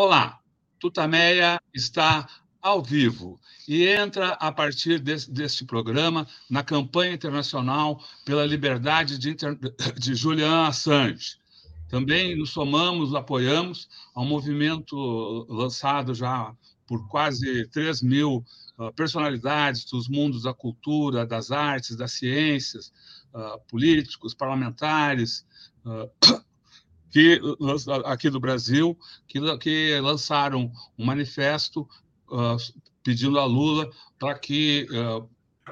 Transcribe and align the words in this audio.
Olá, 0.00 0.38
Tutameia 0.78 1.60
está 1.74 2.28
ao 2.62 2.80
vivo 2.80 3.40
e 3.66 3.84
entra 3.84 4.28
a 4.34 4.52
partir 4.52 5.00
desse, 5.00 5.28
deste 5.28 5.64
programa 5.64 6.24
na 6.48 6.62
campanha 6.62 7.14
internacional 7.14 8.00
pela 8.24 8.46
liberdade 8.46 9.18
de, 9.18 9.30
inter... 9.30 9.58
de 9.98 10.14
Julian 10.14 10.68
Assange. 10.68 11.36
Também 11.88 12.38
nos 12.38 12.50
somamos, 12.50 13.12
apoiamos 13.12 13.88
ao 14.14 14.24
movimento 14.24 14.94
lançado 15.48 16.14
já 16.14 16.54
por 16.86 17.08
quase 17.08 17.66
3 17.66 18.00
mil 18.00 18.44
uh, 18.78 18.92
personalidades 18.94 19.84
dos 19.84 20.08
mundos 20.08 20.44
da 20.44 20.54
cultura, 20.54 21.26
das 21.26 21.50
artes, 21.50 21.96
das 21.96 22.12
ciências, 22.12 22.92
uh, 23.34 23.58
políticos, 23.66 24.32
parlamentares, 24.32 25.44
uh, 25.84 26.08
que 27.10 27.40
aqui 28.04 28.30
do 28.30 28.40
Brasil 28.40 28.98
que, 29.26 29.40
que 29.58 30.00
lançaram 30.00 30.70
um 30.98 31.04
manifesto 31.04 31.88
uh, 32.28 32.56
pedindo 33.02 33.38
a 33.38 33.44
Lula 33.44 33.90
para 34.18 34.38
que 34.38 34.86
uh, 34.90 35.28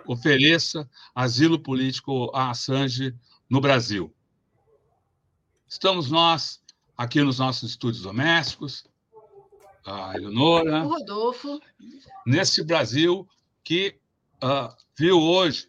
ofereça 0.06 0.88
asilo 1.14 1.58
político 1.58 2.30
a 2.34 2.50
Assange 2.50 3.14
no 3.48 3.60
Brasil. 3.60 4.12
Estamos 5.68 6.10
nós 6.10 6.62
aqui 6.96 7.22
nos 7.22 7.38
nossos 7.38 7.70
estúdios 7.70 8.02
domésticos, 8.02 8.86
a 9.84 10.16
Eleonora, 10.16 10.84
o 10.84 10.88
Rodolfo, 10.88 11.60
nesse 12.26 12.64
Brasil 12.64 13.28
que 13.62 13.98
uh, 14.42 14.74
viu 14.98 15.20
hoje 15.20 15.68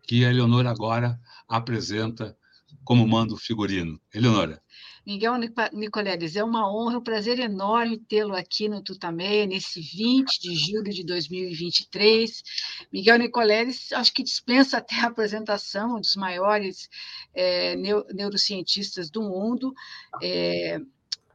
que 0.05 0.25
a 0.25 0.29
Eleonora 0.29 0.69
agora 0.69 1.19
apresenta 1.47 2.37
como 2.83 3.07
mando 3.07 3.37
figurino. 3.37 3.99
Eleonora. 4.13 4.61
Miguel 5.07 5.35
Nicoleles, 5.71 6.35
é 6.35 6.43
uma 6.43 6.69
honra, 6.69 6.97
um 6.97 7.01
prazer 7.01 7.39
enorme 7.39 7.97
tê-lo 7.97 8.35
aqui 8.35 8.67
no 8.67 8.83
Tutameia, 8.83 9.45
nesse 9.45 9.79
20 9.79 10.37
de 10.37 10.53
julho 10.53 10.91
de 10.93 11.01
2023. 11.05 12.43
Miguel 12.91 13.17
Nicoleles, 13.19 13.93
acho 13.93 14.13
que 14.13 14.21
dispensa 14.21 14.79
até 14.79 14.95
a 14.99 15.07
apresentação, 15.07 15.95
um 15.95 16.01
dos 16.01 16.17
maiores 16.17 16.89
é, 17.33 17.77
neurocientistas 17.77 19.09
do 19.09 19.21
mundo. 19.21 19.73
É, 20.21 20.77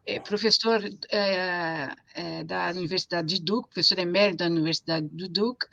é 0.04 0.20
professor 0.20 0.82
é, 2.14 2.44
da 2.44 2.70
Universidade 2.70 3.34
de 3.34 3.42
Duke, 3.42 3.68
professor 3.68 3.98
emérito 3.98 4.38
da 4.38 4.46
Universidade 4.46 5.08
de 5.08 5.28
Duke, 5.28 5.66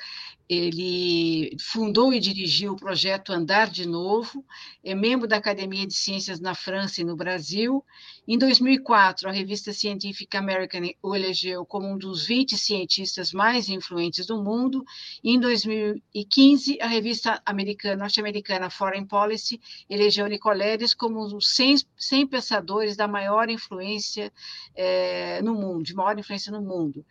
ele 0.50 1.56
fundou 1.62 2.12
e 2.12 2.20
dirigiu 2.20 2.74
o 2.74 2.76
projeto 2.76 3.32
Andar 3.32 3.70
de 3.70 3.88
Novo, 3.88 4.44
é 4.84 4.96
membro 4.96 5.28
da 5.28 5.38
Academia 5.38 5.86
de 5.86 5.94
Ciências 5.94 6.40
na 6.40 6.56
França 6.56 7.02
e 7.02 7.04
no 7.04 7.16
Brasil. 7.16 7.86
Em 8.28 8.36
2004, 8.36 9.30
a 9.30 9.32
revista 9.32 9.72
científica 9.72 10.40
American 10.40 10.90
o 11.04 11.16
elegeu 11.16 11.64
como 11.66 11.88
um 11.88 11.98
dos 11.98 12.26
20 12.26 12.58
cientistas 12.58 13.32
mais 13.32 13.70
influentes 13.70 14.26
do 14.26 14.44
mundo. 14.44 14.84
Em 15.24 15.40
2015, 15.40 16.80
a 16.82 16.88
revista 16.88 17.40
americana, 17.46 17.98
norte-americana 17.98 18.72
Foreign 18.72 19.06
Policy 19.06 19.62
elegeu 19.88 20.26
Nicoleles 20.26 20.96
como 20.96 21.24
um 21.24 21.28
dos 21.28 21.54
100, 21.56 21.86
100 21.96 22.28
pensadores 22.28 22.96
da 22.96 23.08
maior 23.08 23.50
influência 23.50 24.34
é, 24.76 25.44
no 25.44 25.54
mundo, 25.54 25.84
de 25.84 25.94
maior 25.94 26.18
influência 26.18 26.29
no 26.52 26.62
mundo. 26.62 27.06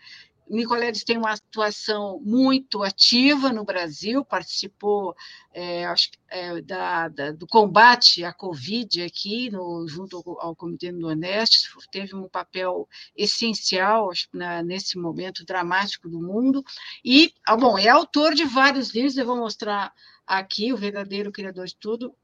Nicoleles 0.51 1.05
tem 1.05 1.19
uma 1.19 1.33
atuação 1.33 2.21
muito 2.25 2.83
ativa 2.83 3.53
no 3.53 3.65
Brasil, 3.65 4.25
participou 4.25 5.15
é, 5.53 5.85
acho, 5.85 6.11
é, 6.29 6.61
da, 6.63 7.09
da, 7.09 7.33
do 7.33 7.47
combate 7.47 8.25
à 8.25 8.33
Covid 8.33 9.03
aqui, 9.03 9.51
no, 9.51 9.87
junto 9.87 10.17
ao, 10.17 10.49
ao 10.49 10.57
Comitê 10.57 10.91
do 10.91 10.99
Nordeste, 10.99 11.69
teve 11.91 12.15
um 12.15 12.29
papel 12.29 12.89
essencial 13.17 14.11
acho, 14.11 14.29
na, 14.33 14.63
nesse 14.63 14.99
momento 14.99 15.45
dramático 15.45 16.09
do 16.09 16.21
mundo. 16.21 16.65
E, 17.05 17.33
ah, 17.47 17.57
bom, 17.57 17.79
é 17.79 17.89
autor 17.89 18.35
de 18.35 18.45
vários 18.45 18.95
livros, 18.95 19.17
eu 19.17 19.27
vou 19.27 19.37
mostrar 19.37 19.93
aqui, 20.27 20.73
o 20.73 20.77
verdadeiro 20.77 21.33
criador 21.33 21.67
de 21.67 21.77
tudo, 21.77 22.15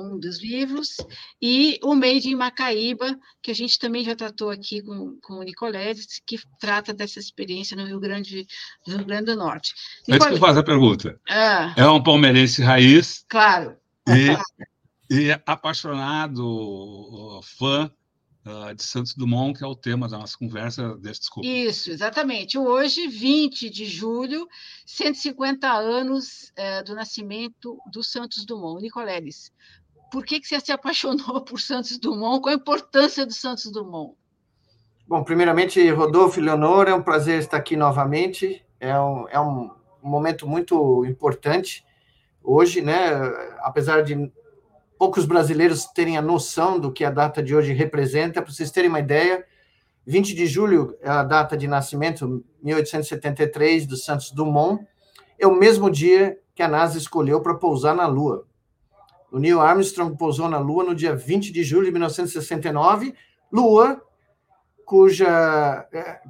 um 0.00 0.18
dos 0.18 0.40
livros, 0.40 0.96
e 1.40 1.78
o 1.82 1.94
Made 1.94 2.28
in 2.28 2.34
Macaíba, 2.34 3.18
que 3.42 3.50
a 3.50 3.54
gente 3.54 3.78
também 3.78 4.04
já 4.04 4.14
tratou 4.14 4.50
aqui 4.50 4.82
com, 4.82 5.18
com 5.22 5.34
o 5.34 5.42
Nicoletes, 5.42 6.20
que 6.26 6.38
trata 6.60 6.92
dessa 6.92 7.18
experiência 7.18 7.76
no 7.76 7.84
Rio 7.84 8.00
Grande, 8.00 8.46
no 8.86 8.96
Rio 8.98 9.06
Grande 9.06 9.26
do 9.26 9.36
Norte. 9.36 9.72
Antes 10.00 10.08
Nicole... 10.08 10.30
que 10.30 10.36
eu 10.36 10.40
faça 10.40 10.60
a 10.60 10.64
pergunta. 10.64 11.20
Ah, 11.28 11.74
é 11.76 11.86
um 11.88 12.02
palmeirense 12.02 12.62
raiz. 12.62 13.24
Claro. 13.28 13.76
E, 14.08 15.14
e 15.14 15.32
apaixonado, 15.46 17.40
fã 17.58 17.90
uh, 18.46 18.74
de 18.74 18.82
Santos 18.82 19.14
Dumont, 19.14 19.58
que 19.58 19.64
é 19.64 19.66
o 19.66 19.74
tema 19.74 20.08
da 20.08 20.18
nossa 20.18 20.38
conversa, 20.38 20.96
deste 20.96 21.22
desculpa. 21.22 21.48
Isso, 21.48 21.90
exatamente. 21.90 22.56
Hoje, 22.56 23.08
20 23.08 23.68
de 23.68 23.84
julho, 23.86 24.46
150 24.86 25.68
anos 25.68 26.52
uh, 26.52 26.84
do 26.84 26.94
nascimento 26.94 27.78
do 27.90 28.02
Santos 28.02 28.44
Dumont. 28.44 28.80
Nicoleles, 28.80 29.52
por 30.10 30.24
que, 30.24 30.40
que 30.40 30.46
você 30.46 30.60
se 30.60 30.72
apaixonou 30.72 31.40
por 31.42 31.60
Santos 31.60 31.98
Dumont? 31.98 32.40
Qual 32.40 32.52
a 32.52 32.56
importância 32.56 33.26
do 33.26 33.32
Santos 33.32 33.70
Dumont? 33.70 34.16
Bom, 35.06 35.22
primeiramente, 35.22 35.88
Rodolfo 35.90 36.40
e 36.40 36.42
Leonor, 36.42 36.88
é 36.88 36.94
um 36.94 37.02
prazer 37.02 37.38
estar 37.38 37.56
aqui 37.56 37.76
novamente. 37.76 38.64
É 38.80 38.98
um, 38.98 39.28
é 39.28 39.40
um 39.40 39.70
momento 40.02 40.46
muito 40.46 41.04
importante 41.04 41.84
hoje, 42.42 42.80
né? 42.80 43.10
Apesar 43.60 44.02
de 44.02 44.30
poucos 44.98 45.24
brasileiros 45.26 45.86
terem 45.86 46.16
a 46.16 46.22
noção 46.22 46.78
do 46.78 46.92
que 46.92 47.04
a 47.04 47.10
data 47.10 47.42
de 47.42 47.54
hoje 47.54 47.72
representa, 47.72 48.42
para 48.42 48.52
vocês 48.52 48.70
terem 48.70 48.88
uma 48.88 49.00
ideia, 49.00 49.44
20 50.06 50.34
de 50.34 50.46
julho 50.46 50.96
é 51.02 51.08
a 51.08 51.22
data 51.22 51.56
de 51.56 51.66
nascimento, 51.66 52.44
1873, 52.62 53.86
do 53.86 53.96
Santos 53.96 54.30
Dumont, 54.30 54.86
é 55.38 55.46
o 55.46 55.54
mesmo 55.54 55.90
dia 55.90 56.38
que 56.54 56.62
a 56.62 56.68
NASA 56.68 56.96
escolheu 56.96 57.40
para 57.40 57.54
pousar 57.54 57.94
na 57.94 58.06
Lua. 58.06 58.46
O 59.36 59.38
Neil 59.38 59.60
Armstrong 59.60 60.16
pousou 60.16 60.48
na 60.48 60.58
Lua 60.58 60.82
no 60.82 60.94
dia 60.94 61.14
20 61.14 61.52
de 61.52 61.62
julho 61.62 61.84
de 61.84 61.90
1969, 61.92 63.14
Lua 63.52 64.02
cuja 64.82 65.86
é, 65.92 66.22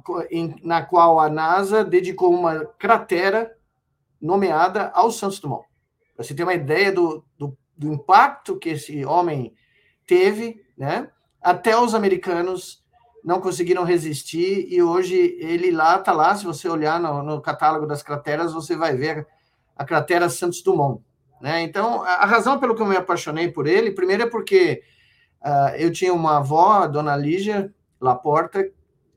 na 0.61 0.81
qual 0.81 1.17
a 1.17 1.29
NASA 1.29 1.85
dedicou 1.85 2.33
uma 2.33 2.65
cratera 2.77 3.55
nomeada 4.21 4.91
ao 4.93 5.09
Santos 5.09 5.39
Dumont. 5.39 5.65
Para 6.17 6.25
você 6.25 6.35
ter 6.35 6.43
uma 6.43 6.53
ideia 6.53 6.91
do, 6.91 7.23
do, 7.39 7.57
do 7.77 7.93
impacto 7.93 8.59
que 8.59 8.71
esse 8.71 9.05
homem 9.05 9.53
teve, 10.05 10.61
né? 10.77 11.09
Até 11.41 11.79
os 11.79 11.95
americanos 11.95 12.83
não 13.23 13.39
conseguiram 13.39 13.85
resistir 13.85 14.67
e 14.69 14.83
hoje 14.83 15.37
ele 15.39 15.71
lá 15.71 15.95
está 15.97 16.11
lá. 16.11 16.35
Se 16.35 16.43
você 16.43 16.67
olhar 16.67 16.99
no, 16.99 17.23
no, 17.23 17.41
catálogo 17.41 17.87
das 17.87 18.03
crateras, 18.03 18.51
você 18.51 18.75
vai 18.75 18.97
ver 18.97 19.25
a 19.77 19.85
cratera 19.85 20.27
Santos 20.27 20.61
Dumont. 20.61 21.06
Né? 21.41 21.61
Então, 21.61 22.03
a 22.03 22.25
razão 22.25 22.59
pelo 22.59 22.75
que 22.75 22.81
eu 22.81 22.85
me 22.85 22.95
apaixonei 22.95 23.51
por 23.51 23.67
ele, 23.67 23.91
primeiro 23.91 24.23
é 24.23 24.29
porque 24.29 24.81
uh, 25.43 25.75
eu 25.77 25.91
tinha 25.91 26.13
uma 26.13 26.37
avó, 26.37 26.83
a 26.83 26.87
dona 26.87 27.15
Lígia 27.15 27.73
Laporta, 28.01 28.69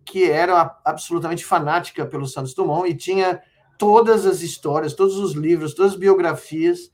que 0.04 0.28
era 0.28 0.78
absolutamente 0.84 1.44
fanática 1.44 2.04
pelo 2.04 2.26
Santos 2.26 2.54
Dumont 2.54 2.88
e 2.88 2.94
tinha 2.94 3.40
todas 3.78 4.26
as 4.26 4.42
histórias, 4.42 4.94
todos 4.94 5.16
os 5.16 5.34
livros, 5.34 5.72
todas 5.72 5.92
as 5.92 5.98
biografias. 5.98 6.92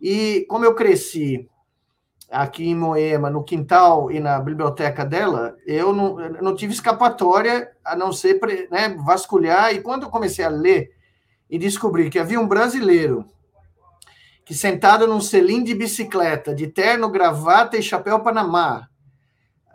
E 0.00 0.44
como 0.48 0.64
eu 0.64 0.74
cresci 0.74 1.48
aqui 2.30 2.68
em 2.68 2.74
Moema, 2.74 3.30
no 3.30 3.42
quintal 3.42 4.10
e 4.10 4.20
na 4.20 4.38
biblioteca 4.38 5.04
dela, 5.04 5.56
eu 5.66 5.92
não, 5.92 6.20
eu 6.20 6.42
não 6.42 6.54
tive 6.54 6.72
escapatória 6.74 7.70
a 7.84 7.96
não 7.96 8.12
ser 8.12 8.38
né, 8.70 8.94
vasculhar. 9.04 9.74
E 9.74 9.80
quando 9.80 10.02
eu 10.02 10.10
comecei 10.10 10.44
a 10.44 10.50
ler 10.50 10.90
e 11.48 11.58
descobri 11.58 12.10
que 12.10 12.18
havia 12.18 12.38
um 12.38 12.46
brasileiro 12.46 13.24
que 14.48 14.54
sentado 14.54 15.06
num 15.06 15.20
selim 15.20 15.62
de 15.62 15.74
bicicleta, 15.74 16.54
de 16.54 16.68
terno, 16.68 17.10
gravata 17.10 17.76
e 17.76 17.82
chapéu 17.82 18.18
Panamá, 18.20 18.88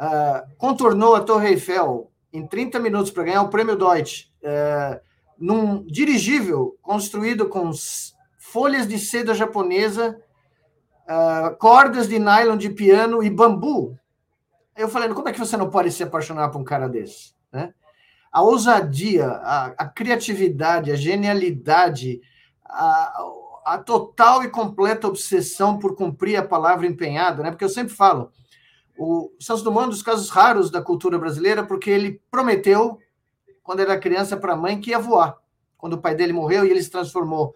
uh, 0.01 0.57
contornou 0.57 1.15
a 1.15 1.21
Torre 1.21 1.49
Eiffel 1.49 2.11
em 2.33 2.47
30 2.47 2.79
minutos 2.79 3.11
para 3.11 3.25
ganhar 3.25 3.43
o 3.43 3.49
prêmio 3.49 3.75
Deutsch, 3.75 4.31
uh, 4.41 4.99
num 5.37 5.85
dirigível 5.85 6.75
construído 6.81 7.47
com 7.47 7.69
folhas 8.39 8.87
de 8.87 8.97
seda 8.97 9.35
japonesa 9.35 10.19
uh, 11.07 11.55
cordas 11.57 12.07
de 12.07 12.17
nylon 12.17 12.57
de 12.57 12.71
piano 12.71 13.21
e 13.21 13.29
bambu. 13.29 13.95
Eu 14.75 14.89
falei, 14.89 15.07
como 15.09 15.29
é 15.29 15.31
que 15.31 15.39
você 15.39 15.55
não 15.55 15.69
pode 15.69 15.91
se 15.91 16.01
apaixonar 16.01 16.49
por 16.49 16.59
um 16.59 16.63
cara 16.63 16.89
desse? 16.89 17.35
Né? 17.51 17.71
A 18.31 18.41
ousadia, 18.41 19.27
a, 19.27 19.65
a 19.77 19.85
criatividade, 19.87 20.91
a 20.91 20.95
genialidade, 20.95 22.21
a, 22.65 23.23
a, 23.65 23.77
total 23.77 24.43
e 24.43 24.49
completa 24.49 25.07
obsessão 25.07 25.77
por 25.77 25.95
cumprir 25.95 26.37
a 26.37 26.47
palavra 26.47 26.87
empenhada, 26.87 27.43
né? 27.43 27.51
porque 27.51 27.65
eu 27.65 27.69
sempre 27.69 27.93
falo, 27.93 28.31
o 28.97 29.31
Santos 29.39 29.63
Dumont 29.63 29.85
é 29.85 29.87
um 29.87 29.89
dos 29.89 30.03
casos 30.03 30.29
raros 30.29 30.69
da 30.69 30.81
cultura 30.81 31.17
brasileira, 31.17 31.63
porque 31.63 31.89
ele 31.89 32.21
prometeu, 32.29 32.99
quando 33.63 33.79
era 33.79 33.99
criança, 33.99 34.37
para 34.37 34.53
a 34.53 34.57
mãe 34.57 34.79
que 34.79 34.91
ia 34.91 34.99
voar. 34.99 35.37
Quando 35.77 35.93
o 35.93 36.01
pai 36.01 36.15
dele 36.15 36.31
morreu 36.31 36.65
e 36.65 36.69
ele 36.69 36.81
se 36.81 36.89
transformou 36.89 37.53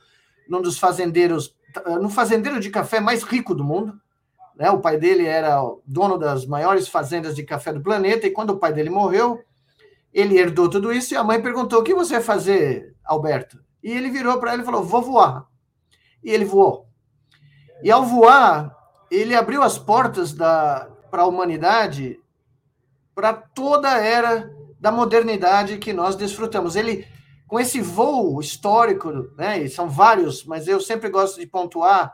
num 0.50 0.62
dos 0.62 0.78
fazendeiros 0.80 1.56
no 2.00 2.10
fazendeiro 2.10 2.60
de 2.60 2.70
café 2.70 3.00
mais 3.00 3.24
rico 3.24 3.54
do 3.54 3.64
mundo. 3.64 4.00
Né? 4.56 4.70
O 4.72 4.80
pai 4.80 4.98
dele 4.98 5.26
era 5.26 5.62
dono 5.86 6.18
das 6.18 6.46
maiores 6.46 6.88
fazendas 6.88 7.36
de 7.36 7.44
café 7.44 7.72
do 7.72 7.82
planeta, 7.82 8.26
e 8.26 8.32
quando 8.32 8.52
o 8.52 8.58
pai 8.58 8.74
dele 8.74 8.90
morreu, 8.90 9.40
ele 10.14 10.38
herdou 10.38 10.70
tudo 10.70 10.92
isso, 10.92 11.14
e 11.14 11.18
a 11.18 11.24
mãe 11.24 11.42
perguntou: 11.42 11.80
O 11.80 11.84
que 11.84 11.94
você 11.94 12.16
vai 12.16 12.24
fazer, 12.24 12.96
Alberto? 13.04 13.60
E 13.84 13.92
ele 13.92 14.10
virou 14.10 14.40
para 14.40 14.54
ela 14.54 14.62
e 14.62 14.66
falou: 14.66 14.84
Vou 14.84 15.02
voar. 15.02 15.46
E 16.24 16.32
ele 16.32 16.46
voou. 16.46 16.88
E 17.84 17.92
ao 17.92 18.04
voar, 18.04 18.76
ele 19.10 19.36
abriu 19.36 19.62
as 19.62 19.78
portas 19.78 20.34
para 20.34 20.90
a 21.12 21.28
humanidade, 21.28 22.20
para 23.14 23.34
toda 23.34 23.90
a 23.90 24.00
era 24.00 24.52
da 24.80 24.92
modernidade 24.92 25.78
que 25.78 25.94
nós 25.94 26.16
desfrutamos. 26.16 26.76
Ele 26.76 27.08
com 27.48 27.60
esse 27.60 27.80
voo 27.80 28.40
histórico, 28.42 29.10
né, 29.38 29.64
e 29.64 29.70
são 29.70 29.90
vários, 29.90 30.44
mas 30.44 30.68
eu 30.68 30.82
sempre 30.82 31.10
gosto 31.10 31.40
de 31.40 31.48
pontuar 31.48 32.14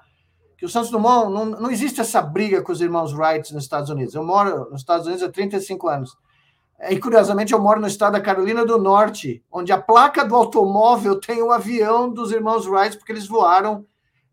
que 0.55 0.65
o 0.65 0.69
Santos 0.69 0.91
Dumont, 0.91 1.29
não, 1.33 1.45
não 1.45 1.71
existe 1.71 1.99
essa 1.99 2.21
briga 2.21 2.61
com 2.61 2.71
os 2.71 2.79
irmãos 2.79 3.11
Wright 3.13 3.53
nos 3.53 3.63
Estados 3.63 3.89
Unidos. 3.89 4.13
Eu 4.13 4.23
moro 4.23 4.69
nos 4.69 4.81
Estados 4.81 5.07
Unidos 5.07 5.23
há 5.23 5.29
35 5.29 5.89
anos. 5.89 6.15
E, 6.89 6.99
curiosamente, 6.99 7.51
eu 7.51 7.59
moro 7.59 7.81
no 7.81 7.87
estado 7.87 8.13
da 8.13 8.21
Carolina 8.21 8.65
do 8.65 8.77
Norte, 8.77 9.43
onde 9.51 9.71
a 9.71 9.81
placa 9.81 10.23
do 10.23 10.35
automóvel 10.35 11.19
tem 11.19 11.41
o 11.41 11.51
avião 11.51 12.09
dos 12.09 12.31
irmãos 12.31 12.67
Wright, 12.67 12.97
porque 12.97 13.11
eles 13.11 13.27
voaram 13.27 13.85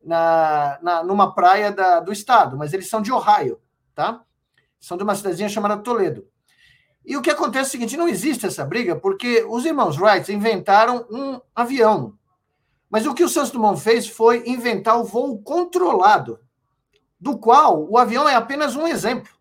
na, 0.03 0.79
na, 0.83 1.03
numa 1.03 1.35
praia 1.35 1.71
da, 1.71 2.01
do 2.01 2.13
estado, 2.13 2.57
mas 2.57 2.73
eles 2.73 2.89
são 2.89 3.03
de 3.03 3.13
Ohio, 3.13 3.61
tá? 3.95 4.23
São 4.79 4.97
de 4.97 5.03
uma 5.03 5.15
cidadezinha 5.15 5.49
chamada 5.49 5.77
Toledo. 5.77 6.27
E 7.05 7.17
o 7.17 7.23
que 7.23 7.31
acontece 7.31 7.65
é 7.65 7.69
o 7.69 7.71
seguinte: 7.73 7.97
não 7.97 8.09
existe 8.09 8.47
essa 8.47 8.65
briga, 8.65 8.97
porque 8.97 9.45
os 9.49 9.65
irmãos 9.65 9.99
Wright 9.99 10.33
inventaram 10.33 11.07
um 11.11 11.41
avião. 11.55 12.15
Mas 12.89 13.07
o 13.07 13.15
que 13.15 13.23
o 13.23 13.29
Santos 13.29 13.51
Dumont 13.51 13.81
fez 13.81 14.09
foi 14.09 14.43
inventar 14.49 14.99
o 14.99 15.05
voo 15.05 15.41
controlado, 15.43 16.41
do 17.19 17.39
qual 17.39 17.89
o 17.89 17.97
avião 17.97 18.29
é 18.29 18.35
apenas 18.35 18.75
um 18.75 18.87
exemplo. 18.87 19.33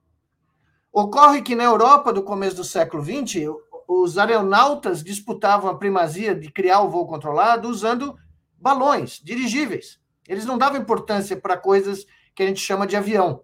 Ocorre 0.92 1.42
que 1.42 1.56
na 1.56 1.64
Europa 1.64 2.14
do 2.14 2.24
começo 2.24 2.58
do 2.58 2.64
século 2.64 3.04
XX, 3.04 3.48
os 3.88 4.18
aeronautas 4.18 5.04
disputavam 5.04 5.70
a 5.70 5.78
primazia 5.78 6.36
de 6.36 6.52
criar 6.52 6.82
o 6.82 6.90
voo 6.90 7.08
controlado 7.08 7.68
usando 7.68 8.16
balões 8.56 9.20
dirigíveis. 9.24 9.99
Eles 10.30 10.46
não 10.46 10.60
davam 10.60 10.80
importância 10.80 11.36
para 11.36 11.58
coisas 11.58 12.06
que 12.36 12.44
a 12.44 12.46
gente 12.46 12.62
chama 12.62 12.86
de 12.86 12.96
avião. 12.96 13.44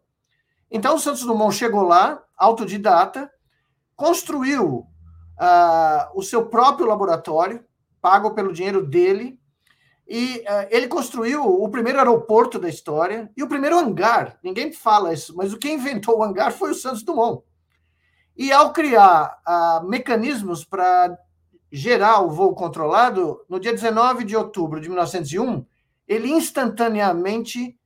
Então 0.70 0.96
o 0.96 1.00
Santos 1.00 1.24
Dumont 1.24 1.54
chegou 1.54 1.82
lá, 1.82 2.24
autodidata, 2.38 3.30
construiu 3.96 4.86
uh, 5.40 6.12
o 6.14 6.22
seu 6.22 6.46
próprio 6.46 6.88
laboratório, 6.88 7.66
pago 8.00 8.36
pelo 8.36 8.54
dinheiro 8.54 8.86
dele, 8.86 9.40
e 10.08 10.38
uh, 10.48 10.68
ele 10.70 10.88
construiu 10.88 11.44
o 11.44 11.68
primeiro 11.70 11.98
aeroporto 11.98 12.60
da 12.60 12.70
história 12.70 13.31
e 13.36 13.42
o 13.42 13.48
primeiro 13.48 13.80
hangar. 13.80 14.38
Ninguém 14.44 14.71
fala 14.71 15.12
isso, 15.12 15.36
mas 15.36 15.54
o 15.54 15.57
que 15.57 15.71
inventou 15.71 16.19
o 16.19 16.24
hangar 16.24 16.52
foi 16.52 16.69
o 16.69 16.76
Santos 16.76 17.02
Dumont. 17.02 17.44
E 18.38 18.52
ao 18.52 18.71
criar 18.71 19.40
uh, 19.48 19.88
mecanismos 19.88 20.64
para 20.64 21.18
gerar 21.71 22.21
o 22.21 22.30
voo 22.30 22.54
controlado, 22.54 23.44
no 23.50 23.59
dia 23.59 23.71
19 23.71 24.24
de 24.24 24.36
outubro 24.36 24.80
de 24.80 24.88
1901, 24.88 25.66
ele 26.07 26.30
instantaneamente 26.30 27.78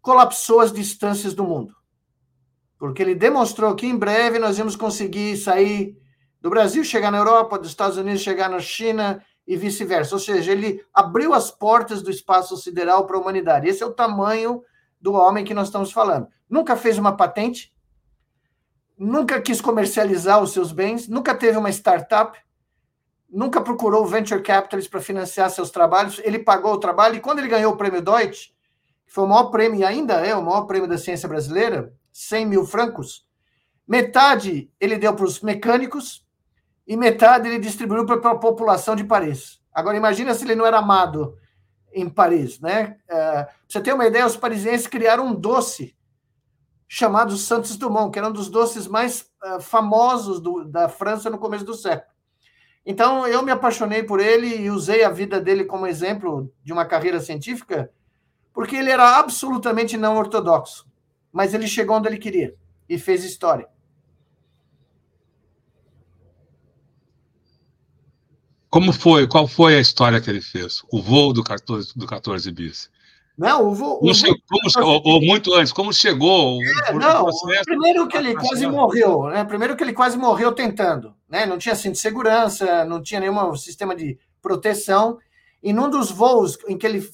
colapsou 0.00 0.60
as 0.60 0.72
distâncias 0.72 1.34
do 1.34 1.44
mundo 1.44 1.74
porque 2.84 3.02
ele 3.02 3.14
demonstrou 3.14 3.74
que 3.74 3.86
em 3.86 3.96
breve 3.96 4.38
nós 4.38 4.58
íamos 4.58 4.76
conseguir 4.76 5.38
sair 5.38 5.96
do 6.38 6.50
Brasil, 6.50 6.84
chegar 6.84 7.10
na 7.10 7.16
Europa, 7.16 7.58
dos 7.58 7.68
Estados 7.68 7.96
Unidos, 7.96 8.20
chegar 8.20 8.50
na 8.50 8.60
China 8.60 9.24
e 9.46 9.56
vice-versa. 9.56 10.14
Ou 10.14 10.18
seja, 10.18 10.52
ele 10.52 10.84
abriu 10.92 11.32
as 11.32 11.50
portas 11.50 12.02
do 12.02 12.10
espaço 12.10 12.58
sideral 12.58 13.06
para 13.06 13.16
a 13.16 13.20
humanidade. 13.20 13.66
Esse 13.66 13.82
é 13.82 13.86
o 13.86 13.94
tamanho 13.94 14.62
do 15.00 15.14
homem 15.14 15.46
que 15.46 15.54
nós 15.54 15.68
estamos 15.68 15.92
falando. 15.92 16.28
Nunca 16.46 16.76
fez 16.76 16.98
uma 16.98 17.16
patente, 17.16 17.72
nunca 18.98 19.40
quis 19.40 19.62
comercializar 19.62 20.42
os 20.42 20.52
seus 20.52 20.70
bens, 20.70 21.08
nunca 21.08 21.34
teve 21.34 21.56
uma 21.56 21.70
startup, 21.70 22.38
nunca 23.34 23.60
procurou 23.60 24.06
venture 24.06 24.40
capitalist 24.40 24.88
para 24.88 25.00
financiar 25.00 25.50
seus 25.50 25.70
trabalhos. 25.70 26.20
Ele 26.22 26.38
pagou 26.38 26.72
o 26.72 26.78
trabalho 26.78 27.16
e 27.16 27.20
quando 27.20 27.40
ele 27.40 27.48
ganhou 27.48 27.72
o 27.72 27.76
prêmio 27.76 28.00
Deutsch, 28.00 28.52
que 29.04 29.12
foi 29.12 29.24
o 29.24 29.26
maior 29.26 29.50
prêmio 29.50 29.80
e 29.80 29.84
ainda 29.84 30.14
é 30.24 30.34
o 30.36 30.42
maior 30.42 30.62
prêmio 30.62 30.88
da 30.88 30.96
ciência 30.96 31.28
brasileira, 31.28 31.92
100 32.12 32.46
mil 32.46 32.64
francos, 32.64 33.26
metade 33.86 34.70
ele 34.80 34.96
deu 34.96 35.12
para 35.14 35.24
os 35.24 35.40
mecânicos 35.40 36.24
e 36.86 36.96
metade 36.96 37.48
ele 37.48 37.58
distribuiu 37.58 38.06
para 38.06 38.30
a 38.30 38.38
população 38.38 38.94
de 38.94 39.02
Paris. 39.02 39.60
Agora, 39.72 39.96
imagina 39.96 40.32
se 40.32 40.44
ele 40.44 40.54
não 40.54 40.64
era 40.64 40.78
amado 40.78 41.36
em 41.92 42.08
Paris, 42.08 42.60
né? 42.60 42.96
É, 43.08 43.48
você 43.68 43.80
ter 43.80 43.92
uma 43.92 44.06
ideia, 44.06 44.26
os 44.26 44.36
parisienses 44.36 44.86
criaram 44.86 45.26
um 45.26 45.34
doce 45.34 45.96
chamado 46.86 47.36
Santos 47.36 47.76
Dumont, 47.76 48.12
que 48.12 48.18
era 48.18 48.28
um 48.28 48.32
dos 48.32 48.48
doces 48.48 48.86
mais 48.86 49.28
uh, 49.44 49.60
famosos 49.60 50.40
do, 50.40 50.64
da 50.64 50.88
França 50.88 51.28
no 51.28 51.38
começo 51.38 51.64
do 51.64 51.74
século. 51.74 52.13
Então, 52.86 53.26
eu 53.26 53.42
me 53.42 53.50
apaixonei 53.50 54.02
por 54.02 54.20
ele 54.20 54.56
e 54.56 54.70
usei 54.70 55.04
a 55.04 55.10
vida 55.10 55.40
dele 55.40 55.64
como 55.64 55.86
exemplo 55.86 56.52
de 56.62 56.72
uma 56.72 56.84
carreira 56.84 57.20
científica, 57.20 57.90
porque 58.52 58.76
ele 58.76 58.90
era 58.90 59.18
absolutamente 59.18 59.96
não 59.96 60.16
ortodoxo 60.16 60.86
mas 61.34 61.52
ele 61.52 61.66
chegou 61.66 61.96
onde 61.96 62.06
ele 62.06 62.16
queria 62.16 62.54
e 62.88 62.96
fez 62.96 63.24
história. 63.24 63.66
Como 68.70 68.92
foi? 68.92 69.26
Qual 69.26 69.48
foi 69.48 69.74
a 69.74 69.80
história 69.80 70.20
que 70.20 70.30
ele 70.30 70.40
fez? 70.40 70.82
O 70.92 71.02
voo 71.02 71.32
do 71.32 71.42
14, 71.42 71.92
do 71.98 72.06
14 72.06 72.50
bis? 72.52 72.88
Não, 73.36 73.68
o, 73.68 73.74
voo, 73.74 73.98
o 74.00 74.14
chegou, 74.14 74.38
como, 74.48 74.86
ou, 74.86 75.02
ou, 75.04 75.20
muito 75.20 75.52
antes, 75.54 75.72
como 75.72 75.92
chegou? 75.92 76.60
É, 76.86 76.92
o, 76.92 76.98
não, 77.00 77.24
processo, 77.24 77.64
primeiro 77.64 78.06
que 78.06 78.16
ele 78.16 78.34
quase 78.34 78.64
morreu, 78.66 79.24
né? 79.24 79.44
Primeiro 79.44 79.76
que 79.76 79.82
ele 79.82 79.92
quase 79.92 80.16
morreu 80.16 80.52
tentando, 80.52 81.14
né? 81.28 81.44
Não 81.44 81.58
tinha 81.58 81.74
cinto 81.74 81.94
de 81.94 81.98
segurança, 81.98 82.84
não 82.84 83.02
tinha 83.02 83.18
nenhum 83.18 83.56
sistema 83.56 83.96
de 83.96 84.16
proteção. 84.40 85.18
E 85.60 85.72
num 85.72 85.90
dos 85.90 86.12
voos 86.12 86.56
em 86.68 86.78
que 86.78 86.86
ele 86.86 87.04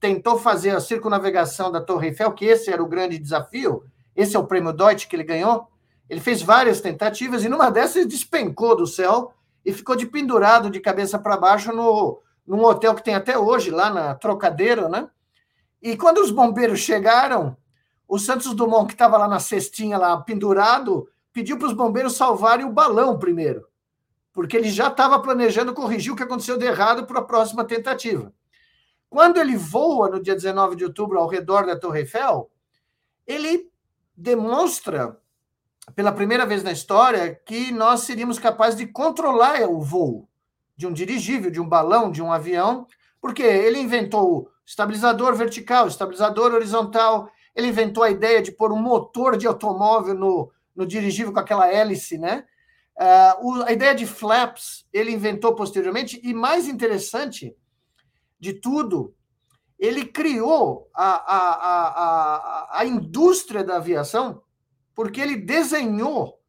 tentou 0.00 0.36
fazer 0.36 0.70
a 0.70 0.80
circunavegação 0.80 1.70
da 1.70 1.80
Torre 1.80 2.08
Eiffel, 2.08 2.32
que 2.32 2.44
esse 2.44 2.72
era 2.72 2.82
o 2.82 2.88
grande 2.88 3.16
desafio, 3.16 3.84
esse 4.16 4.34
é 4.34 4.38
o 4.38 4.46
prêmio 4.46 4.72
Deutsch 4.72 5.06
que 5.06 5.14
ele 5.14 5.22
ganhou, 5.22 5.68
ele 6.10 6.20
fez 6.20 6.42
várias 6.42 6.80
tentativas 6.80 7.44
e 7.44 7.48
numa 7.48 7.70
dessas 7.70 7.96
ele 7.96 8.06
despencou 8.06 8.76
do 8.76 8.86
céu 8.86 9.32
e 9.64 9.72
ficou 9.72 9.94
de 9.94 10.06
pendurado 10.06 10.70
de 10.70 10.80
cabeça 10.80 11.20
para 11.20 11.36
baixo 11.36 11.72
no, 11.72 12.20
num 12.44 12.64
hotel 12.64 12.96
que 12.96 13.04
tem 13.04 13.14
até 13.14 13.38
hoje, 13.38 13.70
lá 13.70 13.90
na 13.90 14.14
Trocadeiro, 14.16 14.88
né? 14.88 15.08
E 15.82 15.96
quando 15.96 16.18
os 16.18 16.30
bombeiros 16.30 16.78
chegaram, 16.78 17.56
o 18.06 18.18
Santos 18.18 18.54
Dumont, 18.54 18.86
que 18.86 18.94
estava 18.94 19.18
lá 19.18 19.26
na 19.26 19.40
cestinha, 19.40 19.98
lá 19.98 20.16
pendurado, 20.20 21.08
pediu 21.32 21.58
para 21.58 21.66
os 21.66 21.72
bombeiros 21.72 22.14
salvarem 22.14 22.64
o 22.64 22.72
balão 22.72 23.18
primeiro, 23.18 23.66
porque 24.32 24.56
ele 24.56 24.70
já 24.70 24.88
estava 24.88 25.18
planejando 25.18 25.74
corrigir 25.74 26.12
o 26.12 26.16
que 26.16 26.22
aconteceu 26.22 26.56
de 26.56 26.66
errado 26.66 27.04
para 27.04 27.18
a 27.18 27.24
próxima 27.24 27.64
tentativa. 27.64 28.32
Quando 29.10 29.40
ele 29.40 29.56
voa 29.56 30.08
no 30.08 30.22
dia 30.22 30.34
19 30.34 30.76
de 30.76 30.84
outubro 30.84 31.18
ao 31.18 31.26
redor 31.26 31.66
da 31.66 31.76
Torre 31.76 32.00
Eiffel, 32.00 32.50
ele 33.26 33.68
demonstra 34.16 35.18
pela 35.94 36.12
primeira 36.12 36.46
vez 36.46 36.62
na 36.62 36.70
história 36.70 37.34
que 37.34 37.72
nós 37.72 38.00
seríamos 38.00 38.38
capazes 38.38 38.78
de 38.78 38.86
controlar 38.86 39.60
o 39.62 39.80
voo 39.80 40.28
de 40.76 40.86
um 40.86 40.92
dirigível, 40.92 41.50
de 41.50 41.60
um 41.60 41.68
balão, 41.68 42.10
de 42.10 42.22
um 42.22 42.32
avião, 42.32 42.86
porque 43.20 43.42
ele 43.42 43.80
inventou 43.80 44.51
estabilizador 44.66 45.34
vertical, 45.34 45.86
estabilizador 45.88 46.52
horizontal, 46.52 47.30
ele 47.54 47.68
inventou 47.68 48.02
a 48.02 48.10
ideia 48.10 48.42
de 48.42 48.52
pôr 48.52 48.72
um 48.72 48.80
motor 48.80 49.36
de 49.36 49.46
automóvel 49.46 50.14
no, 50.14 50.50
no 50.74 50.86
dirigível 50.86 51.32
com 51.32 51.40
aquela 51.40 51.70
hélice, 51.70 52.18
né? 52.18 52.44
Uh, 52.96 53.62
a 53.66 53.72
ideia 53.72 53.94
de 53.94 54.06
flaps 54.06 54.86
ele 54.92 55.12
inventou 55.12 55.54
posteriormente, 55.54 56.20
e 56.22 56.34
mais 56.34 56.68
interessante 56.68 57.56
de 58.38 58.52
tudo, 58.52 59.14
ele 59.78 60.04
criou 60.04 60.90
a, 60.94 61.04
a, 61.04 61.54
a, 61.54 61.86
a, 61.86 62.80
a 62.80 62.84
indústria 62.84 63.64
da 63.64 63.76
aviação 63.76 64.42
porque 64.94 65.20
ele 65.20 65.36
desenhou 65.36 66.40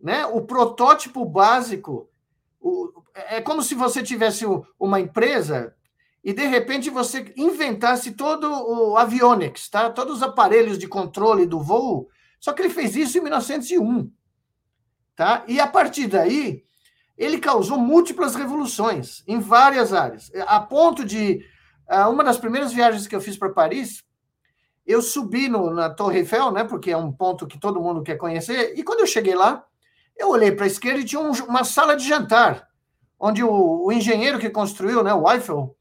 né, 0.00 0.24
o 0.26 0.42
protótipo 0.42 1.24
básico. 1.24 2.08
O, 2.60 3.02
é 3.14 3.40
como 3.40 3.62
se 3.62 3.74
você 3.74 4.02
tivesse 4.02 4.44
uma 4.78 5.00
empresa 5.00 5.74
e, 6.28 6.32
de 6.34 6.46
repente, 6.46 6.90
você 6.90 7.32
inventasse 7.38 8.12
todo 8.12 8.52
o 8.52 8.98
avionics, 8.98 9.66
tá? 9.70 9.88
todos 9.88 10.18
os 10.18 10.22
aparelhos 10.22 10.78
de 10.78 10.86
controle 10.86 11.46
do 11.46 11.58
voo, 11.58 12.10
só 12.38 12.52
que 12.52 12.60
ele 12.60 12.68
fez 12.68 12.94
isso 12.94 13.16
em 13.16 13.22
1901. 13.22 14.12
Tá? 15.16 15.42
E, 15.48 15.58
a 15.58 15.66
partir 15.66 16.06
daí, 16.06 16.64
ele 17.16 17.38
causou 17.38 17.78
múltiplas 17.78 18.34
revoluções 18.34 19.24
em 19.26 19.40
várias 19.40 19.94
áreas, 19.94 20.30
a 20.46 20.60
ponto 20.60 21.02
de... 21.02 21.42
Ah, 21.88 22.10
uma 22.10 22.22
das 22.22 22.36
primeiras 22.36 22.74
viagens 22.74 23.06
que 23.06 23.16
eu 23.16 23.22
fiz 23.22 23.38
para 23.38 23.48
Paris, 23.48 24.04
eu 24.84 25.00
subi 25.00 25.48
no, 25.48 25.70
na 25.70 25.88
Torre 25.88 26.18
Eiffel, 26.18 26.52
né, 26.52 26.62
porque 26.62 26.90
é 26.90 26.96
um 26.98 27.10
ponto 27.10 27.46
que 27.46 27.58
todo 27.58 27.80
mundo 27.80 28.02
quer 28.02 28.18
conhecer, 28.18 28.74
e 28.76 28.82
quando 28.82 29.00
eu 29.00 29.06
cheguei 29.06 29.34
lá, 29.34 29.64
eu 30.14 30.28
olhei 30.28 30.52
para 30.52 30.66
a 30.66 30.68
esquerda 30.68 31.00
e 31.00 31.04
tinha 31.04 31.22
um, 31.22 31.32
uma 31.44 31.64
sala 31.64 31.96
de 31.96 32.06
jantar, 32.06 32.68
onde 33.18 33.42
o, 33.42 33.86
o, 33.86 33.90
engenheiro 33.90 34.38
que 34.38 34.50
construiu, 34.50 35.02
né, 35.02 35.14
o 35.14 35.26
Eiffel, 35.32 35.74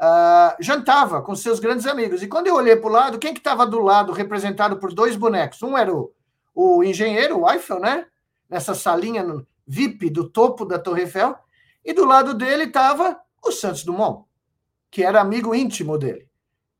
uh, 0.00 0.56
jantava 0.60 1.22
com 1.22 1.34
seus 1.34 1.60
grandes 1.60 1.86
amigos. 1.86 2.22
E 2.22 2.28
quando 2.28 2.46
eu 2.46 2.54
olhei 2.54 2.76
para 2.76 2.88
o 2.88 2.92
lado, 2.92 3.18
quem 3.18 3.32
que 3.32 3.40
estava 3.40 3.66
do 3.66 3.80
lado, 3.80 4.12
representado 4.12 4.78
por 4.78 4.92
dois 4.92 5.16
bonecos? 5.16 5.62
Um 5.62 5.76
era 5.76 5.94
o, 5.94 6.12
o 6.54 6.84
engenheiro, 6.84 7.40
o 7.40 7.50
Eiffel, 7.50 7.80
né, 7.80 8.06
nessa 8.48 8.74
salinha 8.74 9.24
VIP 9.66 10.10
do 10.10 10.28
topo 10.28 10.64
da 10.64 10.78
Torre 10.78 11.02
Eiffel, 11.02 11.36
e 11.84 11.92
do 11.92 12.04
lado 12.04 12.34
dele 12.34 12.64
estava 12.64 13.18
o 13.44 13.52
Santos 13.52 13.84
Dumont, 13.84 14.24
que 14.90 15.02
era 15.02 15.20
amigo 15.20 15.54
íntimo 15.54 15.98
dele, 15.98 16.28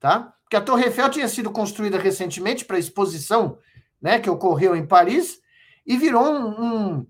tá? 0.00 0.34
Porque 0.42 0.56
a 0.56 0.60
Torre 0.60 0.84
Eiffel 0.84 1.10
tinha 1.10 1.28
sido 1.28 1.50
construída 1.50 1.98
recentemente 1.98 2.64
para 2.64 2.78
exposição 2.78 3.58
né, 4.00 4.18
que 4.18 4.30
ocorreu 4.30 4.74
em 4.74 4.86
Paris 4.86 5.40
e 5.86 5.96
virou 5.96 6.24
um, 6.24 6.64
um, 6.64 7.06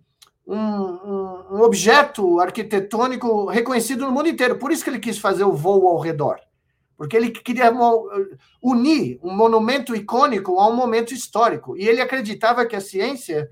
um, 0.48 1.56
um, 1.56 1.60
objeto 1.60 2.40
arquitetônico 2.40 3.46
reconhecido 3.46 4.06
no 4.06 4.12
mundo 4.12 4.30
inteiro. 4.30 4.58
Por 4.58 4.72
isso 4.72 4.82
que 4.82 4.88
ele 4.88 4.98
quis 4.98 5.18
fazer 5.18 5.44
o 5.44 5.52
voo 5.52 5.86
ao 5.86 5.98
redor. 5.98 6.40
Porque 6.96 7.16
ele 7.16 7.30
queria 7.30 7.70
unir 8.62 9.20
um 9.22 9.36
monumento 9.36 9.94
icônico 9.94 10.58
a 10.58 10.66
um 10.66 10.74
momento 10.74 11.12
histórico. 11.12 11.76
E 11.76 11.86
ele 11.86 12.00
acreditava 12.00 12.64
que 12.64 12.74
a 12.74 12.80
ciência 12.80 13.48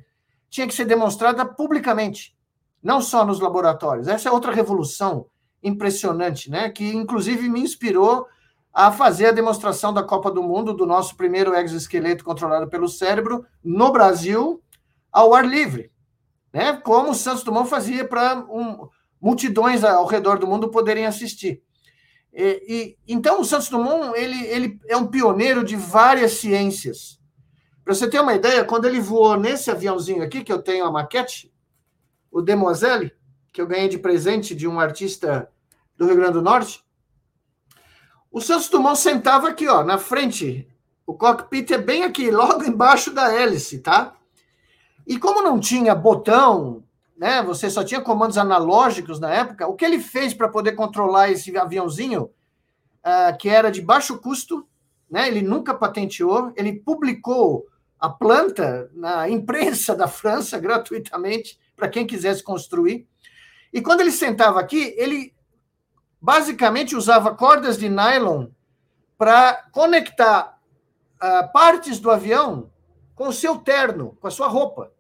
tinha 0.49 0.67
que 0.67 0.75
ser 0.75 0.87
demonstrada 0.87 1.45
publicamente, 1.45 2.35
não 2.83 3.01
só 3.01 3.27
nos 3.27 3.41
laboratórios. 3.41 4.09
Essa 4.09 4.31
é 4.31 4.33
outra 4.33 4.53
revolução 4.53 5.27
impressionante, 5.63 6.51
né? 6.51 6.71
que 6.71 6.89
inclusive 6.89 7.49
me 7.49 7.61
inspirou 7.61 8.27
a 8.73 8.91
fazer 8.91 9.27
a 9.27 9.33
demonstração 9.33 9.93
da 9.93 10.03
Copa 10.03 10.31
do 10.31 10.43
Mundo 10.43 10.73
do 10.73 10.87
nosso 10.87 11.17
primeiro 11.17 11.55
exoesqueleto 11.55 12.25
controlado 12.25 12.69
pelo 12.69 12.89
cérebro 12.89 13.45
no 13.63 13.93
Brasil 13.93 14.63
ao 15.13 15.35
ar 15.35 15.47
livre, 15.47 15.91
né? 16.57 16.73
Como 16.73 17.11
o 17.11 17.15
Santos 17.15 17.45
Dumont 17.45 17.69
fazia 17.69 18.09
para 18.09 18.39
um, 18.49 18.89
multidões 19.21 19.85
ao 19.85 20.07
redor 20.07 20.39
do 20.39 20.47
mundo 20.47 20.71
poderem 20.71 21.05
assistir. 21.05 21.63
E, 22.33 22.63
e, 22.67 23.13
então 23.13 23.43
o 23.43 23.45
Santos 23.45 23.69
Dumont 23.69 24.19
ele, 24.19 24.47
ele 24.47 24.81
é 24.89 24.97
um 24.97 25.07
pioneiro 25.07 25.63
de 25.63 25.77
várias 25.77 26.33
ciências. 26.33 27.21
Para 27.85 27.95
você 27.95 28.09
ter 28.09 28.21
uma 28.21 28.33
ideia, 28.33 28.65
quando 28.65 28.87
ele 28.87 28.99
voou 28.99 29.39
nesse 29.39 29.71
aviãozinho 29.71 30.23
aqui 30.23 30.43
que 30.43 30.51
eu 30.51 30.63
tenho 30.63 30.87
a 30.87 30.91
maquete, 30.91 31.53
o 32.31 32.41
Demoiselle, 32.41 33.13
que 33.53 33.61
eu 33.61 33.67
ganhei 33.67 33.89
de 33.89 33.99
presente 33.99 34.55
de 34.55 34.67
um 34.67 34.81
artista 34.81 35.51
do 35.95 36.07
Rio 36.07 36.17
Grande 36.17 36.33
do 36.33 36.43
Norte, 36.43 36.83
o 38.33 38.41
Santos 38.41 38.71
Dumont 38.71 38.99
sentava 38.99 39.49
aqui, 39.49 39.69
ó, 39.69 39.85
na 39.85 39.99
frente. 39.99 40.67
O 41.07 41.13
cockpit 41.13 41.71
é 41.71 41.79
bem 41.79 42.03
aqui, 42.03 42.31
logo 42.31 42.65
embaixo 42.65 43.13
da 43.13 43.31
hélice, 43.31 43.81
tá? 43.81 44.17
E 45.07 45.19
como 45.19 45.43
não 45.43 45.61
tinha 45.61 45.95
botão, 45.95 46.83
né? 47.17 47.43
Você 47.43 47.71
só 47.71 47.85
tinha 47.85 48.01
comandos 48.01 48.37
analógicos 48.37 49.19
na 49.19 49.33
época. 49.33 49.67
O 49.67 49.75
que 49.75 49.85
ele 49.85 50.01
fez 50.01 50.35
para 50.35 50.49
poder 50.49 50.73
controlar 50.73 51.31
esse 51.31 51.57
aviãozinho, 51.57 52.25
uh, 52.25 53.37
que 53.39 53.49
era 53.49 53.71
de 53.71 53.81
baixo 53.81 54.19
custo, 54.19 54.67
né? 55.11 55.29
Ele 55.29 55.43
nunca 55.43 55.73
patenteou. 55.73 56.53
Ele 56.57 56.73
publicou 56.73 57.67
a 57.99 58.11
planta 58.11 58.91
na 58.95 59.29
imprensa 59.29 59.95
da 59.95 60.09
França 60.09 60.59
gratuitamente 60.61 61.59
para 61.75 61.89
quem 61.89 62.07
quisesse 62.07 62.43
construir. 62.43 63.07
E 63.73 63.81
quando 63.81 64.01
ele 64.01 64.13
sentava 64.13 64.61
aqui, 64.61 64.95
ele 64.97 65.35
basicamente 66.21 66.97
usava 66.97 67.35
cordas 67.35 67.79
de 67.79 67.89
nylon 67.89 68.49
para 69.17 69.65
conectar 69.71 70.59
uh, 71.17 71.53
partes 71.53 71.99
do 71.99 72.11
avião 72.11 72.71
com 73.15 73.29
o 73.29 73.33
seu 73.33 73.57
terno, 73.59 74.17
com 74.21 74.27
a 74.27 74.31
sua 74.31 74.49
roupa. 74.49 74.93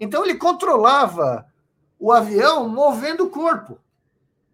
Então 0.00 0.24
ele 0.24 0.34
controlava 0.34 1.46
o 1.98 2.10
avião 2.10 2.66
movendo 2.66 3.24
o 3.24 3.30
corpo. 3.30 3.78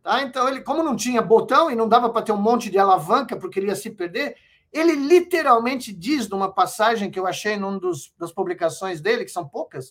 Tá? 0.03 0.23
Então 0.23 0.49
ele, 0.49 0.61
como 0.61 0.83
não 0.83 0.97
tinha 0.97 1.23
botão 1.23 1.71
e 1.71 1.76
não 1.76 1.88
dava 1.88 2.11
para 2.11 2.23
ter 2.23 2.33
um 2.33 2.37
monte 2.37 2.69
de 2.69 2.79
alavanca 2.79 3.37
porque 3.37 3.61
ele 3.61 3.69
ia 3.69 3.76
se 3.76 3.91
perder, 3.91 4.37
ele 4.73 4.95
literalmente 4.95 5.93
diz 5.93 6.29
numa 6.29 6.53
passagem 6.53 7.11
que 7.11 7.19
eu 7.19 7.26
achei 7.26 7.57
numa 7.57 7.81
das 8.19 8.33
publicações 8.33 9.00
dele, 9.00 9.25
que 9.25 9.31
são 9.31 9.49
poucas, 9.49 9.91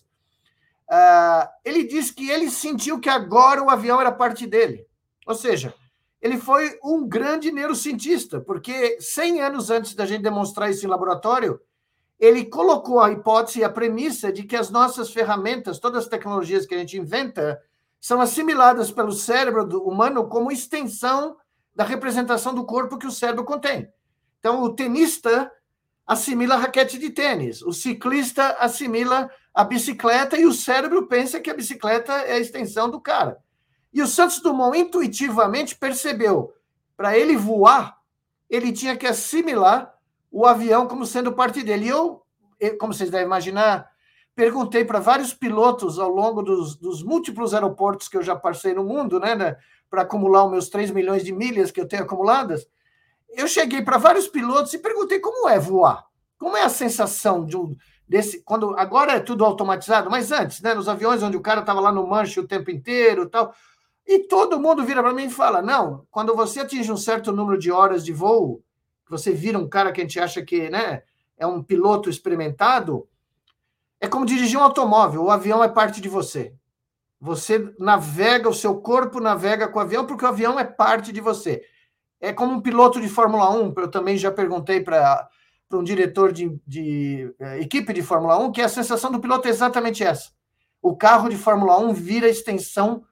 uh, 0.90 1.48
ele 1.64 1.84
diz 1.84 2.10
que 2.10 2.30
ele 2.30 2.50
sentiu 2.50 3.00
que 3.00 3.08
agora 3.08 3.62
o 3.62 3.70
avião 3.70 4.00
era 4.00 4.12
parte 4.12 4.46
dele. 4.46 4.86
Ou 5.26 5.34
seja, 5.34 5.74
ele 6.20 6.38
foi 6.38 6.78
um 6.84 7.08
grande 7.08 7.50
neurocientista, 7.50 8.40
porque 8.40 8.98
100 9.00 9.40
anos 9.40 9.70
antes 9.70 9.94
da 9.94 10.06
gente 10.06 10.22
demonstrar 10.22 10.70
isso 10.70 10.84
em 10.84 10.88
laboratório, 10.88 11.60
ele 12.18 12.44
colocou 12.44 13.00
a 13.00 13.10
hipótese 13.10 13.60
e 13.60 13.64
a 13.64 13.70
premissa 13.70 14.32
de 14.32 14.42
que 14.44 14.56
as 14.56 14.70
nossas 14.70 15.10
ferramentas, 15.10 15.78
todas 15.78 16.04
as 16.04 16.08
tecnologias 16.08 16.64
que 16.64 16.74
a 16.74 16.78
gente 16.78 16.96
inventa, 16.96 17.60
são 18.00 18.20
assimiladas 18.20 18.90
pelo 18.90 19.12
cérebro 19.12 19.82
humano 19.82 20.28
como 20.28 20.50
extensão 20.50 21.36
da 21.74 21.84
representação 21.84 22.54
do 22.54 22.64
corpo 22.64 22.96
que 22.96 23.06
o 23.06 23.10
cérebro 23.10 23.44
contém. 23.44 23.88
Então, 24.38 24.62
o 24.62 24.74
tenista 24.74 25.50
assimila 26.06 26.54
a 26.54 26.58
raquete 26.58 26.98
de 26.98 27.10
tênis, 27.10 27.60
o 27.62 27.72
ciclista 27.72 28.56
assimila 28.60 29.28
a 29.52 29.64
bicicleta 29.64 30.38
e 30.38 30.46
o 30.46 30.52
cérebro 30.52 31.06
pensa 31.06 31.40
que 31.40 31.50
a 31.50 31.54
bicicleta 31.54 32.12
é 32.12 32.34
a 32.34 32.38
extensão 32.38 32.88
do 32.88 33.00
cara. 33.00 33.38
E 33.92 34.00
o 34.00 34.06
Santos 34.06 34.40
Dumont 34.40 34.78
intuitivamente 34.78 35.74
percebeu, 35.74 36.52
para 36.96 37.18
ele 37.18 37.36
voar, 37.36 37.98
ele 38.48 38.72
tinha 38.72 38.96
que 38.96 39.06
assimilar 39.06 39.95
o 40.30 40.46
avião 40.46 40.86
como 40.86 41.06
sendo 41.06 41.32
parte 41.32 41.62
dele. 41.62 41.86
E 41.86 41.88
eu, 41.88 42.22
como 42.78 42.92
vocês 42.92 43.10
devem 43.10 43.26
imaginar, 43.26 43.88
perguntei 44.34 44.84
para 44.84 44.98
vários 44.98 45.32
pilotos 45.32 45.98
ao 45.98 46.10
longo 46.10 46.42
dos, 46.42 46.76
dos, 46.76 47.02
múltiplos 47.02 47.54
aeroportos 47.54 48.08
que 48.08 48.16
eu 48.16 48.22
já 48.22 48.36
passei 48.36 48.74
no 48.74 48.84
mundo, 48.84 49.18
né, 49.18 49.34
né 49.34 49.56
para 49.88 50.02
acumular 50.02 50.44
os 50.44 50.50
meus 50.50 50.68
3 50.68 50.90
milhões 50.90 51.24
de 51.24 51.32
milhas 51.32 51.70
que 51.70 51.80
eu 51.80 51.88
tenho 51.88 52.02
acumuladas, 52.02 52.66
eu 53.30 53.48
cheguei 53.48 53.82
para 53.82 53.98
vários 53.98 54.28
pilotos 54.28 54.72
e 54.74 54.78
perguntei 54.78 55.20
como 55.20 55.48
é 55.48 55.58
voar. 55.58 56.04
Como 56.38 56.56
é 56.56 56.62
a 56.62 56.68
sensação 56.68 57.44
de 57.46 57.56
um, 57.56 57.74
desse. 58.08 58.42
Quando, 58.42 58.76
agora 58.78 59.12
é 59.12 59.20
tudo 59.20 59.44
automatizado, 59.44 60.10
mas 60.10 60.30
antes, 60.32 60.60
né, 60.60 60.74
nos 60.74 60.88
aviões 60.88 61.22
onde 61.22 61.36
o 61.36 61.42
cara 61.42 61.60
estava 61.60 61.80
lá 61.80 61.90
no 61.90 62.06
manche 62.06 62.38
o 62.38 62.46
tempo 62.46 62.70
inteiro 62.70 63.28
tal. 63.28 63.54
E 64.06 64.20
todo 64.20 64.60
mundo 64.60 64.84
vira 64.84 65.02
para 65.02 65.12
mim 65.12 65.24
e 65.24 65.30
fala: 65.30 65.60
não, 65.62 66.06
quando 66.10 66.34
você 66.34 66.60
atinge 66.60 66.92
um 66.92 66.96
certo 66.96 67.32
número 67.32 67.58
de 67.58 67.72
horas 67.72 68.04
de 68.04 68.12
voo, 68.12 68.62
você 69.08 69.32
vira 69.32 69.58
um 69.58 69.68
cara 69.68 69.92
que 69.92 70.00
a 70.00 70.04
gente 70.04 70.18
acha 70.18 70.42
que 70.42 70.68
né, 70.68 71.02
é 71.36 71.46
um 71.46 71.62
piloto 71.62 72.10
experimentado, 72.10 73.08
é 74.00 74.08
como 74.08 74.26
dirigir 74.26 74.58
um 74.58 74.62
automóvel, 74.62 75.24
o 75.24 75.30
avião 75.30 75.62
é 75.62 75.68
parte 75.68 76.00
de 76.00 76.08
você. 76.08 76.54
Você 77.20 77.72
navega, 77.78 78.48
o 78.48 78.54
seu 78.54 78.80
corpo 78.80 79.20
navega 79.20 79.68
com 79.68 79.78
o 79.78 79.82
avião, 79.82 80.06
porque 80.06 80.24
o 80.24 80.28
avião 80.28 80.58
é 80.60 80.64
parte 80.64 81.12
de 81.12 81.20
você. 81.20 81.62
É 82.20 82.32
como 82.32 82.52
um 82.52 82.60
piloto 82.60 83.00
de 83.00 83.08
Fórmula 83.08 83.50
1, 83.50 83.74
eu 83.76 83.90
também 83.90 84.18
já 84.18 84.30
perguntei 84.30 84.80
para 84.80 85.28
um 85.72 85.82
diretor 85.82 86.32
de, 86.32 86.60
de 86.66 87.34
uh, 87.40 87.60
equipe 87.60 87.92
de 87.92 88.02
Fórmula 88.02 88.38
1, 88.38 88.52
que 88.52 88.62
a 88.62 88.68
sensação 88.68 89.10
do 89.10 89.20
piloto 89.20 89.48
é 89.48 89.50
exatamente 89.50 90.04
essa. 90.04 90.30
O 90.82 90.96
carro 90.96 91.28
de 91.28 91.36
Fórmula 91.36 91.78
1 91.78 91.92
vira 91.92 92.28
extensão 92.28 93.02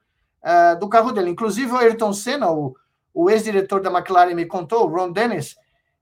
uh, 0.43 0.79
do 0.79 0.87
carro 0.87 1.11
dele. 1.11 1.31
Inclusive, 1.31 1.71
o 1.71 1.77
Ayrton 1.77 2.13
Senna, 2.13 2.51
o, 2.51 2.75
o 3.13 3.29
ex-diretor 3.29 3.81
da 3.81 3.91
McLaren, 3.91 4.33
me 4.33 4.45
contou, 4.45 4.85
o 4.85 4.87
Ron 4.87 5.11
Dennis, 5.11 5.55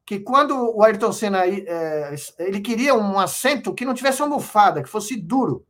que 0.05 0.19
quando 0.19 0.55
o 0.75 0.83
Ayrton 0.83 1.11
Senna 1.11 1.45
uh, 1.45 2.15
ele 2.39 2.59
queria 2.59 2.93
um 2.93 3.19
assento 3.19 3.73
que 3.73 3.85
não 3.85 3.93
tivesse 3.93 4.21
almofada, 4.21 4.83
que 4.83 4.89
fosse 4.89 5.15
duro, 5.15 5.65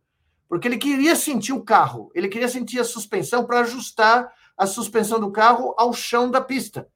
porque 0.49 0.67
ele 0.67 0.77
queria 0.77 1.15
sentir 1.15 1.53
o 1.53 1.63
carro, 1.63 2.11
ele 2.13 2.27
queria 2.27 2.47
sentir 2.47 2.79
a 2.79 2.83
suspensão 2.83 3.45
para 3.45 3.61
ajustar 3.61 4.31
a 4.57 4.65
suspensão 4.65 5.19
do 5.19 5.31
carro 5.31 5.73
ao 5.77 5.93
chão 5.93 6.29
da 6.29 6.41
pista. 6.41 6.87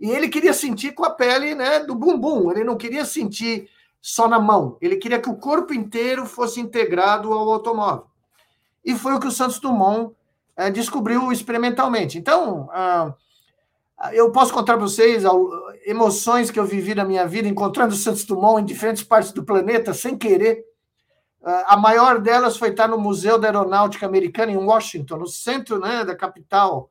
E 0.00 0.10
ele 0.10 0.28
queria 0.28 0.52
sentir 0.52 0.92
com 0.92 1.04
a 1.04 1.10
pele 1.10 1.54
né, 1.54 1.80
do 1.80 1.94
bumbum, 1.94 2.50
ele 2.50 2.64
não 2.64 2.76
queria 2.76 3.04
sentir 3.04 3.68
só 4.00 4.28
na 4.28 4.38
mão, 4.38 4.78
ele 4.80 4.96
queria 4.96 5.20
que 5.20 5.28
o 5.28 5.36
corpo 5.36 5.74
inteiro 5.74 6.24
fosse 6.24 6.60
integrado 6.60 7.32
ao 7.32 7.50
automóvel. 7.50 8.06
E 8.84 8.94
foi 8.94 9.12
o 9.12 9.20
que 9.20 9.26
o 9.26 9.32
Santos 9.32 9.58
Dumont 9.58 10.14
é, 10.56 10.70
descobriu 10.70 11.32
experimentalmente. 11.32 12.16
Então, 12.16 12.68
ah, 12.72 13.12
eu 14.12 14.30
posso 14.30 14.52
contar 14.52 14.74
para 14.74 14.86
vocês 14.86 15.24
emoções 15.84 16.50
que 16.50 16.58
eu 16.58 16.64
vivi 16.64 16.94
na 16.94 17.04
minha 17.04 17.26
vida 17.26 17.48
encontrando 17.48 17.94
Santos 17.94 18.24
Dumont 18.24 18.62
em 18.62 18.64
diferentes 18.64 19.02
partes 19.02 19.32
do 19.32 19.44
planeta, 19.44 19.92
sem 19.92 20.16
querer. 20.16 20.64
Ah, 21.42 21.74
a 21.74 21.76
maior 21.76 22.20
delas 22.20 22.56
foi 22.56 22.70
estar 22.70 22.88
no 22.88 22.98
Museu 22.98 23.38
da 23.38 23.48
Aeronáutica 23.48 24.06
Americana, 24.06 24.52
em 24.52 24.56
Washington, 24.56 25.16
no 25.16 25.26
centro 25.26 25.78
né, 25.78 26.04
da 26.04 26.14
capital 26.14 26.90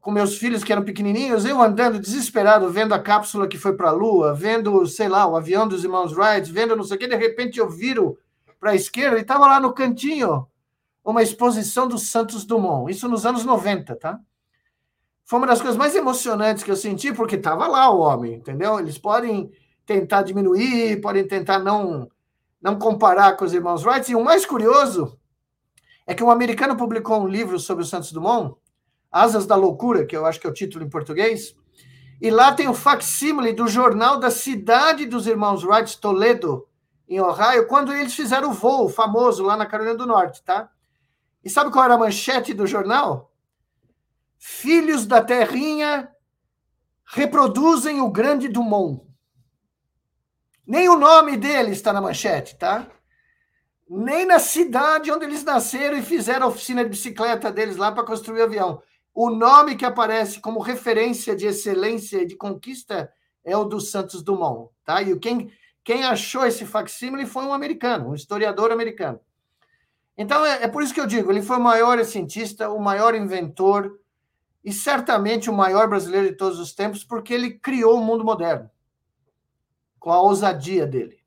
com 0.00 0.10
meus 0.10 0.38
filhos 0.38 0.64
que 0.64 0.72
eram 0.72 0.82
pequenininhos, 0.82 1.44
eu 1.44 1.60
andando 1.60 2.00
desesperado, 2.00 2.70
vendo 2.70 2.94
a 2.94 2.98
cápsula 2.98 3.46
que 3.46 3.58
foi 3.58 3.76
para 3.76 3.90
a 3.90 3.92
Lua, 3.92 4.32
vendo, 4.32 4.86
sei 4.86 5.08
lá, 5.08 5.26
o 5.26 5.36
avião 5.36 5.68
dos 5.68 5.84
irmãos 5.84 6.16
Wright, 6.16 6.50
vendo 6.50 6.74
não 6.74 6.84
sei 6.84 6.96
o 6.96 7.00
que, 7.00 7.06
de 7.06 7.16
repente 7.16 7.58
eu 7.58 7.68
viro 7.68 8.18
para 8.58 8.70
a 8.70 8.74
esquerda 8.74 9.18
e 9.18 9.20
estava 9.20 9.46
lá 9.46 9.60
no 9.60 9.74
cantinho 9.74 10.46
uma 11.04 11.22
exposição 11.22 11.86
dos 11.86 12.08
Santos 12.10 12.44
Dumont, 12.44 12.90
isso 12.90 13.08
nos 13.08 13.26
anos 13.26 13.44
90, 13.44 13.96
tá? 13.96 14.18
Foi 15.30 15.38
uma 15.38 15.46
das 15.46 15.60
coisas 15.60 15.76
mais 15.76 15.94
emocionantes 15.94 16.64
que 16.64 16.72
eu 16.72 16.74
senti, 16.74 17.12
porque 17.12 17.36
estava 17.36 17.68
lá 17.68 17.88
o 17.88 18.00
homem, 18.00 18.34
entendeu? 18.34 18.80
Eles 18.80 18.98
podem 18.98 19.48
tentar 19.86 20.22
diminuir, 20.22 21.00
podem 21.00 21.24
tentar 21.24 21.60
não, 21.60 22.10
não 22.60 22.76
comparar 22.76 23.36
com 23.36 23.44
os 23.44 23.54
irmãos 23.54 23.86
Wright, 23.86 24.10
e 24.10 24.16
o 24.16 24.24
mais 24.24 24.44
curioso 24.44 25.16
é 26.04 26.16
que 26.16 26.24
um 26.24 26.32
americano 26.32 26.76
publicou 26.76 27.22
um 27.22 27.28
livro 27.28 27.60
sobre 27.60 27.84
o 27.84 27.86
Santos 27.86 28.10
Dumont, 28.10 28.56
Asas 29.08 29.46
da 29.46 29.54
Loucura, 29.54 30.04
que 30.04 30.16
eu 30.16 30.26
acho 30.26 30.40
que 30.40 30.48
é 30.48 30.50
o 30.50 30.52
título 30.52 30.84
em 30.84 30.90
português. 30.90 31.54
E 32.20 32.28
lá 32.28 32.52
tem 32.52 32.66
o 32.66 32.74
facsímile 32.74 33.52
do 33.52 33.68
jornal 33.68 34.18
da 34.18 34.32
cidade 34.32 35.06
dos 35.06 35.28
irmãos 35.28 35.62
Wright, 35.62 36.00
Toledo, 36.00 36.66
em 37.08 37.20
Ohio, 37.20 37.68
quando 37.68 37.92
eles 37.92 38.16
fizeram 38.16 38.50
o 38.50 38.52
voo 38.52 38.88
famoso 38.88 39.44
lá 39.44 39.56
na 39.56 39.66
Carolina 39.66 39.94
do 39.94 40.08
Norte, 40.08 40.42
tá? 40.42 40.68
E 41.44 41.48
sabe 41.48 41.70
qual 41.70 41.84
era 41.84 41.94
a 41.94 41.98
manchete 41.98 42.52
do 42.52 42.66
jornal? 42.66 43.29
Filhos 44.42 45.04
da 45.04 45.22
Terrinha 45.22 46.10
reproduzem 47.04 48.00
o 48.00 48.10
grande 48.10 48.48
Dumont. 48.48 49.06
Nem 50.66 50.88
o 50.88 50.96
nome 50.96 51.36
dele 51.36 51.72
está 51.72 51.92
na 51.92 52.00
manchete, 52.00 52.56
tá? 52.56 52.88
Nem 53.86 54.24
na 54.24 54.38
cidade 54.38 55.12
onde 55.12 55.26
eles 55.26 55.44
nasceram 55.44 55.98
e 55.98 56.02
fizeram 56.02 56.46
a 56.46 56.48
oficina 56.48 56.82
de 56.82 56.88
bicicleta 56.88 57.52
deles 57.52 57.76
lá 57.76 57.92
para 57.92 58.02
construir 58.02 58.40
o 58.40 58.44
avião. 58.44 58.82
O 59.14 59.28
nome 59.28 59.76
que 59.76 59.84
aparece 59.84 60.40
como 60.40 60.60
referência 60.60 61.36
de 61.36 61.44
excelência 61.44 62.22
e 62.22 62.26
de 62.26 62.34
conquista 62.34 63.12
é 63.44 63.54
o 63.54 63.64
do 63.64 63.78
Santos 63.78 64.22
Dumont, 64.22 64.70
tá? 64.86 65.02
E 65.02 65.18
quem, 65.18 65.52
quem 65.84 66.02
achou 66.04 66.46
esse 66.46 66.64
facsímile 66.64 67.26
foi 67.26 67.44
um 67.44 67.52
americano, 67.52 68.08
um 68.08 68.14
historiador 68.14 68.72
americano. 68.72 69.20
Então, 70.16 70.46
é, 70.46 70.62
é 70.62 70.68
por 70.68 70.82
isso 70.82 70.94
que 70.94 71.00
eu 71.00 71.06
digo, 71.06 71.30
ele 71.30 71.42
foi 71.42 71.58
o 71.58 71.62
maior 71.62 72.02
cientista, 72.06 72.70
o 72.70 72.80
maior 72.80 73.14
inventor 73.14 74.00
e 74.64 74.72
certamente 74.72 75.48
o 75.48 75.54
maior 75.54 75.88
brasileiro 75.88 76.28
de 76.28 76.36
todos 76.36 76.58
os 76.58 76.72
tempos, 76.72 77.02
porque 77.02 77.32
ele 77.32 77.58
criou 77.58 77.98
o 77.98 78.04
mundo 78.04 78.24
moderno 78.24 78.70
com 79.98 80.10
a 80.10 80.20
ousadia 80.20 80.86
dele. 80.86 81.20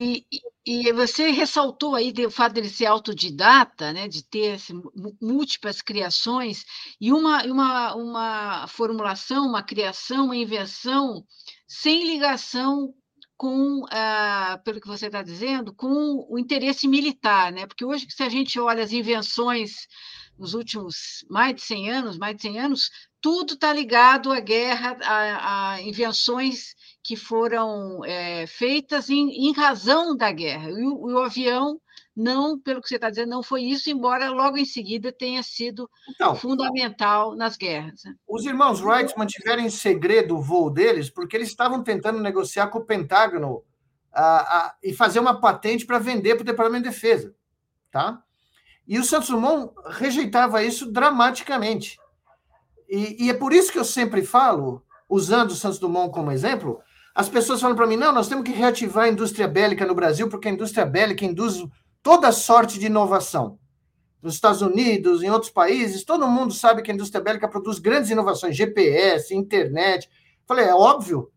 E, 0.00 0.24
e 0.64 0.92
você 0.92 1.30
ressaltou 1.30 1.96
aí 1.96 2.12
o 2.24 2.30
fato 2.30 2.52
dele 2.52 2.68
ser 2.68 2.86
autodidata, 2.86 3.92
né, 3.92 4.06
de 4.06 4.22
ter 4.22 4.52
assim, 4.52 4.80
múltiplas 5.20 5.82
criações, 5.82 6.64
e 7.00 7.12
uma, 7.12 7.42
uma, 7.44 7.94
uma 7.96 8.66
formulação, 8.68 9.46
uma 9.46 9.62
criação, 9.62 10.26
uma 10.26 10.36
invenção 10.36 11.24
sem 11.66 12.06
ligação 12.06 12.94
com, 13.36 13.84
ah, 13.90 14.60
pelo 14.64 14.80
que 14.80 14.86
você 14.86 15.06
está 15.06 15.22
dizendo, 15.22 15.74
com 15.74 16.26
o 16.28 16.38
interesse 16.38 16.86
militar, 16.86 17.52
né? 17.52 17.66
Porque 17.66 17.84
hoje, 17.84 18.06
se 18.10 18.22
a 18.22 18.28
gente 18.28 18.58
olha 18.58 18.82
as 18.82 18.92
invenções 18.92 19.86
nos 20.38 20.54
últimos 20.54 21.24
mais 21.28 21.54
de 21.54 21.62
100 21.62 21.90
anos, 21.90 22.18
mais 22.18 22.36
de 22.36 22.42
100 22.42 22.60
anos, 22.60 22.90
tudo 23.20 23.54
está 23.54 23.72
ligado 23.72 24.30
à 24.30 24.40
guerra, 24.40 24.96
a, 25.02 25.72
a 25.72 25.82
invenções 25.82 26.74
que 27.02 27.16
foram 27.16 28.04
é, 28.04 28.46
feitas 28.46 29.10
em, 29.10 29.48
em, 29.48 29.52
razão 29.52 30.16
da 30.16 30.30
guerra. 30.30 30.70
E 30.70 30.84
o, 30.84 31.14
o, 31.14 31.18
avião, 31.18 31.80
não, 32.14 32.58
pelo 32.58 32.80
que 32.80 32.88
você 32.88 32.94
está 32.94 33.10
dizendo, 33.10 33.30
não 33.30 33.42
foi 33.42 33.62
isso, 33.62 33.90
embora 33.90 34.30
logo 34.30 34.56
em 34.56 34.64
seguida 34.64 35.10
tenha 35.10 35.42
sido 35.42 35.90
então, 36.08 36.36
fundamental 36.36 37.34
nas 37.34 37.56
guerras. 37.56 38.04
Né? 38.04 38.14
Os 38.28 38.44
irmãos 38.44 38.80
Wright 38.80 39.12
mantiveram 39.16 39.62
em 39.62 39.70
segredo 39.70 40.36
o 40.36 40.42
voo 40.42 40.70
deles 40.70 41.10
porque 41.10 41.36
eles 41.36 41.48
estavam 41.48 41.82
tentando 41.82 42.20
negociar 42.20 42.68
com 42.68 42.78
o 42.78 42.84
Pentágono 42.84 43.64
e 44.82 44.92
fazer 44.92 45.20
uma 45.20 45.40
patente 45.40 45.86
para 45.86 45.98
vender 45.98 46.34
para 46.34 46.42
o 46.42 46.46
Departamento 46.46 46.84
de 46.84 46.90
Defesa. 46.90 47.34
Tá? 47.90 48.22
E 48.88 48.98
o 48.98 49.04
Santos 49.04 49.28
Dumont 49.28 49.70
rejeitava 49.90 50.64
isso 50.64 50.90
dramaticamente. 50.90 51.98
E, 52.88 53.26
e, 53.26 53.30
é 53.30 53.34
por 53.34 53.52
isso 53.52 53.70
que 53.70 53.78
eu 53.78 53.84
sempre 53.84 54.24
falo, 54.24 54.82
usando 55.06 55.50
o 55.50 55.54
Santos 55.54 55.78
Dumont 55.78 56.10
como 56.10 56.32
exemplo, 56.32 56.80
as 57.14 57.28
pessoas 57.28 57.60
falam 57.60 57.76
para 57.76 57.86
mim: 57.86 57.96
não, 57.96 58.12
nós 58.12 58.28
temos 58.28 58.44
que 58.44 58.50
reativar 58.50 59.04
a 59.04 59.08
indústria 59.08 59.46
bélica 59.46 59.84
no 59.84 59.94
Brasil, 59.94 60.26
porque 60.30 60.48
a 60.48 60.52
indústria 60.52 60.86
bélica 60.86 61.26
induz 61.26 61.62
toda 62.02 62.32
sorte 62.32 62.78
de 62.78 62.86
inovação. 62.86 63.58
Nos 64.22 64.34
Estados 64.34 64.62
Unidos, 64.62 65.22
em 65.22 65.30
outros 65.30 65.52
países, 65.52 66.02
todo 66.02 66.26
mundo 66.26 66.54
sabe 66.54 66.80
que 66.80 66.90
a 66.90 66.94
indústria 66.94 67.22
bélica 67.22 67.46
produz 67.46 67.78
grandes 67.78 68.10
inovações, 68.10 68.56
GPS, 68.56 69.34
internet. 69.34 70.08
Falei, 70.46 70.64
é 70.64 70.74
óbvio. 70.74 71.30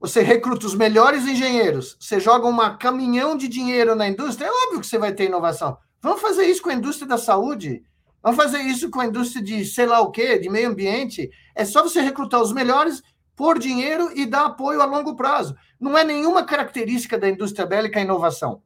Você 0.00 0.22
recruta 0.22 0.66
os 0.66 0.74
melhores 0.74 1.26
engenheiros, 1.26 1.96
você 2.00 2.20
joga 2.20 2.46
um 2.46 2.78
caminhão 2.78 3.36
de 3.36 3.48
dinheiro 3.48 3.96
na 3.96 4.08
indústria, 4.08 4.46
é 4.46 4.50
óbvio 4.66 4.80
que 4.80 4.86
você 4.86 4.96
vai 4.96 5.12
ter 5.12 5.24
inovação. 5.24 5.76
Vamos 6.00 6.20
fazer 6.20 6.44
isso 6.46 6.62
com 6.62 6.70
a 6.70 6.74
indústria 6.74 7.08
da 7.08 7.18
saúde, 7.18 7.82
Vamos 8.22 8.36
fazer 8.36 8.60
isso 8.62 8.90
com 8.90 9.00
a 9.00 9.06
indústria 9.06 9.42
de 9.42 9.64
sei 9.64 9.86
lá 9.86 10.00
o 10.00 10.10
quê, 10.10 10.38
de 10.38 10.50
meio 10.50 10.68
ambiente. 10.68 11.30
É 11.54 11.64
só 11.64 11.82
você 11.82 12.00
recrutar 12.00 12.42
os 12.42 12.52
melhores, 12.52 13.02
pôr 13.36 13.58
dinheiro 13.58 14.10
e 14.14 14.26
dar 14.26 14.46
apoio 14.46 14.82
a 14.82 14.84
longo 14.84 15.14
prazo. 15.14 15.56
Não 15.78 15.96
é 15.96 16.04
nenhuma 16.04 16.44
característica 16.44 17.16
da 17.16 17.28
indústria 17.28 17.64
bélica 17.64 17.98
a 17.98 18.02
inovação. 18.02 18.60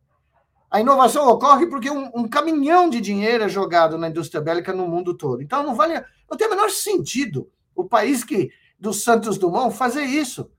A 0.70 0.80
inovação 0.80 1.28
ocorre 1.28 1.66
porque 1.66 1.90
um, 1.90 2.10
um, 2.14 2.26
caminhão 2.26 2.88
de 2.88 2.98
dinheiro 2.98 3.44
é 3.44 3.48
jogado 3.48 3.98
na 3.98 4.08
indústria 4.08 4.40
bélica 4.40 4.72
no 4.72 4.88
mundo 4.88 5.14
todo. 5.14 5.42
Então 5.42 5.62
não 5.62 5.74
vale, 5.74 6.02
não 6.30 6.38
tem 6.38 6.46
o 6.46 6.50
menor 6.50 6.70
sentido 6.70 7.50
o 7.74 7.84
país 7.84 8.24
que 8.24 8.50
do 8.78 8.92
Santos 8.92 9.36
Dumont 9.36 9.76
fazer 9.76 10.04
isso. 10.04 10.50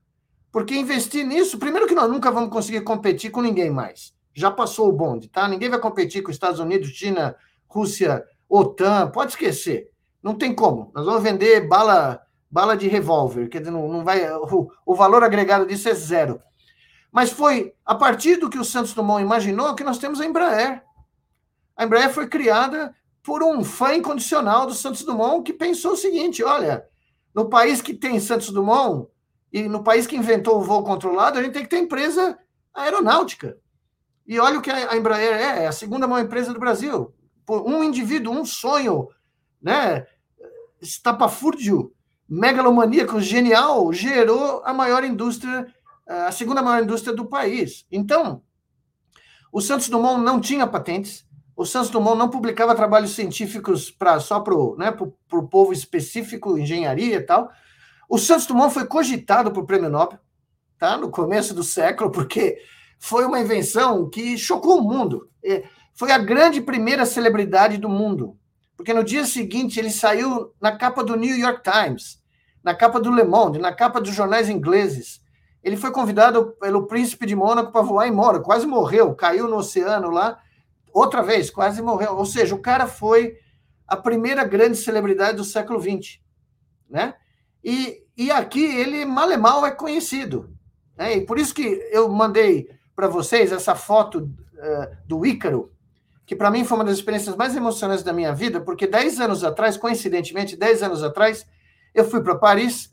Porque 0.52 0.76
investir 0.76 1.26
nisso, 1.26 1.58
primeiro 1.58 1.88
que 1.88 1.96
nós 1.96 2.08
nunca 2.08 2.30
vamos 2.30 2.50
conseguir 2.50 2.82
competir 2.82 3.32
com 3.32 3.42
ninguém 3.42 3.70
mais. 3.70 4.14
Já 4.34 4.50
passou 4.50 4.88
o 4.88 4.92
bonde, 4.92 5.28
tá? 5.28 5.46
Ninguém 5.48 5.70
vai 5.70 5.78
competir 5.78 6.22
com 6.22 6.30
Estados 6.30 6.58
Unidos, 6.58 6.88
China, 6.88 7.36
Rússia, 7.68 8.24
OTAN, 8.48 9.10
pode 9.10 9.32
esquecer. 9.32 9.90
Não 10.22 10.34
tem 10.34 10.54
como. 10.54 10.90
Nós 10.94 11.04
vamos 11.04 11.22
vender 11.22 11.68
bala, 11.68 12.20
bala 12.50 12.76
de 12.76 12.88
revólver, 12.88 13.48
quer 13.48 13.60
dizer, 13.60 13.70
não, 13.70 13.88
não 13.88 14.04
vai. 14.04 14.28
O, 14.32 14.70
o 14.84 14.94
valor 14.94 15.22
agregado 15.22 15.66
disso 15.66 15.88
é 15.88 15.94
zero. 15.94 16.40
Mas 17.12 17.30
foi 17.30 17.72
a 17.84 17.94
partir 17.94 18.36
do 18.36 18.50
que 18.50 18.58
o 18.58 18.64
Santos 18.64 18.92
Dumont 18.92 19.22
imaginou 19.22 19.74
que 19.76 19.84
nós 19.84 19.98
temos 19.98 20.20
a 20.20 20.26
Embraer. 20.26 20.82
A 21.76 21.84
Embraer 21.84 22.12
foi 22.12 22.26
criada 22.26 22.94
por 23.22 23.42
um 23.42 23.62
fã 23.62 23.94
incondicional 23.94 24.66
do 24.66 24.74
Santos 24.74 25.04
Dumont 25.04 25.44
que 25.44 25.52
pensou 25.56 25.92
o 25.92 25.96
seguinte: 25.96 26.42
olha, 26.42 26.84
no 27.34 27.48
país 27.48 27.80
que 27.80 27.94
tem 27.94 28.18
Santos 28.18 28.50
Dumont 28.50 29.08
e 29.52 29.68
no 29.68 29.84
país 29.84 30.06
que 30.06 30.16
inventou 30.16 30.58
o 30.58 30.62
voo 30.62 30.82
controlado, 30.82 31.38
a 31.38 31.42
gente 31.42 31.52
tem 31.52 31.62
que 31.62 31.68
ter 31.68 31.78
empresa 31.78 32.36
aeronáutica. 32.74 33.56
E 34.26 34.38
olha 34.38 34.58
o 34.58 34.62
que 34.62 34.70
a 34.70 34.96
Embraer 34.96 35.36
é, 35.36 35.64
é 35.64 35.66
a 35.66 35.72
segunda 35.72 36.06
maior 36.06 36.24
empresa 36.24 36.52
do 36.52 36.58
Brasil. 36.58 37.12
Por 37.44 37.62
um 37.68 37.84
indivíduo, 37.84 38.32
um 38.32 38.44
sonho, 38.44 39.08
né, 39.60 40.06
estapafúrdio, 40.80 41.92
megalomaníaco, 42.28 43.20
genial, 43.20 43.92
gerou 43.92 44.62
a 44.64 44.72
maior 44.72 45.04
indústria, 45.04 45.66
a 46.06 46.32
segunda 46.32 46.62
maior 46.62 46.82
indústria 46.82 47.14
do 47.14 47.26
país. 47.26 47.86
Então, 47.92 48.42
o 49.52 49.60
Santos 49.60 49.88
Dumont 49.88 50.22
não 50.22 50.40
tinha 50.40 50.66
patentes, 50.66 51.26
o 51.56 51.64
Santos 51.64 51.90
Dumont 51.90 52.18
não 52.18 52.28
publicava 52.28 52.74
trabalhos 52.74 53.12
científicos 53.12 53.90
para 53.90 54.18
só 54.18 54.40
para 54.40 54.54
o 54.54 54.76
né, 54.76 54.92
povo 55.50 55.72
específico, 55.72 56.58
engenharia 56.58 57.16
e 57.16 57.20
tal. 57.20 57.50
O 58.08 58.18
Santos 58.18 58.46
Dumont 58.46 58.72
foi 58.72 58.86
cogitado 58.86 59.52
para 59.52 59.62
o 59.62 59.66
prêmio 59.66 59.88
Nobel, 59.88 60.18
tá? 60.78 60.96
no 60.96 61.10
começo 61.10 61.54
do 61.54 61.62
século, 61.62 62.10
porque 62.10 62.58
foi 63.04 63.26
uma 63.26 63.38
invenção 63.38 64.08
que 64.08 64.38
chocou 64.38 64.78
o 64.78 64.82
mundo. 64.82 65.28
Foi 65.92 66.10
a 66.10 66.16
grande 66.16 66.62
primeira 66.62 67.04
celebridade 67.04 67.76
do 67.76 67.86
mundo, 67.86 68.34
porque 68.78 68.94
no 68.94 69.04
dia 69.04 69.26
seguinte 69.26 69.78
ele 69.78 69.90
saiu 69.90 70.54
na 70.58 70.72
capa 70.74 71.04
do 71.04 71.14
New 71.14 71.36
York 71.36 71.60
Times, 71.62 72.18
na 72.62 72.74
capa 72.74 72.98
do 72.98 73.10
Le 73.10 73.24
Monde, 73.24 73.58
na 73.58 73.74
capa 73.74 74.00
dos 74.00 74.14
jornais 74.14 74.48
ingleses. 74.48 75.20
Ele 75.62 75.76
foi 75.76 75.90
convidado 75.90 76.52
pelo 76.58 76.86
príncipe 76.86 77.26
de 77.26 77.36
Mônaco 77.36 77.70
para 77.70 77.82
voar 77.82 78.08
em 78.08 78.10
Mônaco, 78.10 78.46
quase 78.46 78.66
morreu, 78.66 79.14
caiu 79.14 79.48
no 79.48 79.56
oceano 79.56 80.08
lá, 80.08 80.38
outra 80.90 81.22
vez, 81.22 81.50
quase 81.50 81.82
morreu. 81.82 82.16
Ou 82.16 82.24
seja, 82.24 82.54
o 82.54 82.62
cara 82.62 82.86
foi 82.86 83.36
a 83.86 83.98
primeira 83.98 84.44
grande 84.44 84.78
celebridade 84.78 85.36
do 85.36 85.44
século 85.44 85.78
XX, 85.78 86.20
né? 86.88 87.14
E, 87.62 88.02
e 88.16 88.30
aqui 88.30 88.64
ele 88.64 89.04
mal 89.04 89.30
e 89.30 89.36
mal 89.36 89.66
é 89.66 89.70
conhecido. 89.70 90.56
Né? 90.96 91.18
E 91.18 91.26
por 91.26 91.38
isso 91.38 91.54
que 91.54 91.62
eu 91.92 92.08
mandei 92.08 92.66
para 92.94 93.08
vocês 93.08 93.52
essa 93.52 93.74
foto 93.74 94.30
uh, 94.54 94.96
do 95.06 95.24
Ícaro, 95.26 95.72
que 96.26 96.34
para 96.34 96.50
mim 96.50 96.64
foi 96.64 96.78
uma 96.78 96.84
das 96.84 96.96
experiências 96.96 97.36
mais 97.36 97.54
emocionantes 97.54 98.04
da 98.04 98.12
minha 98.12 98.34
vida, 98.34 98.60
porque 98.60 98.86
10 98.86 99.20
anos 99.20 99.44
atrás, 99.44 99.76
coincidentemente, 99.76 100.56
10 100.56 100.82
anos 100.82 101.02
atrás, 101.02 101.46
eu 101.94 102.04
fui 102.04 102.22
para 102.22 102.36
Paris 102.36 102.90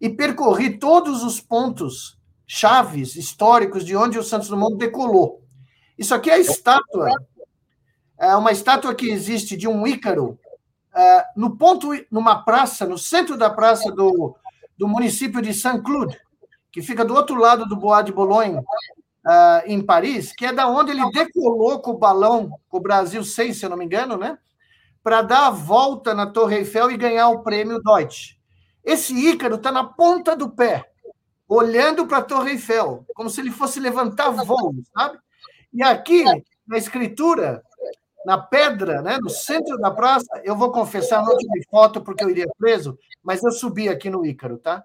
e 0.00 0.08
percorri 0.08 0.78
todos 0.78 1.24
os 1.24 1.40
pontos 1.40 2.18
chaves 2.46 3.16
históricos 3.16 3.84
de 3.84 3.96
onde 3.96 4.18
o 4.18 4.22
Santos 4.22 4.48
Dumont 4.48 4.76
decolou. 4.76 5.42
Isso 5.98 6.14
aqui 6.14 6.30
é 6.30 6.34
a 6.34 6.38
estátua, 6.38 7.10
é 8.18 8.34
uma 8.36 8.52
estátua 8.52 8.94
que 8.94 9.10
existe 9.10 9.56
de 9.56 9.66
um 9.66 9.86
Ícaro 9.86 10.38
é, 10.94 11.24
no 11.36 11.56
ponto, 11.56 11.90
numa 12.10 12.42
praça, 12.42 12.86
no 12.86 12.96
centro 12.96 13.36
da 13.36 13.50
praça 13.50 13.90
do, 13.92 14.36
do 14.76 14.88
município 14.88 15.42
de 15.42 15.52
Saint-Cloud, 15.52 16.18
que 16.72 16.80
fica 16.80 17.04
do 17.04 17.14
outro 17.14 17.36
lado 17.36 17.66
do 17.66 17.76
Bois 17.76 18.04
de 18.04 18.12
Boulogne, 18.12 18.60
uh, 19.28 19.62
em 19.66 19.80
Paris, 19.82 20.32
que 20.32 20.46
é 20.46 20.52
da 20.52 20.66
onde 20.66 20.90
ele 20.90 21.10
decolou 21.10 21.80
com 21.80 21.90
o 21.90 21.98
balão, 21.98 22.58
com 22.68 22.78
o 22.78 22.80
Brasil 22.80 23.22
6, 23.22 23.58
se 23.58 23.66
eu 23.66 23.70
não 23.70 23.76
me 23.76 23.84
engano, 23.84 24.16
né? 24.16 24.38
Para 25.02 25.22
dar 25.22 25.46
a 25.48 25.50
volta 25.50 26.14
na 26.14 26.26
Torre 26.26 26.56
Eiffel 26.56 26.90
e 26.90 26.96
ganhar 26.96 27.28
o 27.28 27.42
prêmio 27.42 27.80
Deutsche. 27.82 28.38
Esse 28.82 29.14
Ícaro 29.14 29.56
está 29.56 29.70
na 29.70 29.84
ponta 29.84 30.34
do 30.34 30.50
pé, 30.50 30.90
olhando 31.46 32.06
para 32.06 32.18
a 32.18 32.22
Torre 32.22 32.52
Eiffel, 32.52 33.04
como 33.14 33.28
se 33.28 33.40
ele 33.40 33.50
fosse 33.50 33.78
levantar 33.78 34.30
voo, 34.30 34.74
sabe? 34.96 35.18
E 35.72 35.82
aqui, 35.82 36.24
na 36.66 36.78
escritura, 36.78 37.62
na 38.24 38.38
pedra, 38.38 39.02
né, 39.02 39.18
no 39.20 39.28
centro 39.28 39.76
da 39.78 39.90
praça, 39.90 40.26
eu 40.42 40.56
vou 40.56 40.72
confessar, 40.72 41.22
não 41.22 41.36
tirei 41.36 41.62
foto 41.70 42.00
porque 42.00 42.24
eu 42.24 42.30
iria 42.30 42.46
preso, 42.58 42.98
mas 43.22 43.42
eu 43.42 43.50
subi 43.50 43.88
aqui 43.88 44.08
no 44.08 44.24
Ícaro, 44.24 44.58
tá? 44.58 44.84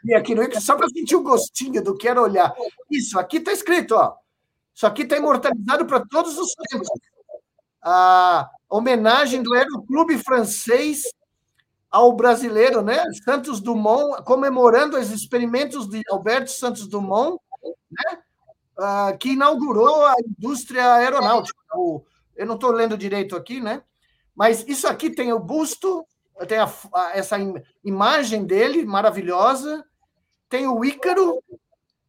Subi 0.00 0.14
aqui 0.14 0.34
no 0.34 0.42
Ícaro 0.42 0.60
só 0.60 0.76
para 0.76 0.88
sentir 0.88 1.16
o 1.16 1.22
gostinho 1.22 1.82
do 1.82 1.96
que 1.96 2.08
era 2.08 2.22
olhar. 2.22 2.54
Isso, 2.90 3.18
aqui 3.18 3.38
está 3.38 3.52
escrito, 3.52 3.94
ó. 3.94 4.14
Isso 4.74 4.86
aqui 4.86 5.02
está 5.02 5.16
imortalizado 5.16 5.86
para 5.86 6.04
todos 6.06 6.36
os 6.38 6.52
tempos. 6.70 6.88
A 7.82 8.50
homenagem 8.68 9.42
do 9.42 9.54
Aeroclube 9.54 10.18
francês 10.18 11.04
ao 11.90 12.12
brasileiro, 12.12 12.82
né? 12.82 13.02
Santos 13.24 13.60
Dumont, 13.60 14.22
comemorando 14.24 14.98
os 14.98 15.10
experimentos 15.10 15.88
de 15.88 16.02
Alberto 16.10 16.50
Santos 16.50 16.86
Dumont, 16.86 17.40
né? 17.90 18.18
Uh, 18.78 19.16
que 19.16 19.30
inaugurou 19.30 20.04
a 20.04 20.14
indústria 20.22 20.94
aeronáutica. 20.94 21.58
O, 21.74 22.02
eu 22.34 22.44
não 22.44 22.56
estou 22.56 22.70
lendo 22.70 22.98
direito 22.98 23.34
aqui, 23.34 23.60
né? 23.60 23.82
Mas 24.34 24.62
isso 24.68 24.86
aqui 24.86 25.08
tem 25.08 25.32
o 25.32 25.38
busto, 25.38 26.06
tem 26.46 26.58
a, 26.58 26.70
a, 26.92 27.16
essa 27.16 27.38
im, 27.38 27.54
imagem 27.84 28.44
dele 28.44 28.84
maravilhosa, 28.84 29.84
tem 30.48 30.66
o 30.66 30.84
Ícaro, 30.84 31.42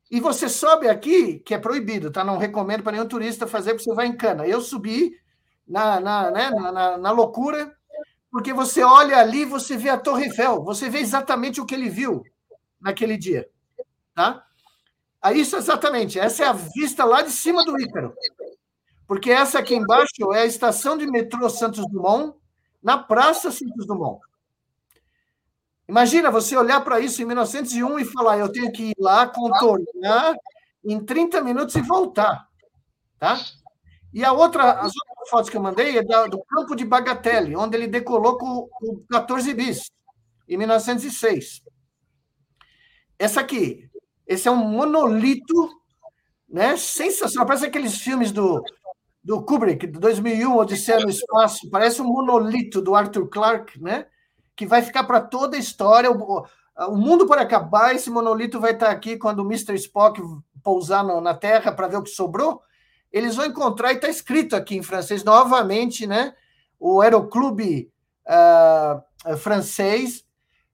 e 0.09 0.19
você 0.19 0.47
sobe 0.47 0.87
aqui, 0.87 1.39
que 1.39 1.53
é 1.53 1.57
proibido, 1.57 2.11
tá? 2.11 2.23
Não 2.23 2.37
recomendo 2.37 2.81
para 2.81 2.93
nenhum 2.93 3.07
turista 3.07 3.45
fazer, 3.45 3.71
porque 3.71 3.83
você 3.83 3.93
vai 3.93 4.07
em 4.07 4.15
cana. 4.15 4.47
Eu 4.47 4.61
subi 4.61 5.17
na, 5.67 5.99
na, 5.99 6.31
né, 6.31 6.49
na, 6.49 6.97
na, 6.97 7.11
loucura, 7.11 7.75
porque 8.31 8.53
você 8.53 8.83
olha 8.83 9.17
ali, 9.17 9.43
você 9.43 9.75
vê 9.75 9.89
a 9.89 9.97
Torre 9.97 10.25
Eiffel, 10.25 10.63
você 10.63 10.89
vê 10.89 10.99
exatamente 10.99 11.59
o 11.59 11.65
que 11.65 11.75
ele 11.75 11.89
viu 11.89 12.23
naquele 12.79 13.17
dia, 13.17 13.49
tá? 14.15 14.45
Aí, 15.21 15.41
isso 15.41 15.57
exatamente, 15.57 16.19
essa 16.19 16.43
é 16.43 16.47
a 16.47 16.53
vista 16.53 17.03
lá 17.03 17.21
de 17.21 17.31
cima 17.31 17.65
do 17.65 17.79
Ícaro. 17.79 18.13
Porque 19.07 19.31
essa 19.31 19.59
aqui 19.59 19.75
embaixo 19.75 20.33
é 20.33 20.41
a 20.41 20.45
estação 20.45 20.97
de 20.97 21.05
metrô 21.07 21.49
Santos 21.49 21.85
Dumont, 21.89 22.37
na 22.81 22.97
Praça 22.97 23.51
Santos 23.51 23.85
Dumont. 23.85 24.19
Imagina 25.87 26.29
você 26.29 26.55
olhar 26.57 26.81
para 26.81 26.99
isso 26.99 27.21
em 27.21 27.25
1901 27.25 27.99
e 27.99 28.05
falar: 28.05 28.37
eu 28.37 28.51
tenho 28.51 28.71
que 28.71 28.91
ir 28.91 28.95
lá, 28.99 29.27
contornar 29.27 30.35
em 30.83 31.03
30 31.03 31.41
minutos 31.41 31.75
e 31.75 31.81
voltar. 31.81 32.47
Tá? 33.17 33.39
E 34.13 34.23
a 34.23 34.31
outra, 34.31 34.73
as 34.73 34.91
outras 34.95 35.29
fotos 35.29 35.49
que 35.49 35.57
eu 35.57 35.61
mandei 35.61 35.97
é 35.97 36.03
do 36.03 36.43
campo 36.43 36.75
de 36.75 36.85
Bagatelle, 36.85 37.55
onde 37.55 37.77
ele 37.77 37.87
decolou 37.87 38.37
com 38.37 38.67
o 38.81 39.03
14 39.09 39.53
bis, 39.53 39.91
em 40.47 40.57
1906. 40.57 41.61
Essa 43.19 43.41
aqui, 43.41 43.89
esse 44.25 44.47
é 44.47 44.51
um 44.51 44.55
monolito, 44.55 45.69
né? 46.47 46.77
Sensacional. 46.77 47.47
Parece 47.47 47.65
aqueles 47.65 47.97
filmes 47.97 48.31
do 48.31 48.61
do 49.27 49.43
Kubrick, 49.43 49.85
de 49.85 49.99
2001, 49.99 50.55
Odisseia 50.55 51.01
no 51.01 51.09
Espaço, 51.09 51.69
parece 51.69 52.01
um 52.01 52.05
monolito 52.05 52.81
do 52.81 52.95
Arthur 52.95 53.27
Clarke, 53.27 53.77
né? 53.83 54.05
Que 54.55 54.65
vai 54.65 54.81
ficar 54.81 55.03
para 55.03 55.19
toda 55.19 55.57
a 55.57 55.59
história. 55.59 56.09
O, 56.09 56.45
o, 56.87 56.95
mundo 56.95 57.27
pode 57.27 57.41
acabar, 57.41 57.93
esse 57.93 58.09
monolito 58.09 58.57
vai 58.57 58.71
estar 58.71 58.89
aqui 58.89 59.17
quando 59.17 59.39
o 59.39 59.45
Mr. 59.45 59.75
Spock 59.75 60.21
pousar 60.63 61.03
no, 61.03 61.19
na 61.19 61.33
Terra 61.33 61.73
para 61.73 61.89
ver 61.89 61.97
o 61.97 62.03
que 62.03 62.09
sobrou. 62.09 62.61
Eles 63.11 63.35
vão 63.35 63.45
encontrar, 63.45 63.91
e 63.91 63.95
está 63.95 64.07
escrito 64.07 64.55
aqui 64.55 64.77
em 64.77 64.81
francês, 64.81 65.25
novamente, 65.25 66.07
né? 66.07 66.33
O 66.79 67.01
Aeroclube 67.01 67.91
uh, 68.29 69.35
francês 69.35 70.23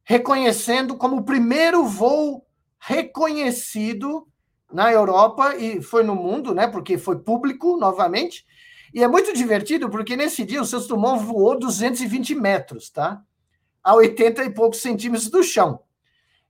reconhecendo 0.03 0.95
como 0.95 1.17
o 1.17 1.23
primeiro 1.23 1.85
voo 1.85 2.45
reconhecido 2.77 4.27
na 4.73 4.91
Europa 4.91 5.55
e 5.55 5.81
foi 5.81 6.03
no 6.03 6.15
mundo, 6.15 6.53
né? 6.53 6.67
Porque 6.67 6.97
foi 6.97 7.19
público 7.19 7.77
novamente. 7.77 8.45
E 8.91 9.03
é 9.03 9.07
muito 9.07 9.31
divertido 9.33 9.89
porque 9.89 10.15
nesse 10.15 10.43
dia 10.43 10.61
o 10.61 10.65
Santos 10.65 10.87
Dumont 10.87 11.23
voou 11.23 11.57
220 11.57 12.33
metros, 12.33 12.89
tá? 12.89 13.21
A 13.83 13.93
80 13.93 14.43
e 14.43 14.49
poucos 14.49 14.81
centímetros 14.81 15.29
do 15.29 15.43
chão. 15.43 15.79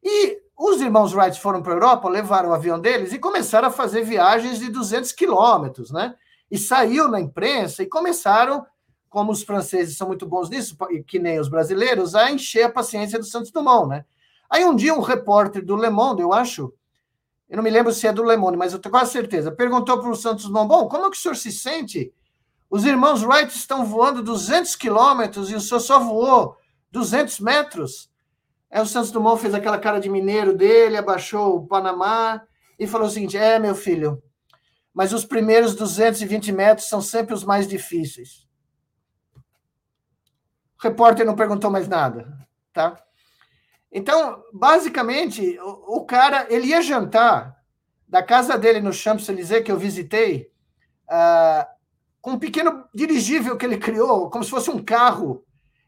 E 0.02 0.42
os 0.58 0.80
irmãos 0.80 1.14
Wright 1.14 1.40
foram 1.40 1.62
para 1.62 1.74
a 1.74 1.76
Europa, 1.76 2.08
levaram 2.08 2.50
o 2.50 2.54
avião 2.54 2.80
deles 2.80 3.12
e 3.12 3.20
começaram 3.20 3.68
a 3.68 3.72
fazer 3.72 4.04
viagens 4.04 4.60
de 4.60 4.70
200 4.70 5.12
quilômetros, 5.12 5.92
né? 5.92 6.16
E 6.50 6.58
saiu 6.58 7.10
na 7.10 7.20
imprensa 7.20 7.84
e 7.84 7.88
começaram, 7.88 8.66
como 9.10 9.32
os 9.32 9.44
franceses 9.44 9.98
são 9.98 10.08
muito 10.08 10.26
bons 10.26 10.50
nisso, 10.50 10.78
que 11.08 11.20
nem 11.20 11.40
os 11.40 11.50
brasileiros, 11.50 12.16
a 12.16 12.32
encher 12.32 12.64
a 12.64 12.72
paciência 12.72 13.20
do 13.20 13.26
Santos 13.26 13.52
Dumont, 13.52 13.90
né? 13.90 14.06
Aí 14.50 14.64
um 14.64 14.76
dia 14.76 14.94
um 14.94 15.02
repórter 15.02 15.66
do 15.66 15.76
Le 15.76 15.90
Monde, 15.90 16.22
eu 16.22 16.32
acho, 16.32 16.74
eu 17.54 17.58
não 17.58 17.64
me 17.64 17.70
lembro 17.70 17.94
se 17.94 18.08
é 18.08 18.12
do 18.12 18.24
Lemone, 18.24 18.58
mas 18.58 18.74
eu 18.74 18.80
tenho 18.80 18.92
quase 18.92 19.12
certeza, 19.12 19.52
perguntou 19.52 20.00
para 20.00 20.10
o 20.10 20.16
Santos 20.16 20.46
Dumont, 20.46 20.68
bom, 20.68 20.88
como 20.88 21.06
é 21.06 21.12
que 21.12 21.16
o 21.16 21.20
senhor 21.20 21.36
se 21.36 21.52
sente? 21.52 22.12
Os 22.68 22.84
irmãos 22.84 23.22
Wright 23.22 23.56
estão 23.56 23.86
voando 23.86 24.24
200 24.24 24.76
quilômetros 24.76 25.52
e 25.52 25.56
o 25.56 25.62
senhor 25.62 25.80
só 25.80 26.00
voou 26.00 26.58
200 26.90 27.40
metros? 27.42 28.10
Aí 28.72 28.82
o 28.82 28.88
Santos 28.88 29.12
Dumont 29.12 29.40
fez 29.40 29.54
aquela 29.54 29.78
cara 29.78 30.00
de 30.00 30.10
mineiro 30.10 30.58
dele, 30.58 30.98
abaixou 30.98 31.58
o 31.58 31.68
Panamá 31.68 32.42
e 32.80 32.88
falou 32.88 33.06
o 33.06 33.12
seguinte, 33.12 33.38
é, 33.38 33.60
meu 33.60 33.76
filho, 33.76 34.20
mas 34.92 35.14
os 35.14 35.24
primeiros 35.24 35.76
220 35.76 36.52
metros 36.52 36.90
são 36.90 37.02
sempre 37.02 37.36
os 37.36 37.44
mais 37.44 37.68
difíceis. 37.68 38.48
O 40.80 40.82
repórter 40.82 41.24
não 41.24 41.36
perguntou 41.36 41.70
mais 41.70 41.88
nada, 41.88 42.36
tá? 42.74 43.00
Então, 43.94 44.44
basicamente, 44.52 45.60
o, 45.60 45.98
o, 45.98 46.06
cara 46.06 46.48
ele 46.50 46.68
ia 46.68 46.82
jantar 46.82 47.56
da 48.08 48.24
casa 48.24 48.58
dele 48.58 48.82
no 48.82 48.92
Champs-Élysées 48.92 49.64
que 49.64 49.72
eu 49.72 49.78
visitei, 49.78 50.50
uh, 51.08 51.66
com 52.20 52.32
um 52.32 52.40
pequeno 52.40 52.86
dirigível 52.94 53.56
que 53.56 53.66
ele 53.66 53.78
criou, 53.78 54.32
como 54.32 54.44
se 54.44 54.50
fosse 54.50 54.72
um 54.72 54.84
carro. 54.84 55.46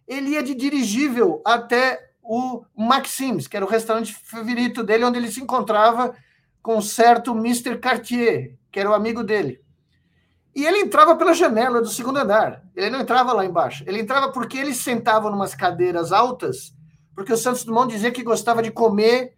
Ele 0.08 0.32
ia 0.32 0.44
de 0.44 0.54
dirigível 0.54 1.42
até 1.44 2.12
o 2.22 2.64
Maxims, 2.78 3.48
que 3.48 3.58
era 3.58 3.66
o 3.66 3.70
restaurante 3.70 4.14
favorito 4.14 4.84
dele, 4.84 5.06
onde 5.06 5.18
ele 5.18 5.32
se 5.32 5.42
encontrava 5.42 6.16
com 6.62 6.78
um 6.78 6.82
certo 6.82 7.32
Mr. 7.32 7.80
Cartier, 7.80 8.56
que 8.72 8.80
era 8.80 8.90
o 8.90 8.94
amigo 8.94 9.24
dele. 9.24 9.62
E 10.56 10.64
ele 10.64 10.80
entrava 10.80 11.16
pela 11.16 11.34
janela 11.34 11.82
do 11.82 11.88
segundo 11.88 12.18
andar. 12.18 12.64
Ele 12.76 12.90
não 12.90 13.02
entrava 13.02 13.34
lá 13.34 13.44
embaixo. 13.44 13.84
Ele 13.88 14.00
entrava 14.00 14.32
porque 14.32 14.58
eles 14.58 14.78
sentavam 14.78 15.32
em 15.32 15.36
umas 15.36 15.54
cadeiras 15.54 16.12
altas, 16.12 16.74
porque 17.16 17.32
o 17.32 17.38
Santos 17.38 17.64
Dumont 17.64 17.92
dizia 17.92 18.12
que 18.12 18.22
gostava 18.22 18.62
de 18.62 18.70
comer 18.70 19.38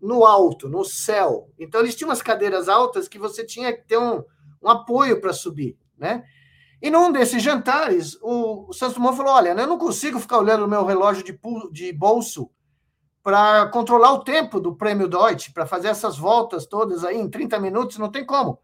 no 0.00 0.24
alto, 0.24 0.68
no 0.68 0.84
céu. 0.84 1.50
Então 1.58 1.80
eles 1.80 1.94
tinham 1.94 2.08
umas 2.08 2.22
cadeiras 2.22 2.68
altas 2.68 3.08
que 3.08 3.18
você 3.18 3.44
tinha 3.44 3.72
que 3.72 3.82
ter 3.86 3.98
um, 3.98 4.22
um 4.62 4.68
apoio 4.68 5.20
para 5.20 5.32
subir, 5.32 5.76
né? 5.98 6.24
E 6.80 6.90
num 6.90 7.12
desses 7.12 7.42
jantares, 7.42 8.18
o, 8.20 8.68
o 8.68 8.72
Santos 8.72 8.94
Dumont 8.94 9.16
falou: 9.16 9.32
Olha, 9.32 9.50
eu 9.50 9.66
não 9.66 9.78
consigo 9.78 10.18
ficar 10.18 10.38
olhando 10.38 10.64
o 10.64 10.68
meu 10.68 10.84
relógio 10.84 11.24
de, 11.24 11.38
de 11.70 11.92
bolso 11.92 12.50
para 13.22 13.66
controlar 13.68 14.12
o 14.12 14.24
tempo 14.24 14.58
do 14.58 14.74
prêmio 14.74 15.06
Deutsche, 15.06 15.52
para 15.52 15.64
fazer 15.64 15.88
essas 15.88 16.18
voltas 16.18 16.66
todas 16.66 17.04
aí 17.04 17.16
em 17.16 17.30
30 17.30 17.58
minutos, 17.60 17.98
não 17.98 18.10
tem 18.10 18.26
como. 18.26 18.58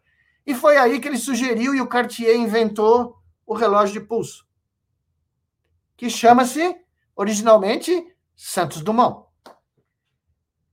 E 0.45 0.53
foi 0.53 0.75
aí 0.75 0.99
que 0.99 1.07
ele 1.07 1.17
sugeriu 1.17 1.73
e 1.73 1.79
o 1.79 1.87
Cartier 1.87 2.35
inventou 2.35 3.15
o 3.45 3.53
relógio 3.53 4.01
de 4.01 4.05
pulso, 4.05 4.45
que 5.95 6.09
chama-se 6.09 6.75
originalmente 7.15 8.05
Santos 8.41 8.81
Dumont. 8.81 9.25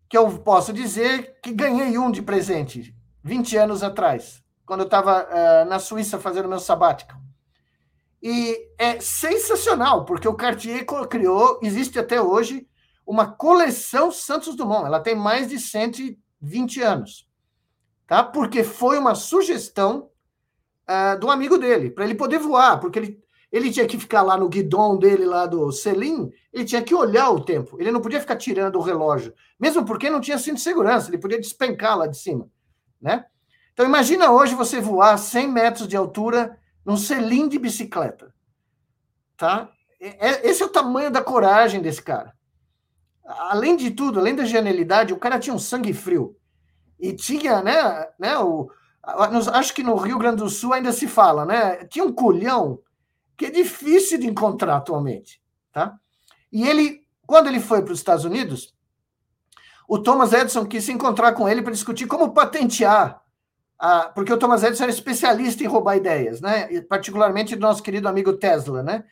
Que 0.08 0.16
eu 0.16 0.38
posso 0.38 0.72
dizer 0.72 1.40
que 1.42 1.52
ganhei 1.52 1.98
um 1.98 2.12
de 2.12 2.22
presente 2.22 2.94
20 3.24 3.56
anos 3.56 3.82
atrás, 3.82 4.40
quando 4.64 4.80
eu 4.82 4.86
estava 4.86 5.24
uh, 5.24 5.26
eh, 5.32 5.64
na 5.64 5.80
Suíça 5.80 6.20
fazendo 6.20 6.48
meu 6.48 6.60
sabático. 6.60 7.12
E 8.22 8.56
é 8.78 9.00
sensacional, 9.00 10.04
porque 10.04 10.28
o 10.28 10.34
Cartier 10.34 10.86
criou, 11.10 11.58
existe 11.60 11.98
até 11.98 12.22
hoje, 12.22 12.68
uma 13.04 13.32
coleção 13.32 14.12
Santos 14.12 14.54
Dumont. 14.54 14.86
Ela 14.86 15.00
tem 15.00 15.16
mais 15.16 15.48
de 15.48 15.58
120 15.58 16.80
anos. 16.82 17.28
Tá? 18.06 18.22
Porque 18.22 18.62
foi 18.62 18.96
uma 18.96 19.16
sugestão 19.16 20.08
uh, 20.88 21.18
do 21.18 21.28
amigo 21.28 21.58
dele, 21.58 21.90
para 21.90 22.04
ele 22.04 22.14
poder 22.14 22.38
voar, 22.38 22.78
porque 22.78 23.00
ele, 23.00 23.25
ele 23.50 23.70
tinha 23.70 23.86
que 23.86 23.98
ficar 23.98 24.22
lá 24.22 24.36
no 24.36 24.48
guidão 24.48 24.98
dele, 24.98 25.24
lá 25.24 25.46
do 25.46 25.70
Selim, 25.70 26.30
ele 26.52 26.64
tinha 26.64 26.82
que 26.82 26.94
olhar 26.94 27.30
o 27.30 27.44
tempo. 27.44 27.76
Ele 27.80 27.92
não 27.92 28.00
podia 28.00 28.20
ficar 28.20 28.36
tirando 28.36 28.76
o 28.76 28.82
relógio, 28.82 29.32
mesmo 29.58 29.84
porque 29.84 30.10
não 30.10 30.20
tinha 30.20 30.38
cinto 30.38 30.56
de 30.56 30.62
segurança, 30.62 31.08
ele 31.08 31.18
podia 31.18 31.40
despencar 31.40 31.96
lá 31.96 32.06
de 32.06 32.18
cima. 32.18 32.48
Né? 33.00 33.24
Então, 33.72 33.86
imagina 33.86 34.30
hoje 34.30 34.54
você 34.54 34.80
voar 34.80 35.16
100 35.16 35.48
metros 35.48 35.88
de 35.88 35.96
altura 35.96 36.58
num 36.84 36.96
selim 36.96 37.48
de 37.48 37.58
bicicleta. 37.58 38.34
Tá? 39.36 39.70
É, 40.00 40.28
é, 40.28 40.48
esse 40.48 40.62
é 40.62 40.66
o 40.66 40.70
tamanho 40.70 41.10
da 41.10 41.22
coragem 41.22 41.80
desse 41.80 42.02
cara. 42.02 42.34
Além 43.24 43.76
de 43.76 43.90
tudo, 43.90 44.18
além 44.18 44.34
da 44.34 44.44
genialidade, 44.44 45.12
o 45.12 45.18
cara 45.18 45.38
tinha 45.38 45.54
um 45.54 45.58
sangue 45.58 45.92
frio. 45.92 46.36
E 46.98 47.12
tinha, 47.12 47.60
né, 47.60 48.08
né 48.18 48.38
o, 48.38 48.70
acho 49.52 49.74
que 49.74 49.82
no 49.82 49.96
Rio 49.96 50.18
Grande 50.18 50.38
do 50.38 50.48
Sul 50.48 50.72
ainda 50.72 50.92
se 50.92 51.06
fala, 51.06 51.44
né? 51.44 51.84
Tinha 51.84 52.04
um 52.04 52.12
colhão 52.12 52.80
que 53.36 53.46
é 53.46 53.50
difícil 53.50 54.18
de 54.18 54.26
encontrar 54.26 54.76
atualmente, 54.76 55.42
tá? 55.72 55.98
E 56.50 56.66
ele, 56.66 57.02
quando 57.26 57.48
ele 57.48 57.60
foi 57.60 57.82
para 57.82 57.92
os 57.92 57.98
Estados 57.98 58.24
Unidos, 58.24 58.74
o 59.88 59.98
Thomas 59.98 60.32
Edison 60.32 60.64
quis 60.64 60.84
se 60.84 60.92
encontrar 60.92 61.32
com 61.32 61.48
ele 61.48 61.62
para 61.62 61.72
discutir 61.72 62.06
como 62.06 62.32
patentear 62.32 63.22
ah, 63.78 64.10
porque 64.14 64.32
o 64.32 64.38
Thomas 64.38 64.62
Edison 64.62 64.84
era 64.84 64.92
especialista 64.92 65.62
em 65.62 65.66
roubar 65.66 65.96
ideias, 65.96 66.40
né? 66.40 66.80
particularmente 66.82 67.54
do 67.54 67.60
nosso 67.60 67.82
querido 67.82 68.08
amigo 68.08 68.32
Tesla. 68.32 68.82
Né? 68.82 69.04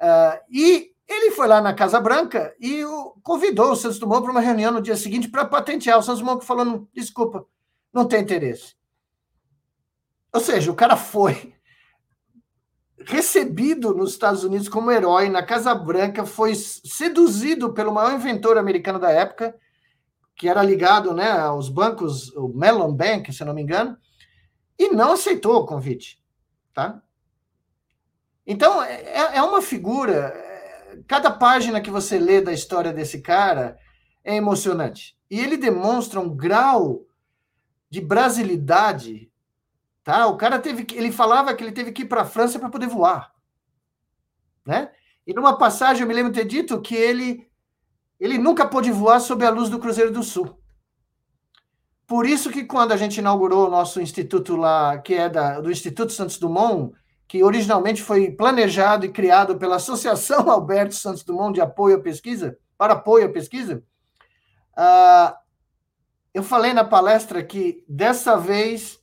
Ah, 0.00 0.40
e 0.50 0.92
ele 1.08 1.32
foi 1.32 1.48
lá 1.48 1.60
na 1.60 1.74
Casa 1.74 2.00
Branca 2.00 2.54
e 2.60 2.84
o, 2.84 3.16
convidou 3.22 3.72
o 3.72 3.76
Santos 3.76 3.98
Dumont 3.98 4.22
para 4.22 4.30
uma 4.30 4.40
reunião 4.40 4.72
no 4.72 4.80
dia 4.80 4.96
seguinte 4.96 5.28
para 5.28 5.44
patentear. 5.44 5.98
O 5.98 6.02
Santos 6.02 6.20
Dumont 6.20 6.44
falou: 6.44 6.88
desculpa, 6.94 7.46
não 7.92 8.06
tem 8.06 8.22
interesse. 8.22 8.76
Ou 10.32 10.40
seja, 10.40 10.70
o 10.70 10.76
cara 10.76 10.96
foi 10.96 11.54
recebido 13.06 13.94
nos 13.94 14.12
Estados 14.12 14.42
Unidos 14.42 14.68
como 14.68 14.90
herói 14.90 15.28
na 15.28 15.42
Casa 15.42 15.74
Branca, 15.74 16.26
foi 16.26 16.54
seduzido 16.54 17.72
pelo 17.72 17.92
maior 17.92 18.12
inventor 18.12 18.58
americano 18.58 18.98
da 18.98 19.10
época, 19.10 19.56
que 20.34 20.48
era 20.48 20.62
ligado 20.62 21.14
né, 21.14 21.30
aos 21.30 21.68
bancos, 21.68 22.30
o 22.36 22.48
Mellon 22.48 22.92
Bank, 22.92 23.32
se 23.32 23.44
não 23.44 23.54
me 23.54 23.62
engano, 23.62 23.96
e 24.78 24.90
não 24.90 25.12
aceitou 25.12 25.56
o 25.56 25.66
convite. 25.66 26.22
Tá? 26.74 27.00
Então, 28.46 28.82
é, 28.82 29.36
é 29.36 29.42
uma 29.42 29.62
figura. 29.62 30.34
Cada 31.06 31.30
página 31.30 31.80
que 31.80 31.90
você 31.90 32.18
lê 32.18 32.40
da 32.40 32.52
história 32.52 32.92
desse 32.92 33.20
cara 33.22 33.78
é 34.22 34.36
emocionante. 34.36 35.16
E 35.30 35.40
ele 35.40 35.56
demonstra 35.56 36.20
um 36.20 36.28
grau 36.28 37.06
de 37.88 38.00
brasilidade. 38.00 39.30
Tá? 40.06 40.28
O 40.28 40.36
cara 40.36 40.60
teve 40.60 40.84
que. 40.84 40.96
Ele 40.96 41.10
falava 41.10 41.52
que 41.52 41.64
ele 41.64 41.72
teve 41.72 41.90
que 41.90 42.02
ir 42.02 42.06
para 42.06 42.22
a 42.22 42.24
França 42.24 42.60
para 42.60 42.68
poder 42.68 42.86
voar. 42.86 43.32
Né? 44.64 44.88
E 45.26 45.34
numa 45.34 45.58
passagem, 45.58 46.02
eu 46.02 46.06
me 46.06 46.14
lembro 46.14 46.32
ter 46.32 46.44
dito 46.44 46.80
que 46.80 46.94
ele 46.94 47.50
ele 48.20 48.38
nunca 48.38 48.64
pôde 48.64 48.92
voar 48.92 49.18
sob 49.18 49.44
a 49.44 49.50
luz 49.50 49.68
do 49.68 49.80
Cruzeiro 49.80 50.12
do 50.12 50.22
Sul. 50.22 50.56
Por 52.06 52.24
isso 52.24 52.50
que 52.50 52.62
quando 52.62 52.92
a 52.92 52.96
gente 52.96 53.18
inaugurou 53.18 53.66
o 53.66 53.70
nosso 53.70 54.00
instituto 54.00 54.54
lá, 54.54 54.96
que 54.96 55.12
é 55.12 55.28
da, 55.28 55.60
do 55.60 55.72
Instituto 55.72 56.12
Santos 56.12 56.38
Dumont, 56.38 56.94
que 57.26 57.42
originalmente 57.42 58.00
foi 58.00 58.30
planejado 58.30 59.04
e 59.04 59.12
criado 59.12 59.58
pela 59.58 59.74
Associação 59.74 60.46
Alberto 60.48 60.94
Santos 60.94 61.24
Dumont 61.24 61.52
de 61.52 61.60
apoio 61.60 61.96
à 61.96 62.00
pesquisa, 62.00 62.56
para 62.78 62.92
apoio 62.92 63.26
à 63.26 63.28
pesquisa, 63.28 63.82
uh, 64.78 65.34
eu 66.32 66.44
falei 66.44 66.72
na 66.72 66.84
palestra 66.84 67.42
que 67.42 67.84
dessa 67.88 68.36
vez 68.36 68.95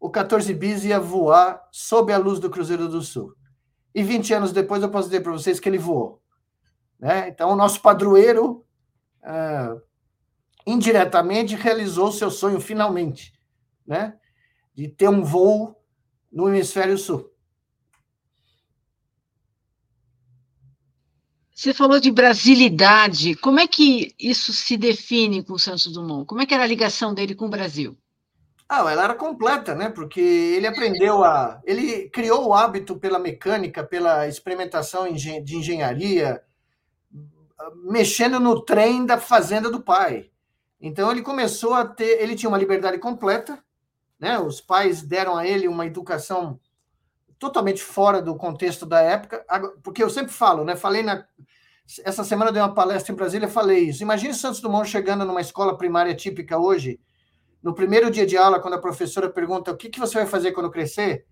o 0.00 0.08
14 0.08 0.54
bis 0.54 0.84
ia 0.84 0.98
voar 0.98 1.62
sob 1.70 2.10
a 2.10 2.16
luz 2.16 2.40
do 2.40 2.48
Cruzeiro 2.48 2.88
do 2.88 3.02
Sul. 3.02 3.36
E 3.94 4.02
20 4.02 4.32
anos 4.32 4.52
depois 4.52 4.82
eu 4.82 4.90
posso 4.90 5.08
dizer 5.08 5.20
para 5.20 5.32
vocês 5.32 5.60
que 5.60 5.68
ele 5.68 5.76
voou. 5.76 6.22
Né? 6.98 7.28
Então, 7.28 7.50
o 7.50 7.56
nosso 7.56 7.82
padroeiro, 7.82 8.64
ah, 9.22 9.76
indiretamente, 10.66 11.54
realizou 11.54 12.10
seu 12.10 12.30
sonho 12.30 12.60
finalmente, 12.60 13.34
né? 13.86 14.18
de 14.74 14.88
ter 14.88 15.08
um 15.08 15.22
voo 15.22 15.76
no 16.32 16.48
hemisfério 16.48 16.96
sul. 16.96 17.30
Você 21.54 21.74
falou 21.74 22.00
de 22.00 22.10
brasilidade. 22.10 23.34
Como 23.34 23.60
é 23.60 23.66
que 23.66 24.14
isso 24.18 24.50
se 24.50 24.78
define 24.78 25.44
com 25.44 25.52
o 25.52 25.58
Santos 25.58 25.92
Dumont? 25.92 26.24
Como 26.24 26.40
é 26.40 26.46
que 26.46 26.54
era 26.54 26.62
a 26.62 26.66
ligação 26.66 27.12
dele 27.12 27.34
com 27.34 27.46
o 27.46 27.50
Brasil? 27.50 27.98
Ah, 28.72 28.88
ela 28.88 29.02
era 29.02 29.14
completa, 29.16 29.74
né? 29.74 29.90
Porque 29.90 30.20
ele 30.20 30.64
aprendeu 30.64 31.24
a. 31.24 31.60
Ele 31.64 32.08
criou 32.10 32.46
o 32.46 32.54
hábito 32.54 32.96
pela 32.96 33.18
mecânica, 33.18 33.82
pela 33.82 34.28
experimentação 34.28 35.12
de 35.12 35.56
engenharia, 35.56 36.40
mexendo 37.82 38.38
no 38.38 38.60
trem 38.64 39.04
da 39.04 39.18
fazenda 39.18 39.68
do 39.68 39.82
pai. 39.82 40.30
Então 40.80 41.10
ele 41.10 41.20
começou 41.20 41.74
a 41.74 41.84
ter, 41.84 42.22
ele 42.22 42.36
tinha 42.36 42.48
uma 42.48 42.58
liberdade 42.58 42.98
completa, 42.98 43.58
né? 44.20 44.38
Os 44.38 44.60
pais 44.60 45.02
deram 45.02 45.36
a 45.36 45.44
ele 45.44 45.66
uma 45.66 45.84
educação 45.84 46.60
totalmente 47.40 47.82
fora 47.82 48.22
do 48.22 48.36
contexto 48.36 48.86
da 48.86 49.00
época, 49.00 49.44
porque 49.82 50.00
eu 50.00 50.10
sempre 50.10 50.32
falo, 50.32 50.64
né? 50.64 50.76
Falei 50.76 51.02
na 51.02 51.26
essa 52.04 52.22
semana 52.22 52.50
eu 52.50 52.54
dei 52.54 52.62
uma 52.62 52.72
palestra 52.72 53.12
em 53.12 53.16
Brasília, 53.16 53.48
falei 53.48 53.88
isso. 53.88 54.00
Imagine 54.00 54.32
Santos 54.32 54.60
Dumont 54.60 54.88
chegando 54.88 55.24
numa 55.24 55.40
escola 55.40 55.76
primária 55.76 56.14
típica 56.14 56.56
hoje, 56.56 57.00
no 57.62 57.74
primeiro 57.74 58.10
dia 58.10 58.26
de 58.26 58.36
aula, 58.36 58.60
quando 58.60 58.74
a 58.74 58.80
professora 58.80 59.28
pergunta 59.28 59.70
o 59.70 59.76
que, 59.76 59.88
que 59.88 60.00
você 60.00 60.14
vai 60.18 60.26
fazer 60.26 60.52
quando 60.52 60.70
crescer, 60.70 61.26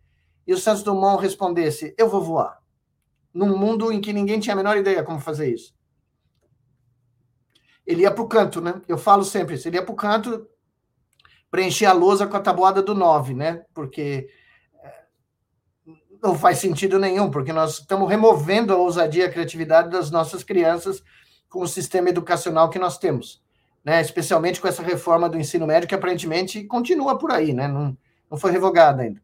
e 0.47 0.53
o 0.53 0.59
Santos 0.59 0.83
Dumont 0.83 1.23
respondesse: 1.23 1.95
Eu 1.97 2.09
vou 2.09 2.23
voar. 2.23 2.59
Num 3.33 3.57
mundo 3.57 3.93
em 3.93 4.01
que 4.01 4.13
ninguém 4.13 4.41
tinha 4.41 4.55
a 4.55 4.57
menor 4.57 4.77
ideia 4.77 5.03
como 5.03 5.21
fazer 5.21 5.53
isso 5.53 5.79
ele 7.89 8.03
ia 8.03 8.11
para 8.11 8.23
o 8.23 8.29
canto, 8.29 8.61
né? 8.61 8.83
Eu 8.87 8.99
falo 8.99 9.25
sempre 9.25 9.55
isso, 9.55 9.67
ele 9.67 9.79
ia 9.79 9.83
para 9.83 9.93
o 9.93 9.97
canto 9.97 10.47
preencher 11.51 11.87
a 11.87 11.93
lousa 11.95 12.27
com 12.27 12.37
a 12.37 12.41
tabuada 12.41 12.83
do 12.83 12.95
9, 12.95 13.33
né? 13.33 13.65
Porque 13.73 14.29
eh, 14.85 15.05
não 16.23 16.39
faz 16.39 16.59
sentido 16.59 16.99
nenhum, 16.99 17.31
porque 17.31 17.51
nós 17.51 17.79
estamos 17.79 18.07
removendo 18.07 18.75
a 18.75 18.77
ousadia 18.77 19.25
e 19.25 19.27
a 19.27 19.33
criatividade 19.33 19.89
das 19.89 20.11
nossas 20.11 20.45
crianças 20.45 21.03
com 21.49 21.63
o 21.63 21.67
sistema 21.67 22.11
educacional 22.11 22.69
que 22.69 22.79
nós 22.79 22.99
temos, 22.99 23.43
né? 23.89 24.03
Especialmente 24.03 24.61
com 24.61 24.69
essa 24.69 24.83
reforma 24.83 25.31
do 25.31 25.39
ensino 25.39 25.67
médio 25.67 25.89
que 25.89 25.95
aparentemente 25.95 26.63
continua 26.65 27.17
por 27.17 27.33
aí, 27.33 27.55
né? 27.55 27.67
Não, 27.67 27.97
não 28.31 28.37
foi 28.37 28.53
revogada 28.53 29.01
ainda. 29.01 29.23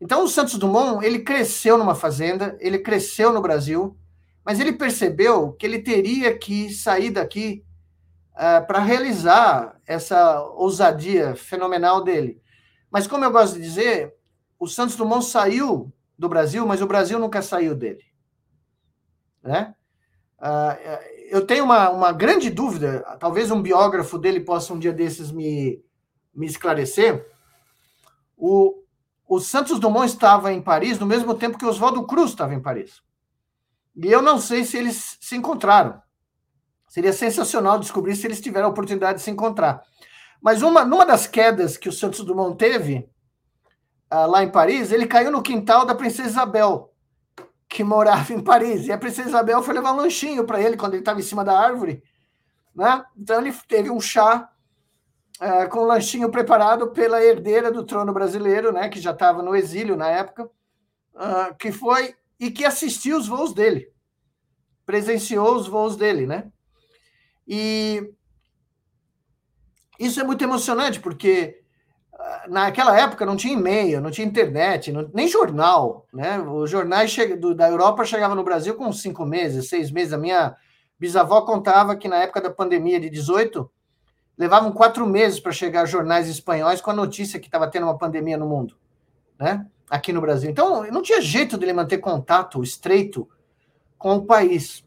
Então, 0.00 0.24
o 0.24 0.28
Santos 0.28 0.54
Dumont, 0.54 1.04
ele 1.04 1.18
cresceu 1.18 1.76
numa 1.76 1.94
fazenda, 1.94 2.56
ele 2.60 2.78
cresceu 2.78 3.30
no 3.30 3.42
Brasil, 3.42 3.94
mas 4.42 4.58
ele 4.58 4.72
percebeu 4.72 5.52
que 5.52 5.66
ele 5.66 5.82
teria 5.82 6.36
que 6.36 6.72
sair 6.72 7.10
daqui 7.10 7.62
uh, 8.32 8.66
para 8.66 8.78
realizar 8.78 9.78
essa 9.86 10.42
ousadia 10.42 11.36
fenomenal 11.36 12.02
dele. 12.02 12.40
Mas, 12.90 13.06
como 13.06 13.26
eu 13.26 13.30
gosto 13.30 13.56
de 13.56 13.62
dizer, 13.62 14.14
o 14.58 14.66
Santos 14.66 14.96
Dumont 14.96 15.26
saiu 15.26 15.92
do 16.18 16.26
Brasil, 16.26 16.66
mas 16.66 16.80
o 16.80 16.86
Brasil 16.86 17.18
nunca 17.18 17.42
saiu 17.42 17.74
dele. 17.74 18.04
Né? 19.42 19.74
Uh, 20.38 21.13
eu 21.34 21.44
tenho 21.44 21.64
uma, 21.64 21.90
uma 21.90 22.12
grande 22.12 22.48
dúvida, 22.48 23.00
talvez 23.18 23.50
um 23.50 23.60
biógrafo 23.60 24.16
dele 24.16 24.38
possa 24.38 24.72
um 24.72 24.78
dia 24.78 24.92
desses 24.92 25.32
me, 25.32 25.84
me 26.32 26.46
esclarecer. 26.46 27.28
O, 28.36 28.84
o 29.26 29.40
Santos 29.40 29.80
Dumont 29.80 30.06
estava 30.06 30.52
em 30.52 30.62
Paris 30.62 30.96
no 30.96 31.06
mesmo 31.06 31.34
tempo 31.34 31.58
que 31.58 31.66
Oswaldo 31.66 32.06
Cruz 32.06 32.30
estava 32.30 32.54
em 32.54 32.62
Paris. 32.62 33.02
E 33.96 34.06
eu 34.06 34.22
não 34.22 34.38
sei 34.38 34.64
se 34.64 34.76
eles 34.76 35.18
se 35.20 35.34
encontraram. 35.34 36.00
Seria 36.86 37.12
sensacional 37.12 37.80
descobrir 37.80 38.14
se 38.14 38.28
eles 38.28 38.40
tiveram 38.40 38.68
a 38.68 38.70
oportunidade 38.70 39.18
de 39.18 39.24
se 39.24 39.30
encontrar. 39.32 39.82
Mas 40.40 40.62
uma, 40.62 40.84
numa 40.84 41.04
das 41.04 41.26
quedas 41.26 41.76
que 41.76 41.88
o 41.88 41.92
Santos 41.92 42.24
Dumont 42.24 42.56
teve, 42.56 43.10
uh, 44.12 44.26
lá 44.28 44.44
em 44.44 44.52
Paris, 44.52 44.92
ele 44.92 45.04
caiu 45.04 45.32
no 45.32 45.42
quintal 45.42 45.84
da 45.84 45.96
Princesa 45.96 46.28
Isabel, 46.28 46.93
que 47.74 47.82
morava 47.82 48.32
em 48.32 48.40
Paris. 48.40 48.86
E 48.86 48.92
a 48.92 48.96
Princesa 48.96 49.30
Isabel 49.30 49.60
foi 49.60 49.74
levar 49.74 49.92
um 49.92 49.96
lanchinho 49.96 50.46
para 50.46 50.62
ele 50.62 50.76
quando 50.76 50.94
ele 50.94 51.02
estava 51.02 51.18
em 51.18 51.24
cima 51.24 51.44
da 51.44 51.58
árvore. 51.58 52.04
Né? 52.72 53.04
Então 53.16 53.40
ele 53.40 53.52
teve 53.66 53.90
um 53.90 54.00
chá 54.00 54.48
uh, 55.42 55.68
com 55.68 55.80
um 55.80 55.86
lanchinho 55.86 56.30
preparado 56.30 56.92
pela 56.92 57.20
herdeira 57.20 57.72
do 57.72 57.84
trono 57.84 58.12
brasileiro, 58.12 58.72
né, 58.72 58.88
que 58.88 59.00
já 59.00 59.10
estava 59.10 59.42
no 59.42 59.56
exílio 59.56 59.96
na 59.96 60.08
época, 60.08 60.44
uh, 60.44 61.52
que 61.58 61.72
foi 61.72 62.14
e 62.38 62.48
que 62.48 62.64
assistiu 62.64 63.16
os 63.16 63.26
voos 63.26 63.52
dele, 63.52 63.92
presenciou 64.86 65.56
os 65.56 65.66
voos 65.66 65.96
dele, 65.96 66.28
né? 66.28 66.52
E 67.46 68.08
isso 69.98 70.20
é 70.20 70.24
muito 70.24 70.44
emocionante, 70.44 71.00
porque 71.00 71.63
naquela 72.48 72.98
época 72.98 73.26
não 73.26 73.36
tinha 73.36 73.54
e-mail, 73.54 74.00
não 74.00 74.10
tinha 74.10 74.26
internet, 74.26 74.92
não, 74.92 75.10
nem 75.12 75.28
jornal, 75.28 76.06
né? 76.12 76.38
Os 76.40 76.70
jornais 76.70 77.10
che, 77.10 77.36
do, 77.36 77.54
da 77.54 77.68
Europa 77.68 78.04
chegavam 78.04 78.36
no 78.36 78.44
Brasil 78.44 78.74
com 78.74 78.92
cinco 78.92 79.24
meses, 79.24 79.68
seis 79.68 79.90
meses. 79.90 80.12
A 80.12 80.18
minha 80.18 80.56
bisavó 80.98 81.42
contava 81.42 81.96
que 81.96 82.08
na 82.08 82.16
época 82.16 82.40
da 82.40 82.50
pandemia 82.50 83.00
de 83.00 83.10
18, 83.10 83.70
levavam 84.36 84.72
quatro 84.72 85.06
meses 85.06 85.40
para 85.40 85.52
chegar 85.52 85.86
jornais 85.86 86.28
espanhóis 86.28 86.80
com 86.80 86.90
a 86.90 86.94
notícia 86.94 87.38
que 87.38 87.46
estava 87.46 87.68
tendo 87.68 87.84
uma 87.84 87.98
pandemia 87.98 88.36
no 88.36 88.48
mundo, 88.48 88.76
né? 89.38 89.66
Aqui 89.88 90.12
no 90.12 90.20
Brasil. 90.20 90.50
Então, 90.50 90.84
não 90.90 91.02
tinha 91.02 91.20
jeito 91.20 91.58
dele 91.58 91.72
manter 91.72 91.98
contato 91.98 92.62
estreito 92.62 93.28
com 93.98 94.16
o 94.16 94.24
país. 94.24 94.84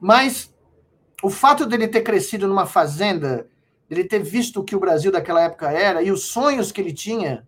Mas 0.00 0.54
o 1.22 1.30
fato 1.30 1.66
dele 1.66 1.88
ter 1.88 2.02
crescido 2.02 2.46
numa 2.46 2.66
fazenda, 2.66 3.46
ele 3.88 4.04
ter 4.04 4.22
visto 4.22 4.60
o 4.60 4.64
que 4.64 4.76
o 4.76 4.80
Brasil 4.80 5.12
daquela 5.12 5.42
época 5.42 5.70
era 5.70 6.02
e 6.02 6.10
os 6.10 6.24
sonhos 6.24 6.72
que 6.72 6.80
ele 6.80 6.92
tinha, 6.92 7.46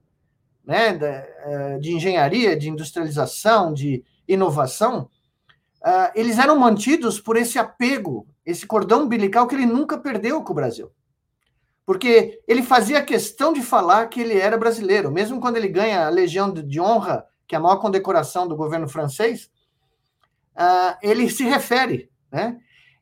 né, 0.65 0.99
eh, 1.01 1.79
de 1.81 1.93
engenharia, 1.93 2.57
de 2.57 2.69
industrialização, 2.69 3.73
de 3.73 4.05
inovação, 4.27 5.09
ah, 5.83 6.13
eles 6.15 6.39
eram 6.39 6.59
mantidos 6.59 7.21
por 7.21 7.37
esse 7.37 7.59
apego, 7.59 8.27
esse 8.45 8.67
cordão 8.67 9.05
umbilical 9.05 9.47
que 9.47 9.55
ele 9.55 9.67
nunca 9.67 9.97
perdeu 9.97 10.43
com 10.43 10.53
o 10.53 10.57
Brasil. 10.57 10.91
Porque 11.87 12.43
ele 12.47 12.63
fazia 12.63 13.03
questão 13.03 13.53
de 13.53 13.63
falar 13.63 14.09
que 14.09 14.21
ele 14.21 14.39
era 14.39 14.59
brasileiro, 14.59 15.11
mesmo 15.11 15.41
quando 15.41 15.57
ele 15.57 15.69
ganha 15.69 16.07
a 16.07 16.11
Legião 16.11 16.53
de 16.53 16.81
Honra, 16.81 17.25
que 17.47 17.55
é 17.55 17.59
a 17.59 17.61
maior 17.61 17.77
condecoração 17.77 18.47
do 18.47 18.57
governo 18.57 18.89
francês, 18.89 19.51
ah, 20.55 20.99
ele 21.03 21.31
se 21.31 21.45
refere, 21.45 22.11
né? 22.31 22.59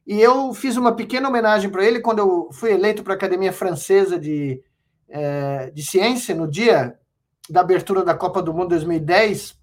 E 0.07 0.21
eu 0.21 0.55
fiz 0.55 0.77
uma 0.77 0.95
pequena 0.95 1.29
homenagem 1.29 1.69
para 1.69 1.85
ele 1.85 2.01
quando 2.01 2.21
eu 2.21 2.49
fui 2.53 2.71
eleito 2.71 3.03
para 3.03 3.15
a 3.15 3.17
Academia 3.17 3.53
Francesa 3.53 4.19
de, 4.19 4.63
é, 5.09 5.71
de 5.71 5.83
Ciência, 5.83 6.33
no 6.33 6.49
dia 6.49 6.97
da 7.51 7.61
abertura 7.61 8.05
da 8.05 8.15
Copa 8.15 8.41
do 8.41 8.55
Mundo 8.55 8.69
2010. 8.69 9.59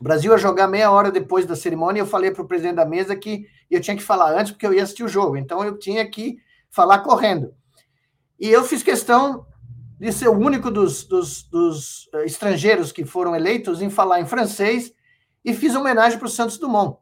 O 0.00 0.04
Brasil 0.04 0.32
ia 0.32 0.38
jogar 0.38 0.66
meia 0.66 0.90
hora 0.90 1.10
depois 1.10 1.44
da 1.44 1.54
cerimônia. 1.54 2.00
Eu 2.00 2.06
falei 2.06 2.30
para 2.30 2.42
o 2.42 2.48
presidente 2.48 2.76
da 2.76 2.86
mesa 2.86 3.14
que 3.14 3.46
eu 3.70 3.80
tinha 3.80 3.96
que 3.96 4.02
falar 4.02 4.32
antes, 4.38 4.52
porque 4.52 4.66
eu 4.66 4.72
ia 4.72 4.82
assistir 4.82 5.04
o 5.04 5.08
jogo. 5.08 5.36
Então 5.36 5.62
eu 5.62 5.78
tinha 5.78 6.08
que 6.08 6.38
falar 6.70 7.00
correndo. 7.00 7.54
E 8.40 8.48
eu 8.48 8.64
fiz 8.64 8.82
questão 8.82 9.46
de 9.98 10.10
ser 10.10 10.28
o 10.28 10.38
único 10.38 10.70
dos, 10.70 11.04
dos, 11.04 11.42
dos 11.42 12.08
eh, 12.14 12.24
estrangeiros 12.24 12.92
que 12.92 13.04
foram 13.04 13.34
eleitos 13.34 13.80
em 13.80 13.88
falar 13.88 14.20
em 14.20 14.26
francês 14.26 14.92
e 15.42 15.54
fiz 15.54 15.74
homenagem 15.74 16.18
para 16.18 16.26
o 16.26 16.30
Santos 16.30 16.58
Dumont 16.58 16.98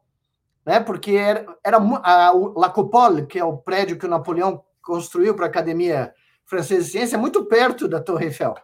né? 0.64 0.80
Porque 0.80 1.12
era, 1.12 1.46
era 1.62 1.78
a, 1.78 2.32
La 2.56 2.70
Coupole, 2.70 3.26
que 3.26 3.38
é 3.38 3.44
o 3.44 3.56
prédio 3.56 3.98
que 3.98 4.06
o 4.06 4.10
Napoleão 4.10 4.64
construiu 4.82 5.34
para 5.34 5.46
a 5.46 5.48
Academia 5.48 6.12
Francesa 6.44 6.82
de 6.84 6.90
Ciência, 6.90 7.16
é 7.16 7.18
muito 7.18 7.44
perto 7.46 7.88
da 7.88 8.00
Torre 8.00 8.26
Eiffel, 8.26 8.54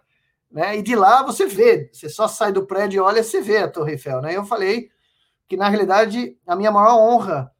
né? 0.50 0.76
E 0.76 0.82
de 0.82 0.94
lá 0.94 1.22
você 1.22 1.46
vê, 1.46 1.90
você 1.92 2.08
só 2.08 2.28
sai 2.28 2.52
do 2.52 2.66
prédio 2.66 2.98
e 2.98 3.00
olha, 3.00 3.22
você 3.22 3.40
vê 3.40 3.58
a 3.58 3.68
Torre 3.68 3.92
Eiffel, 3.92 4.20
né? 4.20 4.36
Eu 4.36 4.44
falei 4.44 4.90
que 5.48 5.56
na 5.56 5.68
realidade 5.68 6.36
a 6.46 6.54
minha 6.54 6.70
maior 6.70 6.96
honra 6.96 7.50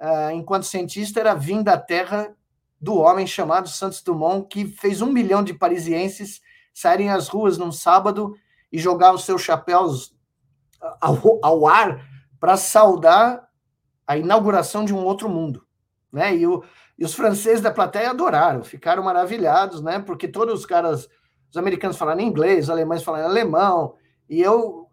uh, 0.00 0.30
enquanto 0.32 0.64
cientista 0.64 1.20
era 1.20 1.34
vir 1.34 1.62
da 1.62 1.76
terra 1.76 2.34
do 2.80 2.96
homem 2.96 3.26
chamado 3.26 3.68
Santos 3.68 4.02
Dumont, 4.02 4.46
que 4.48 4.66
fez 4.66 5.02
um 5.02 5.12
milhão 5.12 5.42
de 5.42 5.52
parisienses 5.52 6.40
saírem 6.72 7.10
às 7.10 7.28
ruas 7.28 7.58
num 7.58 7.72
sábado 7.72 8.34
e 8.70 8.78
jogar 8.78 9.12
os 9.12 9.24
seus 9.24 9.42
chapéus 9.42 10.14
ao, 11.00 11.18
ao 11.42 11.66
ar 11.66 12.06
para 12.38 12.56
saudar 12.56 13.47
a 14.08 14.16
inauguração 14.16 14.86
de 14.86 14.94
um 14.94 15.04
outro 15.04 15.28
mundo, 15.28 15.66
né? 16.10 16.34
E, 16.34 16.46
o, 16.46 16.64
e 16.98 17.04
os 17.04 17.12
franceses 17.14 17.60
da 17.60 17.70
plateia 17.70 18.08
adoraram, 18.08 18.64
ficaram 18.64 19.02
maravilhados, 19.02 19.82
né? 19.82 19.98
Porque 19.98 20.26
todos 20.26 20.60
os 20.60 20.64
caras, 20.64 21.06
os 21.50 21.56
americanos 21.58 21.98
falaram 21.98 22.22
inglês, 22.22 22.64
os 22.64 22.70
alemães 22.70 23.02
falaram 23.02 23.26
alemão, 23.26 23.96
e 24.26 24.40
eu 24.40 24.88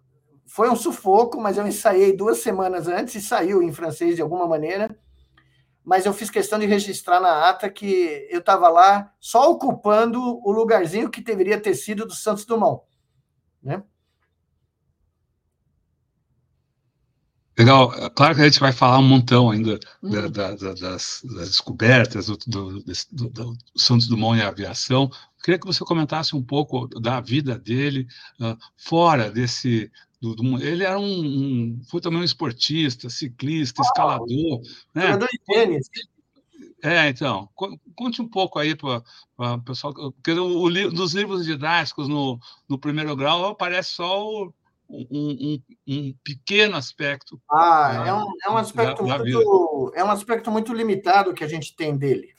foi 0.46 0.70
um 0.70 0.76
sufoco, 0.76 1.40
mas 1.40 1.58
eu 1.58 1.66
ensaiei 1.66 2.16
duas 2.16 2.40
semanas 2.40 2.90
antes 2.90 3.16
e 3.16 3.22
saiu 3.22 3.64
em 3.64 3.72
francês 3.72 4.18
de 4.18 4.22
alguma 4.22 4.46
maneira. 4.46 4.94
Mas 5.82 6.06
eu 6.06 6.14
fiz 6.14 6.30
questão 6.30 6.60
de 6.60 6.66
registrar 6.66 7.22
na 7.22 7.48
ata 7.48 7.70
que 7.70 8.28
eu 8.30 8.40
estava 8.40 8.68
lá 8.68 9.14
só 9.20 9.50
ocupando 9.50 10.20
o 10.20 10.52
lugarzinho 10.52 11.10
que 11.10 11.22
deveria 11.22 11.60
ter 11.60 11.74
sido 11.74 12.06
do 12.06 12.14
Santos 12.14 12.46
Dumont, 12.46 12.84
né? 13.64 13.82
Legal. 17.58 17.90
Claro 18.12 18.36
que 18.36 18.42
a 18.42 18.46
gente 18.46 18.60
vai 18.60 18.74
falar 18.74 19.00
um 19.00 19.08
montão 19.08 19.50
ainda 19.50 19.80
uhum. 20.02 20.10
da, 20.10 20.28
da, 20.28 20.56
da, 20.56 20.74
das, 20.74 21.22
das, 21.24 21.48
descobertas 21.48 22.28
do, 22.28 22.38
do, 22.46 22.84
do, 23.12 23.30
do, 23.30 23.58
Santos 23.76 24.08
Dumont 24.08 24.38
e 24.38 24.42
a 24.42 24.50
aviação. 24.50 25.10
Queria 25.42 25.60
que 25.60 25.66
você 25.66 25.80
comentasse 25.86 26.36
um 26.36 26.44
pouco 26.44 26.88
da 27.00 27.22
vida 27.22 27.58
dele 27.58 28.08
uh, 28.42 28.58
fora 28.76 29.32
desse. 29.32 29.90
Ele 30.60 30.84
era 30.84 31.00
um, 31.00 31.06
um, 31.06 31.82
foi 31.90 32.02
também 32.02 32.20
um 32.20 32.24
esportista, 32.24 33.10
ciclista, 33.10 33.82
escalador. 33.82 34.62
Né? 34.94 35.04
Jogador 35.04 35.28
de 35.28 35.40
tênis. 35.46 35.90
É, 36.82 37.10
então, 37.10 37.50
conte 37.96 38.22
um 38.22 38.28
pouco 38.28 38.60
aí 38.60 38.76
para 38.76 39.02
o 39.38 39.62
pessoal, 39.62 39.94
porque 39.94 40.32
o, 40.32 40.64
o, 40.64 40.70
nos 40.70 41.14
livros 41.14 41.46
didáticos 41.46 42.08
no, 42.08 42.40
no 42.68 42.78
primeiro 42.78 43.16
grau 43.16 43.46
aparece 43.46 43.92
só 43.92 44.24
o 44.24 44.54
um, 44.90 45.08
um, 45.12 45.62
um, 45.88 46.16
pequeno 46.24 46.76
aspecto. 46.76 47.42
Ah, 47.52 48.04
é, 48.08 48.14
um, 48.14 48.26
é 48.46 48.50
um 48.50 48.58
aspecto 48.58 49.06
da, 49.06 49.18
muito, 49.18 49.92
da 49.94 50.00
é 50.00 50.04
um 50.04 50.12
aspecto 50.12 50.52
muito 50.52 50.74
limitado 50.74 51.34
que 51.34 51.44
a 51.44 51.48
gente 51.48 51.76
tem 51.76 51.98
dele, 51.98 52.34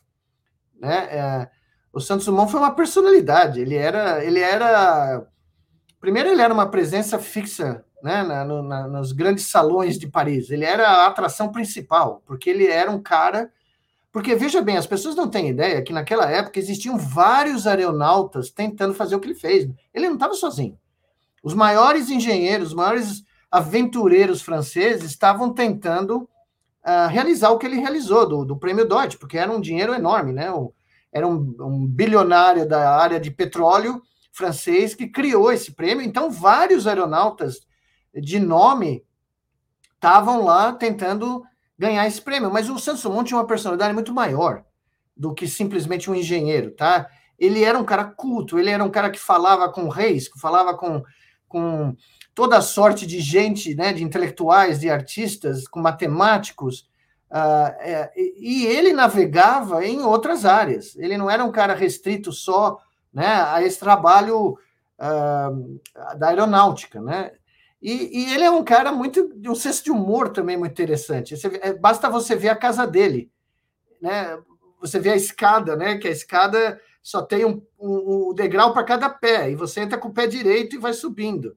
né? 0.79 1.09
É, 1.11 1.51
o 1.93 2.01
Santos 2.01 2.27
Dumont 2.27 2.51
foi 2.51 2.61
uma 2.61 2.75
personalidade. 2.75 3.61
Ele 3.61 3.75
era, 3.75 4.25
ele 4.25 4.41
era, 4.41 5.27
primeiro 6.01 6.29
ele 6.29 6.43
era 6.43 6.53
uma 6.53 6.71
presença 6.71 7.19
fixa, 7.19 7.85
né? 8.03 8.23
Na, 8.23 8.45
no, 8.45 8.63
na, 8.63 8.87
nos 8.87 9.13
grandes 9.13 9.47
salões 9.47 9.99
de 9.99 10.07
Paris. 10.07 10.51
Ele 10.51 10.65
era 10.65 10.89
a 10.89 11.07
atração 11.07 11.51
principal, 11.51 12.23
porque 12.27 12.51
ele 12.51 12.67
era 12.67 12.91
um 12.91 13.03
cara 13.03 13.51
porque 14.17 14.35
veja 14.35 14.63
bem, 14.63 14.79
as 14.79 14.87
pessoas 14.87 15.15
não 15.15 15.29
têm 15.29 15.51
ideia 15.51 15.83
que 15.83 15.93
naquela 15.93 16.31
época 16.31 16.59
existiam 16.59 16.97
vários 16.97 17.67
aeronautas 17.67 18.51
tentando 18.51 18.95
fazer 18.95 19.15
o 19.15 19.21
que 19.21 19.27
ele 19.27 19.35
fez. 19.35 19.69
Ele 19.93 20.07
não 20.07 20.15
estava 20.15 20.33
sozinho. 20.33 20.79
Os 21.47 21.55
maiores 21.55 22.11
engenheiros, 22.11 22.71
os 22.71 22.75
maiores 22.75 23.23
aventureiros 23.49 24.43
franceses 24.43 25.09
estavam 25.09 25.55
tentando 25.55 26.29
uh, 26.85 27.09
realizar 27.09 27.51
o 27.51 27.57
que 27.57 27.65
ele 27.65 27.79
realizou 27.79 28.29
do, 28.29 28.45
do 28.45 28.57
prêmio 28.57 28.85
Dodge, 28.85 29.17
porque 29.17 29.39
era 29.39 29.53
um 29.53 29.61
dinheiro 29.61 29.95
enorme, 29.95 30.33
né? 30.33 30.51
O, 30.51 30.75
era 31.13 31.25
um, 31.25 31.55
um 31.61 31.87
bilionário 31.87 32.69
da 32.69 32.91
área 32.97 33.21
de 33.21 33.31
petróleo 33.31 34.03
francês 34.33 34.93
que 34.93 35.07
criou 35.07 35.53
esse 35.53 35.71
prêmio. 35.71 36.05
Então, 36.05 36.33
vários 36.33 36.85
aeronautas 36.85 37.61
de 38.13 38.41
nome 38.41 39.05
estavam 39.95 40.45
lá 40.45 40.73
tentando 40.73 41.45
ganhar 41.79 42.09
esse 42.09 42.21
prêmio. 42.21 42.53
Mas 42.53 42.69
o 42.69 42.77
Santos 42.77 43.05
Dumont 43.05 43.29
tinha 43.29 43.39
uma 43.39 43.47
personalidade 43.47 43.95
muito 43.95 44.13
maior 44.13 44.65
do 45.17 45.33
que 45.33 45.47
simplesmente 45.47 46.11
um 46.11 46.15
engenheiro, 46.17 46.73
tá? 46.73 47.09
Ele 47.39 47.63
era 47.63 47.79
um 47.79 47.85
cara 47.85 48.05
culto, 48.05 48.59
ele 48.59 48.71
era 48.71 48.83
um 48.83 48.91
cara 48.91 49.11
que 49.11 49.19
falava 49.21 49.69
com 49.69 49.89
reis, 49.89 50.27
que 50.27 50.41
falava 50.41 50.77
com 50.77 51.05
com 51.49 51.97
toda 52.35 52.61
sorte 52.61 53.07
de 53.07 53.21
gente, 53.21 53.75
né, 53.75 53.93
de 53.93 54.05
intelectuais, 54.05 54.81
de 54.81 54.91
artistas, 54.91 55.67
com 55.67 55.81
matemáticos, 55.81 56.89
uh, 57.31 57.73
é, 57.81 58.13
e 58.17 58.67
ele 58.67 58.93
navegava 58.93 59.85
em 59.85 60.01
outras 60.03 60.45
áreas. 60.45 60.95
Ele 60.97 61.17
não 61.17 61.31
era 61.31 61.45
um 61.45 61.53
cara 61.53 61.75
restrito 61.75 62.33
só 62.33 62.79
né, 63.13 63.27
a 63.27 63.63
esse 63.63 63.79
trabalho 63.79 64.59
uh, 64.99 66.17
da 66.19 66.29
aeronáutica, 66.29 67.01
né? 67.01 67.33
E, 67.81 68.25
e, 68.25 68.35
ele 68.35 68.45
é 68.45 68.51
um 68.51 68.65
cara 68.65 68.91
muito 68.91 69.33
de 69.35 69.49
um 69.49 69.55
senso 69.55 69.85
de 69.85 69.91
humor 69.91 70.31
também 70.31 70.57
muito 70.57 70.73
interessante. 70.73 71.37
Você, 71.37 71.61
é, 71.63 71.73
basta 71.73 72.09
você 72.09 72.35
ver 72.35 72.49
a 72.49 72.57
casa 72.57 72.87
dele, 72.87 73.31
né? 74.01 74.39
Você 74.81 74.99
vê 74.99 75.11
a 75.11 75.17
escada, 75.17 75.77
né? 75.77 75.97
Que 75.99 76.09
a 76.09 76.11
escada 76.11 76.81
só 77.07 77.23
tem 77.23 77.45
um, 77.45 77.63
um, 77.79 78.31
um 78.31 78.35
degrau 78.35 78.73
para 78.73 78.83
cada 78.83 79.09
pé 79.09 79.49
e 79.49 79.55
você 79.55 79.79
entra 79.81 79.97
com 79.97 80.09
o 80.09 80.13
pé 80.13 80.27
direito 80.27 80.75
e 80.75 80.79
vai 80.79 80.93
subindo. 80.93 81.57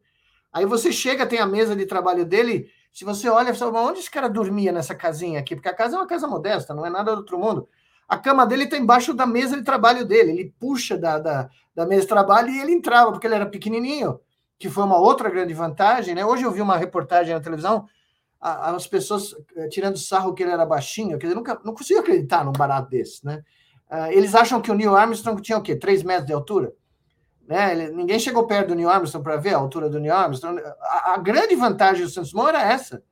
Aí 0.53 0.63
você 0.63 0.91
chega, 0.91 1.25
tem 1.25 1.39
a 1.39 1.45
mesa 1.47 1.75
de 1.75 1.87
trabalho 1.87 2.23
dele. 2.23 2.69
Se 2.93 3.03
você 3.03 3.27
olha, 3.29 3.51
você 3.51 3.57
fala, 3.57 3.81
onde 3.81 3.97
esse 3.97 4.11
cara 4.11 4.29
dormia 4.29 4.71
nessa 4.71 4.93
casinha 4.93 5.39
aqui? 5.39 5.55
Porque 5.55 5.67
a 5.67 5.73
casa 5.73 5.95
é 5.95 5.99
uma 5.99 6.05
casa 6.05 6.27
modesta, 6.27 6.71
não 6.71 6.85
é 6.85 6.89
nada 6.91 7.13
do 7.13 7.21
outro 7.21 7.39
mundo. 7.39 7.67
A 8.07 8.15
cama 8.15 8.45
dele 8.45 8.65
está 8.65 8.77
embaixo 8.77 9.11
da 9.11 9.25
mesa 9.25 9.57
de 9.57 9.63
trabalho 9.63 10.05
dele. 10.05 10.33
Ele 10.33 10.53
puxa 10.59 10.95
da, 10.95 11.17
da, 11.17 11.49
da, 11.73 11.83
mesa 11.83 12.01
de 12.01 12.07
trabalho 12.09 12.51
e 12.51 12.61
ele 12.61 12.73
entrava, 12.73 13.11
porque 13.11 13.25
ele 13.25 13.33
era 13.33 13.47
pequenininho, 13.47 14.19
que 14.59 14.69
foi 14.69 14.83
uma 14.83 14.99
outra 14.99 15.31
grande 15.31 15.55
vantagem. 15.55 16.13
Né? 16.13 16.23
Hoje 16.23 16.43
eu 16.43 16.51
vi 16.51 16.61
uma 16.61 16.77
reportagem 16.77 17.33
na 17.33 17.41
televisão, 17.41 17.87
as 18.39 18.85
pessoas 18.85 19.33
eh, 19.55 19.67
tirando 19.67 19.97
sarro 19.97 20.35
que 20.35 20.43
ele 20.43 20.51
era 20.51 20.63
baixinho. 20.63 21.17
Quer 21.17 21.25
dizer, 21.25 21.35
nunca, 21.35 21.59
não 21.65 21.73
consigo 21.73 22.01
acreditar 22.01 22.45
num 22.45 22.51
barato 22.51 22.91
desse. 22.91 23.25
Né? 23.25 23.43
Ah, 23.89 24.13
eles 24.13 24.35
acham 24.35 24.61
que 24.61 24.71
o 24.71 24.75
Neil 24.75 24.95
Armstrong 24.95 25.41
tinha 25.41 25.57
o 25.57 25.63
quê? 25.63 25.75
Três 25.75 26.03
metros 26.03 26.27
de 26.27 26.33
altura? 26.33 26.73
Né? 27.47 27.89
Ninguém 27.89 28.19
chegou 28.19 28.45
perto 28.45 28.67
do 28.67 28.75
Neil 28.75 28.89
Armstrong 28.89 29.23
para 29.23 29.37
ver 29.37 29.55
a 29.55 29.57
altura 29.57 29.89
do 29.89 29.99
Neil 29.99 30.13
Armstrong. 30.13 30.61
A, 30.81 31.13
a 31.15 31.17
grande 31.17 31.55
vantagem 31.55 32.03
do 32.03 32.09
Santos 32.09 32.31
Dumont 32.31 32.49
era 32.49 32.61
essa: 32.61 33.03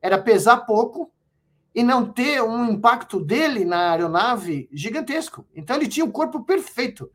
era 0.00 0.16
pesar 0.16 0.64
pouco 0.64 1.12
e 1.74 1.82
não 1.82 2.10
ter 2.10 2.42
um 2.42 2.70
impacto 2.70 3.20
dele 3.20 3.66
na 3.66 3.90
aeronave 3.90 4.68
gigantesco. 4.72 5.46
Então 5.54 5.76
ele 5.76 5.86
tinha 5.86 6.06
um 6.06 6.10
corpo 6.10 6.42
perfeito, 6.42 7.10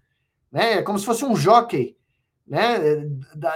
né? 0.51 0.83
Como 0.83 0.99
se 0.99 1.05
fosse 1.05 1.25
um 1.25 1.35
jockey, 1.35 1.97
né? 2.45 2.77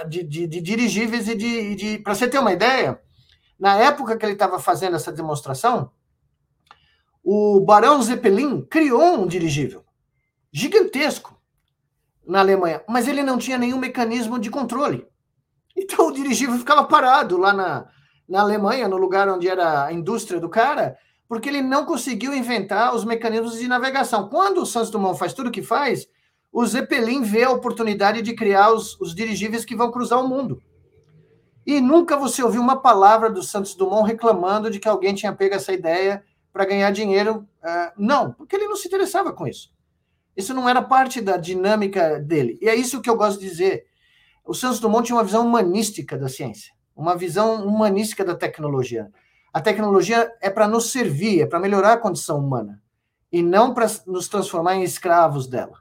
De, 0.08 0.24
de, 0.24 0.46
de 0.48 0.60
dirigíveis 0.60 1.28
e 1.28 1.36
de, 1.36 1.74
de... 1.76 1.98
para 1.98 2.16
você 2.16 2.26
ter 2.26 2.38
uma 2.38 2.52
ideia, 2.52 3.00
na 3.58 3.76
época 3.76 4.16
que 4.16 4.26
ele 4.26 4.32
estava 4.32 4.58
fazendo 4.58 4.96
essa 4.96 5.12
demonstração, 5.12 5.92
o 7.22 7.60
Barão 7.60 8.02
Zeppelin 8.02 8.62
criou 8.62 9.20
um 9.20 9.26
dirigível 9.26 9.84
gigantesco 10.52 11.40
na 12.26 12.40
Alemanha, 12.40 12.82
mas 12.88 13.08
ele 13.08 13.22
não 13.22 13.38
tinha 13.38 13.56
nenhum 13.56 13.78
mecanismo 13.78 14.38
de 14.38 14.50
controle. 14.50 15.06
Então 15.76 16.08
o 16.08 16.12
dirigível 16.12 16.58
ficava 16.58 16.84
parado 16.84 17.38
lá 17.38 17.52
na, 17.52 17.86
na 18.28 18.40
Alemanha, 18.40 18.86
no 18.86 18.96
lugar 18.96 19.28
onde 19.28 19.48
era 19.48 19.86
a 19.86 19.92
indústria 19.92 20.38
do 20.38 20.48
cara, 20.48 20.96
porque 21.26 21.48
ele 21.48 21.62
não 21.62 21.86
conseguiu 21.86 22.34
inventar 22.34 22.94
os 22.94 23.04
mecanismos 23.04 23.58
de 23.58 23.66
navegação. 23.66 24.28
Quando 24.28 24.58
o 24.58 24.66
Santos 24.66 24.90
Dumont 24.90 25.18
faz 25.18 25.32
tudo 25.32 25.48
o 25.48 25.52
que 25.52 25.62
faz, 25.62 26.06
o 26.52 26.64
Zeppelin 26.66 27.22
vê 27.22 27.44
a 27.44 27.50
oportunidade 27.50 28.20
de 28.20 28.34
criar 28.34 28.70
os, 28.70 29.00
os 29.00 29.14
dirigíveis 29.14 29.64
que 29.64 29.74
vão 29.74 29.90
cruzar 29.90 30.22
o 30.22 30.28
mundo. 30.28 30.62
E 31.66 31.80
nunca 31.80 32.16
você 32.16 32.42
ouviu 32.42 32.60
uma 32.60 32.76
palavra 32.76 33.30
do 33.30 33.42
Santos 33.42 33.74
Dumont 33.74 34.06
reclamando 34.06 34.70
de 34.70 34.78
que 34.78 34.88
alguém 34.88 35.14
tinha 35.14 35.32
pego 35.32 35.54
essa 35.54 35.72
ideia 35.72 36.22
para 36.52 36.66
ganhar 36.66 36.90
dinheiro. 36.90 37.48
Uh, 37.62 37.92
não, 37.96 38.32
porque 38.32 38.56
ele 38.56 38.68
não 38.68 38.76
se 38.76 38.88
interessava 38.88 39.32
com 39.32 39.46
isso. 39.46 39.72
Isso 40.36 40.54
não 40.54 40.68
era 40.68 40.82
parte 40.82 41.20
da 41.20 41.36
dinâmica 41.36 42.18
dele. 42.18 42.58
E 42.60 42.68
é 42.68 42.74
isso 42.74 43.00
que 43.00 43.10
eu 43.10 43.16
gosto 43.16 43.40
de 43.40 43.48
dizer. 43.48 43.86
O 44.44 44.54
Santos 44.54 44.80
Dumont 44.80 45.06
tinha 45.06 45.16
uma 45.16 45.24
visão 45.24 45.46
humanística 45.46 46.16
da 46.16 46.28
ciência 46.28 46.72
uma 46.96 47.16
visão 47.16 47.66
humanística 47.66 48.24
da 48.24 48.34
tecnologia. 48.34 49.10
A 49.52 49.60
tecnologia 49.60 50.32
é 50.40 50.48
para 50.48 50.68
nos 50.68 50.90
servir, 50.90 51.42
é 51.42 51.46
para 51.46 51.60
melhorar 51.60 51.94
a 51.94 51.98
condição 51.98 52.38
humana, 52.38 52.80
e 53.30 53.42
não 53.42 53.74
para 53.74 53.86
nos 54.06 54.28
transformar 54.28 54.76
em 54.76 54.82
escravos 54.82 55.46
dela. 55.46 55.78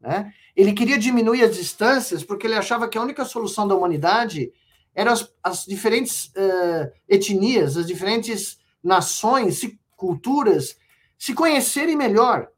Né? 0.00 0.32
Ele 0.54 0.72
queria 0.72 0.98
diminuir 0.98 1.42
as 1.42 1.56
distâncias 1.56 2.22
porque 2.22 2.46
ele 2.46 2.54
achava 2.54 2.88
que 2.88 2.98
a 2.98 3.02
única 3.02 3.24
solução 3.24 3.66
da 3.66 3.74
humanidade 3.74 4.52
eram 4.94 5.12
as, 5.12 5.32
as 5.42 5.64
diferentes 5.64 6.26
uh, 6.26 6.90
etnias, 7.08 7.76
as 7.76 7.86
diferentes 7.86 8.58
nações, 8.82 9.58
se, 9.58 9.79
culturas, 10.00 10.78
se 11.18 11.34
conhecerem 11.34 11.94
melhor, 11.94 12.48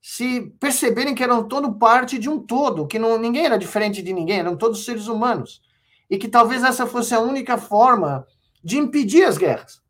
se 0.00 0.40
perceberem 0.60 1.16
que 1.16 1.22
eram 1.22 1.42
todo 1.42 1.74
parte 1.74 2.16
de 2.16 2.28
um 2.28 2.38
todo, 2.38 2.86
que 2.86 2.96
não, 2.96 3.18
ninguém 3.18 3.44
era 3.44 3.58
diferente 3.58 4.00
de 4.00 4.12
ninguém, 4.12 4.38
eram 4.38 4.56
todos 4.56 4.84
seres 4.84 5.08
humanos 5.08 5.60
e 6.08 6.16
que 6.16 6.28
talvez 6.28 6.62
essa 6.62 6.86
fosse 6.86 7.12
a 7.12 7.20
única 7.20 7.58
forma 7.58 8.24
de 8.62 8.78
impedir 8.78 9.24
as 9.24 9.36
guerras 9.36 9.82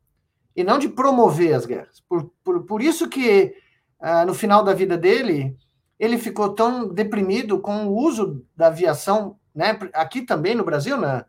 e 0.55 0.63
não 0.63 0.79
de 0.79 0.89
promover 0.89 1.53
as 1.53 1.67
guerras. 1.67 2.03
Por, 2.09 2.31
por, 2.43 2.63
por 2.65 2.81
isso 2.81 3.07
que, 3.07 3.55
uh, 4.01 4.25
no 4.25 4.33
final 4.33 4.63
da 4.63 4.73
vida 4.73 4.97
dele, 4.97 5.55
ele 5.99 6.17
ficou 6.17 6.55
tão 6.55 6.91
deprimido 6.91 7.59
com 7.59 7.85
o 7.85 7.95
uso 7.95 8.43
da 8.55 8.67
aviação, 8.67 9.37
né, 9.53 9.77
aqui 9.93 10.23
também 10.23 10.55
no 10.55 10.63
Brasil, 10.63 10.97
na, 10.97 11.25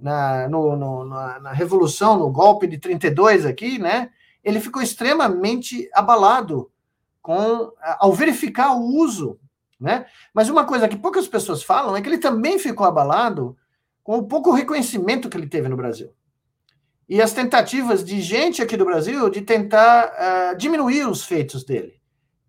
na, 0.00 0.48
no, 0.48 0.76
no, 0.76 1.04
na, 1.04 1.40
na 1.40 1.52
Revolução, 1.52 2.18
no 2.18 2.30
golpe 2.30 2.66
de 2.66 2.78
32 2.78 3.46
aqui, 3.46 3.78
né, 3.78 4.10
ele 4.42 4.60
ficou 4.60 4.80
extremamente 4.80 5.88
abalado 5.92 6.70
com 7.20 7.72
ao 7.98 8.12
verificar 8.12 8.74
o 8.74 8.80
uso, 8.80 9.38
né? 9.78 10.06
Mas 10.32 10.48
uma 10.48 10.64
coisa 10.64 10.88
que 10.88 10.96
poucas 10.96 11.28
pessoas 11.28 11.62
falam 11.62 11.96
é 11.96 12.00
que 12.00 12.08
ele 12.08 12.18
também 12.18 12.58
ficou 12.58 12.86
abalado 12.86 13.56
com 14.02 14.16
o 14.18 14.26
pouco 14.26 14.52
reconhecimento 14.52 15.28
que 15.28 15.36
ele 15.36 15.46
teve 15.46 15.68
no 15.68 15.76
Brasil. 15.76 16.10
E 17.08 17.22
as 17.22 17.32
tentativas 17.32 18.04
de 18.04 18.20
gente 18.20 18.60
aqui 18.60 18.76
do 18.76 18.84
Brasil 18.84 19.30
de 19.30 19.40
tentar 19.40 20.52
uh, 20.52 20.56
diminuir 20.56 21.08
os 21.08 21.24
feitos 21.24 21.64
dele. 21.64 21.98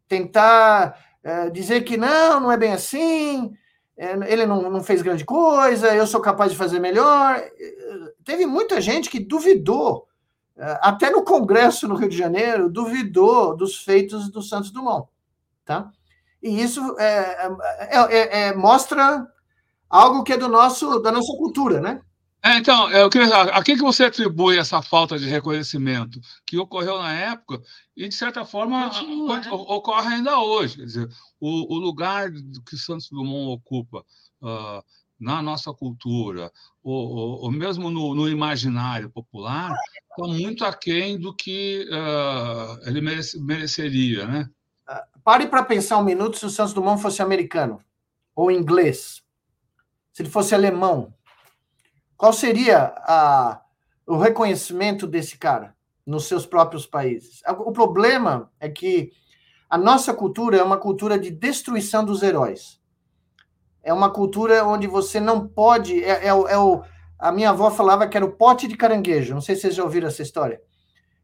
Tentar 0.07 0.99
uh, 1.23 1.49
dizer 1.51 1.81
que 1.81 1.95
não, 1.95 2.41
não 2.41 2.51
é 2.51 2.57
bem 2.57 2.73
assim, 2.73 3.53
eh, 3.97 4.17
ele 4.27 4.45
não, 4.45 4.69
não 4.69 4.83
fez 4.83 5.01
grande 5.01 5.23
coisa, 5.23 5.95
eu 5.95 6.05
sou 6.05 6.19
capaz 6.19 6.51
de 6.51 6.57
fazer 6.57 6.79
melhor. 6.79 7.41
Teve 8.25 8.45
muita 8.45 8.81
gente 8.81 9.09
que 9.09 9.19
duvidou, 9.19 10.08
até 10.81 11.09
no 11.09 11.23
Congresso 11.23 11.87
no 11.87 11.95
Rio 11.95 12.09
de 12.09 12.17
Janeiro, 12.17 12.69
duvidou 12.69 13.55
dos 13.55 13.77
feitos 13.77 14.29
do 14.29 14.41
Santos 14.41 14.71
Dumont. 14.71 15.07
Tá? 15.65 15.91
E 16.41 16.61
isso 16.61 16.97
é, 16.99 17.49
é, 17.89 18.47
é, 18.47 18.55
mostra 18.55 19.27
algo 19.89 20.23
que 20.23 20.33
é 20.33 20.37
do 20.37 20.47
nosso, 20.47 20.99
da 20.99 21.11
nossa 21.11 21.35
cultura, 21.37 21.81
né? 21.81 22.01
É, 22.41 22.57
então, 22.57 22.89
eu 22.91 23.09
queria, 23.09 23.41
a 23.41 23.61
quem 23.61 23.75
que 23.75 23.81
você 23.81 24.05
atribui 24.05 24.57
essa 24.57 24.81
falta 24.81 25.19
de 25.19 25.27
reconhecimento 25.27 26.21
que 26.45 26.57
ocorreu 26.57 26.97
na 26.97 27.13
época 27.13 27.61
e, 27.97 28.07
de 28.07 28.15
certa 28.15 28.45
forma, 28.45 28.89
Continua, 28.89 29.39
né? 29.41 29.49
ocorre 29.51 30.15
ainda 30.15 30.39
hoje? 30.39 30.77
Quer 30.77 30.85
dizer, 30.85 31.09
o, 31.37 31.75
o, 31.75 31.77
lugar 31.77 32.31
que 32.65 32.77
Santos 32.77 33.09
Dumont 33.09 33.51
ocupa 33.51 34.05
uh, 34.41 34.81
na 35.19 35.41
nossa 35.41 35.73
cultura, 35.73 36.49
ou, 36.89 37.51
mesmo 37.51 37.89
no, 37.89 38.15
no, 38.15 38.27
imaginário 38.27 39.09
popular, 39.09 39.73
está 40.09 40.27
muito 40.27 40.65
aquém 40.65 41.19
do 41.19 41.33
que 41.33 41.87
uh, 41.91 42.87
ele 42.87 43.01
merece, 43.01 43.39
mereceria, 43.39 44.25
né? 44.25 44.49
Uh, 44.89 45.19
pare 45.23 45.47
para 45.47 45.63
pensar 45.63 45.97
um 45.97 46.03
minuto 46.03 46.37
se 46.37 46.45
o 46.45 46.49
Santos 46.49 46.73
Dumont 46.73 47.01
fosse 47.01 47.21
americano 47.21 47.79
ou 48.35 48.51
inglês 48.51 49.23
se 50.19 50.23
ele 50.23 50.29
fosse 50.29 50.53
alemão, 50.53 51.13
qual 52.17 52.33
seria 52.33 52.93
a, 52.97 53.61
o 54.05 54.17
reconhecimento 54.17 55.07
desse 55.07 55.37
cara 55.37 55.73
nos 56.05 56.25
seus 56.25 56.45
próprios 56.45 56.85
países? 56.85 57.41
O 57.47 57.71
problema 57.71 58.51
é 58.59 58.67
que 58.67 59.13
a 59.69 59.77
nossa 59.77 60.13
cultura 60.13 60.57
é 60.57 60.63
uma 60.63 60.77
cultura 60.77 61.17
de 61.17 61.31
destruição 61.31 62.03
dos 62.03 62.21
heróis. 62.21 62.78
É 63.89 63.93
uma 63.93 64.11
cultura 64.11 64.63
onde 64.67 64.85
você 64.85 65.19
não 65.19 65.47
pode. 65.47 66.03
É, 66.03 66.27
é, 66.27 66.27
é 66.27 66.57
o, 66.59 66.83
a 67.17 67.31
minha 67.31 67.49
avó 67.49 67.71
falava 67.71 68.07
que 68.07 68.15
era 68.15 68.23
o 68.23 68.31
pote 68.31 68.67
de 68.67 68.77
caranguejo. 68.77 69.33
Não 69.33 69.41
sei 69.41 69.55
se 69.55 69.61
vocês 69.61 69.73
já 69.73 69.83
ouviram 69.83 70.07
essa 70.07 70.21
história. 70.21 70.61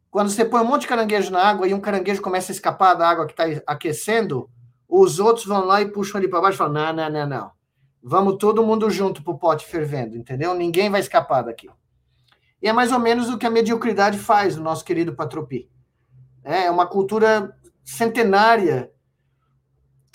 Quando 0.09 0.32
você 0.32 0.43
põe 0.43 0.61
um 0.61 0.66
monte 0.66 0.82
de 0.82 0.88
caranguejo 0.88 1.32
na 1.32 1.43
água 1.43 1.68
e 1.68 1.76
um 1.76 1.80
caranguejo 1.80 2.24
começa 2.24 2.51
a 2.51 2.55
escapar 2.55 2.95
da 2.95 3.07
água 3.07 3.28
que 3.28 3.39
está 3.39 3.61
aquecendo, 3.68 4.49
os 4.89 5.20
outros 5.20 5.45
vão 5.45 5.63
lá 5.63 5.80
e 5.80 5.91
puxam 5.91 6.20
ele 6.20 6.28
para 6.28 6.41
baixo 6.41 6.55
e 6.55 6.57
falam: 6.57 6.74
não, 6.74 6.93
não, 6.93 7.09
não, 7.11 7.28
não. 7.28 7.51
Vamos 8.01 8.38
todo 8.39 8.66
mundo 8.66 8.89
junto 8.89 9.22
para 9.22 9.34
o 9.34 9.38
pote 9.38 9.63
fervendo, 9.63 10.18
entendeu? 10.18 10.55
Ninguém 10.55 10.89
vai 10.89 11.01
escapar 11.01 11.43
daqui. 11.43 11.70
E 12.63 12.68
é 12.68 12.74
mais 12.74 12.91
ou 12.91 12.99
menos 12.99 13.30
o 13.30 13.38
que 13.38 13.45
a 13.45 13.51
mediocridade 13.51 14.18
faz 14.18 14.55
no 14.55 14.63
nosso 14.63 14.84
querido 14.84 15.13
Patropi. 15.13 15.70
É 16.43 16.72
uma 16.72 16.88
cultura 16.88 17.55
centenária. 17.84 18.89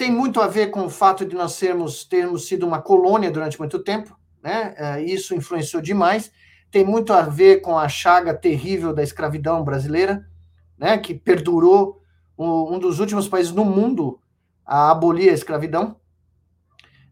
Tem 0.01 0.11
muito 0.11 0.41
a 0.41 0.47
ver 0.47 0.69
com 0.69 0.87
o 0.87 0.89
fato 0.89 1.27
de 1.27 1.37
nós 1.37 1.53
sermos, 1.53 2.05
termos 2.05 2.49
sido 2.49 2.67
uma 2.67 2.81
colônia 2.81 3.31
durante 3.31 3.59
muito 3.59 3.79
tempo, 3.81 4.19
né? 4.43 4.75
É, 4.79 5.03
isso 5.03 5.35
influenciou 5.35 5.83
demais. 5.83 6.33
Tem 6.71 6.83
muito 6.83 7.13
a 7.13 7.21
ver 7.21 7.61
com 7.61 7.79
a 7.79 7.87
chaga 7.87 8.33
terrível 8.33 8.95
da 8.95 9.03
escravidão 9.03 9.63
brasileira, 9.63 10.27
né? 10.79 10.97
Que 10.97 11.13
perdurou 11.13 12.01
um 12.39 12.79
dos 12.79 12.99
últimos 12.99 13.29
países 13.29 13.53
no 13.53 13.63
mundo 13.63 14.19
a 14.65 14.91
abolir 14.91 15.29
a 15.29 15.35
escravidão. 15.35 15.95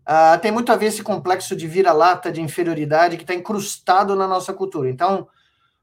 Uh, 0.09 0.41
tem 0.41 0.51
muito 0.51 0.73
a 0.73 0.77
ver 0.77 0.87
esse 0.87 1.03
complexo 1.03 1.55
de 1.55 1.67
vira-lata, 1.67 2.33
de 2.33 2.41
inferioridade 2.41 3.19
que 3.19 3.23
está 3.23 3.35
incrustado 3.35 4.17
na 4.17 4.27
nossa 4.27 4.55
cultura. 4.55 4.89
Então, 4.89 5.29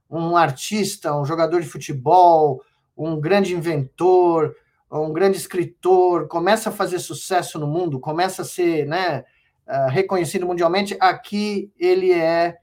um 0.09 0.35
artista, 0.35 1.15
um 1.15 1.23
jogador 1.23 1.61
de 1.61 1.67
futebol, 1.67 2.63
um 2.97 3.21
grande 3.21 3.53
inventor, 3.53 4.55
um 4.91 5.11
grande 5.11 5.37
escritor, 5.37 6.27
começa 6.27 6.69
a 6.69 6.73
fazer 6.73 6.99
sucesso 6.99 7.59
no 7.59 7.67
mundo, 7.67 7.99
começa 7.99 8.43
a 8.43 8.45
ser 8.45 8.85
né, 8.85 9.23
uh, 9.67 9.89
reconhecido 9.89 10.45
mundialmente, 10.45 10.95
aqui 10.99 11.71
ele 11.77 12.11
é 12.11 12.57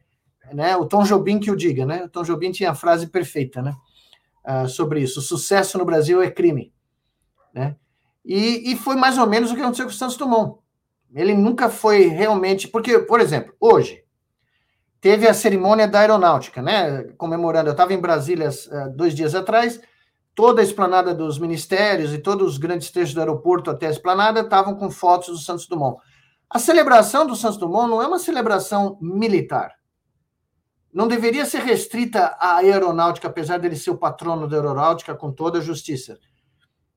né? 0.53 0.77
O 0.77 0.87
Tom 0.87 1.05
Jobim 1.05 1.39
que 1.39 1.51
o 1.51 1.57
diga, 1.57 1.85
né? 1.85 2.05
O 2.05 2.09
Tom 2.09 2.23
Jobim 2.23 2.51
tinha 2.51 2.70
a 2.70 2.75
frase 2.75 3.07
perfeita, 3.07 3.62
né? 3.62 3.75
Uh, 4.45 4.68
sobre 4.68 5.01
isso. 5.01 5.20
Sucesso 5.20 5.79
no 5.79 5.85
Brasil 5.85 6.23
é 6.23 6.31
crime, 6.31 6.73
né? 7.55 7.77
E, 8.25 8.73
e 8.73 8.77
foi 8.77 8.97
mais 8.97 9.18
ou 9.18 9.27
menos 9.27 9.51
o 9.51 9.55
que 9.55 9.61
aconteceu 9.61 9.87
com 9.87 9.93
o 9.93 9.95
Santos 9.95 10.16
Dumont. 10.16 10.59
Ele 11.14 11.35
nunca 11.35 11.68
foi 11.68 12.07
realmente, 12.07 12.66
porque, 12.68 12.99
por 13.01 13.20
exemplo, 13.20 13.55
hoje 13.61 14.03
teve 15.01 15.29
a 15.29 15.35
cerimônia 15.35 15.87
da 15.87 16.01
aeronáutica, 16.01 16.62
né? 16.62 17.05
Comemorando. 17.16 17.68
Eu 17.68 17.73
estava 17.73 17.93
em 17.93 18.01
Brasília 18.01 18.49
uh, 18.49 18.97
dois 18.97 19.14
dias 19.14 19.35
atrás. 19.35 19.81
Toda 20.35 20.61
a 20.61 20.64
esplanada 20.64 21.14
dos 21.14 21.39
ministérios 21.39 22.12
e 22.12 22.18
todos 22.18 22.53
os 22.53 22.59
grandes 22.59 22.91
trechos 22.91 23.14
do 23.14 23.20
aeroporto 23.20 23.70
até 23.70 23.87
a 23.87 23.91
esplanada 23.91 24.41
estavam 24.41 24.74
com 24.74 24.91
fotos 24.91 25.28
do 25.28 25.39
Santos 25.39 25.66
Dumont. 25.66 25.99
A 26.49 26.59
celebração 26.59 27.26
do 27.26 27.37
Santos 27.37 27.59
Dumont 27.59 27.89
não 27.89 28.03
é 28.03 28.07
uma 28.07 28.18
celebração 28.18 28.99
militar 29.01 29.72
não 30.93 31.09
deveria 31.09 31.47
ser 31.47 31.62
restrita 31.62 32.37
à 32.39 32.57
aeronáutica, 32.57 33.26
apesar 33.26 33.59
dele 33.59 33.76
ser 33.76 33.91
o 33.91 33.97
patrono 33.97 34.47
da 34.47 34.57
aeronáutica 34.57 35.14
com 35.14 35.33
toda 35.33 35.59
a 35.59 35.62
justiça. 35.62 36.18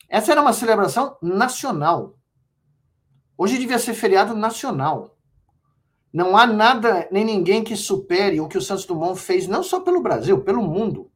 Essa 0.10 0.34
era 0.34 0.42
uma 0.42 0.52
celebração 0.52 1.18
nacional. 1.22 2.18
Hoje 3.38 3.58
devia 3.58 3.80
ser 3.80 3.94
feriado 3.94 4.36
nacional. 4.36 5.18
Não 6.12 6.36
há 6.38 6.46
nada 6.46 7.08
nem 7.12 7.24
ninguém 7.24 7.64
que 7.64 7.76
supere 7.76 8.40
o 8.40 8.48
que 8.48 8.58
o 8.58 8.62
Santos 8.62 8.86
Dumont 8.86 9.20
fez, 9.20 9.48
não 9.48 9.64
só 9.64 9.80
pelo 9.80 10.02
Brasil, 10.02 10.42
pelo 10.42 10.62
mundo. 10.62 11.10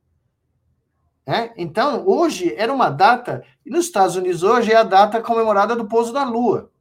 É? 1.30 1.54
Então, 1.56 2.08
hoje 2.08 2.56
era 2.58 2.74
uma 2.74 2.90
data, 2.90 3.44
e 3.64 3.70
nos 3.70 3.86
Estados 3.86 4.16
Unidos 4.16 4.42
hoje 4.42 4.72
é 4.72 4.78
a 4.78 4.84
data 4.84 5.22
comemorada 5.22 5.76
do 5.76 5.86
pouso 5.86 6.12
da 6.12 6.24
Lua. 6.24 6.72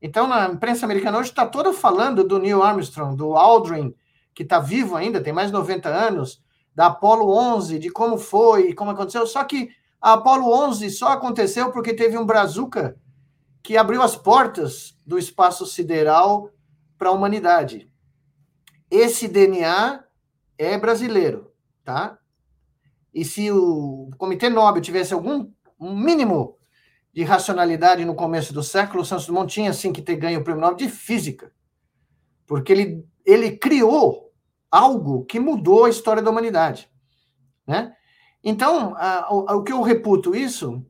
Então, 0.00 0.26
na 0.26 0.46
imprensa 0.46 0.86
americana 0.86 1.18
hoje 1.18 1.28
está 1.28 1.44
toda 1.44 1.70
falando 1.70 2.24
do 2.24 2.38
Neil 2.38 2.62
Armstrong, 2.62 3.14
do 3.14 3.36
Aldrin, 3.36 3.94
que 4.34 4.44
está 4.44 4.58
vivo 4.58 4.96
ainda, 4.96 5.22
tem 5.22 5.30
mais 5.30 5.48
de 5.48 5.52
90 5.52 5.90
anos, 5.90 6.42
da 6.74 6.86
Apollo 6.86 7.30
11, 7.30 7.78
de 7.78 7.90
como 7.90 8.16
foi 8.16 8.70
e 8.70 8.74
como 8.74 8.92
aconteceu. 8.92 9.26
Só 9.26 9.44
que 9.44 9.68
a 10.00 10.14
Apollo 10.14 10.50
11 10.50 10.88
só 10.88 11.08
aconteceu 11.08 11.70
porque 11.70 11.92
teve 11.92 12.16
um 12.16 12.24
brazuca 12.24 12.96
que 13.62 13.76
abriu 13.76 14.00
as 14.00 14.16
portas 14.16 14.96
do 15.06 15.18
espaço 15.18 15.66
sideral 15.66 16.48
para 16.96 17.10
a 17.10 17.12
humanidade. 17.12 17.92
Esse 18.90 19.28
DNA 19.28 20.02
é 20.56 20.78
brasileiro, 20.78 21.52
tá? 21.84 22.19
E 23.12 23.24
se 23.24 23.50
o 23.50 24.10
Comitê 24.16 24.48
Nobel 24.48 24.82
tivesse 24.82 25.12
algum 25.12 25.50
um 25.78 25.96
mínimo 25.96 26.56
de 27.12 27.24
racionalidade 27.24 28.04
no 28.04 28.14
começo 28.14 28.52
do 28.52 28.62
século, 28.62 29.02
o 29.02 29.04
Santos 29.04 29.26
Dumont 29.26 29.52
tinha 29.52 29.72
sim 29.72 29.92
que 29.92 30.02
ter 30.02 30.16
ganho 30.16 30.40
o 30.40 30.44
prêmio 30.44 30.60
Nobel 30.60 30.76
de 30.76 30.88
Física, 30.88 31.52
porque 32.46 32.72
ele 32.72 33.04
ele 33.24 33.56
criou 33.56 34.32
algo 34.70 35.24
que 35.24 35.38
mudou 35.38 35.84
a 35.84 35.90
história 35.90 36.22
da 36.22 36.30
humanidade, 36.30 36.90
né? 37.66 37.92
Então, 38.42 38.94
a, 38.96 39.26
a, 39.26 39.56
o 39.56 39.62
que 39.62 39.72
eu 39.72 39.82
reputo 39.82 40.34
isso 40.34 40.84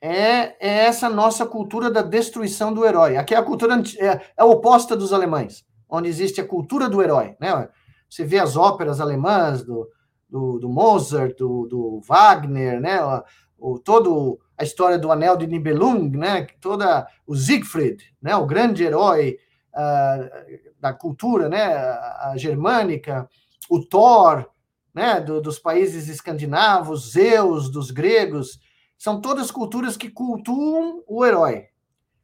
é, 0.00 0.56
é, 0.60 0.86
essa 0.86 1.08
nossa 1.08 1.44
cultura 1.44 1.90
da 1.90 2.02
destruição 2.02 2.72
do 2.72 2.84
herói. 2.86 3.16
Aqui 3.16 3.34
é 3.34 3.38
a 3.38 3.42
cultura 3.42 3.82
é, 3.98 4.20
é 4.36 4.44
oposta 4.44 4.96
dos 4.96 5.12
alemães, 5.12 5.64
onde 5.88 6.08
existe 6.08 6.40
a 6.40 6.46
cultura 6.46 6.88
do 6.88 7.02
herói, 7.02 7.36
né? 7.40 7.68
Você 8.08 8.24
vê 8.24 8.38
as 8.38 8.56
óperas 8.56 9.00
alemãs 9.00 9.64
do, 9.64 9.88
do, 10.28 10.58
do 10.58 10.68
Mozart, 10.68 11.36
do, 11.36 11.66
do, 11.66 12.00
Wagner, 12.06 12.80
né? 12.80 13.00
O, 13.04 13.22
o, 13.58 13.78
todo 13.78 14.38
a 14.58 14.64
história 14.64 14.98
do 14.98 15.12
Anel 15.12 15.36
de 15.36 15.46
Nibelung, 15.46 16.10
né? 16.16 16.46
Toda 16.60 17.06
o 17.26 17.34
Siegfried, 17.36 18.02
né? 18.20 18.34
O 18.36 18.46
grande 18.46 18.84
herói 18.84 19.38
uh, 19.76 20.70
da 20.80 20.92
cultura, 20.92 21.48
né, 21.48 21.64
a 21.64 22.34
germânica, 22.36 23.28
o 23.68 23.84
Thor, 23.84 24.48
né, 24.94 25.20
do, 25.20 25.40
dos 25.40 25.58
países 25.58 26.08
escandinavos, 26.08 27.12
Zeus, 27.12 27.70
dos 27.70 27.90
gregos, 27.90 28.58
são 28.96 29.20
todas 29.20 29.50
culturas 29.50 29.96
que 29.96 30.08
cultuam 30.08 31.02
o 31.06 31.24
herói. 31.24 31.66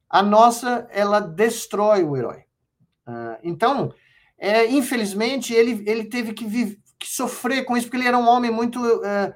A 0.09 0.23
nossa, 0.23 0.87
ela 0.91 1.21
destrói 1.21 2.03
o 2.03 2.17
herói. 2.17 2.45
Uh, 3.07 3.37
então, 3.43 3.93
é, 4.39 4.67
infelizmente, 4.71 5.53
ele, 5.53 5.83
ele 5.87 6.05
teve 6.05 6.33
que, 6.33 6.47
viver, 6.47 6.79
que, 7.03 7.11
sofrer 7.11 7.65
com 7.65 7.77
isso, 7.77 7.87
porque 7.87 7.97
ele 7.99 8.09
era 8.09 8.19
um 8.19 8.29
homem 8.29 8.51
muito 8.51 8.79
uh, 8.81 9.35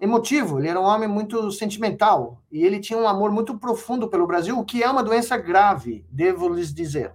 emotivo, 0.00 0.58
ele 0.58 0.68
era 0.68 0.80
um 0.80 0.84
homem 0.84 1.08
muito 1.08 1.50
sentimental, 1.50 2.42
e 2.50 2.64
ele 2.64 2.80
tinha 2.80 2.98
um 2.98 3.08
amor 3.08 3.30
muito 3.30 3.58
profundo 3.58 4.08
pelo 4.08 4.26
Brasil, 4.26 4.58
o 4.58 4.64
que 4.64 4.82
é 4.82 4.90
uma 4.90 5.02
doença 5.02 5.36
grave, 5.36 6.06
devo 6.10 6.48
lhes 6.48 6.72
dizer 6.72 7.12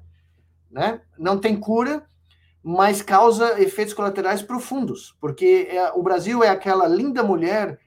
né? 0.73 1.01
Não 1.17 1.37
tem 1.37 1.55
cura, 1.55 2.05
mas 2.61 3.01
causa 3.01 3.61
efeitos 3.61 3.93
colaterais 3.93 4.41
profundos, 4.41 5.15
porque 5.21 5.67
é, 5.69 5.91
o 5.93 6.01
Brasil 6.01 6.43
é 6.43 6.49
aquela 6.49 6.87
linda 6.87 7.23
mulher 7.23 7.79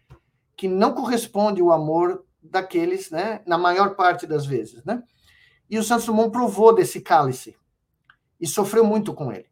que 0.57 0.69
não 0.69 0.95
corresponde 0.95 1.61
ao 1.61 1.73
amor 1.73 2.25
daqueles, 2.41 3.11
né? 3.11 3.43
Na 3.45 3.59
maior 3.59 3.97
parte 3.97 4.27
das 4.27 4.47
vezes, 4.47 4.85
né? 4.85 5.03
E 5.69 5.79
o 5.79 5.83
Santos 5.83 6.07
Dumont 6.07 6.31
provou 6.31 6.73
desse 6.73 7.01
cálice 7.01 7.57
e 8.41 8.47
sofreu 8.47 8.85
muito 8.85 9.13
com 9.13 9.33
ele, 9.33 9.47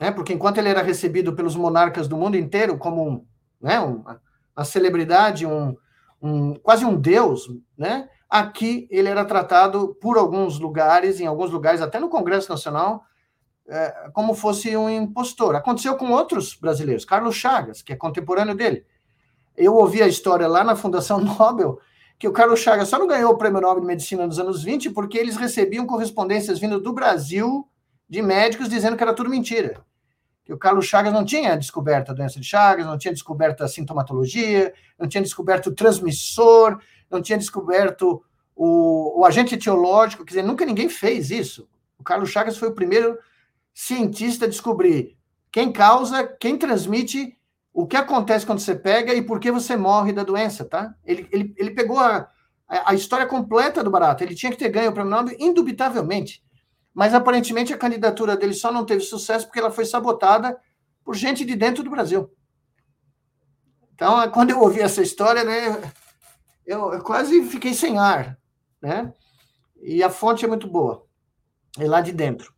né? 0.00 0.10
Porque 0.10 0.32
enquanto 0.32 0.58
ele 0.58 0.68
era 0.68 0.82
recebido 0.82 1.34
pelos 1.34 1.56
monarcas 1.56 2.06
do 2.06 2.16
mundo 2.16 2.36
inteiro 2.36 2.78
como 2.78 3.08
um, 3.08 3.26
né, 3.60 3.80
uma, 3.80 4.20
uma 4.56 4.64
celebridade, 4.64 5.46
um, 5.46 5.76
um 6.22 6.54
quase 6.54 6.84
um 6.84 6.96
deus, 6.96 7.48
né? 7.76 8.08
Aqui 8.28 8.86
ele 8.90 9.08
era 9.08 9.24
tratado 9.24 9.96
por 10.00 10.18
alguns 10.18 10.58
lugares, 10.58 11.18
em 11.18 11.26
alguns 11.26 11.50
lugares, 11.50 11.80
até 11.80 11.98
no 11.98 12.10
Congresso 12.10 12.50
Nacional, 12.50 13.02
é, 13.66 14.10
como 14.12 14.34
fosse 14.34 14.76
um 14.76 14.88
impostor. 14.88 15.56
Aconteceu 15.56 15.96
com 15.96 16.10
outros 16.10 16.54
brasileiros, 16.54 17.06
Carlos 17.06 17.36
Chagas, 17.36 17.80
que 17.80 17.92
é 17.92 17.96
contemporâneo 17.96 18.54
dele. 18.54 18.84
Eu 19.56 19.74
ouvi 19.74 20.02
a 20.02 20.06
história 20.06 20.46
lá 20.46 20.62
na 20.62 20.76
Fundação 20.76 21.18
Nobel, 21.24 21.80
que 22.18 22.28
o 22.28 22.32
Carlos 22.32 22.60
Chagas 22.60 22.88
só 22.88 22.98
não 22.98 23.06
ganhou 23.06 23.32
o 23.32 23.38
Prêmio 23.38 23.62
Nobel 23.62 23.80
de 23.80 23.86
Medicina 23.86 24.26
nos 24.26 24.38
anos 24.38 24.62
20 24.62 24.90
porque 24.90 25.16
eles 25.16 25.36
recebiam 25.36 25.86
correspondências 25.86 26.58
vindo 26.58 26.78
do 26.78 26.92
Brasil 26.92 27.66
de 28.08 28.22
médicos 28.22 28.68
dizendo 28.68 28.96
que 28.96 29.02
era 29.02 29.14
tudo 29.14 29.30
mentira. 29.30 29.82
Que 30.44 30.52
o 30.52 30.58
Carlos 30.58 30.86
Chagas 30.86 31.12
não 31.12 31.24
tinha 31.24 31.56
descoberto 31.56 32.10
a 32.10 32.14
doença 32.14 32.40
de 32.40 32.46
Chagas, 32.46 32.86
não 32.86 32.96
tinha 32.96 33.12
descoberto 33.12 33.62
a 33.62 33.68
sintomatologia, 33.68 34.72
não 34.98 35.06
tinha 35.06 35.22
descoberto 35.22 35.66
o 35.66 35.74
transmissor, 35.74 36.80
não 37.10 37.20
tinha 37.20 37.36
descoberto 37.36 38.22
o, 38.56 39.20
o 39.20 39.24
agente 39.24 39.54
etiológico, 39.54 40.24
quer 40.24 40.30
dizer, 40.30 40.42
nunca 40.42 40.64
ninguém 40.64 40.88
fez 40.88 41.30
isso. 41.30 41.68
O 41.98 42.02
Carlos 42.02 42.30
Chagas 42.30 42.56
foi 42.56 42.68
o 42.68 42.74
primeiro 42.74 43.18
cientista 43.74 44.46
a 44.46 44.48
descobrir 44.48 45.16
quem 45.50 45.72
causa, 45.72 46.26
quem 46.26 46.56
transmite, 46.56 47.36
o 47.72 47.86
que 47.86 47.96
acontece 47.96 48.44
quando 48.44 48.58
você 48.58 48.74
pega 48.74 49.14
e 49.14 49.22
por 49.22 49.38
que 49.38 49.52
você 49.52 49.76
morre 49.76 50.12
da 50.12 50.24
doença, 50.24 50.64
tá? 50.64 50.94
Ele, 51.04 51.28
ele, 51.30 51.54
ele 51.56 51.70
pegou 51.70 51.98
a, 52.00 52.28
a, 52.68 52.94
história 52.94 53.26
completa 53.26 53.84
do 53.84 53.90
barato. 53.90 54.24
Ele 54.24 54.34
tinha 54.34 54.50
que 54.50 54.58
ter 54.58 54.68
ganho 54.68 54.90
o 54.90 54.92
prêmio 54.92 55.10
Nobel, 55.10 55.36
indubitavelmente. 55.38 56.42
Mas 56.98 57.14
aparentemente 57.14 57.72
a 57.72 57.78
candidatura 57.78 58.36
dele 58.36 58.52
só 58.52 58.72
não 58.72 58.84
teve 58.84 59.02
sucesso 59.02 59.46
porque 59.46 59.60
ela 59.60 59.70
foi 59.70 59.84
sabotada 59.84 60.58
por 61.04 61.14
gente 61.14 61.44
de 61.44 61.54
dentro 61.54 61.84
do 61.84 61.90
Brasil. 61.90 62.28
Então, 63.94 64.28
quando 64.32 64.50
eu 64.50 64.60
ouvi 64.60 64.80
essa 64.80 65.00
história, 65.00 65.44
né, 65.44 65.92
eu, 66.66 66.92
eu 66.92 67.00
quase 67.04 67.40
fiquei 67.44 67.72
sem 67.72 67.98
ar, 67.98 68.36
né? 68.82 69.12
E 69.80 70.02
a 70.02 70.10
fonte 70.10 70.44
é 70.44 70.48
muito 70.48 70.66
boa, 70.66 71.06
é 71.78 71.86
lá 71.86 72.00
de 72.00 72.10
dentro. 72.10 72.52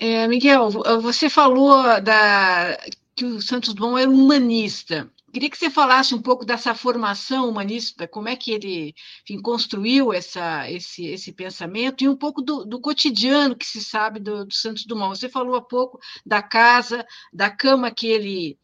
É, 0.00 0.26
Miguel, 0.26 0.68
você 1.00 1.30
falou 1.30 2.00
da, 2.00 2.76
que 3.14 3.24
o 3.24 3.40
Santos 3.40 3.72
Dumont 3.72 4.02
era 4.02 4.10
humanista. 4.10 5.08
Queria 5.38 5.50
que 5.50 5.56
você 5.56 5.70
falasse 5.70 6.16
um 6.16 6.20
pouco 6.20 6.44
dessa 6.44 6.74
formação 6.74 7.48
humanista, 7.48 8.08
como 8.08 8.28
é 8.28 8.34
que 8.34 8.50
ele 8.50 8.92
enfim, 9.22 9.40
construiu 9.40 10.12
essa, 10.12 10.68
esse, 10.68 11.06
esse 11.06 11.32
pensamento 11.32 12.02
e 12.02 12.08
um 12.08 12.16
pouco 12.16 12.42
do, 12.42 12.64
do 12.64 12.80
cotidiano 12.80 13.54
que 13.54 13.64
se 13.64 13.80
sabe 13.80 14.18
do, 14.18 14.44
do 14.44 14.52
Santos 14.52 14.84
Dumont. 14.84 15.16
Você 15.16 15.28
falou 15.28 15.54
há 15.54 15.62
pouco 15.62 16.00
da 16.26 16.42
casa, 16.42 17.06
da 17.32 17.48
cama 17.48 17.88
que 17.92 18.08
ele 18.08 18.58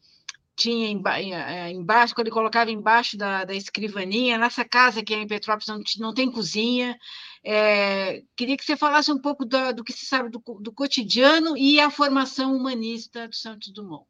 tinha 0.53 0.89
eh, 0.89 1.71
embaixo, 1.71 2.13
quando 2.13 2.27
ele 2.27 2.33
colocava 2.33 2.69
embaixo 2.69 3.17
da, 3.17 3.45
da 3.45 3.55
escrivaninha, 3.55 4.37
nessa 4.37 4.65
casa 4.65 5.01
que 5.01 5.13
é 5.13 5.21
em 5.21 5.27
Petrópolis 5.27 5.67
não, 5.69 6.07
não 6.07 6.13
tem 6.13 6.29
cozinha. 6.29 6.97
É, 7.41 8.21
queria 8.35 8.57
que 8.57 8.65
você 8.65 8.75
falasse 8.75 9.09
um 9.13 9.21
pouco 9.21 9.45
do, 9.45 9.75
do 9.75 9.83
que 9.85 9.93
se 9.93 10.05
sabe 10.05 10.29
do, 10.29 10.43
do, 10.59 10.73
cotidiano 10.73 11.55
e 11.57 11.79
a 11.79 11.89
formação 11.89 12.53
humanista 12.53 13.29
do 13.29 13.35
Santos 13.35 13.71
Dumont. 13.71 14.05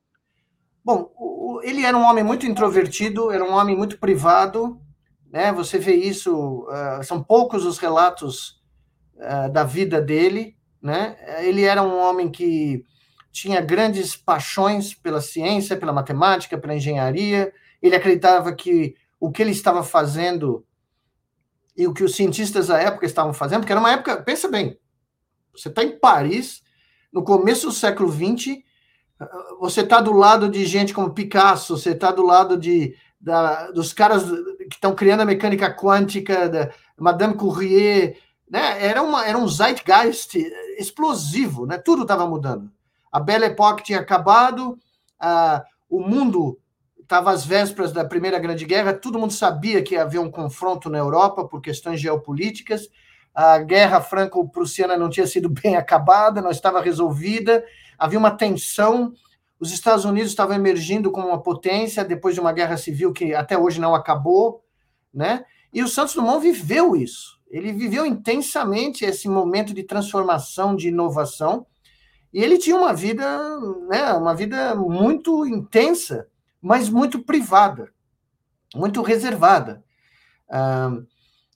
Bom, 0.85 1.11
o, 1.17 1.61
ele 1.63 1.83
era 1.83 1.97
um 1.97 2.03
homem 2.03 2.23
muito 2.23 2.45
introvertido, 2.45 3.31
era 3.31 3.43
um 3.43 3.53
homem 3.53 3.75
muito 3.75 3.97
privado, 3.97 4.79
né? 5.31 5.51
Você 5.53 5.79
vê 5.79 5.95
isso, 5.95 6.67
uh, 6.69 7.03
são 7.03 7.23
poucos 7.23 7.65
os 7.65 7.79
relatos 7.79 8.61
uh, 9.15 9.51
da 9.51 9.63
vida 9.63 9.99
dele, 9.99 10.55
né? 10.79 11.17
Ele 11.39 11.63
era 11.63 11.81
um 11.81 11.97
homem 11.97 12.29
que 12.29 12.85
tinha 13.31 13.61
grandes 13.61 14.15
paixões 14.15 14.93
pela 14.93 15.21
ciência, 15.21 15.75
pela 15.75 15.91
matemática, 15.91 16.55
pela 16.55 16.75
engenharia. 16.75 17.51
Ele 17.81 17.95
acreditava 17.95 18.53
que 18.53 18.95
o 19.19 19.31
que 19.31 19.41
ele 19.41 19.51
estava 19.51 19.81
fazendo 19.81 20.63
e 21.75 21.87
o 21.87 21.95
que 21.95 22.03
os 22.03 22.15
cientistas 22.15 22.67
da 22.67 22.79
época 22.79 23.07
estavam 23.07 23.33
fazendo, 23.33 23.61
porque 23.61 23.73
era 23.73 23.81
uma 23.81 23.91
época, 23.91 24.21
pensa 24.21 24.47
bem, 24.47 24.79
você 25.51 25.67
está 25.67 25.83
em 25.83 25.97
Paris, 25.97 26.61
no 27.11 27.23
começo 27.23 27.65
do 27.65 27.73
século 27.73 28.11
XX, 28.11 28.63
Você 29.59 29.81
está 29.81 30.01
do 30.01 30.11
lado 30.11 30.49
de 30.49 30.65
gente 30.65 30.93
como 30.93 31.13
Picasso, 31.13 31.77
você 31.77 31.91
está 31.91 32.11
do 32.11 32.23
lado 32.23 32.57
de, 32.57 32.95
da, 33.19 33.71
dos 33.71 33.93
caras 33.93 34.23
que 34.69 34.75
estão 34.75 34.93
criando 34.93 35.21
a 35.21 35.25
mecânica 35.25 35.73
quântica, 35.73 36.49
da 36.49 36.71
Madame 36.97 37.35
Courrier, 37.35 38.17
né? 38.49 38.85
Era, 38.85 39.01
uma, 39.01 39.25
era 39.25 39.37
um 39.37 39.47
zeitgeist 39.47 40.35
explosivo, 40.77 41.65
né? 41.65 41.77
Tudo 41.77 42.01
estava 42.01 42.27
mudando. 42.27 42.69
A 43.11 43.19
Belle 43.19 43.45
Époque 43.45 43.83
tinha 43.83 43.99
acabado, 43.99 44.77
a, 45.19 45.63
o 45.89 46.01
mundo 46.01 46.59
estava 47.01 47.31
às 47.31 47.45
vésperas 47.45 47.91
da 47.91 48.03
Primeira 48.03 48.39
Grande 48.39 48.65
Guerra, 48.65 48.93
todo 48.93 49.19
mundo 49.19 49.31
sabia 49.31 49.81
que 49.81 49.95
havia 49.95 50.21
um 50.21 50.29
confronto 50.29 50.89
na 50.89 50.97
Europa 50.97 51.47
por 51.47 51.61
questões 51.61 52.01
geopolíticas, 52.01 52.89
a 53.33 53.59
guerra 53.59 54.01
franco-prussiana 54.01 54.97
não 54.97 55.09
tinha 55.09 55.27
sido 55.27 55.47
bem 55.61 55.75
acabada, 55.75 56.41
não 56.41 56.51
estava 56.51 56.81
resolvida, 56.81 57.63
havia 57.97 58.19
uma 58.19 58.31
tensão, 58.31 59.13
os 59.59 59.71
Estados 59.71 60.05
Unidos 60.05 60.31
estavam 60.31 60.55
emergindo 60.55 61.11
como 61.11 61.27
uma 61.27 61.41
potência 61.41 62.03
depois 62.03 62.35
de 62.35 62.41
uma 62.41 62.51
guerra 62.51 62.77
civil 62.77 63.13
que 63.13 63.33
até 63.33 63.57
hoje 63.57 63.79
não 63.79 63.95
acabou, 63.95 64.63
né? 65.13 65.45
E 65.73 65.83
o 65.83 65.87
Santos 65.87 66.13
Dumont 66.13 66.41
viveu 66.41 66.95
isso. 66.95 67.39
Ele 67.49 67.71
viveu 67.73 68.05
intensamente 68.05 69.05
esse 69.05 69.27
momento 69.27 69.73
de 69.73 69.83
transformação, 69.83 70.75
de 70.75 70.87
inovação, 70.87 71.65
e 72.33 72.43
ele 72.43 72.57
tinha 72.57 72.75
uma 72.75 72.93
vida, 72.93 73.25
né, 73.89 74.13
uma 74.13 74.33
vida 74.33 74.75
muito 74.75 75.45
intensa, 75.45 76.27
mas 76.61 76.89
muito 76.89 77.23
privada, 77.23 77.93
muito 78.73 79.01
reservada. 79.01 79.83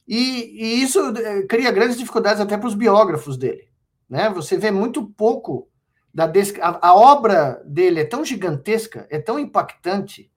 e, 0.07 0.17
e, 0.17 0.81
isso 0.81 0.99
eh, 1.17 1.43
cria 1.43 1.71
grandes 1.71 1.97
dificuldades 1.97 2.41
até 2.41 2.57
para 2.57 2.67
os 2.67 2.75
biógrafos 2.75 3.37
dele. 3.37 3.69
Né? 4.09 4.29
Você 4.31 4.57
vê 4.57 4.71
muito 4.71 5.05
pouco 5.05 5.68
da 6.13 6.25
a, 6.25 6.89
a, 6.89 6.95
obra 6.95 7.61
dele 7.65 8.01
é 8.01 8.05
tão 8.05 8.25
gigantesca, 8.25 9.07
é 9.09 9.19
tão 9.19 9.39
impactante. 9.39 10.31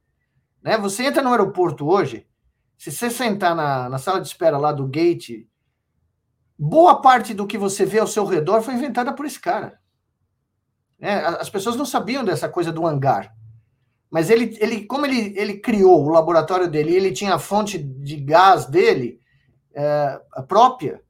Né? 0.62 0.77
Você 0.79 1.05
entra 1.05 1.23
no 1.23 1.31
aeroporto 1.31 1.89
hoje, 1.89 2.27
se 2.77 2.91
você 2.91 3.11
sentar 3.11 3.55
na, 3.55 3.89
na 3.89 3.99
sala 3.99 4.20
de 4.20 4.27
espera 4.27 4.59
lá 4.59 4.73
do 4.73 4.87
gate, 4.87 5.47
boa 6.59 7.01
parte 7.01 7.33
do 7.33 7.47
que 7.47 7.57
você 7.57 7.85
vê 7.85 7.99
ao 7.99 8.07
seu 8.07 8.25
redor 8.25 8.62
foi 8.62 8.75
inventada 8.75 9.12
por 9.12 9.25
esse 9.25 9.41
cara. 9.41 9.79
É, 11.01 11.14
as 11.14 11.51
pessoas 11.51 11.75
não 11.75 11.85
sabiam 11.85 12.25
dessa 12.25 12.49
coisa 12.49 12.70
do 12.70 12.87
hangar. 12.87 13.35
Mas 14.11 14.31
ele, 14.31 14.57
ele 14.61 14.85
como 14.85 15.07
ele, 15.07 15.33
ele 15.37 15.55
criou 15.59 16.05
o 16.05 16.11
laboratório 16.11 16.70
dele, 16.70 16.95
ele 16.95 17.12
tinha 17.12 17.35
a 17.35 17.39
fonte 17.39 17.79
de 17.79 18.16
gás 18.16 18.66
dele 18.66 19.20
é, 19.75 20.20
própria, 20.47 21.03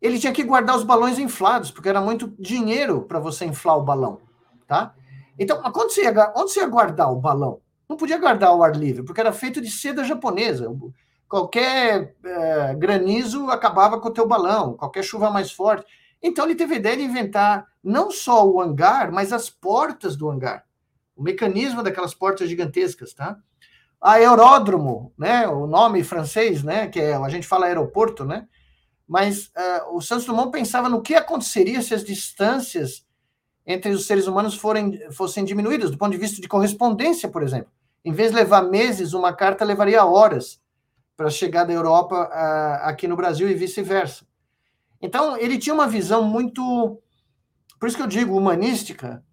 ele 0.00 0.18
tinha 0.18 0.32
que 0.32 0.42
guardar 0.42 0.76
os 0.76 0.82
balões 0.82 1.18
inflados, 1.18 1.70
porque 1.70 1.88
era 1.88 2.00
muito 2.00 2.34
dinheiro 2.38 3.02
para 3.02 3.18
você 3.18 3.44
inflar 3.44 3.76
o 3.76 3.82
balão, 3.82 4.20
tá? 4.66 4.94
Então, 5.38 5.60
onde 5.64 5.94
você, 5.94 6.02
ia, 6.04 6.32
onde 6.36 6.52
você 6.52 6.60
ia 6.60 6.66
guardar 6.66 7.12
o 7.12 7.16
balão? 7.16 7.60
Não 7.88 7.96
podia 7.96 8.18
guardar 8.18 8.50
ao 8.50 8.62
ar 8.62 8.76
livre, 8.76 9.02
porque 9.02 9.20
era 9.20 9.32
feito 9.32 9.60
de 9.60 9.70
seda 9.70 10.04
japonesa. 10.04 10.70
Qualquer 11.28 12.14
é, 12.24 12.74
granizo 12.74 13.50
acabava 13.50 14.00
com 14.00 14.08
o 14.08 14.12
teu 14.12 14.26
balão, 14.26 14.74
qualquer 14.74 15.02
chuva 15.02 15.30
mais 15.30 15.50
forte. 15.50 15.86
Então, 16.22 16.44
ele 16.44 16.54
teve 16.54 16.74
a 16.74 16.78
ideia 16.78 16.96
de 16.96 17.02
inventar 17.02 17.66
não 17.82 18.10
só 18.10 18.46
o 18.46 18.60
hangar, 18.60 19.10
mas 19.10 19.32
as 19.32 19.48
portas 19.48 20.16
do 20.16 20.28
hangar 20.30 20.64
o 21.20 21.22
mecanismo 21.22 21.82
daquelas 21.82 22.14
portas 22.14 22.48
gigantescas, 22.48 23.12
tá? 23.12 23.36
Aeródromo, 24.00 25.12
né? 25.18 25.46
O 25.46 25.66
nome 25.66 26.02
francês, 26.02 26.62
né? 26.62 26.88
Que 26.88 26.98
é, 26.98 27.14
a 27.14 27.28
gente 27.28 27.46
fala 27.46 27.66
aeroporto, 27.66 28.24
né? 28.24 28.48
Mas 29.10 29.46
uh, 29.46 29.96
o 29.96 30.00
Santos 30.00 30.24
Dumont 30.24 30.52
pensava 30.52 30.88
no 30.88 31.02
que 31.02 31.16
aconteceria 31.16 31.82
se 31.82 31.92
as 31.92 32.04
distâncias 32.04 33.04
entre 33.66 33.90
os 33.90 34.06
seres 34.06 34.28
humanos 34.28 34.54
forem, 34.54 35.00
fossem 35.10 35.44
diminuídas, 35.44 35.90
do 35.90 35.98
ponto 35.98 36.12
de 36.12 36.16
vista 36.16 36.40
de 36.40 36.46
correspondência, 36.46 37.28
por 37.28 37.42
exemplo. 37.42 37.72
Em 38.04 38.12
vez 38.12 38.30
de 38.30 38.36
levar 38.36 38.62
meses, 38.62 39.12
uma 39.12 39.32
carta 39.32 39.64
levaria 39.64 40.04
horas 40.04 40.60
para 41.16 41.28
chegar 41.28 41.64
da 41.64 41.72
Europa 41.72 42.30
uh, 42.32 42.88
aqui 42.88 43.08
no 43.08 43.16
Brasil 43.16 43.50
e 43.50 43.54
vice-versa. 43.54 44.24
Então, 45.02 45.36
ele 45.36 45.58
tinha 45.58 45.74
uma 45.74 45.88
visão 45.88 46.22
muito, 46.22 47.02
por 47.80 47.88
isso 47.88 47.96
que 47.96 48.04
eu 48.04 48.06
digo 48.06 48.36
humanística, 48.36 49.24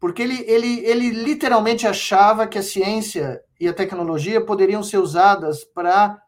porque 0.00 0.22
ele, 0.22 0.44
ele, 0.46 0.80
ele 0.80 1.10
literalmente 1.10 1.86
achava 1.86 2.46
que 2.46 2.56
a 2.56 2.62
ciência 2.62 3.42
e 3.60 3.68
a 3.68 3.74
tecnologia 3.74 4.40
poderiam 4.40 4.82
ser 4.82 4.96
usadas 4.96 5.62
para 5.62 6.22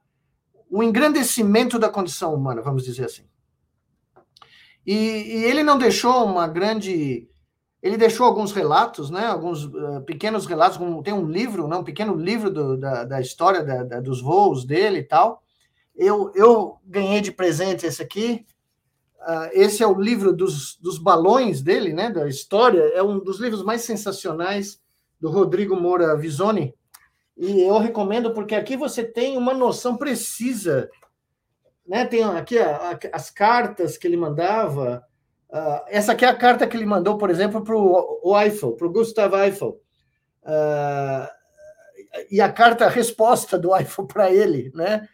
o 0.71 0.83
engrandecimento 0.83 1.79
da 1.79 1.89
condição 1.89 2.35
humana, 2.35 2.63
vamos 2.63 2.85
dizer 2.85 3.07
assim. 3.07 3.25
E, 4.87 4.95
e, 4.95 5.45
ele 5.45 5.63
não 5.63 5.79
deixou 5.79 6.25
uma 6.25 6.47
grande. 6.47 7.29
Ele 7.83 7.97
deixou 7.97 8.27
alguns 8.27 8.53
relatos, 8.53 9.09
né, 9.11 9.27
alguns 9.27 9.65
uh, 9.65 10.03
pequenos 10.05 10.47
relatos, 10.47 10.79
tem 11.05 11.15
um 11.15 11.27
livro, 11.27 11.69
né, 11.69 11.77
um 11.77 11.85
pequeno 11.85 12.15
livro 12.17 12.51
do, 12.51 12.77
da, 12.77 13.05
da 13.05 13.21
história 13.21 13.63
da, 13.63 13.85
da, 13.85 14.01
dos 14.01 14.21
voos 14.21 14.65
dele 14.65 14.99
e 14.99 15.05
tal. 15.05 15.43
Eu, 15.95 16.33
eu 16.35 16.79
ganhei 16.85 17.21
de 17.21 17.31
presente 17.31 17.87
esse 17.87 18.03
aqui, 18.03 18.45
Uh, 19.21 19.51
esse 19.53 19.83
é 19.83 19.87
o 19.87 20.01
livro 20.01 20.33
dos, 20.33 20.77
dos 20.77 20.97
balões 20.97 21.61
dele, 21.61 21.93
né, 21.93 22.09
da 22.09 22.29
história, 22.29 22.81
é 22.95 23.03
um 23.03 23.19
dos 23.19 23.41
livros 23.41 23.65
mais 23.65 23.83
sensacionais 23.83 24.81
do 25.21 25.29
Rodrigo 25.29 25.75
Moura 25.75 26.17
Visoni, 26.17 26.73
e 27.39 27.63
eu 27.63 27.79
recomendo 27.79 28.35
porque 28.35 28.55
aqui 28.55 28.77
você 28.77 29.05
tem 29.05 29.37
uma 29.37 29.55
noção 29.55 29.97
precisa, 29.97 30.91
né, 31.87 32.05
tem 32.05 32.23
aqui 32.25 32.59
a, 32.59 32.91
a, 32.91 32.99
as 33.13 33.31
cartas 33.31 33.97
que 33.97 34.07
ele 34.07 34.17
mandava, 34.17 35.03
uh, 35.49 35.85
essa 35.87 36.13
aqui 36.13 36.25
é 36.25 36.29
a 36.29 36.37
carta 36.37 36.67
que 36.67 36.77
ele 36.77 36.85
mandou, 36.85 37.17
por 37.17 37.31
exemplo, 37.31 37.63
para 37.63 37.77
o 37.77 38.39
Eiffel, 38.39 38.73
para 38.73 38.87
o 38.87 38.93
Gustav 38.93 39.35
Eiffel, 39.35 39.81
uh, 40.43 41.29
e 42.31 42.41
a 42.41 42.53
carta 42.53 42.87
a 42.87 42.91
resposta 42.91 43.59
do 43.59 43.75
Eiffel 43.75 44.07
para 44.07 44.31
ele, 44.31 44.71
né, 44.75 45.09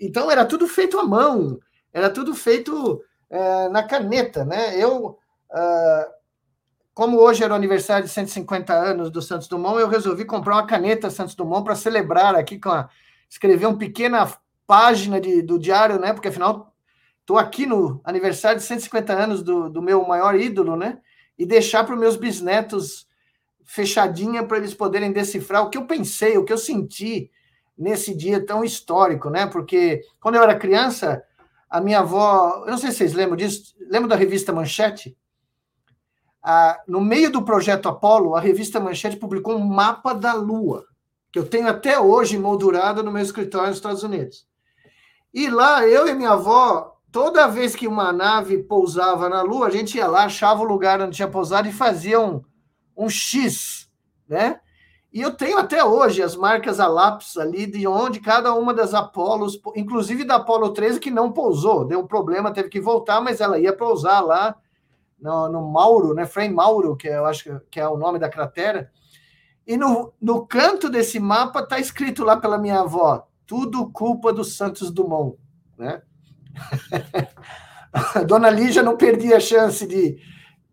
então 0.00 0.30
era 0.30 0.46
tudo 0.46 0.66
feito 0.66 0.98
à 0.98 1.04
mão, 1.04 1.58
era 1.92 2.08
tudo 2.08 2.34
feito 2.34 3.02
é, 3.30 3.68
na 3.68 3.84
caneta, 3.84 4.44
né? 4.44 4.76
Eu, 4.76 5.06
uh, 5.06 6.12
como 7.00 7.18
hoje 7.18 7.42
era 7.42 7.54
o 7.54 7.56
aniversário 7.56 8.04
de 8.04 8.12
150 8.12 8.74
anos 8.74 9.10
do 9.10 9.22
Santos 9.22 9.48
Dumont, 9.48 9.80
eu 9.80 9.88
resolvi 9.88 10.26
comprar 10.26 10.56
uma 10.56 10.66
caneta 10.66 11.08
Santos 11.08 11.34
Dumont 11.34 11.64
para 11.64 11.74
celebrar 11.74 12.34
aqui 12.34 12.58
com 12.58 12.68
a, 12.68 12.90
escrever 13.26 13.64
uma 13.64 13.78
pequena 13.78 14.30
página 14.66 15.18
de, 15.18 15.40
do 15.40 15.58
diário, 15.58 15.98
né? 15.98 16.12
Porque 16.12 16.28
afinal 16.28 16.74
estou 17.22 17.38
aqui 17.38 17.64
no 17.64 18.02
aniversário 18.04 18.58
de 18.58 18.66
150 18.66 19.14
anos 19.14 19.42
do, 19.42 19.70
do 19.70 19.80
meu 19.80 20.06
maior 20.06 20.38
ídolo, 20.38 20.76
né? 20.76 20.98
E 21.38 21.46
deixar 21.46 21.84
para 21.84 21.94
os 21.94 21.98
meus 21.98 22.16
bisnetos 22.16 23.08
fechadinha 23.64 24.44
para 24.44 24.58
eles 24.58 24.74
poderem 24.74 25.10
decifrar 25.10 25.64
o 25.64 25.70
que 25.70 25.78
eu 25.78 25.86
pensei, 25.86 26.36
o 26.36 26.44
que 26.44 26.52
eu 26.52 26.58
senti 26.58 27.30
nesse 27.78 28.14
dia 28.14 28.44
tão 28.44 28.62
histórico, 28.62 29.30
né? 29.30 29.46
Porque 29.46 30.02
quando 30.20 30.34
eu 30.34 30.42
era 30.42 30.54
criança, 30.54 31.24
a 31.70 31.80
minha 31.80 32.00
avó, 32.00 32.64
eu 32.66 32.70
não 32.70 32.76
sei 32.76 32.90
se 32.90 32.98
vocês 32.98 33.14
lembram 33.14 33.36
disso, 33.36 33.74
lembram 33.88 34.08
da 34.08 34.16
revista 34.16 34.52
Manchete? 34.52 35.16
Ah, 36.42 36.80
no 36.88 37.00
meio 37.00 37.30
do 37.30 37.42
projeto 37.42 37.88
Apollo, 37.88 38.34
a 38.34 38.40
revista 38.40 38.80
Manchete 38.80 39.16
publicou 39.16 39.56
um 39.56 39.64
mapa 39.64 40.14
da 40.14 40.32
Lua, 40.32 40.86
que 41.30 41.38
eu 41.38 41.46
tenho 41.46 41.68
até 41.68 42.00
hoje 42.00 42.38
moldurado 42.38 43.02
no 43.02 43.12
meu 43.12 43.22
escritório 43.22 43.68
nos 43.68 43.76
Estados 43.76 44.02
Unidos. 44.02 44.46
E 45.32 45.50
lá, 45.50 45.86
eu 45.86 46.08
e 46.08 46.14
minha 46.14 46.30
avó, 46.30 46.96
toda 47.12 47.46
vez 47.46 47.76
que 47.76 47.86
uma 47.86 48.12
nave 48.12 48.62
pousava 48.62 49.28
na 49.28 49.42
Lua, 49.42 49.66
a 49.66 49.70
gente 49.70 49.98
ia 49.98 50.06
lá, 50.06 50.24
achava 50.24 50.62
o 50.62 50.66
lugar 50.66 51.00
onde 51.00 51.16
tinha 51.16 51.28
pousado 51.28 51.68
e 51.68 51.72
fazia 51.72 52.18
um, 52.18 52.42
um 52.96 53.08
X, 53.08 53.88
né? 54.26 54.60
E 55.12 55.20
eu 55.20 55.32
tenho 55.32 55.58
até 55.58 55.84
hoje 55.84 56.22
as 56.22 56.36
marcas 56.36 56.78
a 56.78 56.86
lápis 56.86 57.36
ali 57.36 57.66
de 57.66 57.86
onde 57.86 58.20
cada 58.20 58.54
uma 58.54 58.72
das 58.72 58.94
Apolos, 58.94 59.60
inclusive 59.74 60.24
da 60.24 60.36
Apolo 60.36 60.72
13, 60.72 61.00
que 61.00 61.10
não 61.10 61.32
pousou, 61.32 61.84
deu 61.84 62.00
um 62.00 62.06
problema, 62.06 62.52
teve 62.52 62.68
que 62.68 62.80
voltar, 62.80 63.20
mas 63.20 63.40
ela 63.40 63.58
ia 63.58 63.76
pousar 63.76 64.20
lá 64.20 64.54
no, 65.20 65.48
no 65.48 65.70
Mauro, 65.70 66.14
né? 66.14 66.26
Frei 66.26 66.48
Mauro, 66.48 66.96
que 66.96 67.08
eu 67.08 67.26
acho 67.26 67.60
que 67.70 67.78
é 67.78 67.86
o 67.86 67.96
nome 67.96 68.18
da 68.18 68.28
cratera. 68.28 68.90
E 69.66 69.76
no, 69.76 70.12
no 70.20 70.46
canto 70.46 70.88
desse 70.88 71.20
mapa 71.20 71.60
está 71.60 71.78
escrito 71.78 72.24
lá 72.24 72.36
pela 72.36 72.58
minha 72.58 72.80
avó: 72.80 73.26
tudo 73.46 73.90
culpa 73.90 74.32
do 74.32 74.44
Santos 74.44 74.90
Dumont, 74.90 75.38
né? 75.78 76.02
Dona 78.26 78.50
Lígia 78.50 78.82
não 78.82 78.96
perdia 78.96 79.36
a 79.36 79.40
chance 79.40 79.86
de 79.86 80.18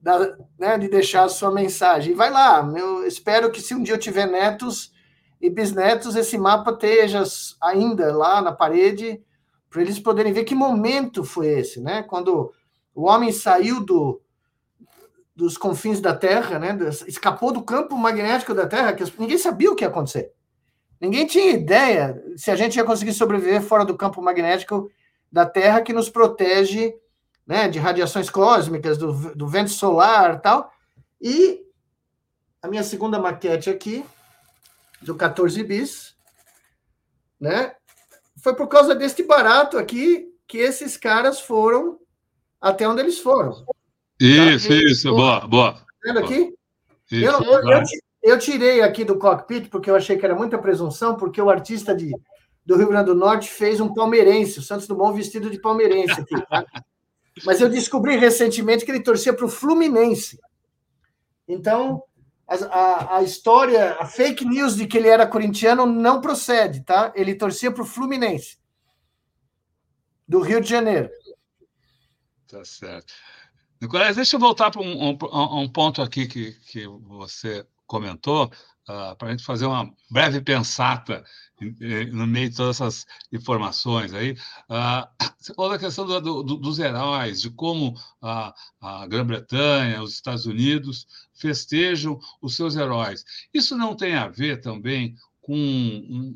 da, 0.02 0.38
né, 0.58 0.78
de 0.78 0.88
deixar 0.88 1.24
a 1.24 1.30
sua 1.30 1.52
mensagem. 1.52 2.14
Vai 2.14 2.30
lá, 2.30 2.66
eu 2.78 3.06
espero 3.06 3.52
que 3.52 3.62
se 3.62 3.76
um 3.76 3.84
dia 3.84 3.96
eu 3.96 4.00
tiver 4.00 4.26
netos 4.26 4.94
e 5.42 5.50
bisnetos, 5.50 6.16
esse 6.16 6.38
mapa 6.38 6.72
esteja 6.72 7.24
ainda 7.62 8.16
lá 8.16 8.42
na 8.42 8.52
parede, 8.52 9.22
para 9.70 9.82
eles 9.82 10.00
poderem 10.00 10.32
ver 10.32 10.46
que 10.46 10.56
momento 10.56 11.24
foi 11.24 11.48
esse, 11.48 11.82
né? 11.82 12.04
Quando 12.04 12.54
o 12.96 13.06
homem 13.06 13.32
saiu 13.32 13.84
do, 13.84 14.22
dos 15.38 15.56
confins 15.56 16.02
da 16.02 16.16
Terra, 16.16 16.58
né? 16.58 16.76
Escapou 17.06 17.54
do 17.54 17.62
campo 17.62 17.96
magnético 17.96 18.56
da 18.56 18.66
Terra, 18.66 18.94
que 18.94 19.04
ninguém 19.20 19.38
sabia 19.38 19.72
o 19.72 19.76
que 19.76 19.84
ia 19.84 19.88
acontecer. 19.88 20.34
Ninguém 21.00 21.28
tinha 21.28 21.52
ideia 21.52 22.20
se 22.36 22.50
a 22.50 22.56
gente 22.56 22.76
ia 22.76 22.84
conseguir 22.84 23.14
sobreviver 23.14 23.62
fora 23.62 23.86
do 23.86 23.96
campo 23.96 24.20
magnético 24.20 24.90
da 25.32 25.46
Terra 25.46 25.84
que 25.84 25.94
nos 25.94 26.10
protege 26.10 26.96
né, 27.46 27.68
de 27.68 27.78
radiações 27.78 28.32
cósmicas, 28.32 28.98
do, 28.98 29.36
do 29.36 29.48
vento 29.48 29.70
solar 29.70 30.42
tal. 30.42 30.74
E 31.22 31.62
a 32.60 32.68
minha 32.68 32.84
segunda 32.84 33.20
maquete 33.20 33.70
aqui, 33.70 34.04
do 35.04 35.14
14 35.14 35.64
bis, 35.64 36.16
né? 37.40 37.76
Foi 38.42 38.56
por 38.56 38.68
causa 38.68 38.96
deste 38.96 39.22
barato 39.22 39.78
aqui 39.78 40.34
que 40.48 40.58
esses 40.58 40.98
caras 40.98 41.40
foram 41.40 42.00
até 42.60 42.90
onde 42.90 43.02
eles 43.02 43.20
foram. 43.20 43.68
Isso, 44.20 44.68
tá? 44.68 44.76
isso, 44.76 45.16
boa, 45.16 45.48
boa. 45.48 45.74
Tá 45.74 45.84
vendo 46.04 46.20
aqui? 46.20 46.54
Isso, 47.12 47.26
eu, 47.26 47.44
eu, 47.44 47.70
eu, 47.70 47.84
eu, 48.24 48.40
tirei 48.40 48.82
aqui 48.82 49.06
do 49.06 49.18
cockpit 49.18 49.70
porque 49.70 49.90
eu 49.90 49.96
achei 49.96 50.18
que 50.18 50.26
era 50.26 50.36
muita 50.36 50.58
presunção, 50.58 51.16
porque 51.16 51.42
o 51.42 51.50
artista 51.50 51.96
de, 51.96 52.12
do 52.66 52.76
Rio 52.76 52.90
Grande 52.90 53.06
do 53.06 53.16
Norte 53.16 53.50
fez 53.50 53.80
um 53.80 53.94
palmeirense, 53.94 54.60
o 54.60 54.62
Santos 54.64 54.88
Dumont 54.88 55.16
vestido 55.16 55.50
de 55.50 55.60
palmeirense 55.60 56.20
aqui, 56.20 56.36
tá? 56.48 56.66
Mas 57.46 57.62
eu 57.62 57.70
descobri 57.70 58.18
recentemente 58.18 58.84
que 58.84 58.92
ele 58.92 59.04
torcia 59.04 59.32
para 59.32 59.46
o 59.46 59.50
Fluminense. 59.50 60.40
Então, 61.48 62.04
a, 62.48 62.56
a, 62.56 63.18
a, 63.18 63.24
história, 63.24 63.96
a 64.00 64.06
fake 64.06 64.44
news 64.44 64.76
de 64.76 64.88
que 64.88 64.98
ele 64.98 65.08
era 65.08 65.28
corintiano 65.28 65.86
não 65.86 66.20
procede, 66.20 66.82
tá? 66.82 67.14
Ele 67.16 67.36
torcia 67.36 67.72
para 67.72 67.84
o 67.84 67.86
Fluminense, 67.86 68.58
do 70.28 70.40
Rio 70.40 70.60
de 70.60 70.70
Janeiro. 70.70 71.10
Tá 72.48 72.66
certo. 72.66 73.14
Nicolás, 73.80 74.16
deixa 74.16 74.36
eu 74.36 74.40
voltar 74.40 74.72
para 74.72 74.82
um, 74.82 75.10
um, 75.12 75.62
um, 75.62 75.70
ponto 75.70 76.02
aqui 76.02 76.26
que, 76.26 76.54
que 76.54 76.88
você 76.88 77.66
comentou, 77.86 78.46
uh, 78.46 78.52
ah, 78.88 79.16
para 79.16 79.28
a 79.28 79.32
gente 79.32 79.44
fazer 79.44 79.68
uma 79.68 79.94
breve 80.10 80.42
pensata 80.42 81.24
no 82.12 82.26
meio 82.26 82.50
de 82.50 82.56
todas 82.56 82.78
essas 82.78 83.06
informações 83.32 84.14
aí. 84.14 84.32
Uh, 84.70 85.08
você 85.38 85.54
falou 85.54 85.72
da 85.72 85.78
questão 85.78 86.06
do, 86.08 86.20
do, 86.20 86.58
dos 86.58 86.80
heróis, 86.80 87.40
de 87.40 87.52
como 87.52 87.94
a, 88.22 88.54
a 88.82 89.06
Grã-Bretanha, 89.06 90.02
os 90.02 90.14
Estados 90.14 90.48
Unidos 90.48 91.08
festejam 91.36 92.20
os 92.42 92.56
seus 92.56 92.76
heróis. 92.76 93.24
Isso 93.54 93.78
não 93.78 93.96
tem 93.96 94.16
a 94.16 94.28
ver 94.28 94.60
também 94.60 95.16
com 95.40 96.36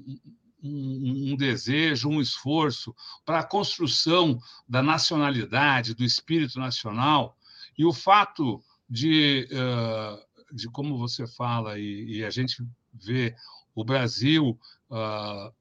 um, 0.64 1.32
um, 1.32 1.36
desejo, 1.36 2.10
um 2.10 2.22
esforço 2.22 2.96
para 3.26 3.40
a 3.40 3.44
construção 3.44 4.40
da 4.68 4.82
nacionalidade, 4.82 5.94
do 5.94 6.04
espírito 6.04 6.60
nacional, 6.60 7.38
e 7.78 7.86
o 7.86 7.94
fato 7.94 8.64
de, 8.90 9.48
uh, 9.52 10.56
de 10.56 10.68
como 10.70 10.98
você 10.98 11.26
fala, 11.26 11.80
e, 11.80 12.18
e, 12.18 12.26
a 12.26 12.30
gente 12.30 12.64
vê 12.94 13.36
o 13.74 13.84
Brasil 13.84 14.60
uh, 14.90 15.54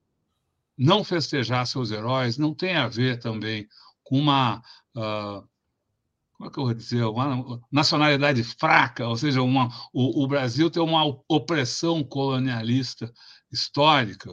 não 0.76 1.04
festejar 1.04 1.66
seus 1.66 1.90
heróis, 1.90 2.36
não 2.36 2.54
tem 2.54 2.74
a 2.74 2.88
ver 2.88 3.18
também 3.18 3.68
com 4.02 4.18
uma. 4.18 4.62
Uh, 4.94 5.48
como 6.32 6.48
é 6.48 6.52
que 6.52 6.58
eu 6.58 6.64
vou 6.64 6.74
dizer? 6.74 7.04
Uma 7.04 7.60
nacionalidade 7.70 8.42
fraca, 8.42 9.06
ou 9.06 9.14
seja, 9.14 9.42
uma, 9.42 9.68
o, 9.92 10.24
o 10.24 10.26
Brasil 10.26 10.70
tem 10.70 10.82
uma 10.82 11.04
opressão 11.28 12.02
colonialista 12.02 13.12
histórica 13.52 14.32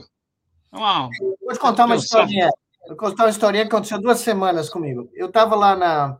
Vou 1.42 1.54
te 1.54 1.60
contar 1.60 1.86
uma 1.86 1.96
historinha. 1.96 2.50
Vou 2.88 2.96
contar 2.96 3.26
uma 3.26 3.30
historinha 3.30 3.64
que 3.64 3.74
aconteceu 3.74 4.00
duas 4.00 4.20
semanas 4.20 4.70
comigo. 4.70 5.10
Eu 5.14 5.28
estava 5.28 5.56
lá 5.56 5.76
na, 5.76 6.18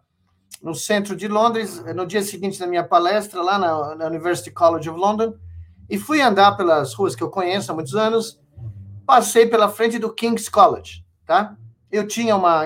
no 0.62 0.76
centro 0.76 1.16
de 1.16 1.28
Londres, 1.28 1.82
no 1.96 2.06
dia 2.06 2.22
seguinte 2.22 2.60
da 2.60 2.68
minha 2.68 2.84
palestra, 2.84 3.42
lá 3.42 3.58
na, 3.58 3.96
na, 3.96 4.08
University 4.08 4.52
College 4.52 4.90
of 4.90 5.00
London, 5.00 5.34
e 5.90 5.98
fui 5.98 6.22
andar 6.22 6.58
pelas 6.58 6.94
ruas 6.94 7.16
que 7.16 7.24
eu 7.24 7.30
conheço 7.30 7.72
há 7.72 7.76
muitos 7.76 7.96
anos. 7.96 8.40
Passei 9.06 9.46
pela 9.46 9.70
frente 9.70 9.98
do 9.98 10.14
King's 10.14 10.50
College, 10.50 11.06
tá? 11.26 11.56
Eu 11.90 12.06
tinha 12.06 12.36
uma, 12.36 12.64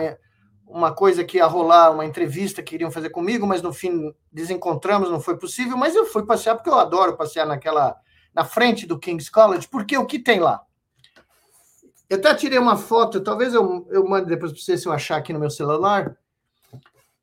uma 0.67 0.91
coisa 0.91 1.23
que 1.23 1.37
ia 1.37 1.45
rolar, 1.45 1.91
uma 1.91 2.05
entrevista 2.05 2.63
que 2.63 2.73
iriam 2.73 2.89
fazer 2.89 3.11
comigo, 3.11 3.45
mas 3.45 3.61
no 3.61 3.71
fim 3.71 4.11
desencontramos, 4.31 5.11
não 5.11 5.19
foi 5.19 5.37
possível. 5.37 5.77
Mas 5.77 5.95
eu 5.95 6.05
fui 6.05 6.25
passear 6.25 6.55
porque 6.55 6.69
eu 6.69 6.79
adoro 6.79 7.15
passear 7.15 7.45
naquela 7.45 7.95
na 8.33 8.45
frente 8.45 8.87
do 8.87 8.97
King's 8.97 9.29
College, 9.29 9.67
porque 9.67 9.97
o 9.97 10.05
que 10.05 10.17
tem 10.17 10.39
lá? 10.39 10.61
Eu 12.11 12.17
até 12.17 12.35
tirei 12.35 12.59
uma 12.59 12.75
foto, 12.75 13.21
talvez 13.21 13.53
eu, 13.53 13.87
eu 13.89 14.05
mande 14.05 14.27
depois 14.27 14.51
para 14.51 14.61
você 14.61 14.77
se 14.77 14.85
eu 14.85 14.91
achar 14.91 15.15
aqui 15.15 15.31
no 15.31 15.39
meu 15.39 15.49
celular. 15.49 16.17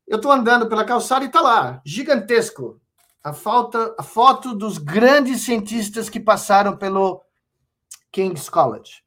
Eu 0.07 0.15
estou 0.15 0.31
andando 0.31 0.67
pela 0.67 0.83
calçada 0.83 1.23
e 1.23 1.27
está 1.27 1.41
lá, 1.41 1.79
gigantesco, 1.85 2.81
a, 3.23 3.31
falta, 3.31 3.93
a 3.99 4.01
foto 4.01 4.55
dos 4.55 4.79
grandes 4.79 5.41
cientistas 5.41 6.09
que 6.09 6.19
passaram 6.19 6.75
pelo 6.75 7.21
King's 8.11 8.49
College. 8.49 9.03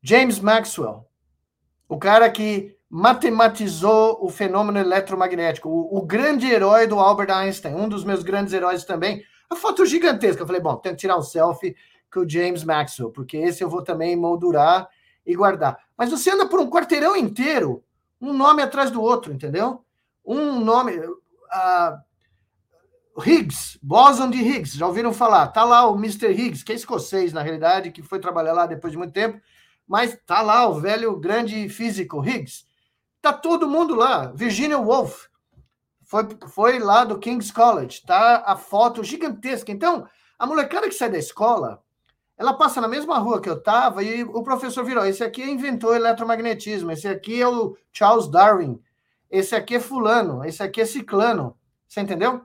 James 0.00 0.38
Maxwell, 0.38 1.04
o 1.88 1.98
cara 1.98 2.30
que 2.30 2.76
matematizou 2.88 4.24
o 4.24 4.28
fenômeno 4.28 4.78
eletromagnético, 4.78 5.68
o, 5.68 5.98
o, 5.98 6.06
grande 6.06 6.46
herói 6.46 6.86
do 6.86 7.00
Albert 7.00 7.32
Einstein, 7.32 7.74
um 7.74 7.88
dos 7.88 8.04
meus 8.04 8.22
grandes 8.22 8.52
heróis 8.52 8.84
também. 8.84 9.24
A 9.50 9.56
foto 9.56 9.84
gigantesca. 9.84 10.42
Eu 10.42 10.46
falei, 10.46 10.62
bom, 10.62 10.76
tenho 10.76 10.94
que 10.94 11.00
tirar 11.00 11.18
um 11.18 11.22
selfie 11.22 11.74
com 12.12 12.20
o 12.20 12.28
James 12.28 12.62
Maxwell, 12.62 13.10
porque 13.10 13.36
esse 13.36 13.64
eu 13.64 13.68
vou 13.68 13.82
também 13.82 14.14
moldurar 14.14 14.88
e 15.24 15.34
guardar. 15.34 15.78
Mas 15.96 16.10
você 16.10 16.30
anda 16.30 16.46
por 16.48 16.60
um 16.60 16.70
quarteirão 16.70 17.16
inteiro, 17.16 17.84
um 18.20 18.32
nome 18.32 18.62
atrás 18.62 18.90
do 18.90 19.00
outro, 19.02 19.32
entendeu? 19.32 19.84
Um 20.24 20.60
nome. 20.60 20.98
Uh, 20.98 22.10
Higgs, 23.24 23.78
Boson 23.82 24.30
de 24.30 24.38
Higgs, 24.38 24.78
já 24.78 24.86
ouviram 24.86 25.12
falar? 25.12 25.48
Tá 25.48 25.64
lá 25.64 25.86
o 25.88 25.96
Mr. 25.96 26.30
Higgs, 26.30 26.64
que 26.64 26.72
é 26.72 26.74
escocês, 26.74 27.32
na 27.32 27.42
realidade, 27.42 27.90
que 27.90 28.02
foi 28.02 28.18
trabalhar 28.18 28.52
lá 28.52 28.66
depois 28.66 28.92
de 28.92 28.98
muito 28.98 29.12
tempo, 29.12 29.40
mas 29.86 30.16
tá 30.24 30.40
lá 30.40 30.66
o 30.68 30.80
velho 30.80 31.18
grande 31.18 31.68
físico 31.68 32.24
Higgs. 32.24 32.64
Tá 33.20 33.32
todo 33.32 33.68
mundo 33.68 33.94
lá. 33.94 34.32
Virginia 34.34 34.78
Woolf 34.78 35.26
foi, 36.02 36.26
foi 36.48 36.78
lá 36.78 37.04
do 37.04 37.18
King's 37.18 37.50
College, 37.50 38.02
tá 38.04 38.42
a 38.46 38.56
foto 38.56 39.04
gigantesca. 39.04 39.70
Então, 39.70 40.08
a 40.38 40.46
molecada 40.46 40.88
que 40.88 40.94
sai 40.94 41.10
da 41.10 41.18
escola, 41.18 41.82
ela 42.40 42.54
passa 42.54 42.80
na 42.80 42.88
mesma 42.88 43.18
rua 43.18 43.38
que 43.38 43.50
eu 43.50 43.58
estava 43.58 44.02
e 44.02 44.24
o 44.24 44.42
professor 44.42 44.82
virou: 44.82 45.04
esse 45.04 45.22
aqui 45.22 45.42
inventou 45.42 45.94
eletromagnetismo, 45.94 46.90
esse 46.90 47.06
aqui 47.06 47.38
é 47.38 47.46
o 47.46 47.76
Charles 47.92 48.28
Darwin, 48.28 48.80
esse 49.30 49.54
aqui 49.54 49.74
é 49.74 49.80
Fulano, 49.80 50.42
esse 50.42 50.62
aqui 50.62 50.80
é 50.80 50.86
Ciclano. 50.86 51.54
Você 51.86 52.00
entendeu? 52.00 52.40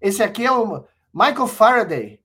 Esse 0.00 0.22
aqui 0.22 0.46
é 0.46 0.52
o 0.52 0.84
Michael 1.12 1.48
Faraday, 1.48 2.20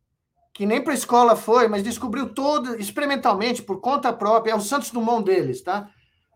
que 0.53 0.67
nem 0.67 0.79
para 0.79 0.93
a 0.93 0.95
escola 0.95 1.35
foi, 1.35 1.67
mas 1.67 1.81
descobriu 1.81 2.31
todo 2.31 2.79
experimentalmente, 2.79 3.63
por 3.63 3.81
conta 3.81 4.13
própria, 4.13 4.51
é 4.51 4.55
o 4.55 4.61
Santos 4.61 4.91
Dumont 4.91 5.25
deles, 5.25 5.63
tá? 5.63 5.89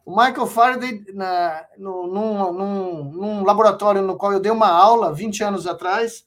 O 0.04 0.16
Michael 0.16 0.48
Faraday, 0.48 1.06
na, 1.14 1.64
no, 1.78 2.08
num, 2.08 2.54
num, 2.54 3.04
num, 3.12 3.44
laboratório 3.46 4.02
no 4.02 4.18
qual 4.18 4.34
eu 4.34 4.40
dei 4.40 4.52
uma 4.52 4.70
aula 4.70 5.14
20 5.14 5.44
anos 5.44 5.68
atrás, 5.68 6.26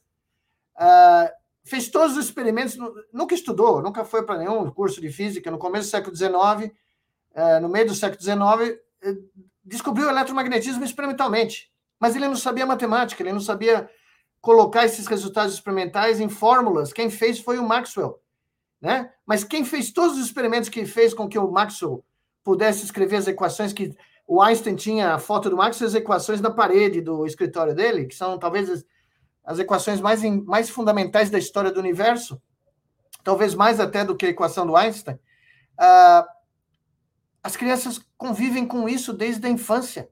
uh, 0.77 1.42
fez 1.63 1.89
todos 1.89 2.17
os 2.17 2.25
experimentos, 2.25 2.77
nunca 3.11 3.33
estudou, 3.33 3.81
nunca 3.81 4.03
foi 4.03 4.23
para 4.23 4.37
nenhum 4.37 4.69
curso 4.69 4.99
de 4.99 5.09
física. 5.09 5.49
No 5.49 5.57
começo 5.57 5.87
do 5.87 5.91
século 5.91 6.15
XIX, 6.15 6.73
é, 7.33 7.59
no 7.59 7.69
meio 7.69 7.87
do 7.87 7.95
século 7.95 8.21
XIX, 8.21 8.79
é, 9.01 9.15
descobriu 9.63 10.07
o 10.07 10.09
eletromagnetismo 10.09 10.83
experimentalmente. 10.83 11.71
Mas 11.99 12.15
ele 12.15 12.27
não 12.27 12.35
sabia 12.35 12.65
matemática, 12.65 13.23
ele 13.23 13.31
não 13.31 13.39
sabia 13.39 13.89
colocar 14.41 14.83
esses 14.83 15.07
resultados 15.07 15.53
experimentais 15.53 16.19
em 16.19 16.27
fórmulas. 16.27 16.91
Quem 16.91 17.09
fez 17.09 17.39
foi 17.39 17.57
o 17.57 17.63
Maxwell. 17.63 18.19
Né? 18.81 19.09
Mas 19.25 19.45
quem 19.45 19.63
fez 19.63 19.91
todos 19.91 20.17
os 20.17 20.25
experimentos 20.25 20.67
que 20.67 20.85
fez 20.85 21.13
com 21.13 21.29
que 21.29 21.39
o 21.39 21.49
Maxwell 21.49 22.03
pudesse 22.43 22.83
escrever 22.83 23.15
as 23.15 23.27
equações 23.27 23.71
que 23.71 23.95
o 24.27 24.41
Einstein 24.41 24.75
tinha 24.75 25.13
a 25.13 25.19
foto 25.19 25.49
do 25.49 25.55
Maxwell, 25.55 25.87
as 25.87 25.95
equações 25.95 26.41
na 26.41 26.51
parede 26.51 26.99
do 26.99 27.25
escritório 27.25 27.73
dele, 27.73 28.05
que 28.05 28.15
são 28.15 28.37
talvez 28.37 28.85
as 29.43 29.59
equações 29.59 29.99
mais, 29.99 30.21
mais 30.45 30.69
fundamentais 30.69 31.29
da 31.29 31.37
história 31.37 31.71
do 31.71 31.79
universo, 31.79 32.41
talvez 33.23 33.53
mais 33.55 33.79
até 33.79 34.03
do 34.03 34.15
que 34.15 34.25
a 34.25 34.29
equação 34.29 34.65
do 34.65 34.75
Einstein, 34.75 35.15
uh, 35.15 36.27
as 37.41 37.55
crianças 37.55 37.99
convivem 38.17 38.65
com 38.65 38.87
isso 38.87 39.11
desde 39.11 39.45
a 39.45 39.49
infância. 39.49 40.07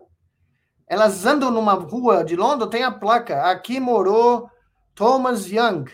Elas 0.87 1.25
andam 1.25 1.49
numa 1.49 1.73
rua 1.73 2.23
de 2.23 2.35
Londres, 2.35 2.69
tem 2.69 2.83
a 2.83 2.91
placa, 2.91 3.49
aqui 3.49 3.79
morou 3.79 4.49
Thomas 4.93 5.45
Young, 5.45 5.85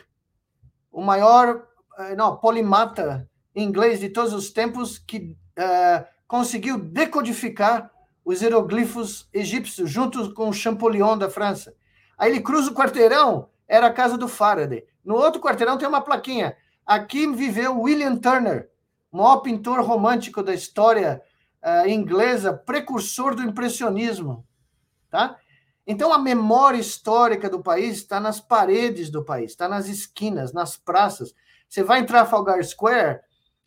o 0.91 1.01
maior 1.01 1.67
uh, 1.99 2.15
não, 2.15 2.37
polimata 2.37 3.29
inglês 3.55 3.99
de 3.99 4.09
todos 4.09 4.33
os 4.33 4.51
tempos, 4.51 4.97
que 4.97 5.35
uh, 5.57 6.05
conseguiu 6.27 6.77
decodificar 6.77 7.91
os 8.23 8.41
hieroglifos 8.41 9.27
egípcios 9.33 9.89
junto 9.89 10.33
com 10.33 10.51
Champollion 10.51 11.17
da 11.17 11.29
França. 11.29 11.73
Aí 12.17 12.31
ele 12.31 12.41
cruza 12.41 12.71
o 12.71 12.73
quarteirão, 12.73 13.49
era 13.67 13.87
a 13.87 13.93
casa 13.93 14.17
do 14.17 14.27
Faraday. 14.27 14.85
No 15.03 15.15
outro 15.15 15.41
quarteirão 15.41 15.77
tem 15.77 15.87
uma 15.87 16.01
plaquinha. 16.01 16.55
Aqui 16.85 17.27
viveu 17.27 17.79
William 17.81 18.15
Turner, 18.15 18.69
maior 19.11 19.37
pintor 19.37 19.81
romântico 19.81 20.41
da 20.41 20.53
história 20.53 21.21
uh, 21.63 21.87
inglesa, 21.87 22.53
precursor 22.53 23.35
do 23.35 23.43
impressionismo. 23.43 24.45
Tá? 25.09 25.37
Então, 25.85 26.11
a 26.11 26.17
memória 26.17 26.77
histórica 26.77 27.49
do 27.49 27.61
país 27.61 27.97
está 27.97 28.19
nas 28.19 28.39
paredes 28.39 29.09
do 29.09 29.23
país, 29.23 29.51
está 29.51 29.69
nas 29.69 29.87
esquinas, 29.87 30.51
nas 30.51 30.75
praças. 30.75 31.33
Você 31.69 31.83
vai 31.83 31.99
entrar 31.99 32.21
Trafalgar 32.21 32.63
Square, 32.63 33.21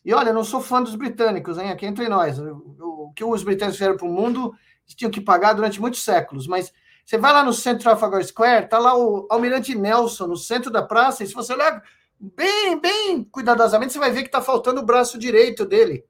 e 0.05 0.15
olha, 0.15 0.33
não 0.33 0.45
sou 0.45 0.61
fã 0.61 0.83
dos 0.83 0.95
britânicos, 0.95 1.59
hein? 1.59 1.71
aqui 1.71 1.87
entre 1.87 2.09
nós. 2.09 2.39
O, 2.39 3.13
que 3.15 3.25
os 3.25 3.43
britânicos 3.43 3.77
fizeram 3.77 3.97
para 3.97 4.07
o 4.07 4.13
mundo, 4.13 4.55
tinham 4.87 5.11
que 5.11 5.21
pagar 5.21 5.53
durante 5.53 5.81
muitos 5.81 6.03
séculos, 6.03 6.47
mas 6.47 6.73
você 7.05 7.19
vai 7.19 7.33
lá 7.33 7.43
no 7.43 7.53
centro 7.53 7.83
Trafalgar 7.85 8.25
Square, 8.25 8.69
tá 8.69 8.79
lá 8.79 8.97
o 8.97 9.27
Almirante 9.31 9.75
Nelson 9.75 10.27
no 10.27 10.37
centro 10.37 10.71
da 10.71 10.83
praça, 10.83 11.25
e 11.25 11.27
se 11.27 11.35
você 11.35 11.53
olhar 11.53 11.83
bem, 12.19 12.79
bem 12.79 13.25
cuidadosamente, 13.25 13.93
você 13.93 13.99
vai 13.99 14.11
ver 14.11 14.23
que 14.23 14.29
está 14.29 14.41
faltando 14.43 14.81
o 14.81 14.85
braço 14.85 15.19
direito 15.19 15.65
dele. 15.65 16.05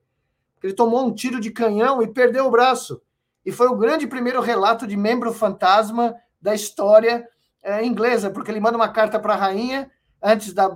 Ele 0.62 0.72
tomou 0.72 1.06
um 1.06 1.14
tiro 1.14 1.40
de 1.40 1.50
canhão 1.50 2.02
e 2.02 2.08
perdeu 2.08 2.46
o 2.46 2.50
braço. 2.50 3.00
E 3.44 3.50
foi 3.50 3.68
o 3.68 3.76
grande 3.76 4.06
primeiro 4.06 4.40
relato 4.40 4.86
de 4.86 4.96
membro 4.96 5.32
fantasma 5.32 6.14
da 6.40 6.54
história 6.54 7.26
é, 7.62 7.84
inglesa, 7.84 8.30
porque 8.30 8.50
ele 8.50 8.60
manda 8.60 8.76
uma 8.76 8.88
carta 8.88 9.18
para 9.18 9.34
a 9.34 9.36
rainha 9.36 9.90
antes 10.22 10.52
da 10.52 10.70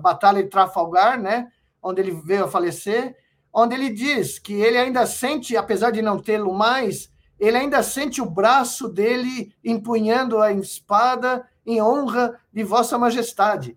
batalha 0.00 0.42
de 0.42 0.48
Trafalgar, 0.48 1.20
né, 1.20 1.48
onde 1.82 2.00
ele 2.00 2.12
veio 2.24 2.44
a 2.44 2.48
falecer, 2.48 3.16
onde 3.52 3.74
ele 3.74 3.90
diz 3.90 4.38
que 4.38 4.54
ele 4.54 4.76
ainda 4.76 5.06
sente, 5.06 5.56
apesar 5.56 5.90
de 5.90 6.02
não 6.02 6.18
tê-lo 6.18 6.52
mais, 6.52 7.10
ele 7.38 7.56
ainda 7.56 7.82
sente 7.82 8.20
o 8.20 8.28
braço 8.28 8.88
dele 8.88 9.54
empunhando 9.64 10.40
a 10.40 10.52
espada 10.52 11.48
em 11.64 11.80
honra 11.80 12.40
de 12.52 12.64
Vossa 12.64 12.98
Majestade, 12.98 13.76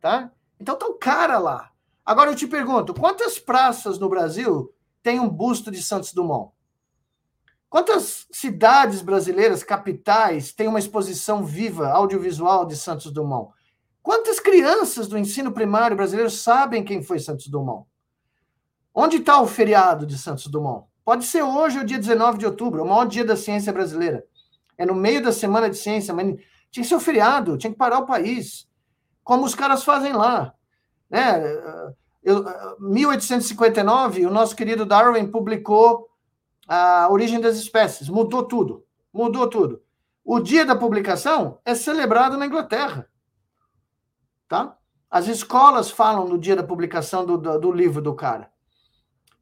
tá? 0.00 0.30
Então 0.60 0.76
tá 0.76 0.86
um 0.86 0.98
cara 0.98 1.38
lá. 1.38 1.72
Agora 2.04 2.30
eu 2.30 2.36
te 2.36 2.46
pergunto, 2.46 2.94
quantas 2.94 3.38
praças 3.38 3.98
no 3.98 4.08
Brasil 4.08 4.72
tem 5.02 5.18
um 5.18 5.28
busto 5.28 5.70
de 5.70 5.82
Santos 5.82 6.12
Dumont? 6.12 6.52
Quantas 7.68 8.26
cidades 8.30 9.00
brasileiras, 9.00 9.64
capitais, 9.64 10.52
têm 10.52 10.68
uma 10.68 10.78
exposição 10.78 11.44
viva, 11.44 11.88
audiovisual 11.88 12.66
de 12.66 12.76
Santos 12.76 13.10
Dumont? 13.10 13.50
Quantas 14.02 14.38
crianças 14.38 15.08
do 15.08 15.16
ensino 15.16 15.52
primário 15.52 15.96
brasileiro 15.96 16.30
sabem 16.30 16.84
quem 16.84 17.02
foi 17.02 17.18
Santos 17.18 17.46
Dumont? 17.46 17.88
Onde 18.94 19.16
está 19.16 19.40
o 19.40 19.46
feriado 19.46 20.04
de 20.04 20.18
Santos 20.18 20.48
Dumont? 20.48 20.86
Pode 21.04 21.24
ser 21.24 21.42
hoje, 21.42 21.78
o 21.78 21.84
dia 21.84 21.98
19 21.98 22.38
de 22.38 22.46
outubro, 22.46 22.82
o 22.82 22.88
maior 22.88 23.06
dia 23.06 23.24
da 23.24 23.36
ciência 23.36 23.72
brasileira. 23.72 24.24
É 24.78 24.86
no 24.86 24.94
meio 24.94 25.22
da 25.22 25.32
semana 25.32 25.68
de 25.68 25.76
ciência, 25.76 26.14
mas 26.14 26.26
tinha 26.70 26.82
que 26.82 26.88
ser 26.88 26.94
o 26.94 27.00
feriado, 27.00 27.58
tinha 27.58 27.72
que 27.72 27.78
parar 27.78 27.98
o 27.98 28.06
país, 28.06 28.68
como 29.24 29.44
os 29.44 29.54
caras 29.54 29.84
fazem 29.84 30.12
lá. 30.12 30.54
Né? 31.10 31.42
Eu, 32.22 32.44
1859, 32.78 34.26
o 34.26 34.30
nosso 34.30 34.54
querido 34.54 34.86
Darwin 34.86 35.26
publicou 35.26 36.08
a 36.68 37.08
origem 37.10 37.40
das 37.40 37.56
espécies, 37.56 38.08
mudou 38.08 38.44
tudo, 38.44 38.84
mudou 39.12 39.48
tudo. 39.48 39.82
O 40.24 40.38
dia 40.38 40.64
da 40.64 40.76
publicação 40.76 41.58
é 41.64 41.74
celebrado 41.74 42.36
na 42.36 42.46
Inglaterra, 42.46 43.08
tá? 44.48 44.78
As 45.10 45.26
escolas 45.26 45.90
falam 45.90 46.28
no 46.28 46.38
dia 46.38 46.54
da 46.54 46.62
publicação 46.62 47.26
do, 47.26 47.36
do, 47.36 47.58
do 47.58 47.72
livro 47.72 48.00
do 48.00 48.14
cara. 48.14 48.51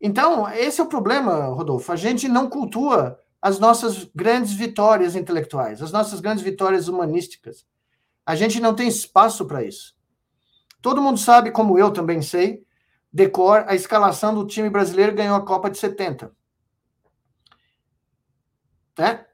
Então, 0.01 0.49
esse 0.49 0.81
é 0.81 0.85
o 0.85 0.89
problema, 0.89 1.47
Rodolfo. 1.47 1.93
A 1.93 1.97
gente 1.97 2.27
não 2.29 2.49
cultua 2.49 3.21
as 3.41 3.59
nossas 3.59 4.05
grandes 4.15 4.53
vitórias 4.53 5.15
intelectuais, 5.15 5.83
as 5.83 5.93
nossas 5.93 6.21
grandes 6.21 6.43
vitórias 6.43 6.89
humanísticas. 6.89 7.67
A 8.25 8.35
gente 8.35 8.61
não 8.61 8.75
tem 8.75 8.89
espaço 8.89 9.47
para 9.47 9.63
isso. 9.63 9.95
Todo 10.81 11.03
mundo 11.03 11.19
sabe, 11.19 11.51
como 11.51 11.79
eu 11.79 11.91
também 11.91 12.23
sei, 12.23 12.65
decor, 13.13 13.65
a 13.67 13.75
escalação 13.75 14.35
do 14.35 14.47
time 14.47 14.71
brasileiro 14.71 15.15
ganhou 15.15 15.37
a 15.37 15.45
Copa 15.45 15.71
de 15.71 15.79
70. 15.79 16.33
Né? 18.99 19.27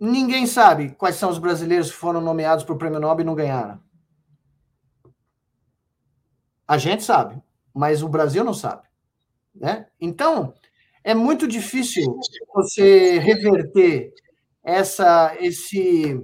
Ninguém 0.00 0.46
sabe 0.46 0.90
quais 0.90 1.16
são 1.16 1.30
os 1.30 1.38
brasileiros 1.38 1.90
que 1.90 1.96
foram 1.96 2.20
nomeados 2.20 2.64
para 2.64 2.74
o 2.74 2.78
Prêmio 2.78 3.00
Nobel 3.00 3.22
e 3.22 3.26
não 3.26 3.34
ganharam. 3.34 3.80
A 6.66 6.78
gente 6.78 7.04
sabe, 7.04 7.42
mas 7.74 8.02
o 8.02 8.08
Brasil 8.08 8.42
não 8.42 8.54
sabe. 8.54 8.88
Né? 9.54 9.86
Então, 10.00 10.52
é 11.02 11.14
muito 11.14 11.46
difícil 11.46 12.18
você 12.52 13.18
reverter 13.18 14.12
essa, 14.62 15.36
esse, 15.38 16.20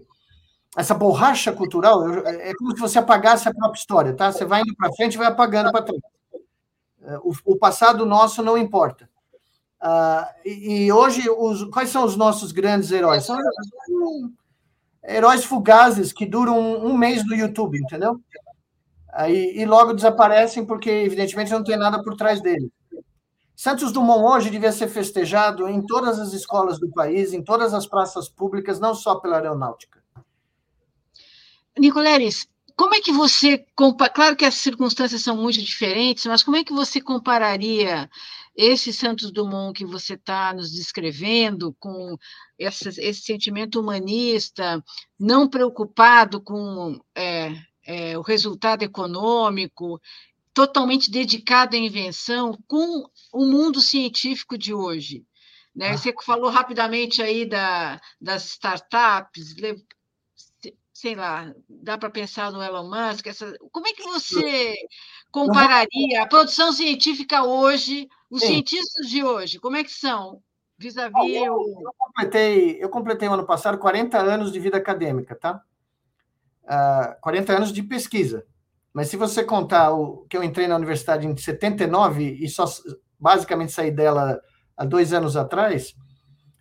essa 0.77 0.95
borracha 0.95 1.53
cultural. 1.53 2.09
É 2.25 2.55
como 2.55 2.73
se 2.73 2.81
você 2.81 2.99
apagasse 2.99 3.49
a 3.49 3.55
própria 3.55 3.79
história, 3.79 4.15
tá? 4.15 4.33
Você 4.33 4.45
vai 4.45 4.63
indo 4.63 4.75
para 4.75 4.93
frente 4.95 5.15
e 5.15 5.19
vai 5.19 5.27
apagando 5.27 5.71
para 5.71 5.83
trás. 5.83 6.01
É, 7.03 7.19
o, 7.19 7.33
o, 7.45 7.57
passado 7.57 8.05
nosso 8.05 8.43
não 8.43 8.59
importa. 8.59 9.09
E, 10.45 10.85
e, 10.87 10.93
hoje, 10.93 11.29
os, 11.31 11.65
quais 11.71 11.91
são 11.91 12.05
os 12.05 12.17
nossos 12.17 12.53
grandes 12.53 12.91
heróis? 12.91 13.25
São 13.25 13.39
heróis 15.03 15.45
fugazes 15.45 16.13
que 16.13 16.27
duram 16.27 16.59
um, 16.59 16.89
um 16.89 16.97
mês 16.97 17.25
no 17.27 17.35
YouTube, 17.35 17.79
entendeu? 17.79 18.21
Aí, 19.13 19.59
e 19.59 19.65
logo 19.65 19.95
desaparecem 19.95 20.65
porque, 20.65 20.91
evidentemente, 20.91 21.51
não 21.51 21.65
tem 21.65 21.77
nada 21.77 22.03
por 22.03 22.17
trás 22.17 22.41
deles. 22.41 22.71
Santos 23.61 23.93
Dumont 23.93 24.25
hoje 24.25 24.49
devia 24.49 24.73
ser 24.73 24.89
festejado 24.89 25.69
em 25.69 25.85
todas 25.85 26.19
as 26.19 26.33
escolas 26.33 26.81
do 26.81 26.91
país, 26.91 27.35
em 27.35 27.45
todas 27.45 27.75
as 27.75 27.87
praças 27.87 28.27
públicas, 28.27 28.81
não 28.81 28.95
só 28.95 29.17
pela 29.17 29.37
aeronáutica. 29.37 30.03
Nicoleles, 31.79 32.49
como 32.75 32.95
é 32.95 33.03
que 33.03 33.13
você. 33.13 33.63
Claro 34.15 34.35
que 34.35 34.47
as 34.47 34.55
circunstâncias 34.55 35.21
são 35.21 35.37
muito 35.37 35.61
diferentes, 35.61 36.25
mas 36.25 36.43
como 36.43 36.57
é 36.57 36.65
que 36.65 36.73
você 36.73 37.03
compararia 37.03 38.09
esse 38.57 38.95
Santos 38.95 39.31
Dumont 39.31 39.77
que 39.77 39.85
você 39.85 40.15
está 40.15 40.55
nos 40.55 40.73
descrevendo, 40.73 41.77
com 41.79 42.17
esse, 42.59 42.89
esse, 42.89 43.21
sentimento 43.21 43.79
humanista, 43.79 44.83
não 45.19 45.47
preocupado 45.47 46.41
com 46.41 46.99
é, 47.15 47.53
é, 47.87 48.17
o 48.17 48.23
resultado 48.23 48.83
econômico, 48.83 50.01
totalmente 50.53 51.11
dedicado 51.11 51.77
à 51.77 51.79
invenção 51.79 52.59
com 52.67 53.05
o 53.33 53.47
mundo 53.47 53.81
científico 53.81 54.59
de 54.59 54.75
hoje. 54.75 55.25
Né? 55.75 55.91
Ah. 55.91 55.97
Você 55.97 56.13
falou 56.25 56.51
rapidamente 56.51 57.23
aí 57.23 57.47
da, 57.47 58.01
das 58.21 58.47
startups, 58.47 59.55
sei 60.93 61.15
lá, 61.15 61.55
dá 61.69 61.97
para 61.97 62.11
pensar 62.11 62.53
no 62.53 62.63
Elon 62.63 62.91
Musk. 62.91 63.27
Essa, 63.27 63.57
como 63.73 63.87
é 63.87 63.93
que 63.93 64.03
você 64.03 64.75
compararia 65.31 66.23
a 66.23 66.27
produção 66.27 66.73
científica 66.73 67.45
hoje, 67.45 68.09
os 68.29 68.41
Sim. 68.41 68.49
cientistas 68.49 69.09
de 69.09 69.25
hoje, 69.25 69.59
como 69.59 69.77
é 69.77 69.85
que 69.85 69.93
são? 69.93 70.43
Vis-à-vis 70.77 71.35
eu, 71.37 71.43
eu, 71.45 71.95
completei, 71.99 72.83
eu 72.83 72.89
completei 72.89 73.29
ano 73.29 73.47
passado 73.47 73.79
40 73.79 74.19
anos 74.19 74.51
de 74.51 74.59
vida 74.59 74.79
acadêmica, 74.79 75.35
tá? 75.35 75.63
Uh, 76.65 76.69
ah, 76.69 77.19
40 77.21 77.53
anos 77.55 77.73
de 77.73 77.83
pesquisa. 77.83 78.47
Mas 78.93 79.09
se 79.09 79.17
você 79.17 79.45
contar 79.45 79.93
o 79.93 80.27
que 80.29 80.37
eu 80.37 80.43
entrei 80.43 80.67
na 80.67 80.77
universidade 80.77 81.27
em 81.27 81.37
79 81.37 82.39
e 82.41 82.49
só 82.49 82.65
basicamente 83.19 83.73
saí 83.73 83.91
dela 83.91 84.41
há 84.77 84.85
dois 84.85 85.13
anos 85.13 85.37
atrás, 85.37 85.95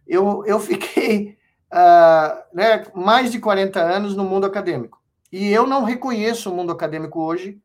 eu, 0.05 0.43
eu 0.45 0.59
fiquei 0.59 1.37
uh, 1.71 2.43
né, 2.53 2.85
mais 2.93 3.31
de 3.31 3.39
40 3.39 3.79
anos 3.81 4.15
no 4.15 4.23
mundo 4.23 4.45
acadêmico. 4.45 4.99
E 5.31 5.49
eu 5.49 5.67
não 5.67 5.83
reconheço 5.83 6.51
o 6.51 6.55
mundo 6.55 6.71
acadêmico 6.71 7.21
hoje 7.21 7.61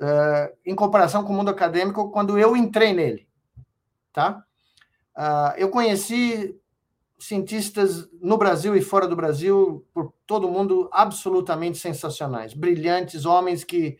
uh, 0.00 0.56
em 0.64 0.74
comparação 0.74 1.24
com 1.24 1.32
o 1.32 1.36
mundo 1.36 1.50
acadêmico 1.50 2.10
quando 2.10 2.38
eu 2.38 2.56
entrei 2.56 2.92
nele. 2.92 3.26
Tá? 4.12 4.42
Uh, 5.16 5.56
eu 5.56 5.68
conheci 5.70 6.54
cientistas 7.18 8.08
no 8.20 8.36
Brasil 8.36 8.76
e 8.76 8.80
fora 8.80 9.06
do 9.06 9.16
Brasil, 9.16 9.86
por 9.92 10.12
todo 10.26 10.48
mundo, 10.48 10.88
absolutamente 10.92 11.78
sensacionais, 11.78 12.54
brilhantes, 12.54 13.24
homens 13.24 13.64
que 13.64 13.96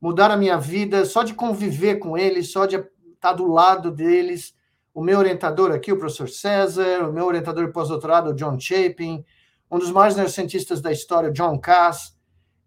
mudaram 0.00 0.34
a 0.34 0.38
minha 0.38 0.58
vida 0.58 1.04
só 1.04 1.22
de 1.22 1.34
conviver 1.34 1.96
com 1.96 2.16
eles, 2.18 2.50
só 2.50 2.66
de 2.66 2.82
estar 3.14 3.32
do 3.32 3.46
lado 3.46 3.90
deles. 3.90 4.54
O 4.92 5.02
meu 5.02 5.18
orientador 5.18 5.70
aqui, 5.70 5.92
o 5.92 5.98
professor 5.98 6.28
César, 6.28 7.08
o 7.08 7.12
meu 7.12 7.24
orientador 7.26 7.66
de 7.66 7.72
pós-doutorado, 7.72 8.30
o 8.30 8.34
John 8.34 8.58
Chapin, 8.58 9.24
um 9.70 9.78
dos 9.78 9.90
maiores 9.90 10.16
neurocientistas 10.16 10.82
da 10.82 10.92
história, 10.92 11.30
o 11.30 11.32
John 11.32 11.58
Cass, 11.58 12.14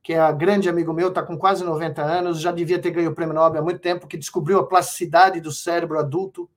que 0.02 0.14
é 0.14 0.34
grande 0.34 0.70
amigo 0.70 0.94
meu, 0.94 1.10
está 1.10 1.22
com 1.22 1.38
quase 1.38 1.64
90 1.64 2.02
anos, 2.02 2.40
já 2.40 2.52
devia 2.52 2.80
ter 2.80 2.92
ganho 2.92 3.12
o 3.12 3.16
prêmio 3.16 3.36
Nobel 3.36 3.62
há 3.62 3.64
muito 3.64 3.80
tempo, 3.80 4.08
que 4.08 4.18
descobriu 4.18 4.60
a 4.60 4.68
plasticidade 4.68 5.40
do 5.40 5.52
cérebro 5.52 6.00
adulto 6.00 6.50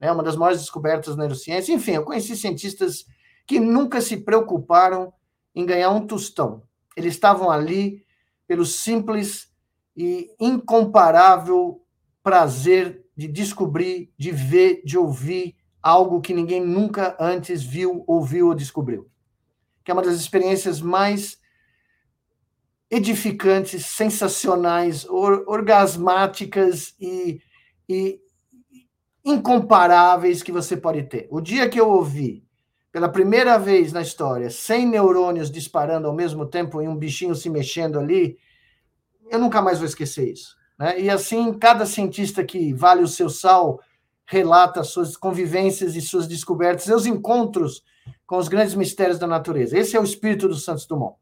né, 0.00 0.10
uma 0.12 0.22
das 0.22 0.36
maiores 0.36 0.60
descobertas 0.60 1.16
da 1.16 1.22
neurociência. 1.22 1.72
Enfim, 1.72 1.92
eu 1.92 2.04
conheci 2.04 2.36
cientistas 2.36 3.04
que 3.46 3.58
nunca 3.58 4.00
se 4.00 4.16
preocuparam 4.18 5.12
em 5.54 5.64
ganhar 5.64 5.90
um 5.90 6.06
tostão. 6.06 6.62
Eles 6.96 7.14
estavam 7.14 7.50
ali 7.50 8.04
pelo 8.46 8.64
simples 8.64 9.48
e 9.96 10.30
incomparável 10.38 11.82
prazer 12.22 13.04
de 13.16 13.26
descobrir, 13.26 14.12
de 14.16 14.30
ver, 14.30 14.82
de 14.84 14.96
ouvir 14.96 15.56
algo 15.82 16.20
que 16.20 16.34
ninguém 16.34 16.64
nunca 16.64 17.16
antes 17.18 17.62
viu, 17.62 18.04
ouviu 18.06 18.48
ou 18.48 18.54
descobriu. 18.54 19.10
Que 19.82 19.90
é 19.90 19.94
uma 19.94 20.02
das 20.02 20.14
experiências 20.14 20.80
mais 20.80 21.38
edificantes, 22.90 23.86
sensacionais, 23.86 25.04
or, 25.08 25.44
orgasmáticas 25.46 26.94
e, 27.00 27.40
e 27.88 28.20
incomparáveis 29.28 30.42
que 30.42 30.50
você 30.50 30.76
pode 30.76 31.02
ter. 31.04 31.28
O 31.30 31.40
dia 31.40 31.68
que 31.68 31.78
eu 31.78 31.88
ouvi, 31.88 32.42
pela 32.90 33.08
primeira 33.08 33.58
vez 33.58 33.92
na 33.92 34.00
história, 34.00 34.48
100 34.48 34.86
neurônios 34.86 35.50
disparando 35.50 36.08
ao 36.08 36.14
mesmo 36.14 36.46
tempo 36.46 36.80
e 36.80 36.88
um 36.88 36.96
bichinho 36.96 37.34
se 37.34 37.50
mexendo 37.50 37.98
ali, 37.98 38.38
eu 39.30 39.38
nunca 39.38 39.60
mais 39.60 39.78
vou 39.78 39.86
esquecer 39.86 40.32
isso. 40.32 40.56
Né? 40.78 41.00
E 41.00 41.10
assim, 41.10 41.52
cada 41.52 41.84
cientista 41.84 42.42
que 42.42 42.72
vale 42.72 43.02
o 43.02 43.08
seu 43.08 43.28
sal 43.28 43.78
relata 44.24 44.82
suas 44.82 45.16
convivências 45.16 45.94
e 45.94 46.00
suas 46.00 46.26
descobertas, 46.26 46.84
seus 46.84 47.06
encontros 47.06 47.82
com 48.26 48.36
os 48.38 48.48
grandes 48.48 48.74
mistérios 48.74 49.18
da 49.18 49.26
natureza. 49.26 49.78
Esse 49.78 49.96
é 49.96 50.00
o 50.00 50.04
espírito 50.04 50.48
do 50.48 50.54
Santos 50.54 50.86
Dumont. 50.86 51.16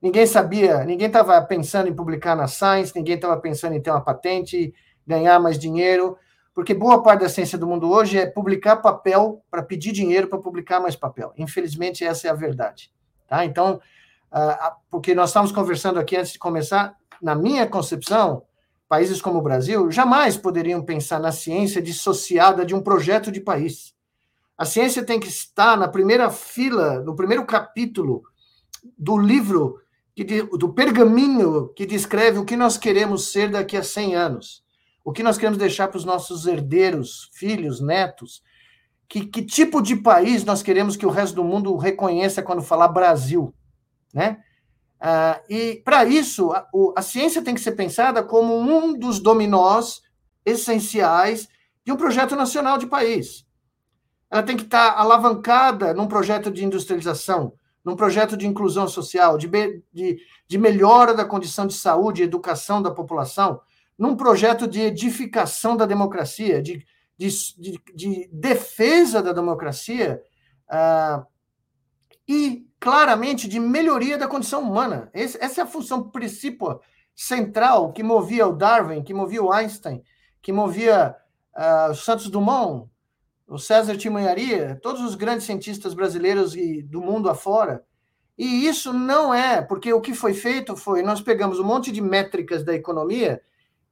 Ninguém 0.00 0.26
sabia, 0.26 0.84
ninguém 0.84 1.06
estava 1.06 1.40
pensando 1.42 1.88
em 1.88 1.94
publicar 1.94 2.36
na 2.36 2.46
Science, 2.46 2.92
ninguém 2.94 3.14
estava 3.14 3.36
pensando 3.38 3.74
em 3.74 3.80
ter 3.80 3.90
uma 3.90 4.02
patente, 4.02 4.74
ganhar 5.06 5.40
mais 5.40 5.58
dinheiro, 5.58 6.16
porque 6.56 6.72
boa 6.72 7.02
parte 7.02 7.20
da 7.20 7.28
ciência 7.28 7.58
do 7.58 7.66
mundo 7.66 7.90
hoje 7.90 8.18
é 8.18 8.24
publicar 8.24 8.76
papel 8.76 9.44
para 9.50 9.62
pedir 9.62 9.92
dinheiro 9.92 10.26
para 10.26 10.38
publicar 10.38 10.80
mais 10.80 10.96
papel. 10.96 11.30
Infelizmente, 11.36 12.02
essa 12.02 12.28
é 12.28 12.30
a 12.30 12.34
verdade. 12.34 12.90
Tá? 13.28 13.44
Então, 13.44 13.78
porque 14.90 15.14
nós 15.14 15.28
estamos 15.28 15.52
conversando 15.52 16.00
aqui 16.00 16.16
antes 16.16 16.32
de 16.32 16.38
começar, 16.38 16.96
na 17.20 17.34
minha 17.34 17.66
concepção, 17.66 18.42
países 18.88 19.20
como 19.20 19.38
o 19.38 19.42
Brasil 19.42 19.90
jamais 19.90 20.38
poderiam 20.38 20.82
pensar 20.82 21.20
na 21.20 21.30
ciência 21.30 21.82
dissociada 21.82 22.64
de 22.64 22.74
um 22.74 22.80
projeto 22.80 23.30
de 23.30 23.40
país. 23.42 23.94
A 24.56 24.64
ciência 24.64 25.04
tem 25.04 25.20
que 25.20 25.28
estar 25.28 25.76
na 25.76 25.88
primeira 25.88 26.30
fila, 26.30 27.00
no 27.00 27.14
primeiro 27.14 27.44
capítulo 27.44 28.22
do 28.96 29.18
livro, 29.18 29.78
que, 30.14 30.24
do 30.24 30.72
pergaminho 30.72 31.68
que 31.74 31.84
descreve 31.84 32.38
o 32.38 32.46
que 32.46 32.56
nós 32.56 32.78
queremos 32.78 33.30
ser 33.30 33.50
daqui 33.50 33.76
a 33.76 33.82
100 33.82 34.14
anos, 34.14 34.64
o 35.06 35.12
que 35.12 35.22
nós 35.22 35.38
queremos 35.38 35.56
deixar 35.56 35.86
para 35.86 35.98
os 35.98 36.04
nossos 36.04 36.48
herdeiros, 36.48 37.30
filhos, 37.32 37.80
netos, 37.80 38.42
que, 39.08 39.24
que 39.24 39.40
tipo 39.40 39.80
de 39.80 39.94
país 39.94 40.44
nós 40.44 40.64
queremos 40.64 40.96
que 40.96 41.06
o 41.06 41.10
resto 41.10 41.36
do 41.36 41.44
mundo 41.44 41.76
reconheça 41.76 42.42
quando 42.42 42.60
falar 42.60 42.88
Brasil, 42.88 43.54
né? 44.12 44.42
Ah, 45.00 45.40
e, 45.48 45.80
para 45.84 46.04
isso, 46.04 46.50
a, 46.50 46.66
a, 46.96 47.02
ciência 47.02 47.40
tem 47.40 47.54
que 47.54 47.60
ser 47.60 47.72
pensada 47.76 48.20
como 48.20 48.58
um 48.58 48.98
dos 48.98 49.20
dominós 49.20 50.02
essenciais 50.44 51.48
de 51.84 51.92
um 51.92 51.96
projeto 51.96 52.34
nacional 52.34 52.76
de 52.76 52.88
país. 52.88 53.46
Ela 54.28 54.42
tem 54.42 54.56
que 54.56 54.64
estar 54.64 54.98
alavancada 54.98 55.94
num 55.94 56.08
projeto 56.08 56.50
de 56.50 56.64
industrialização, 56.64 57.52
num 57.84 57.94
projeto 57.94 58.36
de 58.36 58.44
inclusão 58.44 58.88
social, 58.88 59.38
de, 59.38 59.46
de, 59.92 60.18
de 60.48 60.58
melhora 60.58 61.14
da 61.14 61.24
condição 61.24 61.64
de 61.64 61.74
saúde 61.74 62.22
e 62.22 62.24
educação 62.24 62.82
da 62.82 62.90
população, 62.90 63.60
num 63.98 64.16
projeto 64.16 64.66
de 64.66 64.80
edificação 64.80 65.76
da 65.76 65.86
democracia, 65.86 66.62
de, 66.62 66.84
de, 67.16 67.28
de, 67.58 67.80
de 67.94 68.28
defesa 68.32 69.22
da 69.22 69.32
democracia, 69.32 70.22
ah, 70.68 71.24
e 72.28 72.66
claramente 72.80 73.48
de 73.48 73.60
melhoria 73.60 74.18
da 74.18 74.28
condição 74.28 74.62
humana. 74.62 75.10
Esse, 75.14 75.42
essa 75.42 75.60
é 75.60 75.64
a 75.64 75.66
função 75.66 76.10
principal, 76.10 76.80
central, 77.14 77.92
que 77.92 78.02
movia 78.02 78.46
o 78.46 78.52
Darwin, 78.52 79.02
que 79.02 79.14
movia 79.14 79.42
o 79.42 79.52
Einstein, 79.52 80.02
que 80.42 80.52
movia 80.52 81.16
uh, 81.56 81.94
Santos 81.94 82.28
Dumont, 82.28 82.90
o 83.48 83.58
César 83.58 83.96
Timanharia, 83.96 84.78
todos 84.82 85.02
os 85.02 85.14
grandes 85.14 85.46
cientistas 85.46 85.94
brasileiros 85.94 86.54
e 86.56 86.82
do 86.82 87.00
mundo 87.00 87.30
afora. 87.30 87.84
E 88.36 88.66
isso 88.66 88.92
não 88.92 89.32
é, 89.32 89.62
porque 89.62 89.92
o 89.92 90.00
que 90.00 90.12
foi 90.12 90.34
feito 90.34 90.76
foi, 90.76 91.02
nós 91.02 91.22
pegamos 91.22 91.58
um 91.58 91.64
monte 91.64 91.90
de 91.90 92.02
métricas 92.02 92.62
da 92.64 92.74
economia 92.74 93.40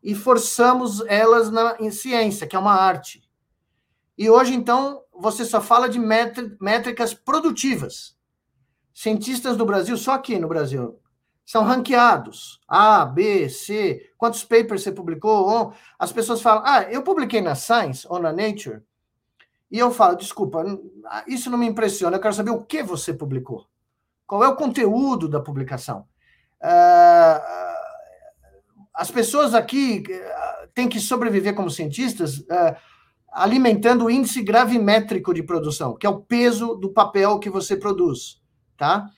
e 0.05 0.15
forçamos 0.15 1.01
elas 1.07 1.51
na, 1.51 1.77
em 1.81 1.91
ciência, 1.91 2.47
que 2.47 2.55
é 2.55 2.59
uma 2.59 2.75
arte. 2.75 3.25
E 4.17 4.29
hoje, 4.29 4.55
então, 4.55 5.03
você 5.13 5.45
só 5.47 5.61
fala 5.61 5.89
de 5.89 5.99
métricas 5.99 7.15
produtivas 7.15 8.15
cientistas 8.93 9.57
do 9.57 9.67
Brasil, 9.67 9.97
só 9.97 10.13
aqui 10.13 10.39
no 10.39 10.47
Brasil, 10.47 11.01
são 11.45 11.65
ranqueados. 11.65 12.61
A, 12.69 13.05
B, 13.05 13.49
C, 13.49 14.11
quantos 14.17 14.45
papers 14.45 14.83
você 14.83 14.93
publicou? 14.93 15.75
As 15.99 16.13
pessoas 16.13 16.41
falam, 16.41 16.63
ah, 16.65 16.83
eu 16.85 17.03
publiquei 17.03 17.41
na 17.41 17.55
Science 17.57 18.07
ou 18.09 18.21
na 18.21 18.33
Nature. 18.33 18.83
E 19.71 19.79
eu 19.79 19.91
falo, 19.91 20.17
desculpa, 20.17 20.63
isso 21.27 21.51
não 21.51 21.59
me 21.59 21.67
impressiona, 21.67 22.17
eu 22.17 22.21
quero 22.21 22.35
saber 22.35 22.51
o 22.51 22.63
que 22.63 22.83
você 22.83 23.13
publicou. 23.13 23.67
Qual 24.27 24.45
é 24.45 24.49
o 24.49 24.55
conteúdo 24.57 25.29
da 25.29 25.41
publicação? 25.41 26.07
Uh, 26.63 27.64
as 28.95 29.11
pessoas 29.11 29.55
aqui 29.55 30.05
uh, 30.09 30.69
têm 30.75 30.89
que 30.89 31.01
sobreviver 31.01 31.55
como 31.55 31.71
cientistas 31.71 32.39
uh, 32.39 32.77
alimentando 33.33 34.05
o 34.05 34.11
índice 34.11 34.43
gravimétrico 34.43 35.35
de 35.35 35.43
produção, 35.43 35.97
que 35.97 36.07
é 36.07 36.11
o 36.11 36.21
peso 36.21 36.75
do 36.75 36.91
papel 36.91 37.39
que 37.39 37.51
você 37.51 37.77
produz 37.77 38.43
tá? 38.77 39.09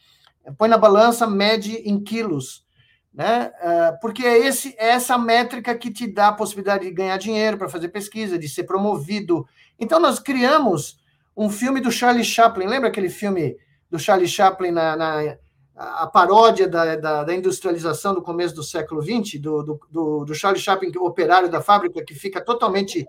Põe 0.56 0.68
na 0.68 0.78
balança, 0.78 1.26
mede 1.26 1.76
em 1.88 2.02
quilos, 2.02 2.64
né? 3.12 3.50
Uh, 3.60 4.00
porque 4.00 4.24
é, 4.24 4.46
esse, 4.46 4.74
é 4.78 4.90
essa 4.90 5.18
métrica 5.18 5.74
que 5.74 5.90
te 5.90 6.06
dá 6.06 6.28
a 6.28 6.32
possibilidade 6.32 6.84
de 6.84 6.92
ganhar 6.92 7.16
dinheiro 7.16 7.58
para 7.58 7.68
fazer 7.68 7.88
pesquisa, 7.88 8.38
de 8.38 8.48
ser 8.48 8.64
promovido. 8.64 9.46
Então, 9.78 9.98
nós 9.98 10.20
criamos 10.20 10.98
um 11.36 11.50
filme 11.50 11.80
do 11.80 11.90
Charlie 11.90 12.24
Chaplin. 12.24 12.66
Lembra 12.66 12.88
aquele 12.88 13.08
filme 13.08 13.56
do 13.90 13.98
Charlie 13.98 14.28
Chaplin 14.28 14.70
na, 14.70 14.96
na 14.96 15.36
a 15.76 16.06
paródia 16.06 16.66
da, 16.66 16.96
da, 16.96 17.24
da, 17.24 17.34
industrialização 17.34 18.14
do 18.14 18.22
começo 18.22 18.54
do 18.54 18.62
século 18.62 19.02
XX, 19.02 19.38
do, 19.38 19.78
do, 19.90 20.24
do 20.24 20.34
Charlie 20.34 20.60
Chaplin, 20.60 20.90
o 20.96 21.04
operário 21.04 21.50
da 21.50 21.60
fábrica, 21.60 22.02
que 22.02 22.14
fica 22.14 22.40
totalmente 22.40 23.06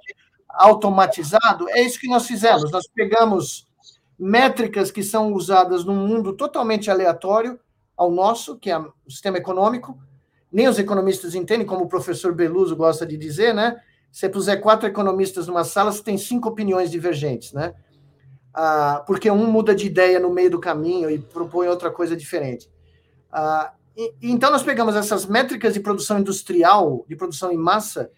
automatizado? 0.49 1.69
É 1.69 1.81
isso 1.81 1.99
que 1.99 2.09
nós 2.09 2.27
fizemos. 2.27 2.69
Nós 2.69 2.85
pegamos 2.93 3.65
métricas 4.19 4.91
que 4.91 5.01
são 5.01 5.31
usadas 5.33 5.85
num 5.85 5.95
mundo 5.95 6.33
totalmente 6.33 6.91
aleatório 6.91 7.57
ao 7.95 8.11
nosso, 8.11 8.57
que 8.57 8.69
é 8.69 8.77
o 8.77 8.93
sistema 9.07 9.37
econômico. 9.37 9.97
Nem 10.51 10.67
os 10.67 10.77
economistas 10.77 11.35
entendem, 11.35 11.65
como 11.65 11.85
o 11.85 11.89
professor 11.89 12.33
Beluso 12.33 12.75
gosta 12.75 13.05
de 13.05 13.15
dizer, 13.15 13.53
né? 13.53 13.81
Se 14.11 14.27
puser 14.27 14.59
quatro 14.59 14.87
economistas 14.87 15.47
numa 15.47 15.63
sala, 15.63 15.91
você 15.91 16.03
tem 16.03 16.17
cinco 16.17 16.49
opiniões 16.49 16.91
divergentes, 16.91 17.53
né? 17.53 17.73
Ah, 18.59 19.03
porque 19.05 19.29
um 19.29 19.45
muda 19.51 19.75
de 19.75 19.85
ideia 19.85 20.19
no 20.19 20.31
meio 20.31 20.49
do 20.49 20.59
caminho 20.59 21.11
e 21.11 21.19
propõe 21.19 21.67
outra 21.67 21.91
coisa 21.91 22.17
diferente. 22.17 22.67
Ah, 23.31 23.71
e, 23.95 24.15
então, 24.19 24.49
nós 24.49 24.63
pegamos 24.63 24.95
essas 24.95 25.27
métricas 25.27 25.75
de 25.75 25.79
produção 25.79 26.17
industrial, 26.17 27.05
de 27.07 27.15
produção 27.15 27.51
em 27.51 27.57
massa, 27.57 28.09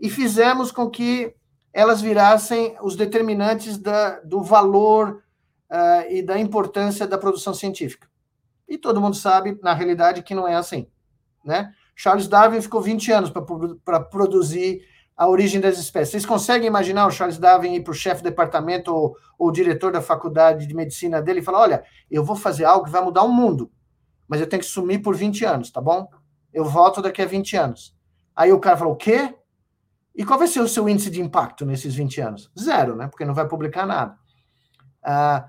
e 0.00 0.10
fizemos 0.10 0.72
com 0.72 0.90
que 0.90 1.32
elas 1.72 2.00
virassem 2.00 2.76
os 2.82 2.96
determinantes 2.96 3.78
da, 3.78 4.18
do 4.18 4.42
valor 4.42 5.22
uh, 5.70 6.10
e 6.10 6.22
da 6.22 6.40
importância 6.40 7.06
da 7.06 7.16
produção 7.16 7.54
científica. 7.54 8.08
E 8.68 8.76
todo 8.76 9.00
mundo 9.00 9.14
sabe, 9.14 9.56
na 9.62 9.74
realidade, 9.74 10.24
que 10.24 10.34
não 10.34 10.48
é 10.48 10.56
assim. 10.56 10.88
Né? 11.44 11.72
Charles 11.94 12.26
Darwin 12.26 12.60
ficou 12.60 12.80
20 12.80 13.12
anos 13.12 13.30
para 13.84 14.00
produzir 14.00 14.82
a 15.16 15.28
origem 15.28 15.60
das 15.60 15.78
espécies. 15.78 16.10
Vocês 16.10 16.26
conseguem 16.26 16.66
imaginar 16.66 17.06
o 17.06 17.10
Charles 17.10 17.38
Darwin 17.38 17.74
ir 17.74 17.82
para 17.82 17.92
o 17.92 17.94
chefe 17.94 18.22
do 18.22 18.28
departamento 18.28 18.92
ou, 18.92 19.16
ou 19.38 19.52
diretor 19.52 19.92
da 19.92 20.02
faculdade 20.02 20.66
de 20.66 20.74
medicina 20.74 21.22
dele 21.22 21.40
e 21.40 21.42
falar: 21.42 21.60
olha, 21.60 21.84
eu 22.10 22.24
vou 22.24 22.36
fazer 22.36 22.64
algo 22.64 22.84
que 22.84 22.90
vai 22.90 23.02
mudar 23.02 23.22
o 23.22 23.32
mundo, 23.32 23.70
mas 24.28 24.40
eu 24.40 24.46
tenho 24.48 24.60
que 24.60 24.68
sumir 24.68 25.02
por 25.02 25.14
20 25.14 25.44
anos, 25.44 25.70
tá 25.70 25.80
bom? 25.80 26.08
Eu 26.52 26.64
volto 26.64 27.00
daqui 27.00 27.22
a 27.22 27.26
20 27.26 27.56
anos. 27.56 27.96
Aí 28.34 28.52
o 28.52 28.60
cara 28.60 28.76
falou: 28.76 28.94
o 28.94 28.96
quê? 28.96 29.34
E 30.14 30.24
qual 30.24 30.38
vai 30.38 30.48
ser 30.48 30.60
o 30.60 30.68
seu 30.68 30.88
índice 30.88 31.10
de 31.10 31.20
impacto 31.20 31.64
nesses 31.66 31.94
20 31.94 32.20
anos? 32.20 32.50
Zero, 32.58 32.94
né? 32.94 33.08
Porque 33.08 33.24
não 33.24 33.34
vai 33.34 33.48
publicar 33.48 33.84
nada. 33.86 34.16
Ah, 35.02 35.46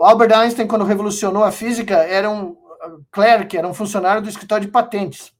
Albert 0.00 0.32
Einstein, 0.32 0.66
quando 0.66 0.84
revolucionou 0.84 1.44
a 1.44 1.52
física, 1.52 1.96
era 1.96 2.28
um 2.30 2.56
clerk, 3.10 3.56
era 3.56 3.68
um 3.68 3.74
funcionário 3.74 4.22
do 4.22 4.28
escritório 4.28 4.66
de 4.66 4.72
patentes. 4.72 5.32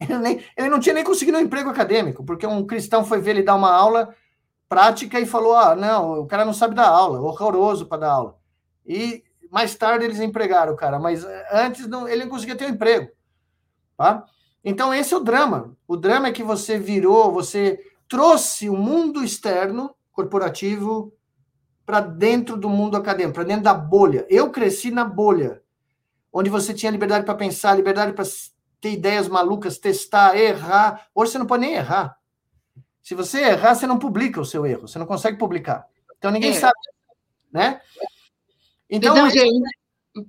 Ele, 0.08 0.18
nem, 0.18 0.44
ele 0.56 0.68
não 0.68 0.80
tinha 0.80 0.94
nem 0.94 1.04
conseguido 1.04 1.38
um 1.38 1.40
emprego 1.40 1.70
acadêmico, 1.70 2.24
porque 2.24 2.46
um 2.46 2.66
cristão 2.66 3.04
foi 3.04 3.20
ver 3.20 3.30
ele 3.30 3.42
dar 3.42 3.54
uma 3.54 3.72
aula 3.72 4.14
prática 4.68 5.20
e 5.20 5.24
falou: 5.24 5.54
ah, 5.54 5.74
não, 5.74 6.20
o 6.20 6.26
cara 6.26 6.44
não 6.44 6.52
sabe 6.52 6.74
dar 6.74 6.88
aula, 6.88 7.20
horroroso 7.20 7.86
para 7.86 7.98
dar 7.98 8.10
aula. 8.10 8.36
E 8.84 9.22
mais 9.50 9.74
tarde 9.76 10.04
eles 10.04 10.20
empregaram 10.20 10.72
o 10.72 10.76
cara, 10.76 10.98
mas 10.98 11.24
antes 11.50 11.86
não, 11.86 12.08
ele 12.08 12.24
não 12.24 12.30
conseguia 12.30 12.56
ter 12.56 12.66
um 12.66 12.70
emprego. 12.70 13.08
Tá? 13.96 14.24
Então, 14.64 14.92
esse 14.92 15.14
é 15.14 15.16
o 15.16 15.20
drama. 15.20 15.76
O 15.86 15.96
drama 15.96 16.28
é 16.28 16.32
que 16.32 16.42
você 16.42 16.78
virou, 16.78 17.32
você 17.32 17.78
trouxe 18.08 18.68
o 18.68 18.76
mundo 18.76 19.22
externo, 19.22 19.94
corporativo, 20.10 21.12
para 21.86 22.00
dentro 22.00 22.56
do 22.56 22.68
mundo 22.68 22.96
acadêmico, 22.96 23.34
para 23.34 23.44
dentro 23.44 23.64
da 23.64 23.74
bolha. 23.74 24.26
Eu 24.28 24.50
cresci 24.50 24.90
na 24.90 25.04
bolha, 25.04 25.62
onde 26.32 26.48
você 26.48 26.72
tinha 26.72 26.90
liberdade 26.90 27.24
para 27.24 27.34
pensar, 27.34 27.74
liberdade 27.74 28.12
para 28.12 28.24
ter 28.84 28.92
ideias 28.92 29.26
malucas, 29.28 29.78
testar, 29.78 30.36
errar. 30.36 31.08
Hoje 31.14 31.32
você 31.32 31.38
não 31.38 31.46
pode 31.46 31.62
nem 31.62 31.72
errar. 31.72 32.18
Se 33.02 33.14
você 33.14 33.40
errar, 33.40 33.74
você 33.74 33.86
não 33.86 33.98
publica 33.98 34.38
o 34.38 34.44
seu 34.44 34.66
erro, 34.66 34.86
você 34.86 34.98
não 34.98 35.06
consegue 35.06 35.38
publicar. 35.38 35.86
Então 36.18 36.30
ninguém 36.30 36.50
é. 36.50 36.54
sabe, 36.60 36.78
né? 37.50 37.80
Então, 38.90 39.16
então 39.16 39.30
gente, 39.30 39.62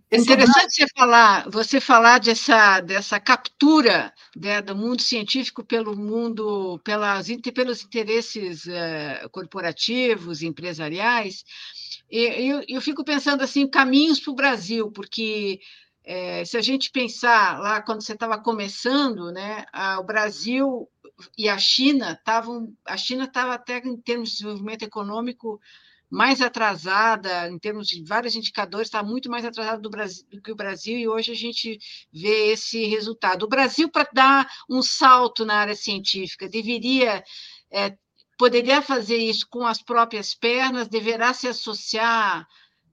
é 0.09 0.17
interessante 0.17 0.73
você 0.73 0.85
falar, 0.95 1.49
você 1.49 1.81
falar 1.81 2.19
dessa, 2.21 2.79
dessa 2.79 3.19
captura 3.19 4.13
né, 4.33 4.61
do 4.61 4.73
mundo 4.73 5.01
científico 5.01 5.61
pelo 5.61 5.93
mundo, 5.93 6.79
pelas, 6.81 7.27
pelos 7.53 7.83
interesses 7.83 8.65
uh, 8.67 9.29
corporativos, 9.31 10.41
empresariais. 10.41 11.43
E 12.09 12.49
eu, 12.49 12.63
eu, 12.69 12.81
fico 12.81 13.03
pensando 13.03 13.43
assim, 13.43 13.67
caminhos 13.67 14.21
para 14.21 14.31
o 14.31 14.35
Brasil, 14.35 14.91
porque 14.91 15.59
é, 16.05 16.45
se 16.45 16.55
a 16.55 16.61
gente 16.61 16.91
pensar 16.91 17.59
lá 17.59 17.81
quando 17.81 18.01
você 18.01 18.13
estava 18.13 18.37
começando, 18.37 19.31
né, 19.31 19.65
a, 19.73 19.99
o 19.99 20.03
Brasil 20.03 20.87
e 21.37 21.49
a 21.49 21.57
China 21.57 22.11
estavam, 22.11 22.71
a 22.85 22.95
China 22.95 23.23
estava 23.25 23.55
até 23.55 23.79
em 23.79 23.97
termos 23.97 24.29
de 24.29 24.35
desenvolvimento 24.35 24.83
econômico 24.83 25.59
mais 26.09 26.41
atrasada, 26.41 27.49
em 27.49 27.57
termos 27.57 27.87
de 27.87 28.03
vários 28.03 28.35
indicadores, 28.35 28.87
está 28.87 29.01
muito 29.01 29.29
mais 29.29 29.43
atrasada 29.43 29.79
do, 29.79 29.89
do 29.89 30.41
que 30.41 30.51
o 30.51 30.55
Brasil, 30.55 30.97
e 30.97 31.07
hoje 31.07 31.31
a 31.31 31.35
gente 31.35 31.79
vê 32.13 32.51
esse 32.51 32.85
resultado. 32.85 33.43
O 33.43 33.49
Brasil, 33.49 33.89
para 33.89 34.07
dar 34.13 34.47
um 34.69 34.83
salto 34.83 35.43
na 35.43 35.55
área 35.55 35.75
científica, 35.75 36.47
deveria. 36.47 37.23
É, 37.71 37.97
poderia 38.37 38.81
fazer 38.81 39.17
isso 39.17 39.47
com 39.49 39.65
as 39.65 39.81
próprias 39.81 40.35
pernas, 40.35 40.87
deverá 40.87 41.33
se 41.33 41.47
associar 41.47 42.45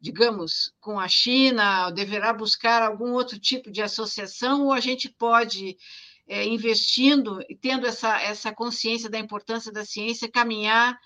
digamos, 0.03 0.75
com 0.81 0.99
a 0.99 1.07
China, 1.07 1.89
deverá 1.91 2.33
buscar 2.33 2.83
algum 2.83 3.13
outro 3.13 3.39
tipo 3.39 3.71
de 3.71 3.81
associação, 3.81 4.65
ou 4.65 4.73
a 4.73 4.81
gente 4.81 5.09
pode, 5.09 5.77
é, 6.27 6.45
investindo 6.45 7.41
e 7.49 7.55
tendo 7.55 7.87
essa, 7.87 8.21
essa 8.21 8.53
consciência 8.53 9.09
da 9.09 9.19
importância 9.19 9.71
da 9.71 9.85
ciência, 9.85 10.29
caminhar 10.29 10.99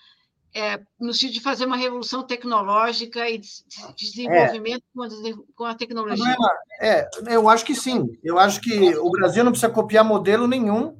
é, 0.51 0.79
no 0.99 1.13
sentido 1.13 1.33
de 1.33 1.41
fazer 1.41 1.65
uma 1.65 1.77
revolução 1.77 2.23
tecnológica 2.23 3.29
e 3.29 3.37
de 3.37 3.47
desenvolvimento 3.95 4.81
é. 4.81 4.95
com, 4.95 5.03
a, 5.03 5.09
com, 5.55 5.65
a, 5.65 5.75
tecnologia? 5.75 6.35
É, 6.81 7.07
eu 7.27 7.47
acho 7.47 7.63
que 7.63 7.75
sim. 7.75 8.17
Eu 8.23 8.39
acho 8.39 8.59
que 8.59 8.95
o 8.97 9.11
Brasil 9.11 9.43
não 9.43 9.51
precisa 9.51 9.71
copiar 9.71 10.03
modelo 10.03 10.47
nenhum. 10.47 10.97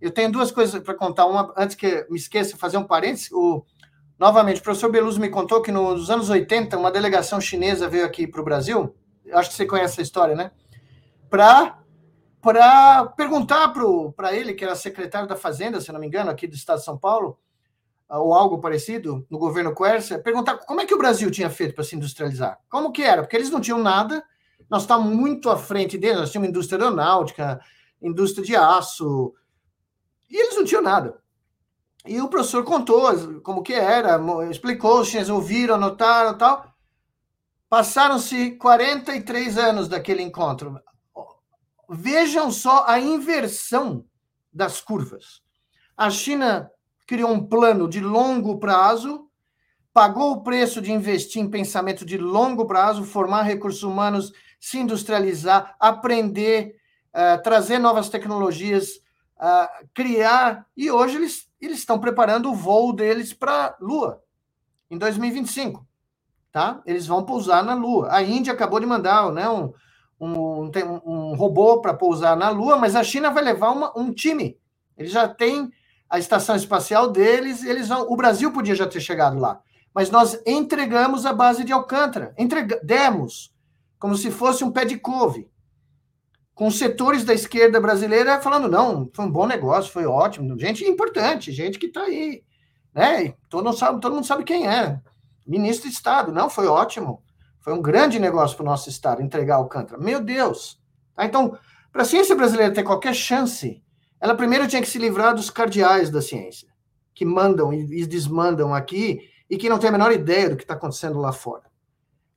Eu 0.00 0.12
tenho 0.12 0.30
duas 0.30 0.52
coisas 0.52 0.80
para 0.80 0.94
contar. 0.94 1.26
Uma, 1.26 1.52
antes 1.56 1.74
que 1.74 2.06
me 2.08 2.16
esqueça, 2.16 2.56
fazer 2.56 2.76
um 2.76 2.84
parênteses. 2.84 3.32
O, 3.32 3.64
Novamente, 4.22 4.60
o 4.60 4.62
professor 4.62 4.88
Beluso 4.88 5.18
me 5.18 5.28
contou 5.28 5.60
que 5.60 5.72
nos 5.72 6.08
anos 6.08 6.30
80, 6.30 6.78
uma 6.78 6.92
delegação 6.92 7.40
chinesa 7.40 7.88
veio 7.88 8.06
aqui 8.06 8.24
para 8.24 8.40
o 8.40 8.44
Brasil, 8.44 8.94
acho 9.32 9.50
que 9.50 9.56
você 9.56 9.66
conhece 9.66 9.94
essa 9.94 10.02
história, 10.02 10.36
né? 10.36 10.52
Para 11.28 11.76
perguntar 13.16 13.72
para 14.14 14.32
ele, 14.32 14.54
que 14.54 14.62
era 14.62 14.76
secretário 14.76 15.26
da 15.26 15.34
Fazenda, 15.34 15.80
se 15.80 15.90
não 15.90 15.98
me 15.98 16.06
engano, 16.06 16.30
aqui 16.30 16.46
do 16.46 16.54
estado 16.54 16.78
de 16.78 16.84
São 16.84 16.96
Paulo, 16.96 17.36
ou 18.08 18.32
algo 18.32 18.60
parecido, 18.60 19.26
no 19.28 19.40
governo 19.40 19.74
Quercia, 19.74 20.20
perguntar 20.20 20.58
como 20.58 20.80
é 20.80 20.86
que 20.86 20.94
o 20.94 20.98
Brasil 20.98 21.28
tinha 21.28 21.50
feito 21.50 21.74
para 21.74 21.82
se 21.82 21.96
industrializar. 21.96 22.60
Como 22.68 22.92
que 22.92 23.02
era? 23.02 23.22
Porque 23.22 23.34
eles 23.34 23.50
não 23.50 23.60
tinham 23.60 23.80
nada, 23.80 24.22
nós 24.70 24.82
estávamos 24.82 25.16
muito 25.16 25.50
à 25.50 25.56
frente 25.58 25.98
deles, 25.98 26.20
nós 26.20 26.30
tínhamos 26.30 26.48
indústria 26.48 26.78
aeronáutica, 26.78 27.60
indústria 28.00 28.46
de 28.46 28.54
aço, 28.54 29.34
e 30.30 30.36
eles 30.40 30.54
não 30.54 30.64
tinham 30.64 30.80
nada. 30.80 31.20
E 32.04 32.20
o 32.20 32.28
professor 32.28 32.64
contou 32.64 33.02
como 33.42 33.62
que 33.62 33.72
era, 33.72 34.20
explicou, 34.50 35.00
os 35.00 35.08
chineses 35.08 35.30
ouviram, 35.30 35.76
anotaram 35.76 36.36
tal. 36.36 36.72
Passaram-se 37.68 38.52
43 38.52 39.56
anos 39.56 39.88
daquele 39.88 40.22
encontro. 40.22 40.80
Vejam 41.88 42.50
só 42.50 42.84
a 42.86 42.98
inversão 42.98 44.04
das 44.52 44.80
curvas. 44.80 45.42
A 45.96 46.10
China 46.10 46.70
criou 47.06 47.30
um 47.30 47.46
plano 47.46 47.88
de 47.88 48.00
longo 48.00 48.58
prazo, 48.58 49.28
pagou 49.92 50.32
o 50.32 50.42
preço 50.42 50.80
de 50.80 50.90
investir 50.90 51.40
em 51.40 51.50
pensamento 51.50 52.04
de 52.04 52.18
longo 52.18 52.66
prazo, 52.66 53.04
formar 53.04 53.42
recursos 53.42 53.82
humanos, 53.82 54.32
se 54.58 54.78
industrializar, 54.78 55.76
aprender, 55.78 56.74
uh, 57.14 57.42
trazer 57.42 57.78
novas 57.78 58.08
tecnologias, 58.08 59.01
uh, 59.42 59.88
criar, 59.92 60.64
e 60.76 60.90
hoje 60.90 61.16
eles 61.16 61.50
eles 61.60 61.78
estão 61.78 61.98
preparando 62.00 62.50
o 62.50 62.54
voo 62.54 62.92
deles 62.92 63.32
para 63.32 63.66
a 63.66 63.76
Lua 63.80 64.20
em 64.90 64.98
2025, 64.98 65.86
tá? 66.50 66.82
Eles 66.84 67.06
vão 67.06 67.24
pousar 67.24 67.62
na 67.62 67.74
Lua. 67.74 68.12
A 68.12 68.20
Índia 68.20 68.52
acabou 68.52 68.80
de 68.80 68.86
mandar, 68.86 69.30
né, 69.30 69.48
um, 69.48 69.72
um, 70.20 70.70
um 71.06 71.34
robô 71.34 71.80
para 71.80 71.94
pousar 71.94 72.36
na 72.36 72.50
Lua, 72.50 72.76
mas 72.76 72.96
a 72.96 73.04
China 73.04 73.30
vai 73.30 73.44
levar 73.44 73.70
uma, 73.70 73.96
um 73.96 74.12
time. 74.12 74.58
Eles 74.98 75.12
já 75.12 75.28
têm 75.28 75.70
a 76.10 76.18
estação 76.18 76.56
espacial 76.56 77.10
deles, 77.10 77.62
eles 77.62 77.88
vão. 77.88 78.10
O 78.10 78.16
Brasil 78.16 78.52
podia 78.52 78.74
já 78.74 78.88
ter 78.88 79.00
chegado 79.00 79.38
lá, 79.38 79.60
mas 79.94 80.10
nós 80.10 80.40
entregamos 80.44 81.24
a 81.24 81.32
base 81.32 81.62
de 81.62 81.72
Alcântara, 81.72 82.34
entregamos, 82.36 82.84
demos 82.84 83.54
como 84.00 84.16
se 84.16 84.32
fosse 84.32 84.64
um 84.64 84.72
pé 84.72 84.84
de 84.84 84.98
couve 84.98 85.48
com 86.62 86.70
setores 86.70 87.24
da 87.24 87.34
esquerda 87.34 87.80
brasileira 87.80 88.40
falando, 88.40 88.68
não, 88.68 89.10
foi 89.12 89.24
um 89.24 89.30
bom 89.32 89.48
negócio, 89.48 89.90
foi 89.90 90.06
ótimo, 90.06 90.56
gente 90.56 90.84
importante, 90.84 91.50
gente 91.50 91.76
que 91.76 91.86
está 91.86 92.02
aí, 92.02 92.44
né? 92.94 93.34
Todo 93.50 93.64
mundo, 93.64 93.76
sabe, 93.76 94.00
todo 94.00 94.14
mundo 94.14 94.24
sabe 94.24 94.44
quem 94.44 94.68
é. 94.68 95.00
Ministro 95.44 95.88
de 95.88 95.94
Estado, 95.96 96.30
não, 96.30 96.48
foi 96.48 96.68
ótimo. 96.68 97.20
Foi 97.58 97.72
um 97.72 97.82
grande 97.82 98.20
negócio 98.20 98.56
para 98.56 98.62
o 98.62 98.66
nosso 98.66 98.88
Estado 98.88 99.20
entregar 99.20 99.56
Alcântara. 99.56 100.00
Meu 100.00 100.20
Deus! 100.20 100.80
Tá? 101.16 101.24
Então, 101.24 101.58
para 101.90 102.02
a 102.02 102.04
ciência 102.04 102.36
brasileira 102.36 102.72
ter 102.72 102.84
qualquer 102.84 103.12
chance, 103.12 103.82
ela 104.20 104.36
primeiro 104.36 104.68
tinha 104.68 104.82
que 104.82 104.88
se 104.88 105.00
livrar 105.00 105.34
dos 105.34 105.50
cardeais 105.50 106.10
da 106.10 106.22
ciência, 106.22 106.68
que 107.12 107.24
mandam 107.24 107.72
e 107.72 108.06
desmandam 108.06 108.72
aqui 108.72 109.18
e 109.50 109.56
que 109.56 109.68
não 109.68 109.80
tem 109.80 109.88
a 109.88 109.92
menor 109.92 110.12
ideia 110.12 110.48
do 110.48 110.56
que 110.56 110.62
está 110.62 110.74
acontecendo 110.74 111.18
lá 111.18 111.32
fora 111.32 111.71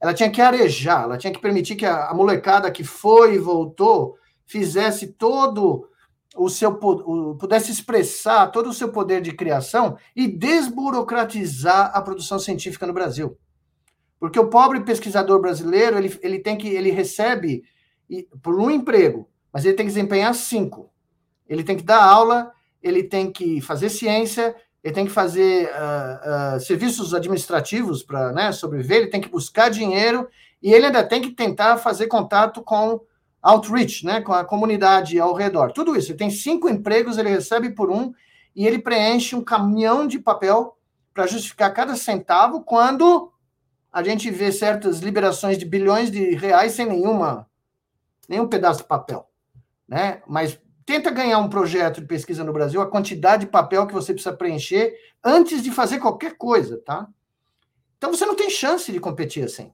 ela 0.06 0.14
tinha 0.14 0.30
que 0.30 0.40
arejar, 0.40 1.04
ela 1.04 1.18
tinha 1.18 1.34
que 1.34 1.42
permitir 1.42 1.76
que 1.76 1.86
a, 1.86 2.10
a 2.10 2.14
molecada 2.14 2.70
que 2.70 2.84
foi 2.84 3.34
e 3.34 3.40
voltou 3.40 4.16
fizesse 4.46 5.08
todo 5.08 5.90
o 6.36 6.48
seu 6.48 6.76
pudesse 7.40 7.72
expressar 7.72 8.52
todo 8.52 8.70
o 8.70 8.74
seu 8.74 8.92
poder 8.92 9.20
de 9.20 9.32
criação 9.32 9.98
e 10.16 10.28
desburocratizar 10.28 11.90
a 11.92 12.02
produção 12.02 12.38
científica 12.38 12.86
no 12.86 12.94
Brasil. 12.94 13.36
Porque 14.20 14.40
o 14.40 14.50
pobre 14.50 14.82
pesquisador 14.82 15.42
brasileiro, 15.42 15.98
ele, 15.98 16.20
ele 16.22 16.40
tem 16.40 16.56
que 16.56 16.68
ele 16.68 16.92
recebe 16.92 17.64
por 18.44 18.60
um 18.60 18.70
emprego, 18.70 19.28
mas 19.52 19.66
ele 19.66 19.74
tem 19.74 19.88
que 19.88 19.92
desempenhar 19.94 20.36
cinco. 20.36 20.92
Ele 21.48 21.64
tem 21.64 21.78
que 21.78 21.84
dar 21.84 22.04
aula, 22.04 22.52
ele 22.82 23.04
tem 23.04 23.32
que 23.32 23.60
fazer 23.60 23.90
ciência, 23.90 24.56
ele 24.86 24.94
tem 24.94 25.06
que 25.08 25.12
fazer 25.12 25.68
uh, 25.72 26.58
uh, 26.58 26.60
serviços 26.60 27.12
administrativos 27.16 28.04
para 28.04 28.32
né, 28.32 28.52
sobreviver, 28.52 28.98
ele 28.98 29.08
tem 29.08 29.20
que 29.20 29.28
buscar 29.28 29.68
dinheiro 29.68 30.30
e 30.62 30.72
ele 30.72 30.86
ainda 30.86 31.04
tem 31.04 31.24
que 31.24 31.32
tentar 31.32 31.78
fazer 31.78 32.06
contato 32.06 32.62
com 32.62 33.02
outreach, 33.42 34.06
né, 34.06 34.22
com 34.22 34.32
a 34.32 34.46
comunidade 34.46 35.20
ao 35.20 35.34
redor. 35.34 35.72
Tudo 35.72 35.98
isso. 35.98 36.12
Ele 36.12 36.20
tem 36.20 36.30
cinco 36.30 36.70
empregos, 36.70 37.18
ele 37.18 37.30
recebe 37.30 37.72
por 37.72 37.90
um 37.90 38.14
e 38.56 38.68
ele 38.68 38.78
preenche 38.78 39.36
um 39.36 39.44
caminhão 39.44 40.06
de 40.06 40.20
papel 40.20 40.78
para 41.16 41.26
justificar 41.26 41.74
cada 41.74 41.96
centavo 41.96 42.62
quando 42.62 43.32
a 43.92 44.04
gente 44.04 44.30
vê 44.30 44.52
certas 44.52 45.00
liberações 45.00 45.58
de 45.58 45.66
bilhões 45.66 46.12
de 46.12 46.36
reais 46.36 46.74
sem 46.74 46.86
nenhuma 46.86 47.48
nenhum 48.30 48.48
pedaço 48.48 48.82
de 48.82 48.88
papel, 48.88 49.28
né? 49.88 50.22
Mas 50.28 50.60
tenta 50.86 51.10
ganhar 51.10 51.40
um 51.40 51.50
projeto 51.50 52.00
de 52.00 52.08
pesquisa 52.08 52.44
no 52.44 52.54
Brasil, 52.54 52.80
a 52.80 52.90
quantidade 52.90 53.46
de 53.46 53.52
papel 53.52 53.88
que 53.88 53.94
você 53.94 54.14
precisa 54.14 54.36
preencher 54.36 54.94
antes 55.24 55.64
de 55.64 55.72
fazer 55.72 56.00
qualquer 56.00 56.38
coisa, 56.38 56.78
tá? 56.86 57.08
Então 57.98 58.14
você 58.14 58.26
não 58.26 58.36
tem 58.36 58.50
chance 58.50 58.92
de 58.92 59.00
competir 59.00 59.44
assim. 59.44 59.74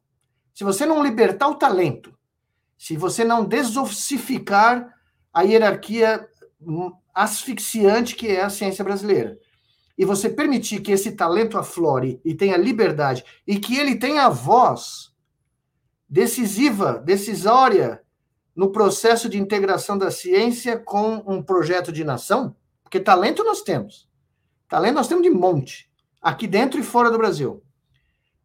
Se 0.54 0.64
você 0.64 0.86
não 0.86 1.04
libertar 1.04 1.50
o 1.50 1.56
talento, 1.56 2.18
se 2.78 2.96
você 2.96 3.24
não 3.24 3.44
desossificar 3.44 4.94
a 5.34 5.42
hierarquia 5.42 6.28
asfixiante 7.14 8.16
que 8.16 8.28
é 8.28 8.42
a 8.42 8.50
ciência 8.50 8.84
brasileira, 8.84 9.38
e 9.98 10.06
você 10.06 10.30
permitir 10.30 10.82
que 10.82 10.92
esse 10.92 11.12
talento 11.12 11.58
aflore 11.58 12.20
e 12.24 12.34
tenha 12.34 12.58
liberdade, 12.58 13.24
e 13.46 13.60
que 13.60 13.78
ele 13.78 13.98
tenha 13.98 14.30
voz 14.30 15.12
decisiva, 16.10 16.94
decisória 17.00 18.02
no 18.62 18.72
processo 18.72 19.28
de 19.28 19.40
integração 19.40 19.98
da 19.98 20.12
ciência 20.12 20.78
com 20.78 21.24
um 21.26 21.42
projeto 21.42 21.92
de 21.92 22.04
nação? 22.04 22.56
Porque 22.84 23.00
talento 23.00 23.44
nós 23.44 23.64
temos. 23.64 24.08
Talento 24.70 24.94
nós 24.94 25.08
temos 25.08 25.24
de 25.24 25.32
monte, 25.32 25.90
aqui 26.22 26.46
dentro 26.46 26.80
e 26.80 26.84
fora 26.84 27.10
do 27.10 27.18
Brasil. 27.18 27.64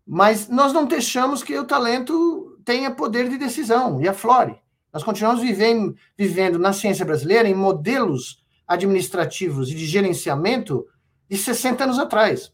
Mas 0.07 0.49
nós 0.49 0.73
não 0.73 0.87
deixamos 0.87 1.43
que 1.43 1.59
o 1.59 1.67
talento 1.67 2.59
tenha 2.65 2.91
poder 2.91 3.29
de 3.29 3.37
decisão 3.37 4.01
e 4.01 4.09
aflore. 4.09 4.59
Nós 4.91 5.05
continuamos 5.05 5.43
vivendo, 5.43 5.95
vivendo 6.17 6.59
na 6.59 6.73
ciência 6.73 7.05
brasileira 7.05 7.47
em 7.47 7.55
modelos 7.55 8.43
administrativos 8.67 9.71
e 9.71 9.75
de 9.75 9.85
gerenciamento 9.85 10.87
de 11.29 11.37
60 11.37 11.85
anos 11.85 11.99
atrás, 11.99 12.51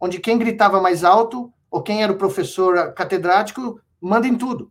onde 0.00 0.20
quem 0.20 0.38
gritava 0.38 0.80
mais 0.80 1.02
alto 1.02 1.52
ou 1.68 1.82
quem 1.82 2.04
era 2.04 2.12
o 2.12 2.18
professor 2.18 2.94
catedrático 2.94 3.80
manda 4.00 4.28
em 4.28 4.38
tudo. 4.38 4.70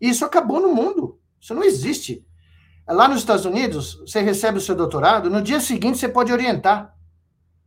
Isso 0.00 0.24
acabou 0.24 0.60
no 0.60 0.72
mundo. 0.72 1.18
Isso 1.44 1.54
não 1.54 1.62
existe. 1.62 2.24
Lá 2.88 3.06
nos 3.06 3.18
Estados 3.18 3.44
Unidos, 3.44 3.96
você 3.96 4.22
recebe 4.22 4.56
o 4.56 4.60
seu 4.62 4.74
doutorado, 4.74 5.28
no 5.28 5.42
dia 5.42 5.60
seguinte 5.60 5.98
você 5.98 6.08
pode 6.08 6.32
orientar. 6.32 6.96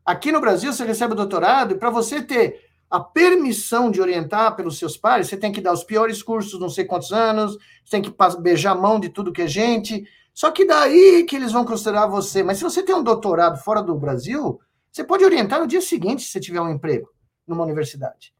Aqui 0.03 0.31
no 0.31 0.41
Brasil, 0.41 0.73
você 0.73 0.83
recebe 0.83 1.13
o 1.13 1.15
doutorado, 1.15 1.75
e 1.75 1.77
para 1.77 1.91
você 1.91 2.19
ter 2.19 2.59
a 2.89 2.99
permissão 2.99 3.91
de 3.91 4.01
orientar 4.01 4.55
pelos 4.55 4.79
seus 4.79 4.97
pares, 4.97 5.27
você 5.27 5.37
tem 5.37 5.51
que 5.51 5.61
dar 5.61 5.73
os 5.73 5.83
piores 5.83 6.23
cursos, 6.23 6.59
não 6.59 6.69
sei 6.69 6.85
quantos 6.85 7.11
anos, 7.11 7.55
você 7.85 7.91
tem 7.91 8.01
que 8.01 8.11
beijar 8.41 8.71
a 8.71 8.75
mão 8.75 8.99
de 8.99 9.09
tudo 9.09 9.31
que 9.31 9.43
é 9.43 9.47
gente. 9.47 10.07
Só 10.33 10.49
que 10.49 10.65
daí 10.65 11.23
que 11.25 11.35
eles 11.35 11.51
vão 11.51 11.63
considerar 11.63 12.07
você. 12.07 12.41
Mas 12.41 12.57
se 12.57 12.63
você 12.63 12.81
tem 12.81 12.95
um 12.95 13.03
doutorado 13.03 13.59
fora 13.59 13.83
do 13.83 13.93
Brasil, 13.93 14.59
você 14.91 15.03
pode 15.03 15.23
orientar 15.23 15.59
no 15.59 15.67
dia 15.67 15.81
seguinte, 15.81 16.23
se 16.23 16.31
você 16.31 16.39
tiver 16.39 16.61
um 16.61 16.71
emprego 16.71 17.09
numa 17.45 17.63
universidade. 17.63 18.33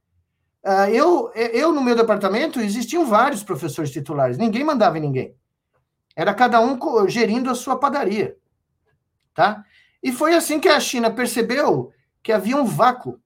Uh, 0.68 0.90
eu, 0.90 1.32
eu, 1.34 1.72
no 1.72 1.82
meu 1.82 1.96
departamento, 1.96 2.60
existiam 2.60 3.06
vários 3.06 3.42
professores 3.42 3.90
titulares, 3.90 4.38
ninguém 4.38 4.66
mandava 4.66 4.98
em 4.98 5.02
ninguém. 5.02 5.34
Era 6.14 6.34
cada 6.34 6.60
um 6.60 6.78
gerindo 7.08 7.50
a 7.50 7.56
sua 7.56 7.80
padaria. 7.80 8.36
Tá? 9.34 9.64
E 10.04 10.12
foi 10.12 10.36
assim 10.36 10.60
que 10.60 10.68
a 10.68 10.78
China 10.78 11.10
percebeu 11.10 11.94
que 12.22 12.34
havia 12.34 12.58
um 12.58 12.66
vácuo 12.66 13.18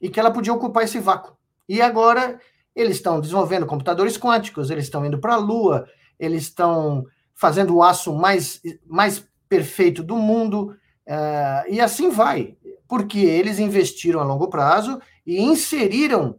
e 0.00 0.08
que 0.08 0.18
ela 0.18 0.30
podia 0.30 0.54
ocupar 0.54 0.84
esse 0.84 0.98
vácuo. 0.98 1.36
E 1.68 1.82
agora 1.82 2.40
eles 2.74 2.96
estão 2.96 3.20
desenvolvendo 3.20 3.66
computadores 3.66 4.16
quânticos, 4.16 4.70
eles 4.70 4.84
estão 4.84 5.04
indo 5.04 5.18
para 5.18 5.34
a 5.34 5.38
Lua, 5.38 5.86
eles 6.18 6.44
estão 6.44 7.04
fazendo 7.34 7.74
o 7.76 7.82
aço 7.82 8.14
mais, 8.14 8.62
mais 8.86 9.22
perfeito 9.46 10.02
do 10.02 10.16
mundo, 10.16 10.74
uh, 11.06 11.68
e 11.68 11.82
assim 11.82 12.08
vai, 12.08 12.56
porque 12.88 13.18
eles 13.18 13.58
investiram 13.58 14.20
a 14.20 14.24
longo 14.24 14.48
prazo 14.48 14.98
e 15.26 15.38
inseriram 15.38 16.38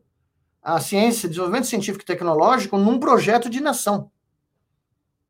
a 0.62 0.80
ciência, 0.80 1.30
desenvolvimento 1.30 1.68
científico 1.68 2.04
e 2.04 2.06
tecnológico 2.06 2.78
num 2.78 3.00
projeto 3.00 3.50
de 3.50 3.60
nação, 3.60 4.12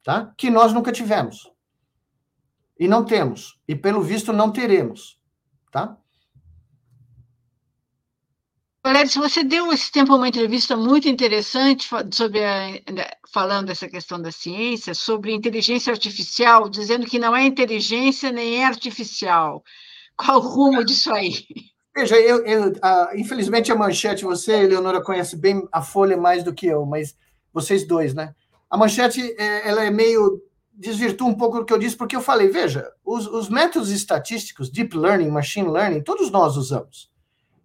tá? 0.04 0.34
que 0.38 0.50
nós 0.50 0.74
nunca 0.74 0.92
tivemos. 0.92 1.52
E 2.80 2.88
não 2.88 3.04
temos, 3.04 3.60
e 3.68 3.76
pelo 3.76 4.02
visto 4.02 4.32
não 4.32 4.52
teremos. 4.52 5.20
Tá? 5.72 5.98
Valério, 8.84 9.12
você 9.12 9.44
deu 9.44 9.72
esse 9.74 9.92
tempo 9.92 10.16
uma 10.16 10.28
entrevista 10.28 10.76
muito 10.76 11.08
interessante 11.08 11.88
sobre 12.12 12.44
a, 12.44 12.82
falando 13.32 13.68
dessa 13.68 13.90
questão 13.90 14.22
da 14.22 14.32
ciência, 14.32 14.94
sobre 14.94 15.34
inteligência 15.34 15.92
artificial, 15.92 16.70
dizendo 16.70 17.06
que 17.06 17.20
não 17.20 17.36
é 17.36 17.46
inteligência 17.46 18.32
nem 18.32 18.62
é 18.62 18.66
artificial. 18.66 19.64
Qual 20.16 20.38
o 20.38 20.42
rumo 20.42 20.84
disso 20.84 21.14
aí? 21.14 21.46
Veja, 22.00 22.16
eu, 22.16 22.46
eu 22.46 22.74
infelizmente 23.16 23.72
a 23.72 23.76
manchete, 23.76 24.24
você, 24.24 24.54
Eleonora, 24.54 25.02
conhece 25.02 25.36
bem 25.36 25.68
a 25.70 25.82
Folha 25.82 26.16
mais 26.16 26.44
do 26.44 26.54
que 26.54 26.66
eu, 26.66 26.86
mas 26.86 27.18
vocês 27.54 27.86
dois, 27.86 28.14
né? 28.14 28.34
A 28.70 28.78
manchete, 28.78 29.36
é, 29.38 29.68
ela 29.68 29.84
é 29.84 29.90
meio 29.90 30.42
desvirtua 30.74 31.28
um 31.28 31.36
pouco 31.36 31.60
do 31.60 31.66
que 31.66 31.74
eu 31.74 31.78
disse, 31.78 31.98
porque 31.98 32.16
eu 32.16 32.22
falei, 32.22 32.48
veja, 32.48 32.90
os, 33.04 33.28
os 33.28 33.50
métodos 33.50 33.92
estatísticos, 33.92 34.72
deep 34.72 34.96
learning, 34.96 35.30
machine 35.30 35.68
learning, 35.68 36.02
todos 36.02 36.32
nós 36.32 36.56
usamos 36.56 37.10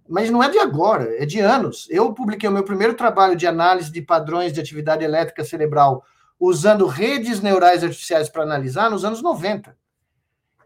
mas 0.09 0.31
não 0.31 0.43
é 0.43 0.51
de 0.51 0.59
agora, 0.59 1.17
é 1.17 1.25
de 1.25 1.41
anos. 1.41 1.87
Eu 1.91 2.13
publiquei 2.13 2.49
o 2.49 2.53
meu 2.53 2.63
primeiro 2.63 2.95
trabalho 2.95 3.35
de 3.35 3.47
análise 3.47 3.91
de 3.91 4.03
padrões 4.03 4.53
de 4.53 4.61
atividade 4.61 5.03
elétrica 5.03 5.45
cerebral 5.45 6.05
usando 6.39 6.87
redes 6.87 7.41
neurais 7.41 7.83
artificiais 7.83 8.29
para 8.29 8.43
analisar 8.43 8.91
nos 8.91 9.05
anos 9.05 9.23
90. 9.23 9.75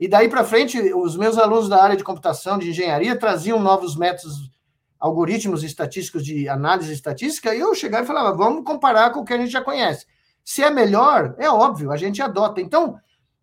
E 0.01 0.07
daí 0.07 0.29
para 0.29 0.45
frente, 0.45 0.79
os 0.95 1.16
meus 1.16 1.37
alunos 1.39 1.69
da 1.69 1.83
área 1.83 1.97
de 1.97 2.05
computação, 2.05 2.59
de 2.59 2.70
engenharia, 2.70 3.19
traziam 3.19 3.59
novos 3.61 3.97
métodos, 3.97 4.51
algoritmos 4.99 5.62
estatísticos 5.62 6.25
de 6.25 6.49
análise 6.49 6.93
estatística, 6.93 7.55
e 7.55 7.61
eu 7.61 7.75
chegava 7.75 8.05
e 8.05 8.07
falava, 8.07 8.37
vamos 8.37 8.65
comparar 8.65 9.11
com 9.11 9.20
o 9.20 9.25
que 9.25 9.33
a 9.33 9.39
gente 9.39 9.51
já 9.51 9.61
conhece. 9.61 10.07
Se 10.45 10.62
é 10.62 10.70
melhor, 10.70 11.35
é 11.39 11.51
óbvio, 11.51 11.91
a 11.91 11.97
gente 11.97 12.23
adota. 12.23 12.61
Então, 12.61 12.99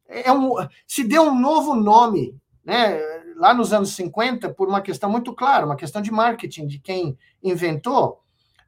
é 0.07 0.31
um, 0.31 0.53
se 0.87 1.03
deu 1.03 1.23
um 1.23 1.39
novo 1.39 1.75
nome, 1.75 2.35
né? 2.63 2.99
lá 3.35 3.53
nos 3.53 3.73
anos 3.73 3.95
50 3.95 4.49
por 4.53 4.67
uma 4.67 4.81
questão 4.81 5.09
muito 5.09 5.33
clara, 5.33 5.65
uma 5.65 5.75
questão 5.75 6.01
de 6.01 6.11
marketing, 6.11 6.67
de 6.67 6.79
quem 6.79 7.17
inventou, 7.43 8.21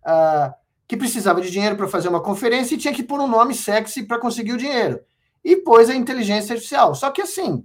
uh, 0.05 0.53
que 0.87 0.97
precisava 0.97 1.41
de 1.41 1.49
dinheiro 1.49 1.75
para 1.75 1.87
fazer 1.87 2.09
uma 2.09 2.21
conferência 2.21 2.75
e 2.75 2.77
tinha 2.77 2.93
que 2.93 3.03
pôr 3.03 3.19
um 3.19 3.27
nome 3.27 3.53
sexy 3.53 4.03
para 4.03 4.19
conseguir 4.19 4.53
o 4.53 4.57
dinheiro. 4.57 4.99
E 5.43 5.55
pôs 5.57 5.89
a 5.89 5.95
inteligência 5.95 6.53
artificial. 6.53 6.93
Só 6.93 7.09
que 7.09 7.21
assim, 7.21 7.63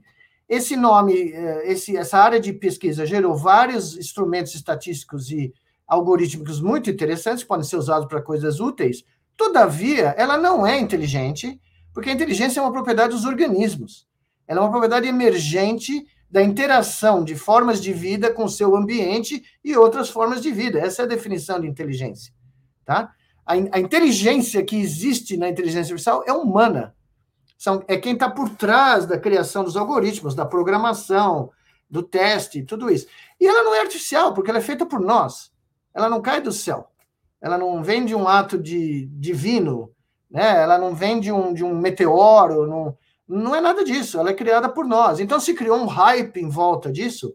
esse 0.52 0.76
nome, 0.76 1.32
eh, 1.32 1.72
esse, 1.72 1.96
essa 1.96 2.18
área 2.18 2.38
de 2.38 2.52
pesquisa 2.52 3.06
gerou 3.06 3.34
vários 3.34 3.96
instrumentos 3.96 4.54
estatísticos 4.54 5.30
e 5.30 5.50
algorítmicos 5.86 6.60
muito 6.60 6.90
interessantes, 6.90 7.42
que 7.42 7.48
podem 7.48 7.64
ser 7.64 7.76
usados 7.76 8.06
para 8.06 8.20
coisas 8.20 8.60
úteis. 8.60 9.02
Todavia, 9.34 10.14
ela 10.18 10.36
não 10.36 10.66
é 10.66 10.78
inteligente, 10.78 11.58
porque 11.94 12.10
a 12.10 12.12
inteligência 12.12 12.60
é 12.60 12.62
uma 12.62 12.70
propriedade 12.70 13.14
dos 13.14 13.24
organismos. 13.24 14.06
Ela 14.46 14.60
é 14.60 14.62
uma 14.62 14.70
propriedade 14.70 15.08
emergente 15.08 16.06
da 16.30 16.42
interação 16.42 17.24
de 17.24 17.34
formas 17.34 17.80
de 17.80 17.94
vida 17.94 18.30
com 18.30 18.46
seu 18.46 18.76
ambiente 18.76 19.42
e 19.64 19.74
outras 19.74 20.10
formas 20.10 20.42
de 20.42 20.50
vida. 20.50 20.78
Essa 20.78 21.00
é 21.00 21.04
a 21.06 21.08
definição 21.08 21.58
de 21.58 21.66
inteligência. 21.66 22.30
Tá? 22.84 23.10
A, 23.46 23.54
a 23.54 23.80
inteligência 23.80 24.62
que 24.62 24.76
existe 24.76 25.38
na 25.38 25.48
inteligência 25.48 25.94
artificial 25.94 26.22
é 26.26 26.32
humana. 26.32 26.94
São, 27.62 27.84
é 27.86 27.96
quem 27.96 28.14
está 28.14 28.28
por 28.28 28.48
trás 28.50 29.06
da 29.06 29.16
criação 29.16 29.62
dos 29.62 29.76
algoritmos, 29.76 30.34
da 30.34 30.44
programação, 30.44 31.52
do 31.88 32.02
teste, 32.02 32.64
tudo 32.64 32.90
isso. 32.90 33.06
E 33.40 33.46
ela 33.46 33.62
não 33.62 33.72
é 33.72 33.82
artificial, 33.82 34.34
porque 34.34 34.50
ela 34.50 34.58
é 34.58 34.62
feita 34.62 34.84
por 34.84 34.98
nós. 34.98 35.52
Ela 35.94 36.08
não 36.08 36.20
cai 36.20 36.40
do 36.40 36.50
céu. 36.50 36.90
Ela 37.40 37.56
não 37.56 37.80
vem 37.80 38.04
de 38.04 38.16
um 38.16 38.26
ato 38.26 38.58
de, 38.58 39.06
divino, 39.12 39.92
né? 40.28 40.60
ela 40.60 40.76
não 40.76 40.92
vem 40.92 41.20
de 41.20 41.30
um, 41.30 41.54
de 41.54 41.62
um 41.62 41.72
meteoro, 41.78 42.66
não, 42.66 42.98
não 43.28 43.54
é 43.54 43.60
nada 43.60 43.84
disso, 43.84 44.18
ela 44.18 44.30
é 44.30 44.34
criada 44.34 44.68
por 44.68 44.84
nós. 44.84 45.20
Então 45.20 45.38
se 45.38 45.54
criou 45.54 45.78
um 45.78 45.86
hype 45.86 46.38
em 46.38 46.48
volta 46.48 46.90
disso 46.90 47.32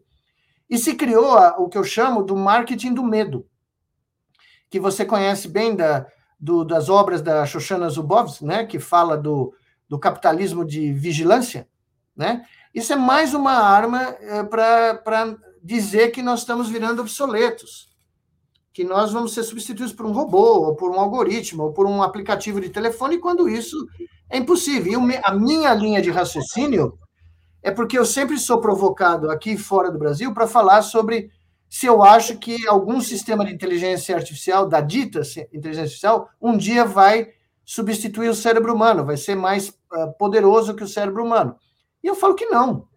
e 0.70 0.78
se 0.78 0.96
criou 0.96 1.38
a, 1.38 1.56
o 1.58 1.70
que 1.70 1.78
eu 1.78 1.86
chamo 1.86 2.22
do 2.22 2.36
marketing 2.36 2.94
do 2.94 3.04
medo, 3.04 3.48
que 4.70 4.78
você 4.78 5.06
conhece 5.06 5.48
bem 5.48 5.74
da, 5.74 6.06
do, 6.38 6.66
das 6.66 6.90
obras 6.90 7.22
da 7.22 7.46
Shoshana 7.46 7.90
Zuboff, 7.90 8.44
né, 8.44 8.66
que 8.66 8.78
fala 8.78 9.18
do, 9.18 9.54
do 9.88 10.00
capitalismo 10.00 10.66
de 10.66 10.92
vigilância, 10.94 11.68
né? 12.16 12.44
Isso 12.74 12.94
é 12.94 12.96
mais 12.96 13.34
uma 13.34 13.54
arma 13.54 14.02
é, 14.20 14.44
para 14.44 15.36
dizer 15.64 16.12
que 16.12 16.22
nós 16.22 16.40
estamos 16.40 16.70
virando 16.70 17.02
obsoletos, 17.02 17.88
que 18.72 18.84
nós 18.84 19.12
vamos 19.12 19.34
ser 19.34 19.44
substituídos 19.44 19.94
por 19.94 20.06
um 20.06 20.12
robô, 20.12 20.66
ou 20.66 20.76
por 20.76 20.92
um 20.92 21.00
algoritmo, 21.00 21.64
ou 21.64 21.74
por 21.74 21.88
um 21.88 22.04
aplicativo 22.04 22.62
de 22.62 22.70
telefone, 22.70 23.18
quando 23.18 23.50
isso 23.50 23.76
é 24.30 24.38
impossível. 24.38 25.10
E 25.10 25.20
a 25.24 25.34
minha 25.34 25.74
linha 25.74 26.02
de 26.02 26.12
raciocínio 26.12 26.98
é 27.64 27.72
porque 27.72 27.98
eu 27.98 28.06
sempre 28.06 28.38
sou 28.38 28.62
provocado 28.62 29.32
aqui 29.32 29.58
fora 29.58 29.92
do 29.92 29.98
Brasil 29.98 30.34
para 30.34 30.48
falar 30.48 30.84
sobre 30.84 31.32
se 31.70 31.86
eu 31.86 32.04
acho 32.04 32.38
que 32.38 32.68
algum 32.68 33.02
sistema 33.02 33.44
de 33.44 33.54
inteligência 33.54 34.16
artificial, 34.16 34.68
da 34.68 34.80
dita 34.80 35.22
inteligência 35.52 35.84
artificial, 35.84 36.30
um 36.42 36.56
dia 36.56 36.86
vai 36.86 37.30
substituir 37.68 38.30
o 38.30 38.36
cérebro 38.36 38.74
humano, 38.74 39.06
vai 39.06 39.18
ser 39.18 39.36
mais 39.36 39.70
uh, 39.70 40.12
poderoso 40.18 40.74
que 40.74 40.84
o 40.84 40.88
cérebro 40.88 41.24
humano. 41.24 41.56
E 42.02 42.08
eu 42.08 42.16
falo 42.16 42.34
que 42.34 42.46
não. 42.46 42.88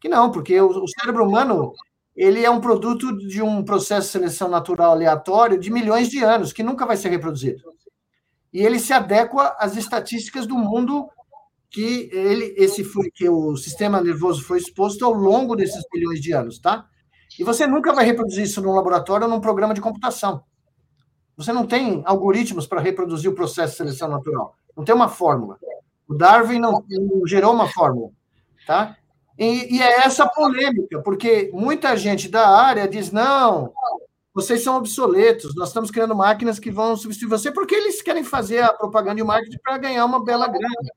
Que 0.00 0.08
não, 0.08 0.30
porque 0.30 0.60
o, 0.60 0.68
o 0.68 0.88
cérebro 0.88 1.26
humano 1.26 1.72
ele 2.14 2.44
é 2.44 2.50
um 2.50 2.60
produto 2.60 3.16
de 3.16 3.42
um 3.42 3.64
processo 3.64 4.06
de 4.06 4.12
seleção 4.12 4.48
natural 4.48 4.92
aleatório 4.92 5.58
de 5.58 5.72
milhões 5.72 6.08
de 6.08 6.22
anos, 6.22 6.52
que 6.52 6.62
nunca 6.62 6.86
vai 6.86 6.96
ser 6.96 7.08
reproduzido 7.08 7.74
e 8.54 8.64
ele 8.64 8.78
se 8.78 8.92
adequa 8.92 9.56
às 9.58 9.76
estatísticas 9.76 10.46
do 10.46 10.56
mundo 10.56 11.08
que 11.68 12.08
ele 12.12 12.54
esse 12.56 12.84
foi 12.84 13.10
que 13.10 13.28
o 13.28 13.56
sistema 13.56 14.00
nervoso 14.00 14.44
foi 14.44 14.58
exposto 14.58 15.04
ao 15.04 15.12
longo 15.12 15.56
desses 15.56 15.84
milhões 15.92 16.20
de 16.20 16.32
anos, 16.32 16.60
tá? 16.60 16.86
E 17.36 17.42
você 17.42 17.66
nunca 17.66 17.92
vai 17.92 18.04
reproduzir 18.04 18.44
isso 18.44 18.62
num 18.62 18.70
laboratório 18.70 19.26
ou 19.26 19.30
num 19.30 19.40
programa 19.40 19.74
de 19.74 19.80
computação. 19.80 20.44
Você 21.36 21.52
não 21.52 21.66
tem 21.66 22.02
algoritmos 22.04 22.66
para 22.66 22.80
reproduzir 22.80 23.30
o 23.30 23.34
processo 23.34 23.72
de 23.72 23.78
seleção 23.78 24.08
natural. 24.08 24.56
Não 24.76 24.84
tem 24.84 24.94
uma 24.94 25.08
fórmula. 25.08 25.58
O 26.08 26.14
Darwin 26.14 26.58
não, 26.58 26.84
não 26.88 27.26
gerou 27.26 27.52
uma 27.52 27.68
fórmula, 27.68 28.10
tá? 28.66 28.96
E, 29.38 29.76
e, 29.76 29.82
é 29.82 30.06
essa 30.06 30.28
polêmica, 30.28 31.00
porque 31.02 31.50
muita 31.52 31.96
gente 31.96 32.28
da 32.28 32.48
área 32.48 32.86
diz 32.86 33.10
não, 33.10 33.72
vocês 34.32 34.62
são 34.62 34.76
obsoletos, 34.76 35.56
nós 35.56 35.68
estamos 35.68 35.90
criando 35.90 36.14
máquinas 36.14 36.58
que 36.58 36.70
vão 36.70 36.96
substituir 36.96 37.28
você, 37.28 37.50
porque 37.50 37.74
eles 37.74 38.00
querem 38.00 38.22
fazer 38.22 38.62
a 38.62 38.72
propaganda 38.72 39.18
e 39.18 39.22
o 39.22 39.26
marketing 39.26 39.58
para 39.62 39.78
ganhar 39.78 40.04
uma 40.04 40.24
bela 40.24 40.46
grana. 40.46 40.90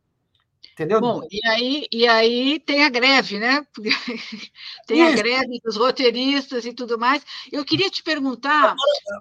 Entendeu? 0.77 1.01
Bom, 1.01 1.23
e 1.31 1.39
aí, 1.47 1.87
e 1.91 2.07
aí 2.07 2.59
tem 2.59 2.83
a 2.83 2.89
greve, 2.89 3.39
né? 3.39 3.65
tem 4.85 5.01
Isso. 5.01 5.11
a 5.11 5.15
greve 5.15 5.59
dos 5.65 5.75
roteiristas 5.75 6.65
e 6.65 6.71
tudo 6.71 6.99
mais. 6.99 7.25
Eu 7.51 7.65
queria 7.65 7.89
te 7.89 8.03
perguntar. 8.03 8.75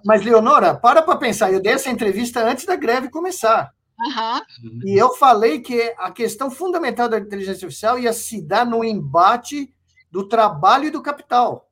Mas, 0.05 0.23
Leonora, 0.23 0.75
para 0.75 1.01
para 1.01 1.17
pensar. 1.17 1.51
Eu 1.51 1.59
dei 1.59 1.73
essa 1.73 1.89
entrevista 1.89 2.47
antes 2.47 2.63
da 2.63 2.75
greve 2.75 3.09
começar. 3.09 3.73
Uhum. 3.99 4.81
E 4.85 4.95
eu 4.95 5.15
falei 5.15 5.59
que 5.59 5.81
a 5.97 6.11
questão 6.11 6.51
fundamental 6.51 7.09
da 7.09 7.17
inteligência 7.17 7.65
artificial 7.65 7.97
ia 7.97 8.13
se 8.13 8.39
dar 8.39 8.63
no 8.63 8.83
embate 8.83 9.73
do 10.11 10.27
trabalho 10.27 10.85
e 10.85 10.91
do 10.91 11.01
capital. 11.01 11.67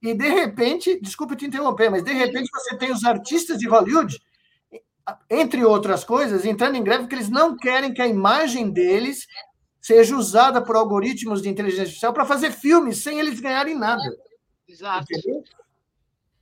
E 0.00 0.14
de 0.14 0.28
repente, 0.28 1.00
desculpe 1.00 1.34
te 1.34 1.46
interromper, 1.46 1.90
mas 1.90 2.04
de 2.04 2.12
repente 2.12 2.48
você 2.52 2.76
tem 2.76 2.92
os 2.92 3.02
artistas 3.02 3.58
de 3.58 3.66
Hollywood, 3.66 4.20
entre 5.30 5.64
outras 5.64 6.04
coisas, 6.04 6.44
entrando 6.44 6.76
em 6.76 6.82
greve 6.82 7.02
porque 7.02 7.14
eles 7.14 7.30
não 7.30 7.56
querem 7.56 7.92
que 7.92 8.02
a 8.02 8.08
imagem 8.08 8.70
deles 8.70 9.26
seja 9.80 10.16
usada 10.16 10.60
por 10.60 10.74
algoritmos 10.74 11.40
de 11.40 11.48
inteligência 11.48 11.84
artificial 11.84 12.12
para 12.12 12.24
fazer 12.24 12.50
filmes 12.50 12.98
sem 12.98 13.20
eles 13.20 13.38
ganharem 13.38 13.76
nada. 13.76 14.02
Exato. 14.68 15.06
Entendeu? 15.10 15.44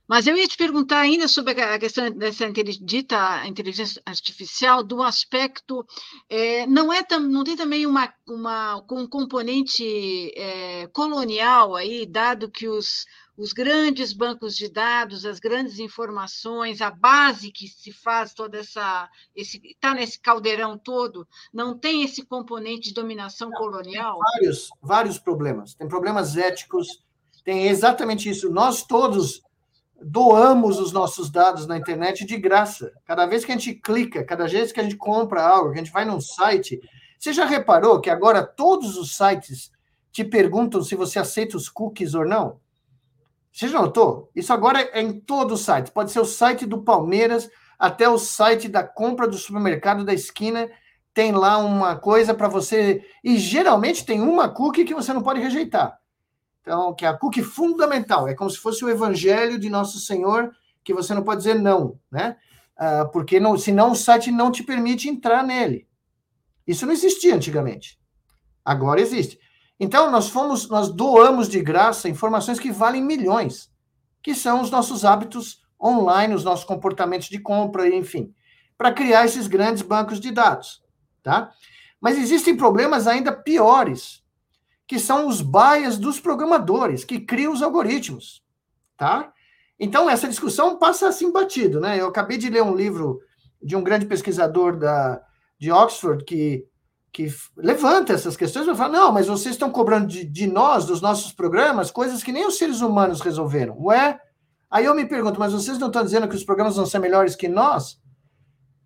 Mas 0.07 0.27
eu 0.27 0.37
ia 0.37 0.47
te 0.47 0.55
perguntar 0.55 0.99
ainda 0.99 1.27
sobre 1.27 1.59
a 1.59 1.79
questão 1.79 2.11
dessa 2.11 2.51
dita 2.51 3.45
inteligência 3.47 4.01
artificial, 4.05 4.83
do 4.83 5.01
aspecto, 5.01 5.85
é, 6.29 6.67
não, 6.67 6.93
é, 6.93 7.03
não 7.19 7.43
tem 7.43 7.55
também 7.55 7.87
uma, 7.87 8.13
uma, 8.27 8.83
um 8.91 9.07
componente 9.07 9.83
é, 10.35 10.87
colonial 10.87 11.75
aí, 11.75 12.05
dado 12.05 12.51
que 12.51 12.67
os, 12.67 13.05
os 13.37 13.51
grandes 13.51 14.13
bancos 14.13 14.55
de 14.55 14.69
dados, 14.69 15.25
as 15.25 15.39
grandes 15.39 15.79
informações, 15.79 16.81
a 16.81 16.89
base 16.89 17.51
que 17.51 17.67
se 17.67 17.91
faz 17.91 18.33
toda 18.33 18.59
essa 18.59 19.09
esse 19.35 19.61
está 19.65 19.93
nesse 19.93 20.19
caldeirão 20.19 20.77
todo, 20.77 21.27
não 21.53 21.77
tem 21.77 22.03
esse 22.03 22.25
componente 22.25 22.89
de 22.89 22.93
dominação 22.93 23.51
colonial? 23.51 24.19
Vários, 24.19 24.69
vários 24.81 25.19
problemas. 25.19 25.73
Tem 25.73 25.87
problemas 25.87 26.37
éticos, 26.37 27.03
tem 27.43 27.67
exatamente 27.67 28.29
isso. 28.29 28.49
Nós 28.49 28.83
todos 28.83 29.43
doamos 30.01 30.79
os 30.79 30.91
nossos 30.91 31.29
dados 31.29 31.67
na 31.67 31.77
internet 31.77 32.25
de 32.25 32.37
graça. 32.37 32.91
Cada 33.05 33.25
vez 33.25 33.43
que 33.43 33.51
a 33.51 33.57
gente 33.57 33.73
clica, 33.73 34.23
cada 34.23 34.47
vez 34.47 34.71
que 34.71 34.79
a 34.79 34.83
gente 34.83 34.97
compra 34.97 35.45
algo, 35.45 35.71
que 35.71 35.79
a 35.79 35.83
gente 35.83 35.93
vai 35.93 36.05
num 36.05 36.21
site, 36.21 36.79
você 37.19 37.33
já 37.33 37.45
reparou 37.45 37.99
que 37.99 38.09
agora 38.09 38.43
todos 38.43 38.97
os 38.97 39.15
sites 39.15 39.71
te 40.11 40.23
perguntam 40.23 40.81
se 40.81 40.95
você 40.95 41.19
aceita 41.19 41.57
os 41.57 41.67
cookies 41.67 42.13
ou 42.13 42.25
não? 42.25 42.59
Você 43.55 43.69
já 43.69 43.81
notou? 43.81 44.29
Isso 44.35 44.51
agora 44.51 44.81
é 44.81 45.01
em 45.01 45.17
todos 45.17 45.61
os 45.61 45.65
sites. 45.65 45.89
Pode 45.89 46.11
ser 46.11 46.19
o 46.19 46.25
site 46.25 46.65
do 46.65 46.83
Palmeiras 46.83 47.49
até 47.79 48.07
o 48.09 48.17
site 48.17 48.67
da 48.67 48.83
compra 48.83 49.29
do 49.29 49.37
supermercado 49.37 50.03
da 50.03 50.13
esquina. 50.13 50.69
Tem 51.13 51.31
lá 51.31 51.57
uma 51.57 51.95
coisa 51.95 52.33
para 52.33 52.49
você. 52.49 53.01
E 53.23 53.37
geralmente 53.37 54.05
tem 54.05 54.19
uma 54.19 54.49
cookie 54.49 54.83
que 54.83 54.93
você 54.93 55.13
não 55.13 55.23
pode 55.23 55.39
rejeitar. 55.39 55.97
Então, 56.59 56.93
que 56.93 57.05
é 57.05 57.07
a 57.07 57.17
cookie 57.17 57.41
fundamental. 57.41 58.27
É 58.27 58.35
como 58.35 58.49
se 58.49 58.57
fosse 58.57 58.83
o 58.83 58.89
evangelho 58.89 59.57
de 59.57 59.69
Nosso 59.69 60.01
Senhor, 60.01 60.51
que 60.83 60.93
você 60.93 61.13
não 61.13 61.23
pode 61.23 61.37
dizer 61.37 61.55
não, 61.55 61.97
né? 62.11 62.35
Uh, 62.77 63.09
porque 63.13 63.39
não, 63.39 63.57
senão 63.57 63.93
o 63.93 63.95
site 63.95 64.31
não 64.31 64.51
te 64.51 64.63
permite 64.63 65.07
entrar 65.07 65.41
nele. 65.41 65.87
Isso 66.67 66.85
não 66.85 66.91
existia 66.91 67.33
antigamente. 67.33 67.97
Agora 68.65 68.99
existe. 68.99 69.39
Então, 69.79 70.09
nós 70.09 70.29
fomos, 70.29 70.69
nós 70.69 70.89
doamos 70.89 71.49
de 71.49 71.61
graça 71.61 72.07
informações 72.07 72.59
que 72.59 72.71
valem 72.71 73.03
milhões, 73.03 73.69
que 74.23 74.33
são 74.33 74.61
os 74.61 74.71
nossos 74.71 75.03
hábitos 75.03 75.61
online, 75.81 76.33
os 76.33 76.43
nossos 76.43 76.65
comportamentos 76.65 77.27
de 77.27 77.39
compra, 77.39 77.87
enfim, 77.87 78.33
para 78.77 78.91
criar 78.91 79.25
esses 79.25 79.47
grandes 79.47 79.81
bancos 79.81 80.19
de 80.19 80.31
dados, 80.31 80.83
tá? 81.21 81.51
Mas 81.99 82.17
existem 82.17 82.55
problemas 82.55 83.07
ainda 83.07 83.31
piores, 83.31 84.23
que 84.87 84.99
são 84.99 85.27
os 85.27 85.41
bias 85.41 85.97
dos 85.97 86.19
programadores 86.19 87.03
que 87.03 87.19
criam 87.19 87.51
os 87.51 87.61
algoritmos, 87.61 88.43
tá? 88.97 89.33
Então, 89.79 90.09
essa 90.09 90.27
discussão 90.27 90.77
passa 90.77 91.07
assim 91.07 91.31
batido, 91.31 91.81
né? 91.81 91.99
Eu 91.99 92.07
acabei 92.07 92.37
de 92.37 92.49
ler 92.49 92.63
um 92.63 92.75
livro 92.75 93.19
de 93.61 93.75
um 93.75 93.83
grande 93.83 94.05
pesquisador 94.05 94.77
da, 94.77 95.21
de 95.59 95.71
Oxford 95.71 96.23
que 96.23 96.65
que 97.15 97.33
levanta 97.55 98.11
essas 98.11 98.35
questões 98.35 98.67
e 98.67 98.75
fala: 98.75 98.99
não, 98.99 99.11
mas 99.13 99.27
vocês 99.27 99.55
estão 99.55 99.71
cobrando 99.71 100.05
de, 100.05 100.25
de, 100.25 100.47
nós, 100.47 100.83
dos 100.83 100.99
nossos 100.99 101.31
programas, 101.31 101.89
coisas 101.89 102.21
que 102.21 102.31
nem 102.33 102.45
os 102.45 102.57
seres 102.57 102.81
humanos 102.81 103.21
resolveram. 103.21 103.81
Ué? 103.83 104.19
Aí 104.69 104.83
eu 104.83 104.93
me 104.93 105.05
pergunto, 105.05 105.39
mas 105.39 105.53
vocês 105.53 105.79
não 105.79 105.87
estão 105.87 106.03
dizendo 106.03 106.27
que 106.27 106.35
os 106.35 106.43
programas 106.43 106.75
vão 106.75 106.85
ser 106.85 106.99
melhores 106.99 107.33
que 107.33 107.47
nós? 107.47 108.01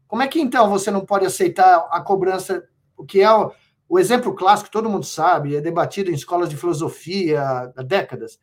Como 0.08 0.22
é 0.22 0.28
que 0.28 0.40
então 0.40 0.70
você 0.70 0.92
não 0.92 1.04
pode 1.04 1.26
aceitar 1.26 1.88
a 1.90 2.02
cobrança, 2.02 2.64
o 2.96 3.04
que 3.04 3.20
é 3.20 3.34
o, 3.34 3.52
o 3.88 3.98
exemplo 3.98 4.36
clássico, 4.36 4.70
todo 4.70 4.92
mundo 4.92 5.08
sabe, 5.08 5.56
é 5.56 5.62
debatido 5.62 6.12
em 6.12 6.14
escolas 6.14 6.50
de 6.50 6.56
filosofia 6.56 7.42
há 7.76 7.82
décadas. 7.82 8.38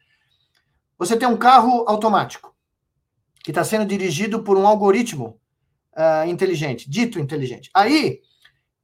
Você 0.98 1.16
tem 1.16 1.28
um 1.28 1.36
carro 1.36 1.84
automático 1.86 2.52
que 3.44 3.52
está 3.52 3.62
sendo 3.62 3.86
dirigido 3.86 4.42
por 4.42 4.56
um 4.58 4.66
algoritmo 4.66 5.40
uh, 5.96 6.28
inteligente, 6.28 6.90
dito 6.90 7.20
inteligente. 7.20 7.70
Aí 7.72 8.20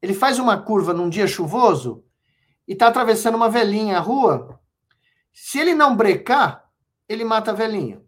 ele 0.02 0.12
faz 0.12 0.40
uma 0.40 0.60
curva 0.60 0.92
num 0.92 1.08
dia 1.08 1.28
chuvoso 1.28 2.04
e 2.66 2.72
está 2.72 2.88
atravessando 2.88 3.36
uma 3.36 3.48
velhinha 3.48 3.98
a 3.98 4.00
rua. 4.00 4.58
Se 5.32 5.60
ele 5.60 5.74
não 5.74 5.96
brecar, 5.96 6.68
ele 7.08 7.24
mata 7.24 7.52
a 7.52 7.54
velhinha. 7.54 8.02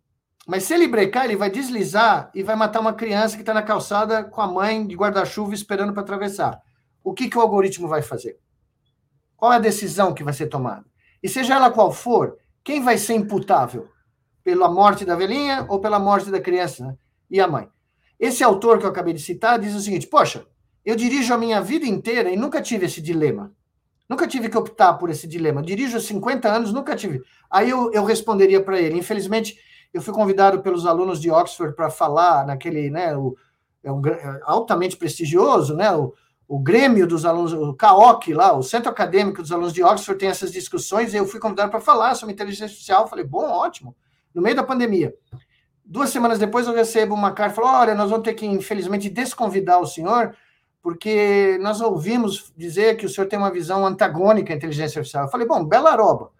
Mas 0.47 0.65
se 0.65 0.75
ele 0.75 0.89
brecar, 0.89 1.25
ele 1.25 1.37
vai 1.37 1.49
deslizar 1.49 2.31
e 2.35 2.43
vai 2.43 2.57
matar 2.57 2.81
uma 2.81 2.93
criança 2.93 3.37
que 3.37 3.43
está 3.43 3.55
na 3.55 3.62
calçada 3.62 4.25
com 4.25 4.41
a 4.41 4.47
mãe 4.47 4.87
de 4.87 4.95
guarda-chuva 4.95 5.55
esperando 5.55 5.93
para 5.93 6.03
atravessar. 6.03 6.61
O 7.03 7.15
que, 7.15 7.29
que 7.29 7.39
o 7.39 7.41
algoritmo 7.41 7.87
vai 7.87 8.03
fazer? 8.03 8.39
Qual 9.37 9.53
é 9.53 9.57
a 9.57 9.61
decisão 9.61 10.12
que 10.12 10.25
vai 10.25 10.35
ser 10.35 10.49
tomada? 10.49 10.85
E 11.23 11.29
seja 11.29 11.55
ela 11.55 11.71
qual 11.71 11.93
for, 11.93 12.37
quem 12.62 12.83
vai 12.83 12.99
ser 12.99 13.15
imputável? 13.15 13.89
Pela 14.43 14.71
morte 14.71 15.05
da 15.05 15.16
velhinha 15.16 15.65
ou 15.69 15.81
pela 15.81 15.99
morte 15.99 16.31
da 16.31 16.41
criança 16.41 16.85
né? 16.85 16.97
e 17.31 17.41
a 17.41 17.47
mãe? 17.47 17.69
Esse 18.19 18.45
autor 18.45 18.79
que 18.79 18.85
eu 18.85 18.91
acabei 18.91 19.15
de 19.15 19.21
citar 19.21 19.59
diz 19.59 19.75
o 19.75 19.81
seguinte: 19.81 20.07
poxa, 20.07 20.47
eu 20.85 20.97
dirijo 20.97 21.32
a 21.32 21.39
minha 21.39 21.61
vida 21.61 21.86
inteira 21.86 22.31
e 22.31 22.36
nunca 22.36 22.61
tive 22.61 22.86
esse 22.86 23.01
dilema. 23.01 23.52
Nunca 24.09 24.27
tive 24.27 24.48
que 24.48 24.59
optar 24.59 24.94
por 24.94 25.09
esse 25.09 25.27
dilema. 25.27 25.62
Dirijo 25.62 25.97
há 25.97 26.01
50 26.01 26.48
anos, 26.48 26.73
nunca 26.73 26.94
tive. 26.94 27.23
Aí 27.51 27.70
eu, 27.70 27.90
eu 27.93 28.05
responderia 28.05 28.62
para 28.62 28.78
ele. 28.78 28.98
Infelizmente, 28.98 29.59
eu 29.94 30.02
fui 30.02 30.12
convidado 30.12 30.61
pelos 30.61 30.85
alunos 30.85 31.20
de 31.20 31.31
Oxford 31.31 31.74
para 31.74 31.89
falar 31.89 32.44
naquele, 32.47 32.90
né, 32.90 33.16
o, 33.16 33.35
é 33.82 33.90
um 33.90 34.05
é 34.06 34.40
altamente 34.43 34.97
prestigioso, 34.97 35.74
né, 35.74 35.90
o, 35.93 36.12
o 36.48 36.59
Grêmio 36.59 37.06
dos 37.06 37.24
alunos, 37.24 37.52
o 37.52 37.73
CAOC 37.74 38.35
lá, 38.35 38.52
o 38.52 38.62
Centro 38.62 38.90
Acadêmico 38.90 39.40
dos 39.40 39.52
Alunos 39.52 39.73
de 39.73 39.82
Oxford 39.82 40.19
tem 40.19 40.28
essas 40.28 40.52
discussões, 40.52 41.15
e 41.15 41.16
eu 41.16 41.27
fui 41.27 41.40
convidado 41.40 41.70
para 41.70 41.81
falar 41.81 42.15
sobre 42.15 42.35
inteligência 42.35 42.66
artificial. 42.66 43.06
Falei, 43.09 43.24
bom, 43.24 43.48
ótimo, 43.48 43.97
no 44.35 44.43
meio 44.43 44.56
da 44.56 44.62
pandemia. 44.62 45.15
Duas 45.85 46.11
semanas 46.11 46.39
depois 46.39 46.66
eu 46.66 46.74
recebo 46.74 47.15
uma 47.15 47.32
carta, 47.32 47.55
falou, 47.55 47.70
olha, 47.70 47.94
nós 47.94 48.11
vamos 48.11 48.24
ter 48.24 48.35
que, 48.35 48.44
infelizmente, 48.44 49.09
desconvidar 49.09 49.78
o 49.81 49.86
senhor, 49.86 50.35
porque 50.85 51.56
nós 51.62 51.81
ouvimos 51.81 52.52
dizer 52.55 52.98
que 52.98 53.06
o 53.06 53.09
senhor 53.09 53.27
tem 53.27 53.39
uma 53.39 53.51
visão 53.51 53.86
antagônica 53.86 54.52
à 54.52 54.56
inteligência 54.56 54.98
artificial. 54.98 55.24
Eu 55.24 55.31
falei, 55.31 55.47
bom, 55.47 55.65
bela 55.65 55.97
roba. 55.97 56.31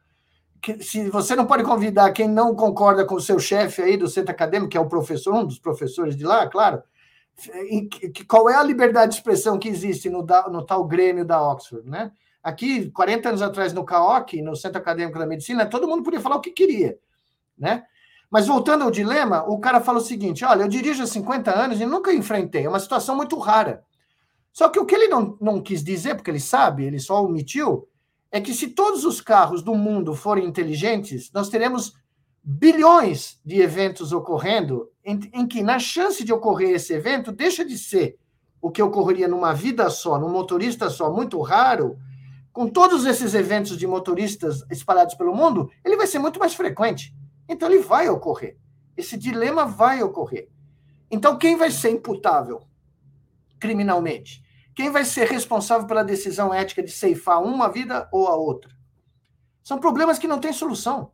Se 0.83 1.09
você 1.09 1.35
não 1.35 1.47
pode 1.47 1.65
convidar 1.65 2.13
quem 2.13 2.29
não 2.29 2.55
concorda 2.55 3.07
com 3.07 3.15
o 3.15 3.21
seu 3.23 3.39
chefe 3.39 3.81
aí 3.81 3.97
do 3.97 4.07
centro 4.07 4.33
acadêmico, 4.33 4.71
que 4.71 4.77
é 4.77 4.81
o 4.81 4.87
professor, 4.87 5.33
um 5.35 5.47
dos 5.47 5.59
professores 5.59 6.15
de 6.15 6.25
lá, 6.25 6.47
claro, 6.47 6.83
qual 8.29 8.51
é 8.51 8.55
a 8.55 8.63
liberdade 8.63 9.13
de 9.13 9.17
expressão 9.17 9.59
que 9.59 9.67
existe 9.67 10.11
no, 10.11 10.19
no 10.51 10.63
tal 10.63 10.85
Grêmio 10.85 11.25
da 11.25 11.43
Oxford, 11.43 11.89
né? 11.89 12.13
Aqui, 12.43 12.91
40 12.91 13.31
anos 13.31 13.41
atrás, 13.41 13.73
no 13.73 13.83
CAOC, 13.83 14.43
no 14.43 14.55
Centro 14.55 14.77
Acadêmico 14.77 15.19
da 15.19 15.25
Medicina, 15.25 15.65
todo 15.65 15.89
mundo 15.89 16.03
podia 16.03 16.21
falar 16.21 16.37
o 16.37 16.43
que 16.43 16.51
queria, 16.51 16.99
né? 17.57 17.85
Mas 18.31 18.47
voltando 18.47 18.85
ao 18.85 18.91
dilema, 18.91 19.43
o 19.49 19.59
cara 19.59 19.81
fala 19.81 20.01
o 20.01 20.03
seguinte: 20.03 20.45
olha, 20.45 20.65
eu 20.65 20.69
dirijo 20.69 21.03
há 21.03 21.07
50 21.07 21.51
anos 21.51 21.81
e 21.81 21.87
nunca 21.87 22.13
enfrentei, 22.13 22.67
é 22.67 22.69
uma 22.69 22.79
situação 22.79 23.17
muito 23.17 23.39
rara. 23.39 23.83
Só 24.55 24.69
que 24.69 24.79
o 24.79 24.87
que 24.87 24.95
ele 24.95 25.09
não, 25.09 25.37
não 25.41 25.61
quis 25.61 25.83
dizer, 25.83 26.15
porque 26.15 26.31
ele 26.31 26.39
sabe, 26.39 26.85
ele 26.85 27.01
só 27.01 27.25
omitiu, 27.25 27.89
é 28.31 28.41
que 28.41 28.55
se 28.55 28.69
todos 28.69 29.05
os 29.05 29.21
carros 29.21 29.65
do 29.65 29.75
mundo 29.75 30.15
forem 30.15 30.47
inteligentes, 30.47 31.29
nós 31.33 31.49
teremos 31.49 31.95
bilhões 32.41 33.41
de 33.45 33.61
eventos 33.61 34.13
ocorrendo, 34.13 34.89
em, 35.05 35.19
em, 35.33 35.45
que 35.45 35.61
na 35.61 35.81
chance 35.81 36.23
de 36.23 36.33
ocorrer 36.33 36.71
esse 36.71 36.93
evento, 36.93 37.33
deixa 37.33 37.65
de 37.65 37.77
ser 37.77 38.17
o 38.63 38.71
que 38.71 38.81
ocorreria 38.81 39.27
numa 39.27 39.53
vida 39.53 39.91
só, 39.91 40.21
num 40.21 40.31
motorista 40.31 40.89
só, 40.89 41.13
muito 41.13 41.41
raro, 41.41 41.99
com 42.53 42.69
todos 42.69 43.07
esses 43.07 43.35
eventos 43.35 43.77
de 43.77 43.89
motoristas 43.89 44.63
espalhados 44.71 45.17
pelo 45.17 45.35
mundo, 45.35 45.69
ele 45.85 45.97
vai 45.97 46.07
ser 46.07 46.21
muito 46.21 46.39
mais 46.39 46.55
frequente. 46.55 47.13
Então 47.49 47.69
ele 47.69 47.83
vai 47.83 48.09
ocorrer. 48.09 48.57
Esse 48.97 49.17
dilema 49.17 49.67
vai 49.67 50.01
ocorrer. 50.01 50.49
Então 51.11 51.37
quem 51.37 51.57
vai 51.57 51.73
ser 51.73 51.91
imputável 51.91 52.63
criminalmente? 53.59 54.44
Quem 54.75 54.91
vai 54.91 55.05
ser 55.05 55.29
responsável 55.29 55.87
pela 55.87 56.03
decisão 56.03 56.53
ética 56.53 56.83
de 56.83 56.91
ceifar 56.91 57.43
uma 57.43 57.69
vida 57.69 58.09
ou 58.13 58.27
a 58.27 58.35
outra? 58.35 58.75
São 59.63 59.79
problemas 59.79 60.19
que 60.19 60.27
não 60.27 60.41
têm 60.41 60.53
solução. 60.53 61.13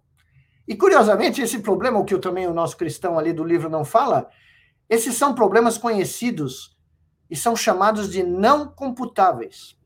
E, 0.66 0.74
curiosamente, 0.74 1.42
esse 1.42 1.58
problema, 1.60 1.98
o 1.98 2.04
que 2.04 2.14
eu, 2.14 2.20
também 2.20 2.46
o 2.46 2.54
nosso 2.54 2.76
cristão 2.76 3.18
ali 3.18 3.32
do 3.32 3.44
livro 3.44 3.68
não 3.68 3.84
fala, 3.84 4.30
esses 4.88 5.14
são 5.14 5.34
problemas 5.34 5.76
conhecidos 5.76 6.76
e 7.28 7.36
são 7.36 7.54
chamados 7.54 8.10
de 8.10 8.22
não 8.22 8.68
computáveis. 8.68 9.78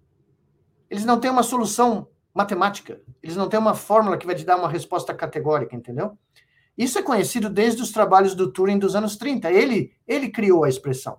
Eles 0.88 1.04
não 1.04 1.18
têm 1.18 1.30
uma 1.30 1.42
solução 1.42 2.08
matemática, 2.32 3.00
eles 3.22 3.36
não 3.36 3.48
têm 3.48 3.58
uma 3.58 3.74
fórmula 3.74 4.16
que 4.16 4.26
vai 4.26 4.34
te 4.34 4.44
dar 4.44 4.56
uma 4.56 4.68
resposta 4.68 5.14
categórica, 5.14 5.74
entendeu? 5.74 6.16
Isso 6.76 6.98
é 6.98 7.02
conhecido 7.02 7.48
desde 7.48 7.82
os 7.82 7.92
trabalhos 7.92 8.34
do 8.34 8.50
Turing 8.52 8.78
dos 8.78 8.96
anos 8.96 9.16
30. 9.16 9.50
Ele, 9.50 9.92
ele 10.06 10.28
criou 10.28 10.64
a 10.64 10.68
expressão. 10.68 11.18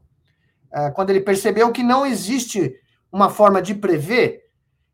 É, 0.72 0.92
quando 0.92 1.10
ele 1.10 1.22
percebeu 1.22 1.72
que 1.72 1.84
não 1.84 2.06
existe 2.06 2.76
uma 3.12 3.30
forma 3.30 3.62
de 3.62 3.74
prever 3.74 4.46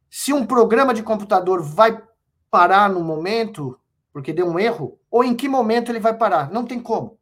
se 0.10 0.34
um 0.34 0.46
programa 0.46 0.94
de 0.94 1.02
computador 1.02 1.62
vai 1.64 2.02
parar 2.50 2.90
no 2.90 3.02
momento, 3.02 3.80
porque 4.12 4.34
deu 4.34 4.46
um 4.46 4.60
erro, 4.60 5.00
ou 5.10 5.24
em 5.24 5.34
que 5.34 5.48
momento 5.48 5.90
ele 5.90 6.00
vai 6.00 6.16
parar. 6.16 6.52
Não 6.52 6.66
tem 6.66 6.80
como. 6.80 7.18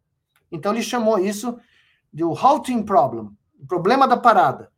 Então 0.52 0.74
ele 0.74 0.82
chamou 0.82 1.20
isso 1.20 1.58
de 2.12 2.24
o 2.24 2.34
halting 2.34 2.82
problem, 2.82 3.30
o 3.60 3.68
problema 3.68 4.08
da 4.08 4.18
parada. 4.18 4.72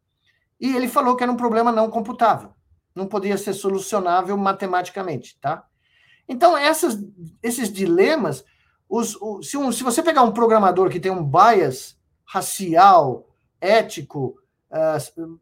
E 0.59 0.75
ele 0.75 0.87
falou 0.87 1.15
que 1.15 1.23
era 1.23 1.31
um 1.31 1.37
problema 1.37 1.71
não 1.71 1.89
computável, 1.89 2.53
não 2.93 3.07
podia 3.07 3.37
ser 3.37 3.53
solucionável 3.53 4.37
matematicamente, 4.37 5.39
tá? 5.39 5.65
Então 6.27 6.57
essas, 6.57 6.99
esses 7.41 7.71
dilemas, 7.71 8.43
os, 8.87 9.15
o, 9.21 9.41
se, 9.41 9.57
um, 9.57 9.71
se 9.71 9.83
você 9.83 10.03
pegar 10.03 10.23
um 10.23 10.33
programador 10.33 10.89
que 10.89 10.99
tem 10.99 11.11
um 11.11 11.23
bias 11.23 11.97
racial, 12.25 13.30
ético. 13.61 14.35
Uh, 14.71 15.39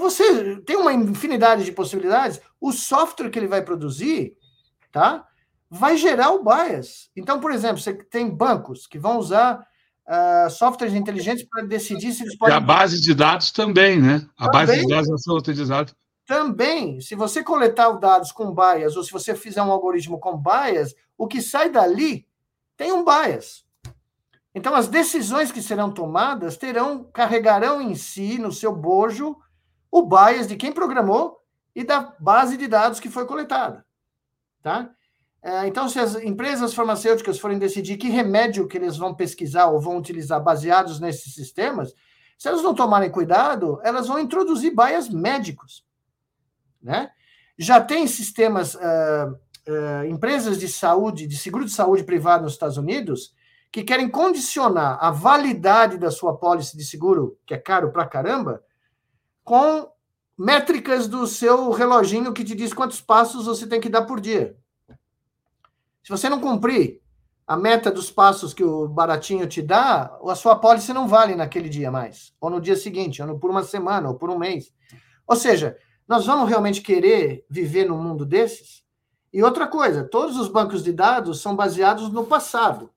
você 0.00 0.60
tem 0.62 0.76
uma 0.76 0.92
infinidade 0.92 1.64
de 1.64 1.72
possibilidades. 1.72 2.40
O 2.60 2.72
software 2.72 3.30
que 3.30 3.38
ele 3.38 3.46
vai 3.46 3.62
produzir, 3.62 4.36
tá? 4.90 5.26
Vai 5.70 5.96
gerar 5.96 6.30
o 6.30 6.42
bias. 6.42 7.10
Então, 7.16 7.40
por 7.40 7.52
exemplo, 7.52 7.78
você 7.78 7.94
tem 7.94 8.28
bancos 8.28 8.86
que 8.86 8.98
vão 8.98 9.18
usar 9.18 9.64
uh, 10.06 10.50
softwares 10.50 10.94
inteligentes 10.94 11.46
para 11.48 11.64
decidir 11.64 12.12
se 12.12 12.22
eles 12.22 12.36
podem. 12.36 12.54
E 12.54 12.56
a 12.56 12.60
base 12.60 13.00
de 13.00 13.14
dados 13.14 13.50
também, 13.52 14.00
né? 14.00 14.26
A 14.36 14.50
também, 14.50 14.66
base 14.66 14.80
de 14.80 14.88
dados 14.88 15.08
vai 15.08 15.18
ser 15.18 15.32
utilizada. 15.32 15.92
Também, 16.26 17.00
se 17.00 17.14
você 17.14 17.42
coletar 17.42 17.90
os 17.90 18.00
dados 18.00 18.32
com 18.32 18.54
bias, 18.54 18.96
ou 18.96 19.04
se 19.04 19.12
você 19.12 19.34
fizer 19.34 19.62
um 19.62 19.70
algoritmo 19.70 20.18
com 20.18 20.40
bias, 20.40 20.94
o 21.18 21.26
que 21.26 21.42
sai 21.42 21.70
dali 21.70 22.26
tem 22.76 22.92
um 22.92 23.04
bias. 23.04 23.63
Então, 24.54 24.74
as 24.74 24.86
decisões 24.86 25.50
que 25.50 25.60
serão 25.60 25.90
tomadas 25.90 26.56
terão, 26.56 27.04
carregarão 27.04 27.80
em 27.80 27.94
si, 27.94 28.38
no 28.38 28.52
seu 28.52 28.74
bojo, 28.74 29.36
o 29.90 30.02
bias 30.02 30.46
de 30.46 30.56
quem 30.56 30.72
programou 30.72 31.40
e 31.74 31.82
da 31.82 32.14
base 32.20 32.56
de 32.56 32.68
dados 32.68 33.00
que 33.00 33.10
foi 33.10 33.26
coletada. 33.26 33.84
Tá? 34.62 34.90
É, 35.42 35.66
então, 35.66 35.88
se 35.88 35.98
as 35.98 36.14
empresas 36.16 36.72
farmacêuticas 36.72 37.38
forem 37.38 37.58
decidir 37.58 37.96
que 37.96 38.08
remédio 38.08 38.68
que 38.68 38.78
eles 38.78 38.96
vão 38.96 39.14
pesquisar 39.14 39.66
ou 39.66 39.80
vão 39.80 39.98
utilizar 39.98 40.42
baseados 40.42 41.00
nesses 41.00 41.34
sistemas, 41.34 41.92
se 42.38 42.48
elas 42.48 42.62
não 42.62 42.74
tomarem 42.74 43.10
cuidado, 43.10 43.80
elas 43.82 44.06
vão 44.06 44.18
introduzir 44.18 44.74
bias 44.74 45.08
médicos. 45.08 45.84
Né? 46.80 47.10
Já 47.58 47.80
tem 47.80 48.06
sistemas, 48.06 48.74
uh, 48.74 48.78
uh, 49.68 50.04
empresas 50.06 50.58
de 50.58 50.68
saúde, 50.68 51.26
de 51.26 51.36
seguro 51.36 51.64
de 51.64 51.72
saúde 51.72 52.04
privado 52.04 52.44
nos 52.44 52.52
Estados 52.52 52.76
Unidos, 52.76 53.34
que 53.74 53.82
querem 53.82 54.08
condicionar 54.08 54.98
a 55.00 55.10
validade 55.10 55.98
da 55.98 56.08
sua 56.08 56.36
pólice 56.36 56.76
de 56.76 56.84
seguro, 56.84 57.36
que 57.44 57.54
é 57.54 57.58
caro 57.58 57.90
pra 57.90 58.06
caramba, 58.06 58.62
com 59.42 59.90
métricas 60.38 61.08
do 61.08 61.26
seu 61.26 61.72
reloginho 61.72 62.32
que 62.32 62.44
te 62.44 62.54
diz 62.54 62.72
quantos 62.72 63.00
passos 63.00 63.46
você 63.46 63.66
tem 63.66 63.80
que 63.80 63.88
dar 63.88 64.02
por 64.02 64.20
dia. 64.20 64.56
Se 66.04 66.08
você 66.08 66.28
não 66.28 66.40
cumprir 66.40 67.00
a 67.48 67.56
meta 67.56 67.90
dos 67.90 68.12
passos 68.12 68.54
que 68.54 68.62
o 68.62 68.86
baratinho 68.86 69.44
te 69.48 69.60
dá, 69.60 70.20
a 70.24 70.36
sua 70.36 70.54
pólice 70.54 70.92
não 70.92 71.08
vale 71.08 71.34
naquele 71.34 71.68
dia 71.68 71.90
mais, 71.90 72.32
ou 72.40 72.50
no 72.50 72.60
dia 72.60 72.76
seguinte, 72.76 73.20
ou 73.20 73.40
por 73.40 73.50
uma 73.50 73.64
semana, 73.64 74.08
ou 74.08 74.14
por 74.14 74.30
um 74.30 74.38
mês. 74.38 74.72
Ou 75.26 75.34
seja, 75.34 75.76
nós 76.06 76.24
vamos 76.26 76.48
realmente 76.48 76.80
querer 76.80 77.44
viver 77.50 77.88
num 77.88 78.00
mundo 78.00 78.24
desses? 78.24 78.84
E 79.32 79.42
outra 79.42 79.66
coisa, 79.66 80.04
todos 80.04 80.36
os 80.36 80.46
bancos 80.46 80.84
de 80.84 80.92
dados 80.92 81.42
são 81.42 81.56
baseados 81.56 82.08
no 82.08 82.24
passado. 82.24 82.94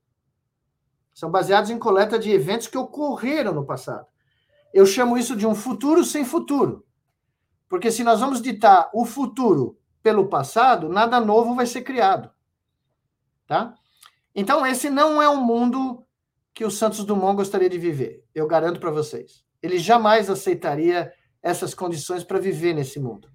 São 1.18 1.31
baseados 1.31 1.72
em 1.72 1.80
coleta 1.80 2.19
de 2.19 2.30
eventos 2.30 2.68
que 2.68 2.77
ocorreram 2.77 3.52
no 3.52 3.65
passado. 3.65 4.06
Eu 4.72 4.85
chamo 4.85 5.18
isso 5.18 5.35
de 5.35 5.48
um 5.48 5.56
futuro 5.56 6.06
sem 6.06 6.23
futuro. 6.23 6.85
Porque 7.68 7.89
se 7.89 8.03
nós 8.03 8.19
vamos 8.19 8.39
ditar 8.39 8.88
o 8.94 9.03
futuro 9.03 9.80
pelo 10.03 10.30
passado, 10.30 10.88
nada 10.88 11.19
novo 11.19 11.56
vai 11.56 11.65
ser 11.65 11.81
criado. 11.81 12.30
Tá? 13.48 13.73
Então, 14.35 14.64
esse 14.64 14.91
não 14.91 15.19
é 15.19 15.27
um 15.27 15.44
mundo 15.44 16.06
que 16.53 16.64
o 16.64 16.69
Santos 16.69 17.03
Dumont 17.03 17.35
gostaria 17.35 17.68
de 17.68 17.80
viver. 17.80 18.23
Eu 18.31 18.45
garanto 18.45 18.80
para 18.80 18.91
vocês. 18.91 19.44
Ele 19.60 19.80
jamais 19.80 20.30
aceitaria 20.30 21.11
essas 21.41 21.73
condições 21.73 22.23
para 22.23 22.38
viver 22.38 22.76
nesse 22.76 22.99
mundo. 22.99 23.27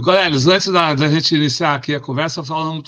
Colegas, 0.00 0.46
antes 0.46 0.68
da, 0.72 0.94
da, 0.94 1.08
gente 1.08 1.36
iniciar 1.36 1.74
aqui 1.74 1.94
a 1.94 2.00
conversa, 2.00 2.42
falando, 2.42 2.82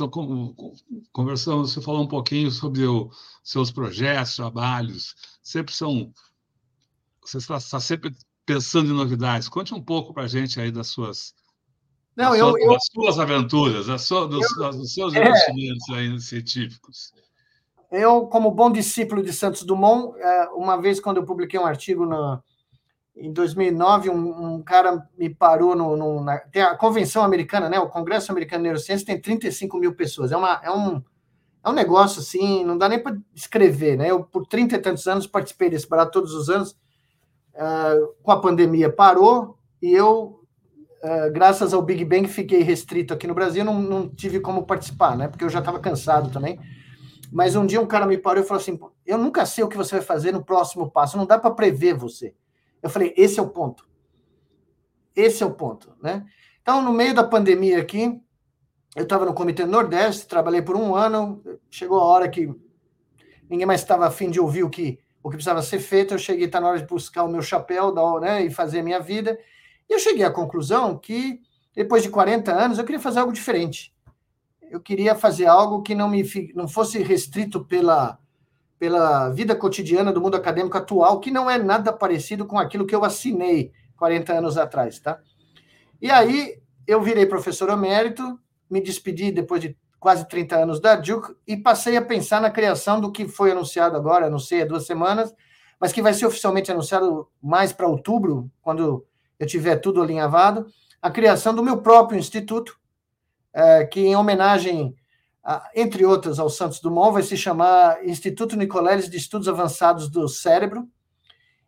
conversando, 1.13 1.67
você 1.67 1.81
falou 1.81 2.03
um 2.03 2.09
pouquinho 2.09 2.51
sobre 2.51 2.87
os 2.87 3.15
seus 3.43 3.71
projetos, 3.71 4.37
trabalhos, 4.37 5.15
sempre 5.43 5.75
são. 5.75 6.11
Você 7.23 7.39
está, 7.39 7.59
está, 7.59 7.79
sempre 7.79 8.11
pensando 8.47 8.91
em 8.91 8.97
novidades. 8.97 9.49
Conte 9.49 9.75
um 9.75 9.83
pouco 9.83 10.15
para 10.15 10.25
a 10.25 10.29
gente 10.29 10.59
aí 10.59 10.73
das 10.73 10.89
suas, 10.89 11.35
Não, 12.17 12.31
das, 12.31 12.39
eu, 12.39 12.49
suas, 12.49 12.63
eu, 12.63 12.73
das 12.73 12.87
suas 12.91 13.19
aventuras, 13.19 13.87
das 13.87 14.03
suas, 14.03 14.31
dos, 14.31 14.57
eu, 14.57 14.71
dos, 14.71 14.95
seus 14.95 15.15
é, 15.15 15.21
investimentos 15.21 15.91
aí 15.91 16.21
científicos. 16.21 17.13
Eu, 17.93 18.27
como 18.27 18.51
bom 18.51 18.73
discípulo 18.73 19.23
de 19.23 19.33
Santos 19.33 19.63
Dumont, 19.63 20.19
é, 20.19 20.49
uma 20.55 20.81
vez 20.81 20.99
quando 20.99 21.19
eu 21.19 21.25
publiquei 21.25 21.61
um 21.61 21.67
artigo 21.67 22.07
na 22.07 22.43
em 23.17 23.33
2009, 23.33 24.11
um, 24.11 24.55
um 24.55 24.63
cara 24.63 25.09
me 25.17 25.31
parou 25.31 25.77
no, 25.77 25.97
no 25.97 26.21
na, 26.23 26.39
tem 26.39 26.63
a 26.63 26.77
convenção 26.77 27.23
americana, 27.23 27.69
né? 27.69 27.79
O 27.79 27.89
Congresso 27.89 28.33
Americano 28.33 28.63
de 28.63 28.65
Neurociência 28.65 29.07
tem 29.07 29.21
35 29.21 29.79
mil 29.79 29.95
pessoas. 29.95 30.33
É, 30.33 30.37
uma, 30.37 30.61
é, 30.63 30.71
um, 30.71 31.03
é 31.63 31.69
um 31.69 31.73
negócio 31.73 32.21
assim, 32.21 32.65
não 32.65 32.77
dá 32.77 32.89
nem 32.89 33.01
para 33.01 33.17
escrever, 33.35 33.97
né? 33.97 34.11
Eu, 34.11 34.25
por 34.25 34.47
30 34.47 34.75
e 34.75 34.79
tantos 34.79 35.07
anos, 35.07 35.27
participei 35.27 35.71
desse 35.71 35.89
barato 35.89 36.11
todos 36.11 36.35
os 36.35 36.51
anos. 36.51 36.73
Uh, 37.55 38.15
com 38.21 38.33
a 38.33 38.41
pandemia 38.41 38.91
parou 38.91 39.57
e 39.81 39.93
eu, 39.93 40.41
uh, 41.05 41.33
graças 41.33 41.73
ao 41.73 41.81
Big 41.81 42.05
Bang, 42.05 42.27
fiquei 42.27 42.63
restrito 42.63 43.15
aqui 43.15 43.29
no 43.29 43.35
Brasil, 43.35 43.65
não, 43.65 43.81
não 43.81 44.09
tive 44.09 44.41
como 44.41 44.67
participar, 44.67 45.17
né? 45.17 45.29
Porque 45.29 45.45
eu 45.45 45.49
já 45.49 45.61
estava 45.61 45.79
cansado 45.79 46.31
também. 46.33 46.59
Mas 47.31 47.55
um 47.55 47.65
dia 47.65 47.81
um 47.81 47.87
cara 47.87 48.07
me 48.07 48.19
parou 48.19 48.43
e 48.43 48.47
falou 48.47 48.61
assim: 48.61 48.79
Eu 49.07 49.19
nunca 49.19 49.47
sei 49.47 49.63
o 49.63 49.69
que 49.69 49.77
você 49.77 49.97
vai 49.97 50.05
fazer 50.05 50.33
no 50.33 50.45
próximo 50.45 50.91
passo, 50.91 51.17
não 51.17 51.27
dá 51.27 51.39
para 51.39 51.53
prever 51.53 51.95
você. 51.95 52.35
Eu 52.85 52.91
falei, 52.91 53.15
esse 53.17 53.41
é 53.41 53.43
o 53.43 53.49
ponto. 53.49 53.89
Esse 55.17 55.43
é 55.43 55.47
o 55.47 55.55
ponto, 55.55 55.97
né? 56.03 56.23
Então, 56.61 56.83
no 56.83 56.93
meio 56.93 57.15
da 57.15 57.25
pandemia 57.25 57.81
aqui, 57.81 58.21
eu 58.95 59.05
estava 59.05 59.25
no 59.25 59.33
Comitê 59.33 59.65
Nordeste, 59.65 60.27
trabalhei 60.27 60.61
por 60.61 60.77
um 60.77 60.95
ano, 60.95 61.43
chegou 61.71 61.99
a 61.99 62.05
hora 62.05 62.29
que 62.29 62.55
ninguém 63.49 63.65
mais 63.65 63.81
estava 63.81 64.07
afim 64.07 64.31
de 64.31 64.39
ouvir 64.39 64.65
o 64.65 64.69
que, 64.69 65.01
o 65.23 65.31
que 65.31 65.37
precisava 65.37 65.63
ser 65.63 65.79
feito, 65.79 66.13
eu 66.13 66.19
cheguei, 66.19 66.45
está 66.45 66.61
na 66.61 66.69
hora 66.69 66.79
de 66.79 66.87
buscar 66.87 67.25
o 67.25 67.29
meu 67.29 67.41
chapéu 67.41 67.91
né, 68.21 68.45
e 68.45 68.51
fazer 68.51 68.81
a 68.81 68.83
minha 68.83 69.01
vida, 69.01 69.39
e 69.89 69.95
eu 69.95 69.99
cheguei 69.99 70.25
à 70.25 70.31
conclusão 70.31 70.99
que, 70.99 71.41
depois 71.75 72.03
de 72.03 72.11
40 72.11 72.53
anos, 72.53 72.79
eu 72.79 72.85
queria 72.85 73.01
fazer 73.01 73.21
algo 73.21 73.33
diferente. 73.33 73.95
Eu 74.61 74.79
queria 74.79 75.15
fazer 75.15 75.47
algo 75.47 75.81
que 75.81 75.95
não, 75.95 76.11
me, 76.11 76.23
não 76.55 76.69
fosse 76.69 77.03
restrito 77.03 77.65
pela, 77.65 78.19
pela 78.85 79.31
vida 79.31 79.57
cotidiana 79.57 80.13
do 80.13 80.21
mundo 80.21 80.35
acadêmico 80.35 80.77
atual, 80.77 81.19
que 81.19 81.31
não 81.31 81.51
é 81.51 81.57
nada 81.57 81.91
parecido 81.91 82.45
com 82.45 82.59
aquilo 82.59 82.87
que 82.87 82.95
eu 82.95 83.03
assinei 83.03 83.73
40 83.97 84.35
anos 84.35 84.59
atrás, 84.59 84.99
tá? 84.99 85.19
E 86.03 86.11
aí 86.11 86.61
eu 86.87 87.01
virei 87.01 87.25
professor 87.25 87.71
emérito, 87.71 88.39
me 88.69 88.83
despedi 88.83 89.33
depois 89.33 89.63
de 89.63 89.75
quase 89.99 90.29
30 90.29 90.57
anos 90.57 90.81
da 90.81 90.97
Duke 90.97 91.35
e 91.47 91.57
passei 91.57 91.97
a 91.97 92.03
pensar 92.03 92.43
na 92.43 92.51
criação 92.51 93.01
do 93.01 93.11
que 93.11 93.27
foi 93.27 93.53
anunciado 93.53 93.97
agora, 93.97 94.29
não 94.29 94.39
sei, 94.39 94.61
há 94.61 94.67
duas 94.67 94.85
semanas, 94.85 95.35
mas 95.81 95.91
que 95.91 96.03
vai 96.03 96.13
ser 96.13 96.27
oficialmente 96.27 96.71
anunciado 96.71 97.27
mais 97.43 97.73
para 97.73 97.89
outubro, 97.89 98.51
quando 98.61 99.07
eu 99.41 99.47
tiver 99.47 99.77
tudo 99.77 100.03
alinhavado, 100.03 100.67
a 101.01 101.11
criação 101.11 101.55
do 101.55 101.65
meu 101.65 101.79
próprio 101.81 102.19
instituto, 102.19 102.79
é, 103.51 103.87
que 103.87 104.01
em 104.01 104.15
homenagem 104.15 104.95
entre 105.75 106.05
outras, 106.05 106.39
ao 106.39 106.49
Santos 106.49 106.81
Dumont, 106.81 107.13
vai 107.13 107.23
se 107.23 107.37
chamar 107.37 108.05
Instituto 108.05 108.57
Nicoleles 108.57 109.11
de 109.11 109.17
Estudos 109.17 109.49
Avançados 109.49 110.09
do 110.09 110.29
Cérebro, 110.29 110.89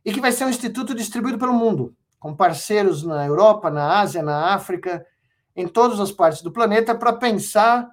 e 0.04 0.12
que 0.12 0.20
vai 0.20 0.32
ser 0.32 0.44
um 0.44 0.48
instituto 0.48 0.94
distribuído 0.94 1.38
pelo 1.38 1.52
mundo, 1.52 1.94
com 2.18 2.34
parceiros 2.34 3.02
na 3.02 3.26
Europa, 3.26 3.70
na 3.70 3.98
Ásia, 3.98 4.22
na 4.22 4.54
África, 4.54 5.04
em 5.54 5.66
todas 5.66 5.98
as 6.00 6.12
partes 6.12 6.42
do 6.42 6.52
planeta, 6.52 6.94
para 6.94 7.12
pensar 7.12 7.90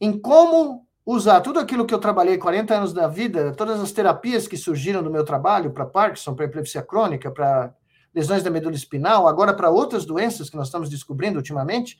em 0.00 0.18
como 0.18 0.86
usar 1.04 1.40
tudo 1.40 1.58
aquilo 1.58 1.84
que 1.84 1.92
eu 1.92 1.98
trabalhei 1.98 2.38
40 2.38 2.74
anos 2.74 2.92
da 2.92 3.06
vida, 3.06 3.52
todas 3.52 3.80
as 3.80 3.92
terapias 3.92 4.48
que 4.48 4.56
surgiram 4.56 5.02
do 5.02 5.10
meu 5.10 5.24
trabalho 5.24 5.70
para 5.70 5.84
Parkinson, 5.84 6.34
para 6.34 6.46
epilepsia 6.46 6.82
crônica, 6.82 7.30
para 7.30 7.74
lesões 8.14 8.42
da 8.42 8.50
medula 8.50 8.74
espinal, 8.74 9.26
agora 9.26 9.52
para 9.52 9.70
outras 9.70 10.06
doenças 10.06 10.48
que 10.48 10.56
nós 10.56 10.68
estamos 10.68 10.88
descobrindo 10.88 11.36
ultimamente, 11.36 11.98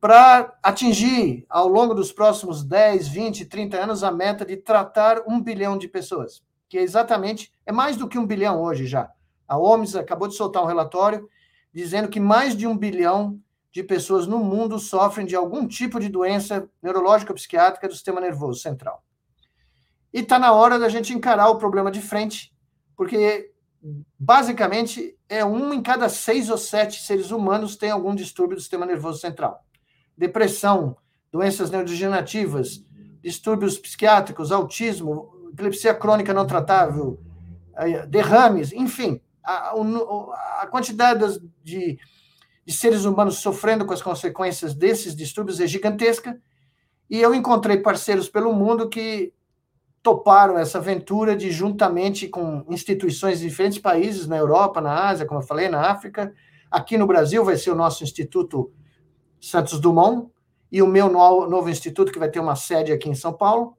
para 0.00 0.56
atingir, 0.62 1.44
ao 1.48 1.68
longo 1.68 1.94
dos 1.94 2.10
próximos 2.10 2.64
10, 2.64 3.06
20, 3.08 3.44
30 3.44 3.76
anos, 3.76 4.02
a 4.02 4.10
meta 4.10 4.46
de 4.46 4.56
tratar 4.56 5.22
um 5.28 5.38
bilhão 5.38 5.76
de 5.76 5.86
pessoas, 5.86 6.42
que 6.68 6.78
é 6.78 6.82
exatamente, 6.82 7.52
é 7.66 7.72
mais 7.72 7.98
do 7.98 8.08
que 8.08 8.18
um 8.18 8.26
bilhão 8.26 8.62
hoje 8.62 8.86
já. 8.86 9.10
A 9.46 9.58
OMS 9.58 9.98
acabou 9.98 10.26
de 10.26 10.34
soltar 10.34 10.62
um 10.62 10.66
relatório 10.66 11.28
dizendo 11.72 12.08
que 12.08 12.18
mais 12.18 12.56
de 12.56 12.66
um 12.66 12.76
bilhão 12.76 13.38
de 13.70 13.82
pessoas 13.82 14.26
no 14.26 14.38
mundo 14.38 14.78
sofrem 14.78 15.26
de 15.26 15.36
algum 15.36 15.68
tipo 15.68 16.00
de 16.00 16.08
doença 16.08 16.68
neurológica 16.82 17.32
ou 17.32 17.36
psiquiátrica 17.36 17.86
do 17.86 17.94
sistema 17.94 18.20
nervoso 18.20 18.58
central. 18.58 19.04
E 20.12 20.20
está 20.20 20.38
na 20.38 20.52
hora 20.52 20.78
da 20.78 20.88
gente 20.88 21.12
encarar 21.12 21.50
o 21.50 21.58
problema 21.58 21.90
de 21.90 22.00
frente, 22.00 22.52
porque 22.96 23.52
basicamente 24.18 25.16
é 25.28 25.44
um 25.44 25.74
em 25.74 25.82
cada 25.82 26.08
seis 26.08 26.48
ou 26.48 26.58
sete 26.58 27.02
seres 27.02 27.30
humanos 27.30 27.76
tem 27.76 27.90
algum 27.90 28.14
distúrbio 28.14 28.56
do 28.56 28.60
sistema 28.60 28.86
nervoso 28.86 29.20
central 29.20 29.64
depressão, 30.20 30.98
doenças 31.32 31.70
neurodegenerativas, 31.70 32.84
distúrbios 33.22 33.78
psiquiátricos, 33.78 34.52
autismo, 34.52 35.48
epilepsia 35.50 35.94
crônica 35.94 36.34
não 36.34 36.46
tratável, 36.46 37.18
derrames, 38.06 38.70
enfim, 38.70 39.18
a, 39.42 39.72
a 40.60 40.66
quantidade 40.66 41.40
de, 41.64 41.98
de 42.66 42.72
seres 42.72 43.06
humanos 43.06 43.38
sofrendo 43.38 43.86
com 43.86 43.94
as 43.94 44.02
consequências 44.02 44.74
desses 44.74 45.16
distúrbios 45.16 45.58
é 45.58 45.66
gigantesca. 45.66 46.38
E 47.08 47.18
eu 47.18 47.34
encontrei 47.34 47.78
parceiros 47.78 48.28
pelo 48.28 48.52
mundo 48.52 48.90
que 48.90 49.32
toparam 50.02 50.58
essa 50.58 50.76
aventura 50.76 51.34
de, 51.34 51.50
juntamente 51.50 52.28
com 52.28 52.64
instituições 52.68 53.40
de 53.40 53.48
diferentes 53.48 53.78
países, 53.78 54.26
na 54.26 54.36
Europa, 54.36 54.82
na 54.82 55.08
Ásia, 55.08 55.24
como 55.24 55.40
eu 55.40 55.46
falei, 55.46 55.70
na 55.70 55.90
África, 55.90 56.34
aqui 56.70 56.98
no 56.98 57.06
Brasil 57.06 57.42
vai 57.42 57.56
ser 57.56 57.70
o 57.70 57.74
nosso 57.74 58.04
Instituto 58.04 58.70
Santos 59.40 59.80
Dumont 59.80 60.30
e 60.70 60.82
o 60.82 60.86
meu 60.86 61.08
novo 61.10 61.68
instituto, 61.68 62.12
que 62.12 62.18
vai 62.18 62.30
ter 62.30 62.40
uma 62.40 62.54
sede 62.54 62.92
aqui 62.92 63.08
em 63.08 63.14
São 63.14 63.32
Paulo, 63.32 63.76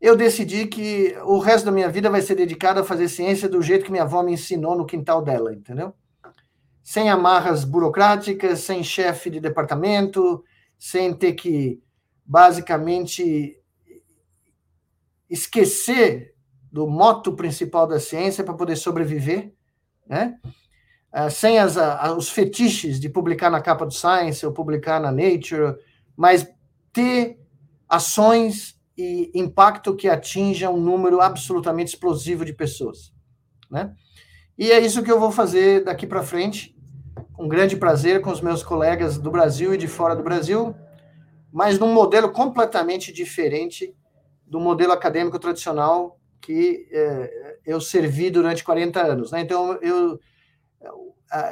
eu 0.00 0.16
decidi 0.16 0.66
que 0.66 1.16
o 1.24 1.38
resto 1.38 1.64
da 1.64 1.70
minha 1.72 1.88
vida 1.88 2.10
vai 2.10 2.20
ser 2.20 2.34
dedicado 2.34 2.80
a 2.80 2.84
fazer 2.84 3.08
ciência 3.08 3.48
do 3.48 3.62
jeito 3.62 3.84
que 3.84 3.90
minha 3.90 4.02
avó 4.02 4.22
me 4.22 4.32
ensinou 4.32 4.76
no 4.76 4.84
quintal 4.84 5.22
dela, 5.22 5.52
entendeu? 5.52 5.94
Sem 6.82 7.08
amarras 7.08 7.64
burocráticas, 7.64 8.60
sem 8.60 8.82
chefe 8.82 9.30
de 9.30 9.38
departamento, 9.38 10.44
sem 10.76 11.14
ter 11.14 11.34
que, 11.34 11.80
basicamente, 12.24 13.56
esquecer 15.30 16.34
do 16.70 16.88
moto 16.88 17.34
principal 17.34 17.86
da 17.86 18.00
ciência 18.00 18.42
para 18.42 18.54
poder 18.54 18.74
sobreviver, 18.76 19.54
né? 20.04 20.38
Uh, 21.14 21.30
sem 21.30 21.58
as, 21.58 21.76
os 22.16 22.30
fetiches 22.30 22.98
de 22.98 23.08
publicar 23.08 23.50
na 23.50 23.60
capa 23.60 23.84
do 23.84 23.92
Science 23.92 24.46
ou 24.46 24.52
publicar 24.52 24.98
na 24.98 25.12
Nature, 25.12 25.76
mas 26.16 26.48
ter 26.92 27.38
ações 27.88 28.80
e 28.96 29.30
impacto 29.34 29.94
que 29.94 30.08
atinja 30.08 30.70
um 30.70 30.80
número 30.80 31.20
absolutamente 31.20 31.88
explosivo 31.88 32.44
de 32.44 32.52
pessoas, 32.52 33.12
né? 33.70 33.94
E 34.56 34.70
é 34.70 34.80
isso 34.80 35.02
que 35.02 35.10
eu 35.10 35.18
vou 35.18 35.32
fazer 35.32 35.84
daqui 35.84 36.06
para 36.06 36.22
frente, 36.22 36.76
com 37.32 37.48
grande 37.48 37.76
prazer 37.76 38.20
com 38.20 38.30
os 38.30 38.40
meus 38.40 38.62
colegas 38.62 39.18
do 39.18 39.30
Brasil 39.30 39.74
e 39.74 39.78
de 39.78 39.88
fora 39.88 40.14
do 40.14 40.22
Brasil, 40.22 40.74
mas 41.52 41.78
num 41.78 41.92
modelo 41.92 42.30
completamente 42.30 43.12
diferente 43.12 43.94
do 44.46 44.60
modelo 44.60 44.92
acadêmico 44.92 45.38
tradicional 45.38 46.18
que 46.40 46.88
é, 46.90 47.58
eu 47.64 47.80
servi 47.80 48.30
durante 48.30 48.64
40 48.64 49.00
anos. 49.00 49.30
Né? 49.32 49.40
Então, 49.40 49.74
eu 49.80 50.18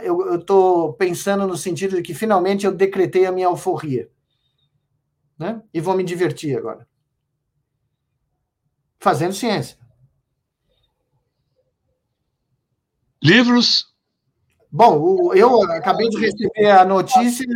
eu 0.02 0.36
estou 0.36 0.92
pensando 0.94 1.46
no 1.46 1.56
sentido 1.56 1.96
de 1.96 2.02
que 2.02 2.14
finalmente 2.14 2.66
eu 2.66 2.72
decretei 2.72 3.26
a 3.26 3.32
minha 3.32 3.46
alforria. 3.46 4.10
Né? 5.38 5.62
E 5.72 5.80
vou 5.80 5.96
me 5.96 6.04
divertir 6.04 6.56
agora. 6.56 6.86
Fazendo 8.98 9.32
ciência. 9.32 9.78
Livros? 13.22 13.86
Bom, 14.70 15.34
eu 15.34 15.62
acabei 15.72 16.08
de 16.08 16.18
receber 16.18 16.70
a 16.70 16.84
notícia 16.84 17.46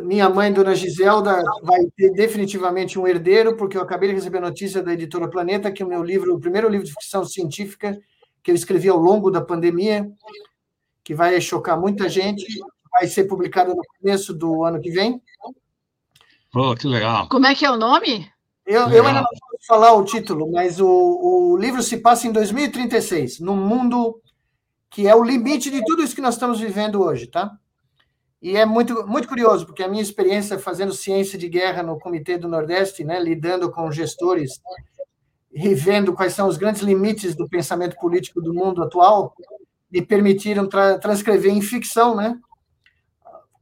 minha 0.00 0.28
mãe, 0.28 0.52
dona 0.52 0.74
Giselda, 0.74 1.42
vai 1.62 1.80
ter 1.96 2.12
definitivamente 2.12 2.98
um 2.98 3.06
herdeiro, 3.06 3.56
porque 3.56 3.76
eu 3.76 3.82
acabei 3.82 4.08
de 4.08 4.14
receber 4.14 4.38
a 4.38 4.42
notícia 4.42 4.82
da 4.82 4.92
editora 4.92 5.28
Planeta 5.28 5.70
que 5.70 5.84
o 5.84 5.88
meu 5.88 6.02
livro, 6.02 6.34
o 6.34 6.40
primeiro 6.40 6.68
livro 6.68 6.86
de 6.86 6.92
ficção 6.92 7.24
científica 7.24 7.98
que 8.42 8.50
eu 8.50 8.54
escrevi 8.54 8.88
ao 8.88 8.96
longo 8.96 9.30
da 9.30 9.40
pandemia, 9.40 10.08
que 11.04 11.14
vai 11.14 11.40
chocar 11.40 11.78
muita 11.78 12.08
gente, 12.08 12.46
vai 12.90 13.06
ser 13.06 13.24
publicado 13.24 13.74
no 13.74 13.82
começo 13.98 14.32
do 14.32 14.64
ano 14.64 14.80
que 14.80 14.90
vem. 14.90 15.20
Oh, 16.54 16.74
que 16.74 16.86
legal. 16.86 17.28
Como 17.28 17.46
é 17.46 17.54
que 17.54 17.64
é 17.64 17.70
o 17.70 17.76
nome? 17.76 18.30
Eu, 18.66 18.88
eu 18.90 19.06
ainda 19.06 19.22
não 19.22 19.28
posso 19.28 19.66
falar 19.66 19.92
o 19.94 20.04
título, 20.04 20.50
mas 20.50 20.78
o, 20.78 20.86
o 20.86 21.56
livro 21.56 21.82
se 21.82 21.96
passa 21.96 22.26
em 22.26 22.32
2036, 22.32 23.40
num 23.40 23.56
mundo 23.56 24.20
que 24.90 25.08
é 25.08 25.14
o 25.14 25.24
limite 25.24 25.70
de 25.70 25.82
tudo 25.84 26.02
isso 26.02 26.14
que 26.14 26.20
nós 26.20 26.34
estamos 26.34 26.60
vivendo 26.60 27.02
hoje, 27.02 27.26
tá? 27.26 27.56
E 28.42 28.56
é 28.56 28.66
muito, 28.66 29.06
muito 29.06 29.28
curioso, 29.28 29.64
porque 29.64 29.82
a 29.82 29.88
minha 29.88 30.02
experiência 30.02 30.58
fazendo 30.58 30.92
ciência 30.92 31.38
de 31.38 31.48
guerra 31.48 31.82
no 31.82 31.98
Comitê 31.98 32.36
do 32.36 32.48
Nordeste, 32.48 33.04
né, 33.04 33.18
lidando 33.18 33.70
com 33.70 33.90
gestores 33.90 34.60
e 35.52 35.74
vendo 35.74 36.12
quais 36.12 36.34
são 36.34 36.48
os 36.48 36.56
grandes 36.56 36.82
limites 36.82 37.34
do 37.34 37.48
pensamento 37.48 37.96
político 37.96 38.40
do 38.42 38.52
mundo 38.52 38.82
atual, 38.82 39.34
me 39.92 40.00
permitiram 40.00 40.66
tra 40.66 40.98
transcrever 40.98 41.52
em 41.52 41.60
ficção, 41.60 42.16
né? 42.16 42.40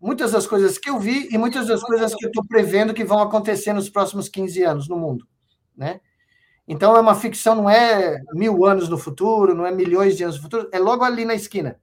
Muitas 0.01 0.33
das 0.33 0.47
coisas 0.47 0.79
que 0.79 0.89
eu 0.89 0.99
vi 0.99 1.29
e 1.31 1.37
muitas 1.37 1.67
das 1.67 1.83
coisas 1.83 2.15
que 2.15 2.25
eu 2.25 2.29
estou 2.29 2.47
prevendo 2.47 2.95
que 2.95 3.05
vão 3.05 3.21
acontecer 3.21 3.73
nos 3.73 3.91
próximos 3.91 4.29
15 4.29 4.63
anos 4.63 4.89
no 4.89 4.97
mundo, 4.97 5.27
né? 5.77 6.01
Então, 6.67 6.97
é 6.97 7.01
uma 7.01 7.17
ficção, 7.17 7.57
não 7.57 7.69
é 7.69 8.23
mil 8.33 8.65
anos 8.65 8.89
no 8.89 8.97
futuro, 8.97 9.55
não 9.55 9.67
é 9.67 9.73
milhões 9.73 10.17
de 10.17 10.23
anos 10.23 10.37
no 10.37 10.43
futuro, 10.43 10.69
é 10.71 10.79
logo 10.79 11.03
ali 11.03 11.25
na 11.25 11.35
esquina. 11.35 11.81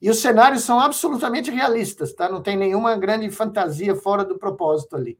E 0.00 0.08
os 0.08 0.20
cenários 0.20 0.62
são 0.62 0.80
absolutamente 0.80 1.50
realistas, 1.50 2.14
tá? 2.14 2.26
Não 2.26 2.42
tem 2.42 2.56
nenhuma 2.56 2.96
grande 2.96 3.30
fantasia 3.30 3.94
fora 3.94 4.24
do 4.24 4.38
propósito 4.38 4.96
ali. 4.96 5.18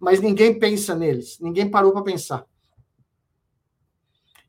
Mas 0.00 0.22
ninguém 0.22 0.58
pensa 0.58 0.94
neles, 0.94 1.38
ninguém 1.38 1.70
parou 1.70 1.92
para 1.92 2.02
pensar. 2.02 2.46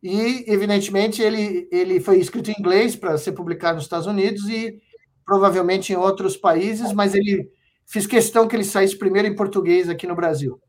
E, 0.07 0.45
evidentemente, 0.45 1.19
ele, 1.19 1.67
ele 1.71 1.99
foi 1.99 2.19
escrito 2.19 2.51
em 2.51 2.55
inglês 2.59 2.95
para 2.95 3.17
ser 3.17 3.31
publicado 3.31 3.77
nos 3.77 3.85
Estados 3.85 4.05
Unidos 4.05 4.47
e 4.47 4.79
provavelmente 5.25 5.91
em 5.91 5.95
outros 5.95 6.37
países, 6.37 6.93
mas 6.93 7.15
ele 7.15 7.49
fiz 7.87 8.05
questão 8.05 8.47
que 8.47 8.55
ele 8.55 8.63
saísse 8.63 8.95
primeiro 8.95 9.27
em 9.27 9.35
português 9.35 9.89
aqui 9.89 10.05
no 10.05 10.15
Brasil. 10.15 10.61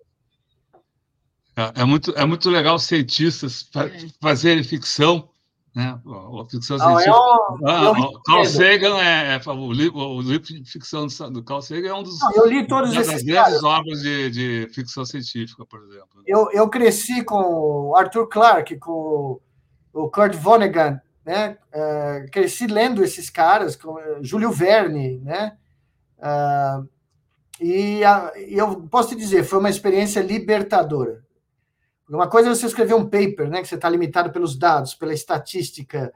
É, 1.55 1.83
é 1.83 1.85
muito, 1.85 2.13
é 2.13 2.25
muito 2.25 2.49
legal 2.49 2.79
cientistas 2.79 3.69
é. 3.77 4.09
fazerem 4.23 4.65
ficção 4.65 5.29
né? 5.77 6.01
A 6.07 6.51
ficção 6.51 6.79
Não, 6.79 6.87
científica. 6.87 7.11
Eu, 7.11 7.69
ah, 7.69 7.85
eu 7.85 8.21
Carl 8.23 8.45
Sagan 8.47 8.99
é, 8.99 9.35
é, 9.35 9.51
o, 9.51 9.73
livro, 9.73 9.99
o 9.99 10.23
livro 10.23 10.47
de 10.47 10.65
ficção 10.65 11.07
do 11.31 11.45
Carl 11.45 11.61
Sagan 11.61 11.89
é 11.91 11.95
um 11.95 12.03
dos 12.03 12.19
Não, 12.19 12.33
eu 12.33 12.47
li 12.47 12.67
todos 12.67 12.93
uma 12.93 13.05
das 13.05 13.23
grandes 13.23 13.63
obras 13.63 14.01
de, 14.01 14.31
de, 14.31 14.69
ficção 14.73 15.05
científica, 15.05 15.67
por 15.67 15.83
exemplo. 15.83 16.23
Eu, 16.27 16.51
eu 16.51 16.67
cresci 16.71 17.23
com 17.23 17.43
o 17.91 17.95
Arthur 17.95 18.27
Clarke, 18.27 18.79
com 18.79 19.39
o 19.93 20.09
Kurt 20.09 20.35
Vonnegut, 20.35 20.99
né? 21.23 21.59
Uh, 21.75 22.31
cresci 22.31 22.67
lendo 22.67 23.05
esses 23.05 23.29
caras, 23.29 23.77
com 23.77 23.97
uh, 23.97 24.25
Júlio 24.25 24.51
Verne, 24.51 25.19
né? 25.19 25.59
Uh, 26.17 26.89
e, 27.61 28.03
a, 28.03 28.33
eu 28.35 28.81
posso 28.91 29.11
te 29.11 29.17
dizer, 29.17 29.45
foi 29.45 29.59
uma 29.59 29.69
experiência 29.69 30.21
libertadora. 30.21 31.26
Uma 32.09 32.29
coisa 32.29 32.51
é 32.51 32.55
você 32.55 32.67
escrever 32.67 32.95
um 32.95 33.05
paper, 33.05 33.51
né, 33.51 33.61
que 33.61 33.69
você 33.69 33.75
está 33.75 33.89
limitado 33.89 34.31
pelos 34.31 34.57
dados, 34.57 34.95
pela 34.95 35.13
estatística, 35.13 36.13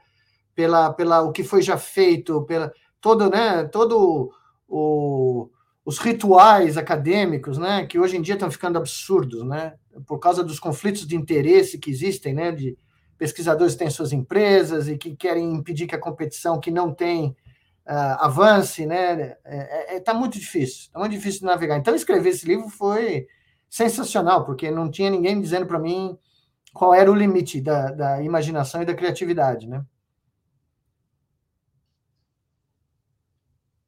pela, 0.55 0.93
pela 0.93 1.21
o 1.21 1.31
que 1.31 1.43
foi 1.43 1.61
já 1.61 1.77
feito, 1.77 2.43
pela 2.43 2.71
todo, 3.01 3.29
né, 3.29 3.65
todo 3.65 4.31
o, 4.67 5.49
os 5.83 5.97
rituais 5.97 6.77
acadêmicos, 6.77 7.57
né, 7.57 7.85
que 7.85 7.99
hoje 7.99 8.15
em 8.15 8.21
dia 8.21 8.35
estão 8.35 8.49
ficando 8.49 8.77
absurdos, 8.77 9.43
né, 9.45 9.73
por 10.07 10.19
causa 10.19 10.43
dos 10.43 10.59
conflitos 10.59 11.05
de 11.05 11.15
interesse 11.15 11.77
que 11.77 11.91
existem, 11.91 12.33
né, 12.33 12.51
de 12.51 12.77
pesquisadores 13.17 13.73
que 13.73 13.79
têm 13.79 13.89
suas 13.89 14.13
empresas 14.13 14.87
e 14.87 14.97
que 14.97 15.15
querem 15.15 15.53
impedir 15.53 15.87
que 15.87 15.95
a 15.95 15.99
competição 15.99 16.59
que 16.59 16.71
não 16.71 16.93
tem 16.93 17.35
uh, 17.85 18.17
avance, 18.19 18.85
né, 18.85 19.13
está 19.13 19.37
é, 19.45 19.93
é, 19.93 19.95
é 19.97 19.99
tá 19.99 20.13
muito 20.13 20.39
difícil, 20.39 20.83
está 20.83 20.97
muito 20.97 21.11
difícil 21.11 21.41
de 21.41 21.45
navegar. 21.45 21.77
Então 21.77 21.93
escrever 21.93 22.29
esse 22.29 22.47
livro 22.47 22.69
foi 22.69 23.27
sensacional, 23.71 24.43
porque 24.43 24.69
não 24.69 24.91
tinha 24.91 25.09
ninguém 25.09 25.39
dizendo 25.39 25.65
para 25.65 25.79
mim 25.79 26.17
qual 26.73 26.93
era 26.93 27.09
o 27.09 27.15
limite 27.15 27.61
da, 27.61 27.89
da 27.91 28.21
imaginação 28.21 28.81
e 28.81 28.85
da 28.85 28.93
criatividade, 28.93 29.65
né? 29.65 29.83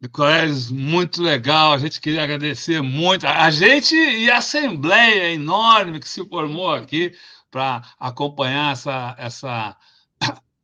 Nicoleles, 0.01 0.69
muito 0.69 1.21
legal. 1.21 1.73
A 1.73 1.77
gente 1.77 1.99
queria 1.99 2.23
agradecer 2.23 2.81
muito. 2.81 3.25
A 3.25 3.49
gente 3.51 3.95
e 3.95 4.29
a 4.31 4.37
Assembleia 4.37 5.33
enorme 5.33 5.99
que 5.99 6.07
se 6.07 6.25
formou 6.27 6.71
aqui 6.71 7.13
para 7.51 7.81
acompanhar 7.99 8.73
essa, 8.73 9.15
essa 9.17 9.77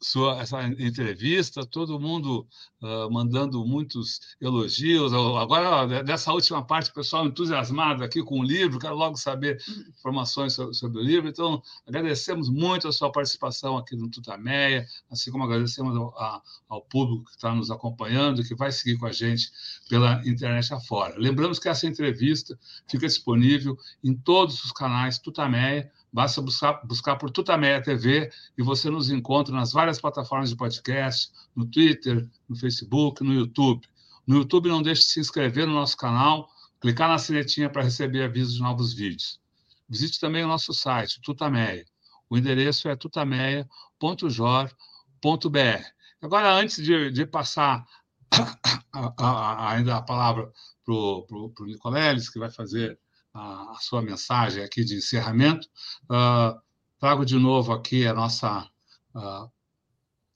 sua 0.02 0.42
essa 0.42 0.64
entrevista, 0.64 1.66
todo 1.66 2.00
mundo 2.00 2.48
uh, 2.82 3.12
mandando 3.12 3.66
muitos 3.66 4.22
elogios. 4.40 5.12
Agora, 5.14 6.04
dessa 6.04 6.32
última 6.32 6.66
parte, 6.66 6.90
o 6.90 6.94
pessoal 6.94 7.26
entusiasmado 7.26 8.04
aqui 8.04 8.24
com 8.24 8.40
o 8.40 8.44
livro, 8.44 8.80
quero 8.80 8.96
logo 8.96 9.18
saber 9.18 9.62
informações 9.90 10.54
sobre, 10.54 10.74
sobre, 10.74 11.00
o 11.00 11.04
livro. 11.04 11.30
Então, 11.30 11.62
agradecemos 11.86 12.50
muito 12.50 12.88
a 12.88 12.94
sua 12.94 13.12
participação 13.12 13.78
aqui 13.78 13.96
no 13.96 14.10
Tutameia, 14.10 14.86
assim 15.12 15.32
como 15.32 15.44
agradecemos 15.44 15.96
ao, 15.96 16.18
a, 16.18 16.42
ao 16.70 16.82
público 16.82 17.26
que 17.26 17.32
está 17.32 17.54
nos 17.54 17.70
acompanhando, 17.70 18.44
que 18.44 18.56
vai 18.56 18.72
seguir 18.72 18.98
com 18.98 19.06
a 19.06 19.12
gente 19.12 19.52
pela 19.90 20.26
internet 20.26 20.74
afora. 20.74 21.16
Lembramos 21.18 21.60
que 21.60 21.68
essa 21.68 21.86
entrevista 21.86 22.58
fica 22.88 23.06
disponível 23.06 23.78
em 24.02 24.16
todos 24.16 24.64
os 24.64 24.72
canais 24.72 25.20
Tutameia, 25.20 25.92
Basta 26.12 26.42
buscar, 26.42 26.82
buscar 26.86 27.16
por 27.18 27.30
Tutameia 27.30 27.82
TV 27.82 28.32
e 28.58 28.64
você 28.64 28.90
nos 28.90 29.12
encontra 29.12 29.54
nas 29.54 29.72
várias 29.72 30.02
plataformas 30.02 30.50
de 30.50 30.56
podcast, 30.56 31.32
no 31.56 31.66
Twitter, 31.66 32.28
no 32.48 32.56
Facebook, 32.56 33.24
no 33.24 33.34
YouTube. 33.34 33.88
No 34.26 34.38
YouTube, 34.38 34.70
não 34.70 34.82
deixe 34.82 35.02
de 35.02 35.08
se 35.08 35.20
inscrever 35.20 35.68
no 35.68 35.74
nosso 35.74 35.96
canal, 35.98 36.50
clicar 36.80 37.10
na 37.10 37.18
sinetinha 37.18 37.70
para 37.70 37.84
receber 37.84 38.24
avisos 38.24 38.56
de 38.56 38.62
novos 38.62 38.94
vídeos. 38.94 39.40
Visite 39.88 40.20
também 40.20 40.44
o 40.44 40.48
nosso 40.48 40.74
site, 40.74 41.22
Tutameia. 41.22 41.86
O 42.30 42.38
endereço 42.38 42.88
é 42.90 42.96
tutameia.jor.br. 42.96 44.70
Agora, 46.22 46.54
antes 46.54 46.84
de, 46.84 47.12
de 47.12 47.26
passar 47.26 47.86
a, 48.94 49.14
a, 49.18 49.72
ainda 49.72 49.96
a 49.98 50.02
palavra 50.02 50.52
para 50.86 50.94
o 50.94 51.54
Nicoleles, 51.62 52.30
que 52.30 52.40
vai 52.40 52.52
fazer 52.52 53.00
a, 53.34 53.76
sua 53.80 54.02
mensagem 54.02 54.64
aqui 54.64 54.84
de 54.84 54.96
encerramento. 54.96 55.68
Uh, 56.06 56.60
trago 57.00 57.26
de 57.26 57.38
novo 57.38 57.72
aqui 57.72 58.06
a 58.06 58.14
nossa 58.14 58.68
uh, 59.16 59.52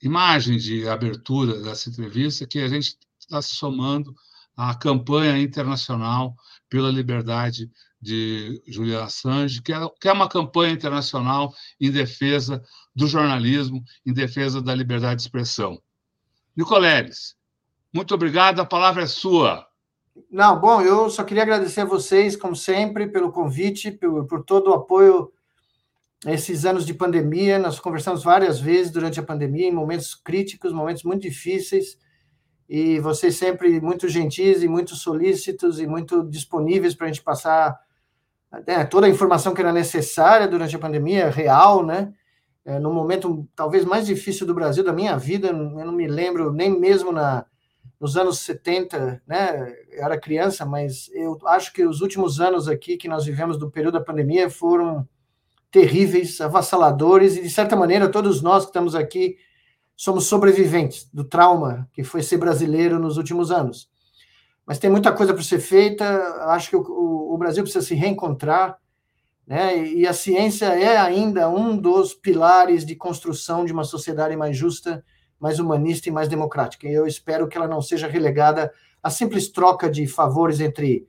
imagem 0.02 0.58
de 0.58 0.88
abertura 0.88 1.62
dessa 1.62 1.90
entrevista, 1.90 2.48
que 2.48 2.60
a 2.60 2.68
gente 2.68 2.98
está 3.20 3.42
se 3.42 3.56
somando 3.56 4.14
à 4.56 4.76
campanha 4.76 5.38
internacional 5.38 6.36
pela 6.70 6.92
liberdade 6.92 7.70
de 8.02 8.62
Julian 8.68 9.04
Assange, 9.04 9.62
que 9.62 9.72
é, 9.72 9.78
que 10.00 10.10
é 10.10 10.12
uma 10.12 10.28
campanha 10.28 10.74
internacional 10.74 11.54
em 11.80 11.90
defesa 11.90 12.62
do 12.94 13.08
jornalismo, 13.08 13.84
em 14.06 14.14
defesa 14.14 14.62
da 14.62 14.76
liberdade 14.76 15.18
de 15.18 15.22
expressão. 15.22 15.82
Nicoleles, 16.56 17.36
muito 17.94 18.14
obrigado, 18.14 18.60
a 18.60 18.66
palavra 18.66 19.04
é 19.04 19.08
sua. 19.08 19.66
Não, 20.30 20.60
bom, 20.60 20.82
eu 20.82 21.10
só 21.10 21.24
queria 21.24 21.44
agradecer 21.44 21.82
a 21.82 21.86
vocês, 21.86 22.36
como 22.36 22.56
sempre, 22.56 23.08
pelo 23.08 23.32
convite, 23.32 23.92
por, 23.92 24.26
por 24.28 24.44
todo 24.44 24.70
o 24.70 24.74
apoio 24.74 25.32
esses 26.26 26.66
anos 26.66 26.86
de 26.86 26.94
pandemia. 26.94 27.58
Nós 27.58 27.80
conversamos 27.80 28.24
várias 28.24 28.60
vezes 28.60 28.92
durante 28.92 29.20
a 29.20 29.24
pandemia, 29.24 29.68
em 29.68 29.74
momentos 29.74 30.14
críticos, 30.14 30.72
momentos 30.72 31.04
muito 31.04 31.24
difíceis, 31.24 31.98
e 32.70 33.00
vocês 33.00 33.36
sempre 33.36 33.82
muito 33.82 34.08
gentis 34.08 34.64
e 34.64 34.68
muito 34.68 34.96
solícitos 34.96 35.80
e 35.80 35.88
muito 35.88 36.24
disponíveis 36.30 36.96
para 36.96 37.08
a 37.08 37.12
gente 37.12 37.24
passar 37.24 37.78
né, 38.68 38.86
toda 38.86 39.08
a 39.08 39.10
informação 39.10 39.54
que 39.54 39.62
era 39.62 39.74
necessária 39.74 40.48
durante 40.48 40.76
a 40.76 40.80
pandemia, 40.80 41.30
real, 41.30 41.84
né? 41.84 42.14
É, 42.66 42.80
no 42.80 42.94
momento 42.94 43.48
talvez 43.56 43.84
mais 43.84 44.06
difícil 44.06 44.48
do 44.48 44.54
Brasil, 44.54 44.84
da 44.84 44.94
minha 44.94 45.18
vida, 45.18 45.50
eu 45.50 45.54
não 45.54 45.92
me 45.92 46.08
lembro 46.08 46.54
nem 46.54 46.80
mesmo 46.80 47.12
na 47.12 47.46
nos 48.04 48.18
anos 48.18 48.40
70, 48.40 49.24
né? 49.26 49.74
Eu 49.90 50.04
era 50.04 50.20
criança, 50.20 50.66
mas 50.66 51.10
eu 51.14 51.40
acho 51.46 51.72
que 51.72 51.86
os 51.86 52.02
últimos 52.02 52.42
anos 52.42 52.68
aqui 52.68 52.98
que 52.98 53.08
nós 53.08 53.24
vivemos 53.24 53.58
do 53.58 53.72
período 53.72 53.94
da 53.94 54.04
pandemia 54.04 54.50
foram 54.50 55.08
terríveis, 55.72 56.42
avassaladores, 56.42 57.38
e 57.38 57.44
de 57.44 57.50
certa 57.50 57.78
maneira 57.78 58.12
todos 58.12 58.42
nós 58.42 58.66
que 58.66 58.72
estamos 58.72 58.94
aqui 58.94 59.38
somos 59.96 60.26
sobreviventes 60.26 61.10
do 61.14 61.24
trauma 61.24 61.90
que 61.94 62.04
foi 62.04 62.22
ser 62.22 62.36
brasileiro 62.36 63.00
nos 63.00 63.16
últimos 63.16 63.52
anos. 63.52 63.90
Mas 64.66 64.78
tem 64.78 64.90
muita 64.90 65.14
coisa 65.14 65.34
para 65.34 65.42
ser 65.42 65.60
feita, 65.60 66.06
acho 66.50 66.72
que 66.72 66.76
o, 66.76 66.82
o, 66.82 67.36
o 67.36 67.38
Brasil 67.38 67.64
precisa 67.64 67.86
se 67.86 67.96
reencontrar, 67.96 68.80
né? 69.48 69.82
E 69.82 70.06
a 70.06 70.12
ciência 70.12 70.66
é 70.66 70.98
ainda 70.98 71.50
um 71.50 71.78
dos 71.78 72.14
pilares 72.14 72.86
de 72.86 72.98
construção 72.98 73.64
de 73.64 73.72
uma 73.72 73.86
sociedade 73.86 74.36
mais 74.36 74.58
justa 74.58 75.02
mais 75.44 75.60
humanista 75.60 76.08
e 76.08 76.12
mais 76.12 76.30
democrática. 76.30 76.88
E 76.88 76.94
eu 76.94 77.06
espero 77.06 77.50
que 77.50 77.58
ela 77.58 77.68
não 77.68 77.82
seja 77.82 78.08
relegada 78.08 78.72
à 79.04 79.10
simples 79.10 79.50
troca 79.50 79.90
de 79.90 80.08
favores 80.08 80.62
entre 80.62 81.06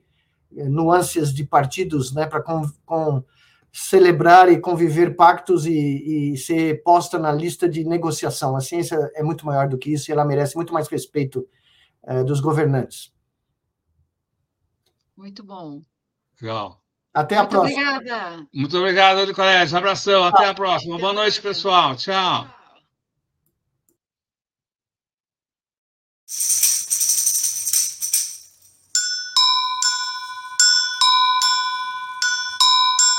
eh, 0.53 0.67
nuances 0.67 1.33
de 1.33 1.45
partidos, 1.45 2.13
né, 2.13 2.25
para 2.25 2.41
com, 2.41 2.69
com, 2.85 3.23
celebrar 3.71 4.51
e 4.51 4.59
conviver 4.59 5.15
pactos 5.15 5.65
e, 5.65 6.33
e, 6.33 6.37
ser 6.37 6.83
posta 6.83 7.17
na 7.17 7.31
lista 7.31 7.69
de 7.69 7.85
negociação. 7.85 8.57
A 8.57 8.59
ciência 8.59 9.09
é 9.15 9.23
muito 9.23 9.45
maior 9.45 9.69
do 9.69 9.77
que 9.77 9.93
isso 9.93 10.11
e 10.11 10.13
ela 10.13 10.25
merece 10.25 10.57
muito 10.57 10.73
mais 10.73 10.89
respeito 10.89 11.47
eh, 12.03 12.25
dos 12.25 12.41
governantes. 12.41 13.13
Muito 15.15 15.45
bom. 15.45 15.81
Legal. 16.41 16.81
Até 17.13 17.37
muito 17.37 17.55
a 17.55 17.61
próxima. 17.61 17.91
Obrigada. 17.93 18.47
Muito 18.53 18.77
obrigado, 18.77 19.25
Nicolés. 19.25 19.73
Abração. 19.73 20.25
Até 20.25 20.49
a 20.49 20.53
próxima. 20.53 20.99
Boa 20.99 21.13
noite, 21.13 21.41
pessoal. 21.41 21.95
Tchau. 21.95 22.64
Thank 26.37 26.69
you. 26.69 26.74